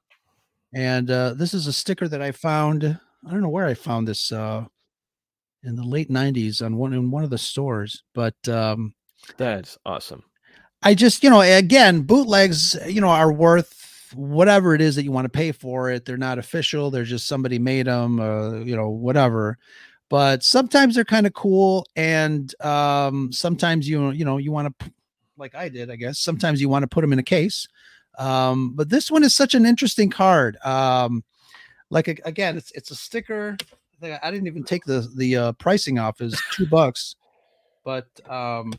And 0.76 1.10
uh, 1.10 1.34
this 1.34 1.54
is 1.54 1.68
a 1.68 1.74
sticker 1.74 2.08
that 2.10 2.22
I 2.22 2.32
found. 2.32 2.84
I 2.84 3.32
don't 3.32 3.42
know 3.42 3.50
where 3.50 3.66
I 3.66 3.74
found 3.74 4.08
this 4.08 4.32
uh, 4.32 4.66
in 5.64 5.76
the 5.76 5.84
late 5.84 6.12
'90s 6.12 6.64
on 6.64 6.76
one 6.76 6.94
in 6.94 7.10
one 7.10 7.24
of 7.24 7.30
the 7.30 7.38
stores, 7.38 8.04
but 8.14 8.36
um, 8.50 8.94
That's 9.38 9.78
awesome. 9.86 10.24
I 10.84 10.94
just, 10.94 11.24
you 11.24 11.30
know, 11.30 11.42
again, 11.42 12.02
bootlegs, 12.02 12.76
you 12.88 13.02
know, 13.02 13.08
are 13.08 13.32
worth 13.32 14.12
whatever 14.14 14.76
it 14.76 14.82
is 14.82 14.96
that 14.96 15.04
you 15.04 15.12
want 15.12 15.26
to 15.26 15.30
pay 15.30 15.52
for 15.52 15.90
it. 15.90 16.06
They're 16.06 16.18
not 16.18 16.38
official. 16.38 16.92
They're 16.92 17.04
just 17.04 17.26
somebody 17.26 17.58
made 17.58 17.88
them, 17.88 18.20
uh, 18.20 18.56
you 18.60 18.76
know, 18.76 18.90
whatever. 18.90 19.58
But 20.10 20.44
sometimes 20.44 20.94
they're 20.94 21.06
kind 21.06 21.26
of 21.26 21.34
cool, 21.34 21.88
and 21.96 22.54
um, 22.64 23.32
sometimes 23.32 23.90
you, 23.90 24.12
you 24.12 24.24
know, 24.26 24.38
you 24.38 24.52
want 24.52 24.78
to, 24.78 24.92
like 25.38 25.56
I 25.56 25.70
did, 25.70 25.90
I 25.90 25.96
guess. 25.96 26.20
Sometimes 26.20 26.62
you 26.62 26.70
want 26.70 26.84
to 26.84 26.88
put 26.88 27.02
them 27.02 27.14
in 27.14 27.20
a 27.20 27.24
case. 27.24 27.68
Um, 28.18 28.74
but 28.74 28.90
this 28.90 29.12
one 29.12 29.24
is 29.24 29.36
such 29.36 29.56
an 29.56 29.66
interesting 29.66 30.10
card. 30.10 30.58
Um, 30.64 31.24
like 31.90 32.08
again, 32.26 32.58
it's 32.58 32.72
it's 32.72 32.92
a 32.92 32.96
sticker. 32.96 33.58
I 34.02 34.20
I 34.22 34.32
didn't 34.32 34.48
even 34.48 34.64
take 34.64 34.86
the 34.86 35.10
the 35.16 35.36
uh, 35.38 35.52
pricing 35.54 36.00
off 36.00 36.22
is 36.22 36.42
two 36.52 36.66
bucks, 36.70 37.16
but 37.84 38.08
um, 38.30 38.74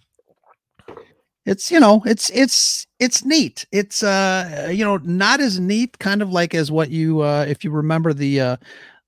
it's 1.47 1.71
you 1.71 1.81
know 1.81 2.03
it's 2.05 2.29
it's 2.31 2.87
it's 2.99 3.25
neat 3.25 3.65
it's 3.71 4.03
uh 4.03 4.69
you 4.71 4.85
know 4.85 4.99
not 4.99 5.41
as 5.41 5.59
neat 5.59 5.99
kind 6.01 6.21
of 6.21 6.31
like 6.31 6.55
as 6.55 6.71
what 6.71 6.91
you 6.91 7.21
uh 7.21 7.47
if 7.49 7.65
you 7.65 7.71
remember 7.71 8.13
the 8.13 8.41
uh 8.41 8.57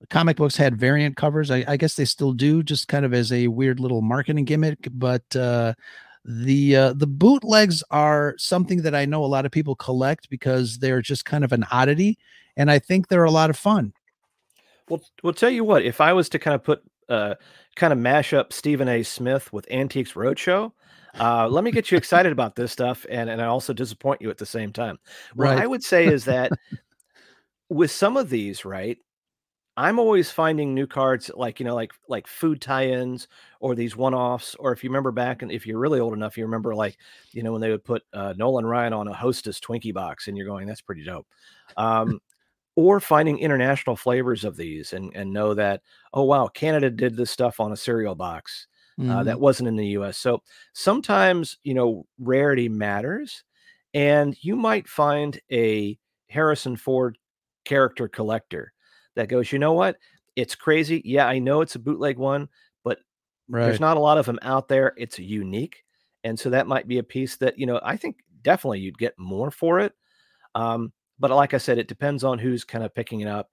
comic 0.09 0.37
books 0.37 0.57
had 0.57 0.77
variant 0.77 1.17
covers 1.17 1.51
I, 1.51 1.65
I 1.67 1.77
guess 1.77 1.97
they 1.97 2.05
still 2.05 2.33
do 2.33 2.63
just 2.63 2.87
kind 2.87 3.05
of 3.05 3.13
as 3.13 3.33
a 3.33 3.49
weird 3.49 3.81
little 3.81 4.01
marketing 4.01 4.45
gimmick 4.45 4.89
but 4.93 5.35
uh 5.35 5.75
the 6.25 6.77
uh 6.77 6.93
the 6.93 7.07
bootlegs 7.07 7.83
are 7.91 8.35
something 8.39 8.83
that 8.83 8.95
i 8.95 9.05
know 9.05 9.25
a 9.25 9.27
lot 9.27 9.47
of 9.47 9.53
people 9.53 9.75
collect 9.77 10.29
because 10.29 10.79
they're 10.79 11.01
just 11.03 11.25
kind 11.25 11.45
of 11.45 11.53
an 11.53 11.65
oddity 11.71 12.19
and 12.57 12.71
i 12.71 12.79
think 12.79 13.09
they're 13.09 13.25
a 13.25 13.31
lot 13.31 13.51
of 13.51 13.57
fun 13.57 13.93
Well, 14.89 15.03
we'll 15.23 15.35
tell 15.35 15.51
you 15.51 15.65
what. 15.65 15.85
If 15.85 16.01
I 16.01 16.13
was 16.13 16.29
to 16.31 16.39
kind 16.39 16.55
of 16.55 16.65
put, 16.65 16.83
uh, 17.09 17.35
kind 17.77 17.93
of 17.93 17.99
mash 17.99 18.33
up 18.33 18.53
Stephen 18.53 18.89
A. 18.89 19.03
Smith 19.03 19.53
with 19.53 19.71
Antiques 19.71 20.13
Roadshow, 20.15 20.73
uh, 21.21 21.49
let 21.49 21.63
me 21.65 21.71
get 21.71 21.91
you 21.91 21.99
excited 21.99 22.33
about 22.33 22.55
this 22.57 22.73
stuff, 22.73 23.05
and 23.11 23.29
and 23.31 23.41
I 23.43 23.47
also 23.47 23.73
disappoint 23.73 24.23
you 24.23 24.31
at 24.31 24.39
the 24.39 24.47
same 24.47 24.73
time. 24.73 24.99
What 25.35 25.51
Right. 25.51 25.59
I 25.59 25.67
would 25.67 25.83
say 25.83 26.07
is 26.07 26.25
that 26.25 26.53
with 27.69 27.91
some 27.91 28.17
of 28.17 28.31
these, 28.31 28.65
right, 28.65 28.99
I'm 29.79 29.99
always 30.01 30.31
finding 30.31 30.75
new 30.75 30.87
cards 30.89 31.31
like 31.37 31.61
you 31.61 31.65
know 31.67 31.75
like 31.77 31.93
like 32.09 32.27
food 32.27 32.61
tie-ins 32.61 33.29
or 33.61 33.75
these 33.77 33.97
one-offs, 33.97 34.57
or 34.57 34.73
if 34.73 34.83
you 34.85 34.91
remember 34.91 35.13
back 35.13 35.43
and 35.43 35.53
if 35.53 35.67
you're 35.67 35.79
really 35.79 36.01
old 36.01 36.15
enough, 36.15 36.37
you 36.37 36.45
remember 36.45 36.75
like 36.75 36.99
you 37.33 37.43
know 37.45 37.53
when 37.53 37.61
they 37.61 37.71
would 37.71 37.85
put 37.85 38.03
uh, 38.13 38.35
Nolan 38.37 38.67
Ryan 38.67 38.93
on 38.93 39.09
a 39.09 39.15
Hostess 39.15 39.61
Twinkie 39.61 39.95
box, 39.95 40.29
and 40.29 40.37
you're 40.37 40.47
going, 40.47 40.67
that's 40.67 40.83
pretty 40.83 41.05
dope. 41.05 41.29
Um, 41.77 42.21
or 42.77 43.01
finding 43.01 43.39
international 43.39 43.97
flavors 43.97 44.45
of 44.45 44.57
these 44.57 44.93
and 44.95 45.15
and 45.17 45.33
know 45.33 45.55
that 45.55 45.83
oh 46.15 46.25
wow 46.25 46.49
canada 46.49 46.91
did 46.91 47.17
this 47.17 47.31
stuff 47.31 47.61
on 47.61 47.73
a 47.73 47.77
cereal 47.77 48.15
box 48.15 48.69
uh, 49.09 49.23
Mhm. 49.23 49.25
that 49.25 49.41
wasn't 49.41 49.69
in 49.69 49.77
the 49.77 49.87
us 49.89 50.19
so 50.19 50.43
sometimes 50.75 51.59
you 51.65 51.75
know 51.75 52.07
rarity 52.19 52.69
matters 52.69 53.45
and 53.95 54.37
you 54.45 54.57
might 54.57 54.89
find 54.89 55.41
a 55.53 55.99
harrison 56.31 56.77
ford 56.77 57.19
character 57.65 58.09
collector 58.09 58.73
that 59.19 59.29
goes, 59.31 59.53
you 59.53 59.61
know 59.61 59.75
what? 59.75 59.99
It's 60.37 60.57
crazy. 60.57 61.03
Yeah, 61.07 61.29
I 61.29 61.41
know 61.41 61.63
it's 61.63 61.77
a 61.77 61.81
bootleg 61.81 62.19
one, 62.19 62.51
but 62.85 63.01
Right. 63.49 63.61
there's 63.63 63.81
not 63.81 63.97
a 63.97 64.01
lot 64.01 64.19
of 64.19 64.27
them 64.27 64.39
out 64.43 64.69
there. 64.69 64.95
It's 64.97 65.19
unique. 65.19 65.85
And 66.25 66.39
so 66.39 66.51
that 66.51 66.67
might 66.67 66.89
be 66.89 66.99
a 66.99 67.03
piece 67.05 67.37
that, 67.39 67.59
you 67.59 67.67
know, 67.67 67.81
I 67.83 67.97
think 67.97 68.19
definitely 68.43 68.81
you'd 68.81 68.99
get 68.99 69.19
more 69.19 69.51
for 69.51 69.81
it. 69.81 69.95
Um, 70.55 70.93
but 71.19 71.31
like 71.31 71.55
I 71.55 71.59
said, 71.59 71.79
it 71.79 71.89
depends 71.89 72.25
on 72.25 72.39
who's 72.39 72.65
kind 72.65 72.85
of 72.85 72.95
picking 72.95 73.21
it 73.21 73.29
up. 73.29 73.51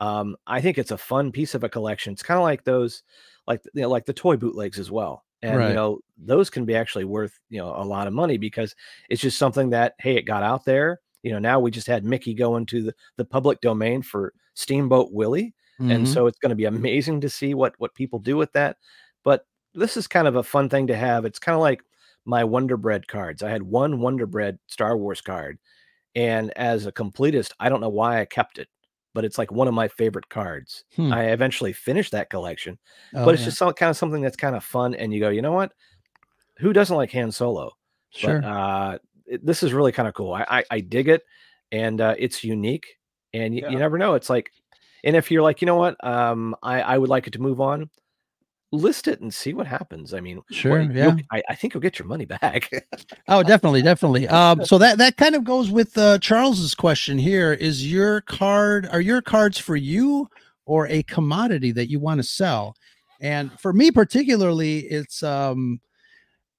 Um, 0.00 0.36
I 0.46 0.60
think 0.60 0.78
it's 0.78 0.90
a 0.90 0.98
fun 0.98 1.32
piece 1.32 1.54
of 1.54 1.64
a 1.64 1.68
collection. 1.68 2.12
It's 2.12 2.22
kind 2.22 2.38
of 2.38 2.44
like 2.44 2.64
those, 2.64 3.02
like 3.46 3.62
you 3.74 3.82
know, 3.82 3.88
like 3.88 4.04
the 4.06 4.12
toy 4.12 4.36
bootlegs 4.36 4.78
as 4.78 4.90
well. 4.90 5.24
And 5.42 5.66
Right. 5.66 5.66
you 5.66 5.74
know, 5.74 6.00
those 6.18 6.50
can 6.50 6.64
be 6.66 6.74
actually 6.74 7.04
worth 7.04 7.40
you 7.48 7.58
know 7.58 7.74
a 7.74 7.84
lot 7.84 8.06
of 8.06 8.12
money 8.12 8.36
because 8.38 8.74
it's 9.08 9.22
just 9.22 9.38
something 9.38 9.70
that 9.70 9.94
hey, 9.98 10.16
it 10.16 10.22
got 10.22 10.42
out 10.42 10.64
there. 10.64 11.00
You 11.26 11.32
know, 11.32 11.40
now 11.40 11.58
we 11.58 11.72
just 11.72 11.88
had 11.88 12.04
Mickey 12.04 12.34
go 12.34 12.56
into 12.56 12.82
the, 12.84 12.94
the 13.16 13.24
public 13.24 13.60
domain 13.60 14.00
for 14.00 14.32
Steamboat 14.54 15.10
Willie, 15.10 15.54
and 15.80 16.06
Mhm. 16.06 16.06
so 16.06 16.26
it's 16.28 16.38
going 16.38 16.50
to 16.50 16.54
be 16.56 16.66
amazing 16.66 17.20
to 17.22 17.28
see 17.28 17.52
what 17.52 17.74
what 17.78 17.94
people 17.94 18.18
do 18.20 18.36
with 18.36 18.52
that. 18.52 18.76
But 19.24 19.44
this 19.74 19.96
is 19.96 20.06
kind 20.06 20.28
of 20.28 20.36
a 20.36 20.42
fun 20.44 20.68
thing 20.68 20.86
to 20.86 20.96
have. 20.96 21.24
It's 21.24 21.40
kind 21.40 21.56
of 21.56 21.60
like 21.60 21.82
my 22.24 22.44
Wonder 22.44 22.76
Bread 22.76 23.08
cards. 23.08 23.42
I 23.42 23.50
had 23.50 23.62
one 23.62 23.98
Wonder 24.00 24.24
Bread 24.26 24.58
Star 24.68 24.96
Wars 24.96 25.20
card, 25.20 25.58
and 26.14 26.52
as 26.56 26.86
a 26.86 26.92
completist, 26.92 27.50
I 27.58 27.68
don't 27.68 27.80
know 27.80 27.88
why 27.88 28.20
I 28.20 28.24
kept 28.24 28.58
it, 28.58 28.68
but 29.12 29.24
it's 29.24 29.36
like 29.38 29.50
one 29.50 29.66
of 29.68 29.74
my 29.74 29.88
favorite 29.88 30.28
cards. 30.28 30.84
Hmm. 30.94 31.12
I 31.12 31.24
eventually 31.32 31.72
finished 31.72 32.12
that 32.12 32.30
collection, 32.30 32.78
Oh, 33.14 33.24
but 33.24 33.34
it's 33.34 33.42
yeah. 33.42 33.46
just 33.48 33.58
some, 33.58 33.72
kind 33.74 33.90
of 33.90 33.96
something 33.96 34.22
that's 34.22 34.36
kind 34.36 34.54
of 34.56 34.62
fun. 34.64 34.94
And 34.94 35.12
you 35.12 35.18
go, 35.20 35.28
you 35.30 35.42
know 35.42 35.52
what? 35.52 35.72
Who 36.58 36.72
doesn't 36.72 36.96
like 36.96 37.10
Han 37.12 37.32
Solo? 37.32 37.72
sure. 38.10 38.40
But 38.40 38.46
uh, 38.48 38.98
it, 39.26 39.44
this 39.44 39.62
is 39.62 39.72
really 39.72 39.92
kind 39.92 40.08
of 40.08 40.14
cool. 40.14 40.32
I, 40.32 40.44
I, 40.48 40.64
I 40.70 40.80
dig 40.80 41.08
it, 41.08 41.22
and 41.72 42.00
uh, 42.00 42.14
it's 42.18 42.44
unique. 42.44 42.86
And 43.32 43.54
y- 43.54 43.60
Yeah. 43.64 43.70
you 43.70 43.78
never 43.78 43.98
know. 43.98 44.14
It's 44.14 44.30
like, 44.30 44.50
and 45.04 45.14
if 45.16 45.30
you're 45.30 45.42
like, 45.42 45.60
you 45.60 45.66
know 45.66 45.76
what, 45.76 46.02
um, 46.04 46.54
I, 46.62 46.80
I 46.82 46.98
would 46.98 47.10
like 47.10 47.26
it 47.26 47.32
to 47.34 47.40
move 47.40 47.60
on. 47.60 47.90
List 48.72 49.06
it 49.06 49.20
and 49.20 49.32
see 49.32 49.54
what 49.54 49.66
happens. 49.66 50.12
I 50.12 50.20
mean, 50.20 50.42
Sure, 50.50 50.80
yeah. 50.80 51.16
I, 51.30 51.42
I 51.48 51.54
think 51.54 51.72
you'll 51.72 51.80
get 51.80 51.98
your 52.00 52.08
money 52.08 52.24
back. 52.24 52.68
Oh, 53.28 53.42
definitely, 53.44 53.80
definitely. 53.82 54.26
Um, 54.26 54.64
so 54.64 54.76
that 54.78 54.98
that 54.98 55.16
kind 55.16 55.34
of 55.36 55.44
goes 55.44 55.70
with 55.70 55.96
uh, 55.96 56.18
Charles's 56.18 56.74
question 56.74 57.16
here. 57.16 57.52
Is 57.52 57.90
your 57.90 58.22
card 58.22 58.88
are 58.90 59.00
your 59.00 59.22
cards 59.22 59.56
for 59.58 59.76
you 59.76 60.28
or 60.64 60.88
a 60.88 61.04
commodity 61.04 61.70
that 61.72 61.88
you 61.88 62.00
want 62.00 62.18
to 62.18 62.24
sell? 62.24 62.74
And 63.20 63.52
for 63.60 63.72
me 63.72 63.90
particularly, 63.92 64.80
it's 64.80 65.22
um, 65.22 65.80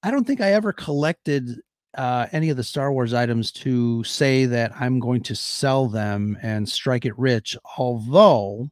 I 0.02 0.10
don't 0.10 0.26
think 0.26 0.40
I 0.40 0.52
ever 0.54 0.72
collected 0.72 1.60
uh, 1.96 2.26
any 2.32 2.50
of 2.50 2.56
the 2.56 2.64
Star 2.64 2.92
Wars 2.92 3.14
items 3.14 3.50
to 3.52 4.04
say 4.04 4.44
that 4.46 4.72
I'm 4.78 5.00
going 5.00 5.22
to 5.22 5.34
sell 5.34 5.88
them 5.88 6.36
and 6.42 6.68
strike 6.68 7.04
it 7.04 7.18
rich. 7.18 7.56
Although 7.78 8.70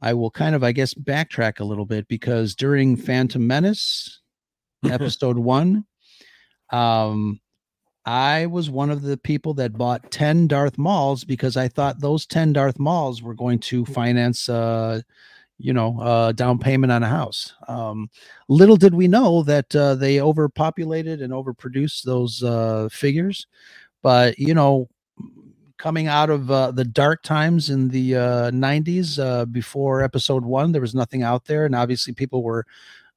I 0.00 0.14
will 0.14 0.30
kind 0.30 0.54
of, 0.54 0.62
I 0.64 0.72
guess, 0.72 0.94
backtrack 0.94 1.60
a 1.60 1.64
little 1.64 1.86
bit 1.86 2.08
because 2.08 2.54
during 2.54 2.96
Phantom 2.96 3.44
Menace, 3.46 4.20
episode 4.88 5.38
one, 5.38 5.84
um, 6.70 7.40
I 8.04 8.46
was 8.46 8.70
one 8.70 8.90
of 8.90 9.02
the 9.02 9.18
people 9.18 9.54
that 9.54 9.76
bought 9.76 10.10
10 10.10 10.48
Darth 10.48 10.78
Mauls 10.78 11.24
because 11.24 11.56
I 11.56 11.68
thought 11.68 12.00
those 12.00 12.26
10 12.26 12.54
Darth 12.54 12.78
Mauls 12.78 13.22
were 13.22 13.34
going 13.34 13.58
to 13.60 13.84
finance, 13.84 14.48
uh, 14.48 15.02
you 15.58 15.72
know, 15.72 16.00
uh, 16.00 16.32
down 16.32 16.58
payment 16.58 16.92
on 16.92 17.02
a 17.02 17.08
house. 17.08 17.54
Um, 17.66 18.10
little 18.48 18.76
did 18.76 18.94
we 18.94 19.08
know 19.08 19.42
that 19.42 19.74
uh, 19.74 19.94
they 19.94 20.20
overpopulated 20.20 21.20
and 21.20 21.32
overproduced 21.32 22.02
those 22.02 22.42
uh, 22.42 22.88
figures. 22.90 23.46
But, 24.02 24.38
you 24.38 24.54
know, 24.54 24.88
coming 25.76 26.06
out 26.06 26.30
of 26.30 26.50
uh, 26.50 26.70
the 26.70 26.84
dark 26.84 27.22
times 27.22 27.70
in 27.70 27.88
the 27.88 28.16
uh, 28.16 28.50
90s 28.50 29.18
uh, 29.18 29.44
before 29.46 30.02
episode 30.02 30.44
one, 30.44 30.72
there 30.72 30.80
was 30.80 30.94
nothing 30.94 31.22
out 31.22 31.44
there. 31.44 31.66
And 31.66 31.74
obviously, 31.74 32.12
people 32.12 32.42
were 32.42 32.64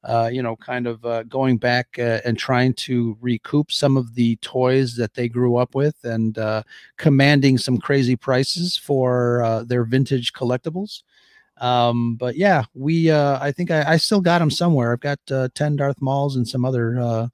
uh, 0.04 0.28
you 0.32 0.42
know, 0.42 0.56
kind 0.56 0.86
of 0.86 1.04
uh, 1.04 1.22
going 1.24 1.56
back 1.56 1.96
uh, 1.98 2.18
and 2.24 2.36
trying 2.36 2.74
to 2.74 3.16
recoup 3.20 3.70
some 3.70 3.96
of 3.96 4.14
the 4.14 4.36
toys 4.36 4.96
that 4.96 5.14
they 5.14 5.28
grew 5.28 5.56
up 5.56 5.74
with 5.74 5.96
and 6.04 6.38
uh, 6.38 6.62
commanding 6.96 7.56
some 7.56 7.78
crazy 7.78 8.16
prices 8.16 8.76
for 8.76 9.42
uh, 9.42 9.62
their 9.62 9.84
vintage 9.84 10.32
collectibles. 10.32 11.02
Um, 11.62 12.16
but 12.16 12.36
yeah, 12.36 12.64
we, 12.74 13.10
uh, 13.10 13.38
I 13.40 13.52
think 13.52 13.70
I, 13.70 13.92
I 13.92 13.96
still 13.96 14.20
got 14.20 14.40
them 14.40 14.50
somewhere. 14.50 14.92
I've 14.92 15.00
got 15.00 15.20
uh, 15.30 15.48
10 15.54 15.76
Darth 15.76 16.02
Mauls 16.02 16.36
and 16.36 16.46
some 16.46 16.64
other 16.64 16.98
uh, 16.98 17.28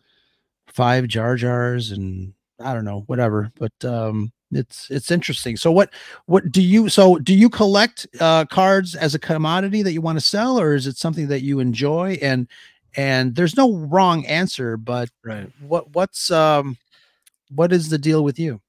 five 0.66 1.08
Jar 1.08 1.34
Jars 1.34 1.90
and 1.90 2.34
I 2.60 2.74
don't 2.74 2.84
know, 2.84 3.04
whatever. 3.06 3.50
But 3.58 3.72
um, 3.84 4.32
it's 4.50 4.90
it's 4.90 5.10
interesting. 5.10 5.56
So 5.56 5.70
what 5.70 5.92
what 6.26 6.50
do 6.50 6.62
you 6.62 6.88
so 6.88 7.18
do 7.18 7.34
you 7.34 7.48
collect 7.48 8.06
uh 8.20 8.44
cards 8.46 8.94
as 8.94 9.14
a 9.14 9.18
commodity 9.18 9.82
that 9.82 9.92
you 9.92 10.00
want 10.00 10.18
to 10.18 10.24
sell 10.24 10.58
or 10.58 10.74
is 10.74 10.86
it 10.86 10.96
something 10.96 11.28
that 11.28 11.42
you 11.42 11.60
enjoy 11.60 12.18
and 12.22 12.48
and 12.96 13.34
there's 13.34 13.56
no 13.56 13.74
wrong 13.74 14.24
answer 14.26 14.76
but 14.76 15.10
right. 15.22 15.50
what 15.60 15.90
what's 15.94 16.30
um 16.30 16.76
what 17.50 17.72
is 17.72 17.90
the 17.90 17.98
deal 17.98 18.24
with 18.24 18.38
you 18.38 18.60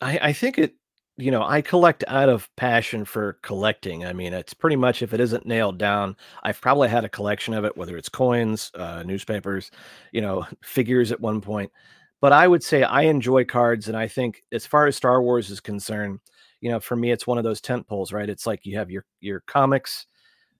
I, 0.00 0.18
I 0.22 0.32
think 0.32 0.58
it, 0.58 0.74
you 1.18 1.32
know, 1.32 1.42
I 1.42 1.62
collect 1.62 2.04
out 2.06 2.28
of 2.28 2.48
passion 2.54 3.04
for 3.04 3.38
collecting. 3.42 4.06
I 4.06 4.12
mean, 4.12 4.32
it's 4.32 4.54
pretty 4.54 4.76
much 4.76 5.02
if 5.02 5.12
it 5.12 5.18
isn't 5.18 5.46
nailed 5.46 5.76
down, 5.76 6.16
I've 6.44 6.60
probably 6.60 6.88
had 6.88 7.04
a 7.04 7.08
collection 7.08 7.54
of 7.54 7.64
it, 7.64 7.76
whether 7.76 7.96
it's 7.96 8.08
coins, 8.08 8.70
uh, 8.76 9.02
newspapers, 9.02 9.72
you 10.12 10.20
know, 10.20 10.46
figures 10.62 11.10
at 11.10 11.20
one 11.20 11.40
point. 11.40 11.72
But 12.20 12.32
I 12.32 12.46
would 12.46 12.62
say 12.62 12.84
I 12.84 13.02
enjoy 13.02 13.44
cards, 13.44 13.88
and 13.88 13.96
I 13.96 14.06
think 14.06 14.42
as 14.52 14.64
far 14.64 14.86
as 14.86 14.96
Star 14.96 15.20
Wars 15.20 15.50
is 15.50 15.60
concerned, 15.60 16.20
you 16.60 16.70
know, 16.70 16.78
for 16.80 16.94
me, 16.96 17.10
it's 17.10 17.26
one 17.26 17.38
of 17.38 17.44
those 17.44 17.60
tent 17.60 17.86
poles, 17.88 18.12
right? 18.12 18.28
It's 18.28 18.46
like 18.46 18.64
you 18.64 18.78
have 18.78 18.90
your 18.90 19.04
your 19.20 19.40
comics, 19.46 20.06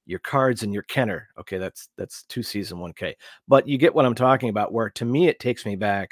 your 0.07 0.21
cards, 0.21 0.65
and 0.65 0.75
your 0.75 0.85
Kenner. 0.85 1.29
Okay, 1.39 1.59
that's 1.59 1.89
that's 1.97 2.25
two 2.25 2.43
and 2.55 2.81
one 2.81 2.93
K. 2.93 3.17
But 3.47 3.69
you 3.69 3.79
get 3.79 3.95
what 3.95 4.07
I'm 4.07 4.15
talking 4.15 4.49
about. 4.51 4.73
Where 4.73 4.91
to 4.91 5.05
me, 5.05 5.29
it 5.29 5.41
takes 5.41 5.67
me 5.67 5.77
back 5.77 6.11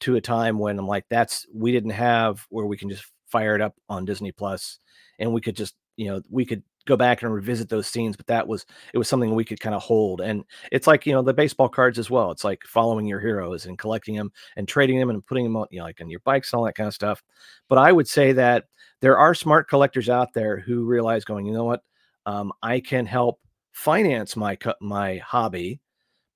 to 0.00 0.16
a 0.16 0.20
time 0.20 0.58
when 0.58 0.78
I'm 0.78 0.88
like, 0.88 1.06
that's 1.10 1.46
we 1.54 1.72
didn't 1.72 1.90
have 1.90 2.44
where 2.50 2.66
we 2.66 2.76
can 2.76 2.88
just 2.88 3.04
fire 3.34 3.56
it 3.56 3.60
up 3.60 3.74
on 3.88 4.04
Disney 4.04 4.30
Plus 4.30 4.78
and 5.18 5.32
we 5.32 5.40
could 5.40 5.56
just, 5.56 5.74
you 5.96 6.06
know, 6.06 6.22
we 6.30 6.44
could 6.46 6.62
go 6.86 6.96
back 6.96 7.22
and 7.22 7.34
revisit 7.34 7.68
those 7.68 7.88
scenes, 7.88 8.16
but 8.16 8.28
that 8.28 8.46
was 8.46 8.64
it 8.92 8.98
was 8.98 9.08
something 9.08 9.34
we 9.34 9.44
could 9.44 9.58
kind 9.58 9.74
of 9.74 9.82
hold. 9.82 10.20
And 10.20 10.44
it's 10.70 10.86
like, 10.86 11.04
you 11.04 11.12
know, 11.12 11.22
the 11.22 11.34
baseball 11.34 11.68
cards 11.68 11.98
as 11.98 12.10
well. 12.10 12.30
It's 12.30 12.44
like 12.44 12.62
following 12.64 13.06
your 13.06 13.18
heroes 13.18 13.66
and 13.66 13.76
collecting 13.76 14.14
them 14.14 14.30
and 14.56 14.68
trading 14.68 15.00
them 15.00 15.10
and 15.10 15.26
putting 15.26 15.42
them 15.42 15.56
on, 15.56 15.66
you 15.72 15.80
know, 15.80 15.84
like 15.84 16.00
on 16.00 16.08
your 16.10 16.20
bikes 16.20 16.52
and 16.52 16.58
all 16.58 16.66
that 16.66 16.76
kind 16.76 16.86
of 16.86 16.94
stuff. 16.94 17.24
But 17.68 17.78
I 17.78 17.90
would 17.90 18.06
say 18.06 18.32
that 18.34 18.66
there 19.00 19.18
are 19.18 19.34
smart 19.34 19.68
collectors 19.68 20.08
out 20.08 20.32
there 20.32 20.60
who 20.60 20.84
realize 20.84 21.24
going, 21.24 21.46
you 21.46 21.54
know 21.54 21.64
what, 21.64 21.82
um, 22.26 22.52
I 22.62 22.78
can 22.78 23.04
help 23.04 23.40
finance 23.72 24.36
my 24.36 24.56
my 24.80 25.16
hobby 25.16 25.80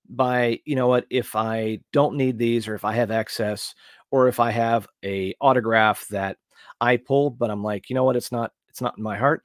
by 0.08 0.58
you 0.64 0.74
know 0.74 0.88
what 0.88 1.04
if 1.10 1.36
i 1.36 1.78
don't 1.92 2.16
need 2.16 2.38
these 2.38 2.66
or 2.66 2.74
if 2.74 2.84
i 2.84 2.92
have 2.92 3.10
excess 3.10 3.74
or 4.10 4.26
if 4.26 4.40
i 4.40 4.50
have 4.50 4.88
a 5.04 5.34
autograph 5.40 6.08
that 6.08 6.36
i 6.80 6.96
pulled 6.96 7.38
but 7.38 7.50
i'm 7.50 7.62
like 7.62 7.88
you 7.88 7.94
know 7.94 8.04
what 8.04 8.16
it's 8.16 8.32
not 8.32 8.52
it's 8.68 8.80
not 8.80 8.96
in 8.96 9.02
my 9.02 9.16
heart 9.16 9.42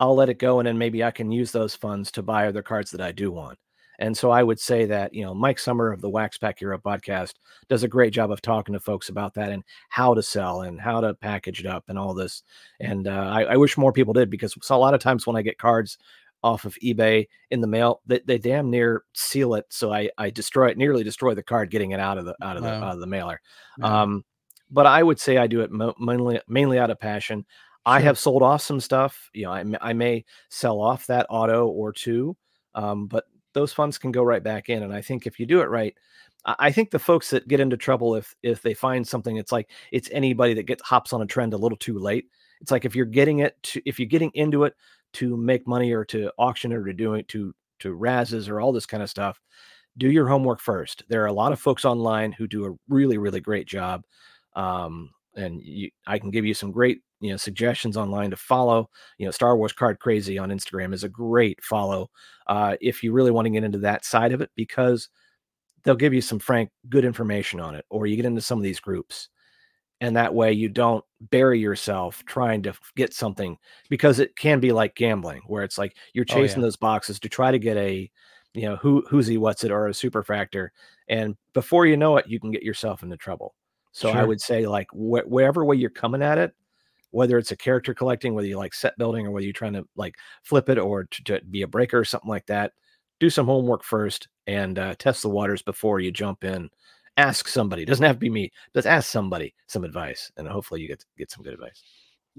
i'll 0.00 0.14
let 0.14 0.28
it 0.28 0.38
go 0.38 0.58
and 0.60 0.66
then 0.66 0.78
maybe 0.78 1.02
i 1.04 1.10
can 1.10 1.30
use 1.30 1.52
those 1.52 1.74
funds 1.74 2.10
to 2.10 2.22
buy 2.22 2.46
other 2.46 2.62
cards 2.62 2.90
that 2.90 3.00
i 3.00 3.12
do 3.12 3.30
want 3.30 3.58
and 3.98 4.16
so 4.16 4.30
i 4.30 4.42
would 4.42 4.60
say 4.60 4.84
that 4.84 5.14
you 5.14 5.24
know 5.24 5.34
mike 5.34 5.58
summer 5.58 5.92
of 5.92 6.00
the 6.00 6.10
wax 6.10 6.38
pack 6.38 6.58
hero 6.58 6.78
podcast 6.78 7.34
does 7.68 7.82
a 7.82 7.88
great 7.88 8.12
job 8.12 8.30
of 8.30 8.42
talking 8.42 8.72
to 8.72 8.80
folks 8.80 9.08
about 9.08 9.34
that 9.34 9.50
and 9.50 9.62
how 9.88 10.14
to 10.14 10.22
sell 10.22 10.62
and 10.62 10.80
how 10.80 11.00
to 11.00 11.14
package 11.14 11.60
it 11.60 11.66
up 11.66 11.84
and 11.88 11.98
all 11.98 12.14
this 12.14 12.42
and 12.80 13.08
uh, 13.08 13.30
I, 13.32 13.42
I 13.44 13.56
wish 13.56 13.76
more 13.78 13.92
people 13.92 14.12
did 14.12 14.30
because 14.30 14.54
so 14.62 14.76
a 14.76 14.78
lot 14.78 14.94
of 14.94 15.00
times 15.00 15.26
when 15.26 15.36
i 15.36 15.42
get 15.42 15.58
cards 15.58 15.98
off 16.42 16.64
of 16.64 16.76
eBay 16.76 17.26
in 17.50 17.60
the 17.60 17.66
mail. 17.66 18.02
They, 18.06 18.20
they 18.24 18.38
damn 18.38 18.70
near 18.70 19.02
seal 19.14 19.54
it, 19.54 19.64
so 19.70 19.92
I 19.92 20.10
I 20.16 20.30
destroy 20.30 20.68
it, 20.68 20.76
nearly 20.78 21.02
destroy 21.02 21.34
the 21.34 21.42
card 21.42 21.70
getting 21.70 21.90
it 21.90 21.98
out 21.98 22.18
of 22.18 22.24
the 22.24 22.36
out 22.40 22.56
of 22.56 22.62
the 22.62 22.68
Wow. 22.68 22.84
out 22.84 22.94
of 22.94 23.00
the 23.00 23.06
mailer. 23.06 23.40
Um, 23.82 24.24
but 24.70 24.86
I 24.86 25.02
would 25.02 25.20
say 25.20 25.36
I 25.38 25.46
do 25.46 25.60
it 25.60 25.70
mo- 25.70 25.94
mainly 25.98 26.40
mainly 26.48 26.78
out 26.78 26.90
of 26.90 27.00
passion. 27.00 27.44
I 27.84 28.00
have 28.00 28.18
sold 28.18 28.42
off 28.42 28.62
some 28.62 28.80
stuff. 28.80 29.30
You 29.32 29.44
know, 29.44 29.52
I 29.80 29.92
may 29.92 30.24
sell 30.50 30.80
off 30.80 31.06
that 31.06 31.26
auto 31.30 31.68
or 31.68 31.92
two, 31.92 32.36
um, 32.74 33.06
but 33.06 33.24
those 33.52 33.72
funds 33.72 33.96
can 33.98 34.10
go 34.12 34.22
right 34.24 34.42
back 34.42 34.68
in. 34.68 34.82
And 34.82 34.92
I 34.92 35.00
think 35.00 35.26
if 35.26 35.38
you 35.38 35.46
do 35.46 35.60
it 35.60 35.70
right, 35.70 35.94
I 36.44 36.54
I 36.58 36.72
think 36.72 36.90
the 36.90 36.98
folks 36.98 37.30
that 37.30 37.48
get 37.48 37.60
into 37.60 37.76
trouble 37.76 38.14
if 38.16 38.34
if 38.42 38.62
they 38.62 38.74
find 38.74 39.06
something, 39.06 39.36
it's 39.36 39.52
like 39.52 39.70
it's 39.92 40.08
anybody 40.12 40.54
that 40.54 40.64
gets 40.64 40.82
hops 40.82 41.12
on 41.12 41.22
a 41.22 41.26
trend 41.26 41.54
a 41.54 41.58
little 41.58 41.78
too 41.78 41.98
late. 41.98 42.26
It's 42.60 42.70
like 42.70 42.84
if 42.84 42.96
you're 42.96 43.06
getting 43.06 43.40
it 43.40 43.56
to 43.64 43.82
if 43.86 43.98
you're 43.98 44.08
getting 44.08 44.30
into 44.34 44.64
it 44.64 44.74
to 45.14 45.36
make 45.36 45.66
money 45.66 45.92
or 45.92 46.04
to 46.06 46.30
auction 46.38 46.72
it 46.72 46.76
or 46.76 46.84
to 46.86 46.92
do 46.92 47.14
it 47.14 47.28
to 47.28 47.54
to 47.80 47.94
razzes 47.96 48.48
or 48.48 48.60
all 48.60 48.72
this 48.72 48.86
kind 48.86 49.02
of 49.02 49.10
stuff, 49.10 49.40
do 49.98 50.10
your 50.10 50.28
homework 50.28 50.60
first. 50.60 51.04
There 51.08 51.22
are 51.22 51.26
a 51.26 51.32
lot 51.32 51.52
of 51.52 51.60
folks 51.60 51.84
online 51.84 52.32
who 52.32 52.46
do 52.46 52.66
a 52.66 52.76
really 52.88 53.18
really 53.18 53.40
great 53.40 53.66
job, 53.66 54.04
um, 54.56 55.10
and 55.36 55.62
you, 55.62 55.90
I 56.06 56.18
can 56.18 56.30
give 56.32 56.46
you 56.46 56.54
some 56.54 56.72
great 56.72 57.00
you 57.20 57.30
know 57.30 57.38
suggestions 57.38 57.96
online 57.96 58.30
to 58.30 58.36
follow. 58.36 58.90
You 59.18 59.26
know, 59.26 59.32
Star 59.32 59.56
Wars 59.56 59.72
Card 59.74 60.00
Crazy 60.00 60.38
on 60.38 60.50
Instagram 60.50 60.94
is 60.94 61.04
a 61.04 61.08
great 61.10 61.62
follow 61.64 62.10
uh, 62.48 62.76
if 62.80 63.02
you 63.04 63.12
really 63.12 63.32
want 63.32 63.46
to 63.46 63.50
get 63.52 63.64
into 63.64 63.78
that 63.80 64.04
side 64.04 64.32
of 64.32 64.42
it 64.42 64.50
because 64.56 65.08
they'll 65.84 65.94
give 65.96 66.14
you 66.14 66.22
some 66.22 66.38
frank 66.40 66.70
good 66.90 67.04
information 67.04 67.60
on 67.60 67.74
it. 67.76 67.84
Or 67.90 68.06
you 68.06 68.16
get 68.16 68.26
into 68.26 68.40
some 68.42 68.58
of 68.58 68.64
these 68.64 68.80
groups. 68.80 69.28
and 70.00 70.16
that 70.16 70.34
way 70.34 70.52
you 70.52 70.68
don't 70.68 71.04
bury 71.30 71.58
yourself 71.60 72.22
trying 72.26 72.62
to 72.62 72.74
get 72.96 73.14
something 73.14 73.56
because 73.88 74.18
it 74.18 74.36
can 74.36 74.60
be 74.60 74.72
like 74.72 74.94
gambling 74.94 75.42
where 75.46 75.64
it's 75.64 75.78
like 75.78 75.96
you're 76.14 76.26
Oh, 76.28 76.34
chasing 76.34 76.60
yeah. 76.60 76.66
those 76.66 76.76
boxes 76.76 77.18
to 77.20 77.28
try 77.28 77.50
to 77.50 77.58
get 77.58 77.76
a 77.78 78.10
you 78.54 78.62
know 78.62 78.76
who 78.76 79.04
who's 79.08 79.26
he 79.26 79.38
what's 79.38 79.64
it 79.64 79.70
or 79.72 79.88
a 79.88 79.92
Superfractor 79.92 80.68
and 81.08 81.36
before 81.54 81.86
you 81.86 81.96
know 81.96 82.16
it 82.18 82.26
you 82.28 82.40
can 82.40 82.50
get 82.50 82.62
yourself 82.62 83.02
into 83.02 83.16
trouble 83.16 83.54
so 83.96 84.10
i 84.10 84.24
would 84.24 84.40
say 84.40 84.66
like 84.66 84.88
wh- 84.90 85.26
wherever 85.26 85.64
way 85.64 85.76
you're 85.76 85.90
coming 85.90 86.22
at 86.22 86.38
it 86.38 86.52
whether 87.10 87.38
it's 87.38 87.52
a 87.52 87.56
character 87.56 87.94
collecting 87.94 88.34
whether 88.34 88.48
you 88.48 88.56
like 88.58 88.74
set 88.74 88.96
building 88.98 89.26
or 89.26 89.30
whether 89.30 89.44
you're 89.44 89.52
trying 89.52 89.72
to 89.72 89.86
like 89.96 90.14
flip 90.42 90.68
it 90.68 90.78
or 90.78 91.04
to, 91.04 91.22
to 91.22 91.40
be 91.50 91.62
a 91.62 91.66
breaker 91.66 91.98
or 91.98 92.04
something 92.04 92.30
like 92.30 92.46
that 92.46 92.72
do 93.20 93.30
some 93.30 93.46
homework 93.46 93.82
first 93.82 94.28
and 94.46 94.78
uh, 94.78 94.94
test 94.98 95.22
the 95.22 95.28
waters 95.28 95.62
before 95.62 96.00
you 96.00 96.10
jump 96.10 96.44
in. 96.44 96.68
Ask 97.16 97.48
somebody. 97.48 97.82
It 97.82 97.86
doesn't 97.86 98.04
have 98.04 98.16
to 98.16 98.20
be 98.20 98.30
me. 98.30 98.52
Just 98.74 98.86
ask 98.86 99.10
somebody 99.10 99.54
some 99.68 99.84
advice 99.84 100.30
and 100.36 100.46
hopefully 100.46 100.82
you 100.82 100.88
get 100.88 101.04
get 101.16 101.30
some 101.30 101.42
good 101.42 101.54
advice 101.54 101.82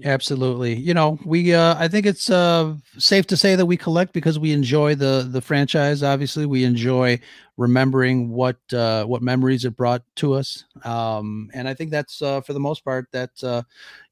Absolutely. 0.04 0.74
You 0.76 0.94
know, 0.94 1.18
we 1.24 1.54
uh 1.54 1.74
I 1.76 1.88
think 1.88 2.06
it's 2.06 2.30
uh 2.30 2.74
safe 2.98 3.26
to 3.28 3.36
say 3.36 3.56
that 3.56 3.66
we 3.66 3.76
collect 3.76 4.12
because 4.12 4.38
we 4.38 4.52
enjoy 4.52 4.94
the 4.94 5.26
the 5.28 5.40
franchise. 5.40 6.04
Obviously, 6.04 6.46
we 6.46 6.62
enjoy 6.64 7.18
remembering 7.56 8.28
what 8.30 8.58
uh 8.72 9.04
what 9.06 9.22
memories 9.22 9.64
it 9.64 9.76
brought 9.76 10.02
to 10.16 10.34
us. 10.34 10.64
Um 10.84 11.50
and 11.52 11.66
I 11.66 11.74
think 11.74 11.90
that's 11.90 12.22
uh 12.22 12.40
for 12.42 12.52
the 12.52 12.60
most 12.60 12.84
part 12.84 13.08
that 13.10 13.30
uh 13.42 13.62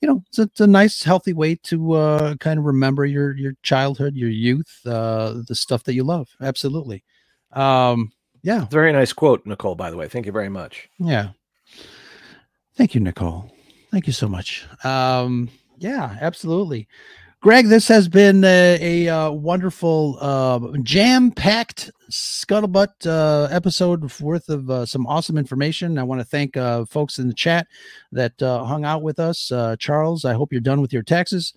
you 0.01 0.09
know, 0.09 0.25
it's 0.29 0.41
a, 0.41 0.43
it's 0.43 0.61
a 0.61 0.67
nice 0.67 1.05
healthy 1.05 1.33
way 1.33 1.55
to 1.65 1.93
uh 1.93 2.35
kind 2.37 2.59
of 2.59 2.65
remember 2.65 3.05
your 3.07 3.37
your 3.37 3.55
childhood, 3.63 4.17
your 4.17 4.31
youth, 4.31 4.81
uh 4.87 5.35
the 5.47 5.55
stuff 5.55 5.85
that 5.85 5.95
you 5.95 6.03
love. 6.03 6.29
Absolutely. 6.41 7.05
Um 7.53 8.13
yeah. 8.43 8.65
very 8.67 8.93
nice 8.93 9.13
quote 9.13 9.45
nicole 9.45 9.75
by 9.75 9.91
the 9.91 9.97
way 9.97 10.07
thank 10.09 10.25
you 10.27 10.33
very 10.33 10.49
much 10.49 10.89
Yeah. 10.99 11.31
Thank 12.77 12.95
you, 12.95 13.01
Nicole. 13.01 13.51
Thank 13.91 14.07
you 14.07 14.13
so 14.13 14.29
much. 14.29 14.67
Um, 14.85 15.49
yeah, 15.79 16.17
absolutely. 16.21 16.89
Greg, 17.41 17.69
this 17.69 17.87
has 17.87 18.09
been 18.09 18.43
a, 18.45 18.79
a, 18.81 19.09
uh 19.09 19.31
wonderful, 19.31 20.19
uh, 20.21 20.59
jam-packed 20.83 21.93
scuttlebutt 22.11 23.07
uh, 23.07 23.47
episode 23.53 24.11
worth 24.21 24.49
of 24.49 24.69
uh, 24.71 24.87
some 24.87 25.07
awesome 25.07 25.37
information. 25.37 25.99
I 25.99 26.03
want 26.03 26.21
to 26.21 26.25
thank 26.25 26.57
uh, 26.57 26.85
folks 26.87 27.19
in 27.19 27.29
the 27.29 27.35
chat 27.35 27.67
that 28.11 28.41
uh, 28.43 28.65
hung 28.65 28.85
out 28.85 29.03
with 29.03 29.21
us. 29.21 29.53
Charles, 29.79 30.25
I 30.25 30.33
hope 30.33 30.51
you're 30.51 30.61
done 30.61 30.81
with 30.81 30.93
your 30.93 31.03
taxes. 31.03 31.53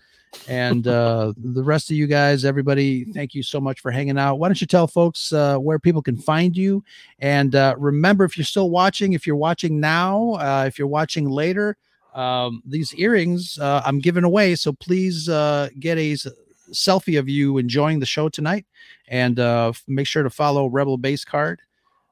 And 0.47 0.83
the 0.83 1.33
rest 1.63 1.89
of 1.89 1.97
you 1.97 2.05
guys, 2.05 2.45
everybody, 2.45 3.05
thank 3.05 3.33
you 3.33 3.41
so 3.41 3.59
much 3.59 3.79
for 3.79 3.89
hanging 3.89 4.19
out. 4.19 4.35
Why 4.35 4.47
don't 4.47 4.61
you 4.61 4.67
tell 4.67 4.85
folks 4.85 5.31
where 5.31 5.79
people 5.79 6.03
can 6.03 6.17
find 6.17 6.55
you? 6.55 6.83
And 7.17 7.53
remember, 7.77 8.25
if 8.25 8.37
you're 8.37 8.45
still 8.45 8.69
watching, 8.69 9.13
if 9.13 9.25
you're 9.25 9.35
watching 9.35 9.79
now, 9.79 10.65
if 10.65 10.77
you're 10.77 10.87
watching 10.87 11.29
later, 11.29 11.77
um, 12.13 12.61
these 12.65 12.93
earrings 12.95 13.59
uh, 13.59 13.81
I'm 13.85 13.99
giving 13.99 14.23
away. 14.23 14.55
So 14.55 14.73
please 14.73 15.29
uh, 15.29 15.69
get 15.79 15.97
a 15.97 16.15
selfie 16.71 17.19
of 17.19 17.29
you 17.29 17.57
enjoying 17.57 17.99
the 17.99 18.05
show 18.05 18.29
tonight, 18.29 18.65
and 19.07 19.39
uh, 19.39 19.69
f- 19.69 19.83
make 19.87 20.07
sure 20.07 20.23
to 20.23 20.29
follow 20.29 20.67
Rebel 20.67 20.97
Base 20.97 21.25
Card, 21.25 21.61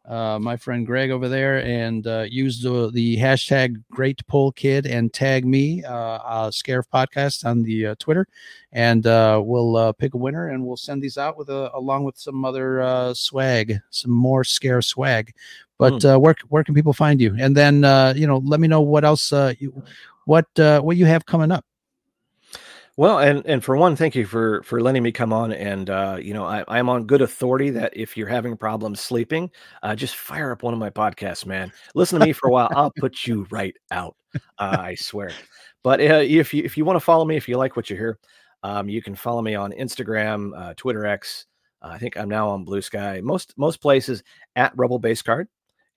uh, 0.08 0.40
my 0.40 0.56
friend 0.58 0.86
Greg 0.86 1.12
over 1.12 1.28
there, 1.28 1.64
and 1.64 2.08
uh, 2.08 2.26
use 2.30 2.62
the, 2.62 2.90
the 2.92 3.18
hashtag 3.18 3.84
Great 3.92 4.26
Pull 4.28 4.52
Kid 4.54 4.86
and 4.86 5.14
tag 5.14 5.46
me, 5.46 5.84
uh, 5.84 5.94
uh, 5.94 6.50
Scarif 6.50 6.86
Podcast 6.92 7.46
on 7.46 7.62
the 7.62 7.96
Twitter, 8.00 8.28
and 8.72 9.06
uh, 9.06 9.42
we'll 9.44 9.94
pick 9.94 10.14
a 10.14 10.18
winner 10.18 10.50
and 10.50 10.66
we'll 10.66 10.78
send 10.78 11.04
these 11.04 11.18
out 11.18 11.38
with 11.38 11.50
a 11.50 11.76
along 11.76 12.04
with 12.04 12.18
some 12.18 12.46
other 12.46 12.82
uh, 12.82 13.14
swag, 13.14 13.80
some 13.90 14.12
more 14.12 14.44
Scarif 14.44 14.86
swag. 14.86 15.34
But 15.78 16.04
uh, 16.04 16.18
where 16.18 16.36
where 16.50 16.64
can 16.64 16.74
people 16.74 16.94
find 16.94 17.22
you? 17.22 17.36
And 17.40 17.56
then 17.56 17.84
uh, 17.84 18.14
you 18.16 18.28
know, 18.28 18.38
let 18.38 18.60
me 18.60 18.68
know 18.68 18.82
what 18.82 19.06
else 19.06 19.32
uh, 19.32 19.54
you 19.60 19.84
what 20.26 20.48
uh, 20.60 20.82
what 20.82 20.98
you 20.98 21.06
have 21.06 21.26
coming 21.26 21.52
up. 21.52 21.66
Well, 22.98 23.20
and 23.20 23.46
and 23.46 23.64
for 23.64 23.78
one, 23.78 23.96
thank 23.96 24.16
you 24.16 24.26
for 24.26 24.64
for 24.64 24.82
letting 24.82 25.04
me 25.04 25.12
come 25.12 25.32
on. 25.32 25.54
And 25.54 25.88
uh, 25.88 26.18
you 26.20 26.34
know, 26.34 26.46
I, 26.46 26.64
I'm 26.68 26.90
on 26.90 27.06
good 27.06 27.22
authority 27.22 27.70
that 27.70 27.96
if 27.96 28.18
you're 28.18 28.28
having 28.28 28.58
problems 28.58 29.00
sleeping, 29.00 29.52
uh, 29.84 29.96
just 29.96 30.16
fire 30.16 30.52
up 30.52 30.64
one 30.64 30.74
of 30.74 30.80
my 30.80 30.90
podcasts, 30.90 31.46
man. 31.46 31.72
Listen 31.94 32.20
to 32.20 32.26
me 32.26 32.34
for 32.34 32.48
a 32.48 32.52
while. 32.52 32.70
I'll 32.76 32.92
put 32.98 33.28
you 33.28 33.46
right 33.52 33.76
out. 33.92 34.16
Uh, 34.58 34.78
I 34.80 34.96
swear. 34.96 35.32
But 35.84 36.02
uh, 36.02 36.24
if 36.26 36.56
you 36.56 36.64
if 36.64 36.76
you 36.76 36.86
want 36.86 36.96
to 36.98 37.00
follow 37.00 37.24
me, 37.24 37.38
if 37.38 37.48
you 37.48 37.58
like 37.58 37.76
what 37.76 37.90
you 37.90 37.96
hear, 37.96 38.18
um, 38.64 38.90
you 38.90 39.02
can 39.02 39.16
follow 39.16 39.44
me 39.44 39.54
on 39.54 39.72
Instagram, 39.74 40.52
uh, 40.58 40.74
Twitter 40.76 41.06
X. 41.06 41.46
Uh, 41.84 41.90
I 41.90 42.00
think 42.00 42.18
I'm 42.18 42.30
now 42.30 42.50
on 42.50 42.66
Bluesky. 42.66 43.22
Most 43.22 43.54
most 43.58 43.80
places 43.80 44.24
at 44.56 44.74
Rebel 44.76 44.98
Base 44.98 45.22
Card. 45.22 45.48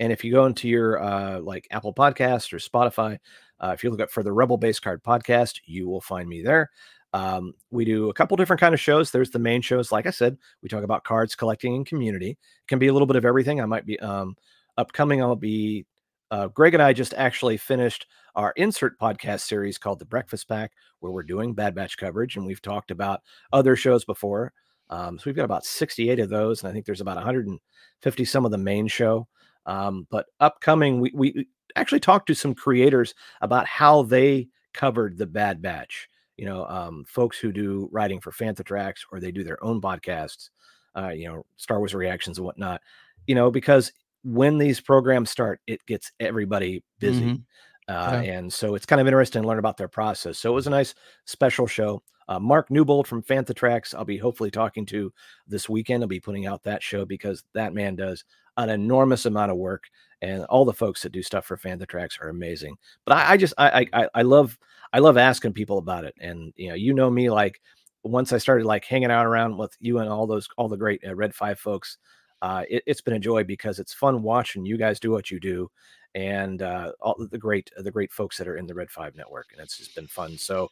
And 0.00 0.12
if 0.12 0.24
you 0.24 0.32
go 0.32 0.46
into 0.46 0.66
your 0.66 1.00
uh, 1.00 1.40
like 1.40 1.68
Apple 1.70 1.94
Podcast 1.94 2.52
or 2.52 2.56
Spotify, 2.56 3.18
uh, 3.60 3.72
if 3.74 3.84
you 3.84 3.90
look 3.90 4.00
up 4.00 4.10
for 4.10 4.22
the 4.22 4.32
Rebel 4.32 4.56
Base 4.56 4.80
Card 4.80 5.04
podcast, 5.04 5.60
you 5.66 5.88
will 5.88 6.00
find 6.00 6.26
me 6.28 6.42
there. 6.42 6.70
Um, 7.12 7.52
we 7.70 7.84
do 7.84 8.08
a 8.08 8.14
couple 8.14 8.36
different 8.36 8.60
kind 8.60 8.72
of 8.72 8.80
shows. 8.80 9.10
There's 9.10 9.30
the 9.30 9.38
main 9.38 9.60
shows, 9.60 9.92
like 9.92 10.06
I 10.06 10.10
said, 10.10 10.38
we 10.62 10.68
talk 10.68 10.84
about 10.84 11.04
cards 11.04 11.34
collecting 11.34 11.74
and 11.74 11.84
community. 11.84 12.30
It 12.30 12.68
can 12.68 12.78
be 12.78 12.86
a 12.86 12.92
little 12.92 13.06
bit 13.06 13.16
of 13.16 13.26
everything. 13.26 13.60
I 13.60 13.66
might 13.66 13.84
be 13.84 14.00
um, 14.00 14.36
upcoming. 14.78 15.20
I'll 15.20 15.36
be 15.36 15.84
uh, 16.30 16.48
Greg 16.48 16.74
and 16.74 16.82
I 16.82 16.92
just 16.92 17.12
actually 17.14 17.58
finished 17.58 18.06
our 18.36 18.52
insert 18.56 18.98
podcast 18.98 19.40
series 19.40 19.76
called 19.76 19.98
the 19.98 20.06
Breakfast 20.06 20.48
Pack, 20.48 20.72
where 21.00 21.12
we're 21.12 21.24
doing 21.24 21.52
Bad 21.52 21.74
Batch 21.74 21.98
coverage, 21.98 22.36
and 22.36 22.46
we've 22.46 22.62
talked 22.62 22.90
about 22.90 23.20
other 23.52 23.76
shows 23.76 24.04
before. 24.04 24.52
Um, 24.88 25.18
so 25.18 25.24
we've 25.26 25.36
got 25.36 25.44
about 25.44 25.64
68 25.64 26.20
of 26.20 26.30
those, 26.30 26.62
and 26.62 26.70
I 26.70 26.72
think 26.72 26.86
there's 26.86 27.00
about 27.00 27.16
150 27.16 28.24
some 28.24 28.44
of 28.44 28.50
the 28.50 28.58
main 28.58 28.86
show. 28.86 29.28
Um, 29.66 30.06
but 30.10 30.26
upcoming, 30.40 31.00
we, 31.00 31.10
we 31.14 31.48
actually 31.76 32.00
talked 32.00 32.26
to 32.28 32.34
some 32.34 32.54
creators 32.54 33.14
about 33.40 33.66
how 33.66 34.02
they 34.02 34.48
covered 34.72 35.18
the 35.18 35.26
Bad 35.26 35.62
Batch. 35.62 36.08
You 36.36 36.46
know, 36.46 36.64
um, 36.66 37.04
folks 37.06 37.38
who 37.38 37.52
do 37.52 37.88
writing 37.92 38.20
for 38.20 38.30
Fantha 38.30 38.64
Tracks 38.64 39.04
or 39.12 39.20
they 39.20 39.30
do 39.30 39.44
their 39.44 39.62
own 39.62 39.80
podcasts, 39.80 40.48
uh, 40.96 41.10
you 41.10 41.28
know, 41.28 41.44
Star 41.56 41.78
Wars 41.78 41.94
reactions 41.94 42.38
and 42.38 42.46
whatnot. 42.46 42.80
You 43.26 43.34
know, 43.34 43.50
because 43.50 43.92
when 44.24 44.58
these 44.58 44.80
programs 44.80 45.30
start, 45.30 45.60
it 45.66 45.84
gets 45.86 46.12
everybody 46.18 46.82
busy. 46.98 47.24
Mhm. 47.24 47.42
Uh, 47.88 48.22
And 48.24 48.52
so 48.52 48.74
it's 48.74 48.86
kind 48.86 49.00
of 49.00 49.06
interesting 49.06 49.42
to 49.42 49.48
learn 49.48 49.58
about 49.58 49.76
their 49.76 49.88
process. 49.88 50.38
So 50.38 50.50
it 50.50 50.54
was 50.54 50.66
a 50.66 50.70
nice 50.70 50.94
special 51.26 51.66
show. 51.66 52.02
Uh, 52.30 52.38
Mark 52.38 52.70
Newbold 52.70 53.08
from 53.08 53.24
Fantha 53.24 53.54
Tracks, 53.54 53.92
I'll 53.92 54.04
be 54.04 54.16
hopefully 54.16 54.52
talking 54.52 54.86
to 54.86 55.12
this 55.48 55.68
weekend. 55.68 56.04
I'll 56.04 56.08
be 56.08 56.20
putting 56.20 56.46
out 56.46 56.62
that 56.62 56.80
show 56.80 57.04
because 57.04 57.42
that 57.54 57.74
man 57.74 57.96
does 57.96 58.24
an 58.56 58.70
enormous 58.70 59.26
amount 59.26 59.50
of 59.50 59.56
work, 59.56 59.84
and 60.22 60.44
all 60.44 60.64
the 60.64 60.72
folks 60.72 61.02
that 61.02 61.10
do 61.10 61.24
stuff 61.24 61.44
for 61.44 61.56
Fantha 61.56 61.88
Tracks 61.88 62.18
are 62.22 62.28
amazing. 62.28 62.76
But 63.04 63.16
I, 63.16 63.32
I 63.32 63.36
just 63.36 63.52
I, 63.58 63.84
I 63.92 64.08
I 64.14 64.22
love 64.22 64.56
I 64.92 65.00
love 65.00 65.16
asking 65.16 65.54
people 65.54 65.78
about 65.78 66.04
it, 66.04 66.14
and 66.20 66.52
you 66.54 66.68
know 66.68 66.76
you 66.76 66.94
know 66.94 67.10
me 67.10 67.30
like 67.30 67.60
once 68.04 68.32
I 68.32 68.38
started 68.38 68.64
like 68.64 68.84
hanging 68.84 69.10
out 69.10 69.26
around 69.26 69.58
with 69.58 69.76
you 69.80 69.98
and 69.98 70.08
all 70.08 70.28
those 70.28 70.48
all 70.56 70.68
the 70.68 70.76
great 70.76 71.02
uh, 71.04 71.16
Red 71.16 71.34
Five 71.34 71.58
folks, 71.58 71.98
uh, 72.42 72.64
it, 72.68 72.82
it's 72.86 73.00
been 73.00 73.14
a 73.14 73.20
joy 73.20 73.44
because 73.44 73.78
it's 73.78 73.92
fun 73.92 74.22
watching 74.22 74.64
you 74.64 74.76
guys 74.76 75.00
do 75.00 75.10
what 75.10 75.30
you 75.30 75.40
do, 75.40 75.70
and 76.14 76.62
uh, 76.62 76.92
all 77.00 77.16
the 77.30 77.38
great 77.38 77.70
the 77.76 77.90
great 77.90 78.12
folks 78.12 78.38
that 78.38 78.48
are 78.48 78.56
in 78.56 78.66
the 78.66 78.74
Red 78.74 78.90
Five 78.90 79.14
network, 79.16 79.48
and 79.52 79.60
it's 79.60 79.76
just 79.76 79.94
been 79.94 80.06
fun. 80.06 80.36
So 80.38 80.70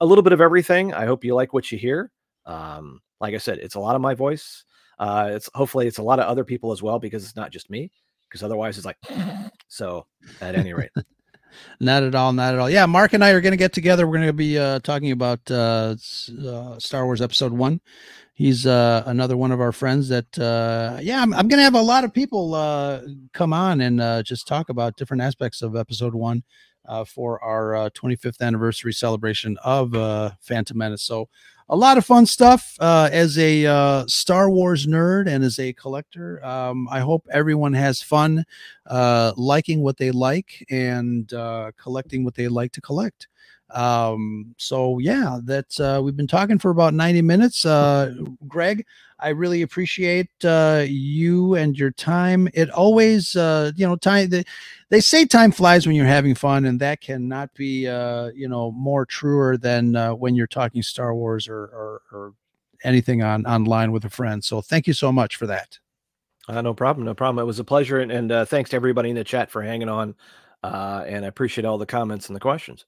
a 0.00 0.06
little 0.06 0.22
bit 0.22 0.32
of 0.32 0.40
everything. 0.40 0.92
I 0.94 1.06
hope 1.06 1.24
you 1.24 1.34
like 1.34 1.52
what 1.52 1.72
you 1.72 1.78
hear. 1.78 2.10
Um, 2.44 3.00
like 3.20 3.34
I 3.34 3.38
said, 3.38 3.58
it's 3.58 3.74
a 3.74 3.80
lot 3.80 3.96
of 3.96 4.02
my 4.02 4.14
voice. 4.14 4.64
Uh, 4.98 5.30
it's 5.32 5.50
hopefully 5.54 5.86
it's 5.86 5.98
a 5.98 6.02
lot 6.02 6.18
of 6.18 6.26
other 6.26 6.44
people 6.44 6.72
as 6.72 6.82
well 6.82 6.98
because 6.98 7.24
it's 7.24 7.36
not 7.36 7.50
just 7.50 7.70
me. 7.70 7.90
Because 8.28 8.42
otherwise, 8.42 8.76
it's 8.76 8.86
like 8.86 8.98
so. 9.68 10.06
At 10.40 10.56
any 10.56 10.72
rate, 10.72 10.90
Not 11.80 12.02
at 12.02 12.14
all. 12.14 12.32
Not 12.32 12.54
at 12.54 12.60
all. 12.60 12.70
Yeah, 12.70 12.86
Mark 12.86 13.12
and 13.12 13.24
I 13.24 13.30
are 13.30 13.40
going 13.40 13.52
to 13.52 13.58
get 13.58 13.72
together. 13.72 14.06
We're 14.06 14.16
going 14.16 14.26
to 14.28 14.32
be 14.32 14.58
uh, 14.58 14.80
talking 14.80 15.12
about 15.12 15.40
uh, 15.50 15.96
uh, 16.46 16.78
Star 16.78 17.04
Wars 17.04 17.20
Episode 17.20 17.52
One. 17.52 17.80
He's 18.34 18.66
uh, 18.66 19.02
another 19.06 19.36
one 19.36 19.50
of 19.50 19.62
our 19.62 19.72
friends 19.72 20.08
that, 20.10 20.38
uh, 20.38 20.98
yeah, 21.00 21.22
I'm, 21.22 21.32
I'm 21.32 21.48
going 21.48 21.58
to 21.58 21.64
have 21.64 21.74
a 21.74 21.80
lot 21.80 22.04
of 22.04 22.12
people 22.12 22.54
uh, 22.54 23.00
come 23.32 23.54
on 23.54 23.80
and 23.80 24.24
just 24.26 24.46
talk 24.46 24.68
about 24.68 24.96
different 24.96 25.22
aspects 25.22 25.62
of 25.62 25.74
Episode 25.74 26.14
One 26.14 26.42
for 27.06 27.42
our 27.42 27.74
uh, 27.74 27.90
25th 27.90 28.40
anniversary 28.40 28.92
celebration 28.92 29.56
of 29.64 29.92
Phantom 30.40 30.76
Menace. 30.76 31.02
So, 31.02 31.28
a 31.68 31.76
lot 31.76 31.98
of 31.98 32.06
fun 32.06 32.26
stuff. 32.26 32.76
Uh, 32.80 33.08
as 33.12 33.38
a 33.38 33.66
uh, 33.66 34.06
Star 34.06 34.50
Wars 34.50 34.86
nerd 34.86 35.28
and 35.28 35.42
as 35.44 35.58
a 35.58 35.72
collector, 35.72 36.44
um, 36.44 36.88
I 36.90 37.00
hope 37.00 37.26
everyone 37.30 37.72
has 37.72 38.02
fun 38.02 38.44
uh, 38.86 39.32
liking 39.36 39.82
what 39.82 39.96
they 39.96 40.10
like 40.10 40.64
and 40.70 41.32
uh, 41.32 41.72
collecting 41.76 42.24
what 42.24 42.34
they 42.34 42.48
like 42.48 42.72
to 42.72 42.80
collect. 42.80 43.28
Um, 43.70 44.54
so 44.58 44.98
yeah, 44.98 45.40
that's 45.42 45.80
uh, 45.80 46.00
we've 46.02 46.16
been 46.16 46.26
talking 46.26 46.58
for 46.58 46.70
about 46.70 46.94
90 46.94 47.22
minutes. 47.22 47.64
Uh, 47.64 48.14
Greg, 48.46 48.86
I 49.18 49.30
really 49.30 49.62
appreciate 49.62 50.28
uh, 50.44 50.84
you 50.86 51.54
and 51.54 51.76
your 51.76 51.90
time. 51.90 52.48
It 52.54 52.70
always, 52.70 53.34
uh, 53.34 53.72
you 53.74 53.86
know, 53.86 53.96
time. 53.96 54.28
They, 54.28 54.44
they 54.90 55.00
say 55.00 55.24
time 55.24 55.52
flies 55.52 55.86
when 55.86 55.96
you're 55.96 56.06
having 56.06 56.34
fun, 56.34 56.66
and 56.66 56.78
that 56.80 57.00
cannot 57.00 57.52
be, 57.54 57.88
uh, 57.88 58.28
you 58.34 58.48
know, 58.48 58.70
more 58.72 59.06
truer 59.06 59.56
than 59.56 59.96
uh, 59.96 60.14
when 60.14 60.34
you're 60.34 60.46
talking 60.46 60.82
Star 60.82 61.14
Wars 61.14 61.48
or, 61.48 61.64
or, 61.64 62.02
or 62.12 62.34
anything 62.84 63.22
on 63.22 63.46
online 63.46 63.90
with 63.90 64.04
a 64.04 64.10
friend. 64.10 64.44
So 64.44 64.60
thank 64.60 64.86
you 64.86 64.92
so 64.92 65.10
much 65.10 65.36
for 65.36 65.46
that. 65.46 65.78
uh, 66.48 66.62
no 66.62 66.74
problem, 66.74 67.06
no 67.06 67.14
problem. 67.14 67.42
It 67.42 67.46
was 67.46 67.58
a 67.58 67.64
pleasure, 67.64 67.98
and, 67.98 68.12
and 68.12 68.30
uh, 68.30 68.44
thanks 68.44 68.70
to 68.70 68.76
everybody 68.76 69.10
in 69.10 69.16
the 69.16 69.24
chat 69.24 69.50
for 69.50 69.62
hanging 69.62 69.88
on. 69.88 70.14
Uh, 70.62 71.04
and 71.06 71.24
I 71.24 71.28
appreciate 71.28 71.64
all 71.64 71.78
the 71.78 71.86
comments 71.86 72.28
and 72.28 72.36
the 72.36 72.40
questions. 72.40 72.84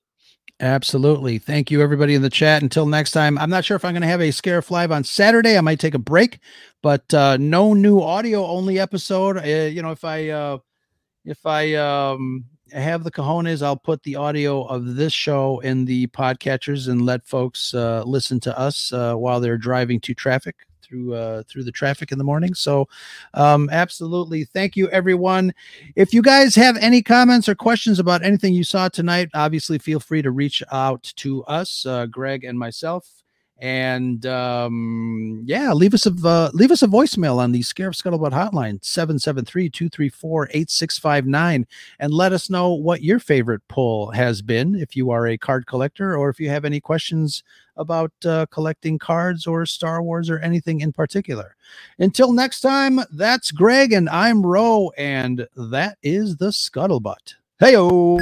Absolutely. 0.61 1.39
Thank 1.39 1.71
you, 1.71 1.81
everybody 1.81 2.15
in 2.15 2.23
the 2.23 2.31
chat. 2.31 2.63
Until 2.63 2.87
next 2.87 3.13
time, 3.13 3.39
I'm 3.39 3.51
not 3.51 3.65
sure 3.65 3.77
if 3.77 3.85
I'm 3.85 3.93
going 3.93 4.03
to 4.03 4.09
have 4.09 4.21
a 4.21 4.31
Scarif 4.31 4.71
Live 4.71 4.91
on 4.91 5.05
Saturday. 5.05 5.57
I 5.57 5.61
might 5.61 5.79
take 5.79 5.95
a 5.95 6.01
break, 6.01 6.41
but 6.83 7.13
uh, 7.15 7.37
no 7.37 7.75
new 7.75 8.01
audio 8.01 8.45
only 8.45 8.81
episode. 8.81 9.39
Uh, 9.39 9.67
you 9.67 9.83
know, 9.83 9.93
if 9.93 10.05
I 10.05 10.31
uh, 10.31 10.59
if 11.25 11.47
I 11.47 11.75
um, 11.75 12.45
have 12.73 13.05
the 13.05 13.11
cojones, 13.11 13.63
I'll 13.63 13.77
put 13.77 14.03
the 14.03 14.17
audio 14.17 14.65
of 14.65 14.97
this 14.97 15.13
show 15.13 15.61
in 15.61 15.85
the 15.85 16.09
podcatchers 16.09 16.89
and 16.89 17.07
let 17.07 17.25
folks 17.25 17.73
uh, 17.73 18.03
listen 18.05 18.41
to 18.41 18.59
us 18.59 18.93
uh, 18.93 19.15
while 19.15 19.41
they're 19.41 19.59
driving 19.59 20.01
to 20.01 20.15
traffic 20.15 20.57
through 20.89 21.15
uh, 21.15 21.43
through 21.49 21.65
the 21.65 21.73
traffic 21.73 22.13
in 22.13 22.19
the 22.19 22.25
morning. 22.25 22.55
So, 22.55 22.89
um, 23.35 23.69
absolutely, 23.71 24.45
thank 24.45 24.77
you, 24.77 24.89
everyone. 24.91 25.53
If 25.97 26.15
you 26.15 26.23
guys 26.23 26.55
have 26.55 26.77
any 26.79 27.03
comments 27.03 27.49
or 27.49 27.55
questions 27.55 27.99
about 27.99 28.25
anything 28.25 28.55
you 28.55 28.65
saw 28.65 28.89
tonight, 28.89 29.29
obviously 29.35 29.79
feel 29.79 30.01
free 30.01 30.23
to 30.23 30.31
reach 30.31 30.63
out 30.73 31.13
to 31.17 31.45
us, 31.45 31.85
uh, 31.87 32.07
Greg 32.07 32.45
and 32.45 32.59
myself. 32.59 33.19
And 33.61 34.25
um, 34.25 35.43
yeah, 35.45 35.73
leave 35.73 35.93
us 35.93 36.07
a 36.07 36.15
uh, 36.25 36.49
leave 36.55 36.71
us 36.71 36.85
a 36.85 36.87
voicemail 36.87 37.39
on 37.39 37.51
the 37.51 37.59
Scarif 37.61 38.01
Scuttlebutt 38.01 38.31
hotline 38.31 38.81
773-234-8659 38.83 41.67
and 41.99 42.15
let 42.15 42.33
us 42.33 42.49
know 42.49 42.73
what 42.73 43.03
your 43.03 43.19
favorite 43.19 43.67
pull 43.67 44.13
has 44.13 44.43
been 44.43 44.77
if 44.77 44.95
you 44.95 45.11
are 45.11 45.27
a 45.27 45.37
card 45.37 45.67
collector 45.67 46.17
or 46.17 46.29
if 46.29 46.39
you 46.39 46.49
have 46.49 46.65
any 46.65 46.81
questions 46.81 47.43
about 47.77 48.13
uh, 48.25 48.47
collecting 48.51 48.97
cards 48.97 49.45
or 49.45 49.67
Star 49.67 50.05
Wars 50.05 50.31
or 50.31 50.39
anything 50.39 50.81
in 50.81 50.93
particular. 50.93 51.57
Until 51.99 52.33
next 52.33 52.61
time, 52.61 53.01
that's 53.13 53.51
Greg 53.51 53.93
and 53.93 54.09
I'm 54.09 54.47
Ro 54.47 54.93
and 54.97 55.49
that 55.57 55.99
is 56.01 56.37
the 56.37 56.51
Scuttlebutt. 56.51 57.35
Heyo. 57.61 58.21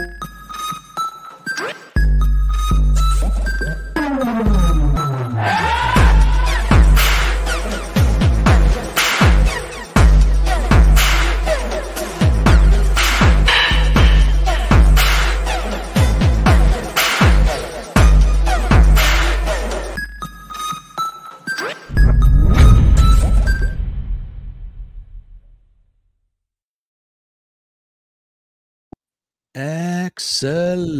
Excellent. 29.56 30.96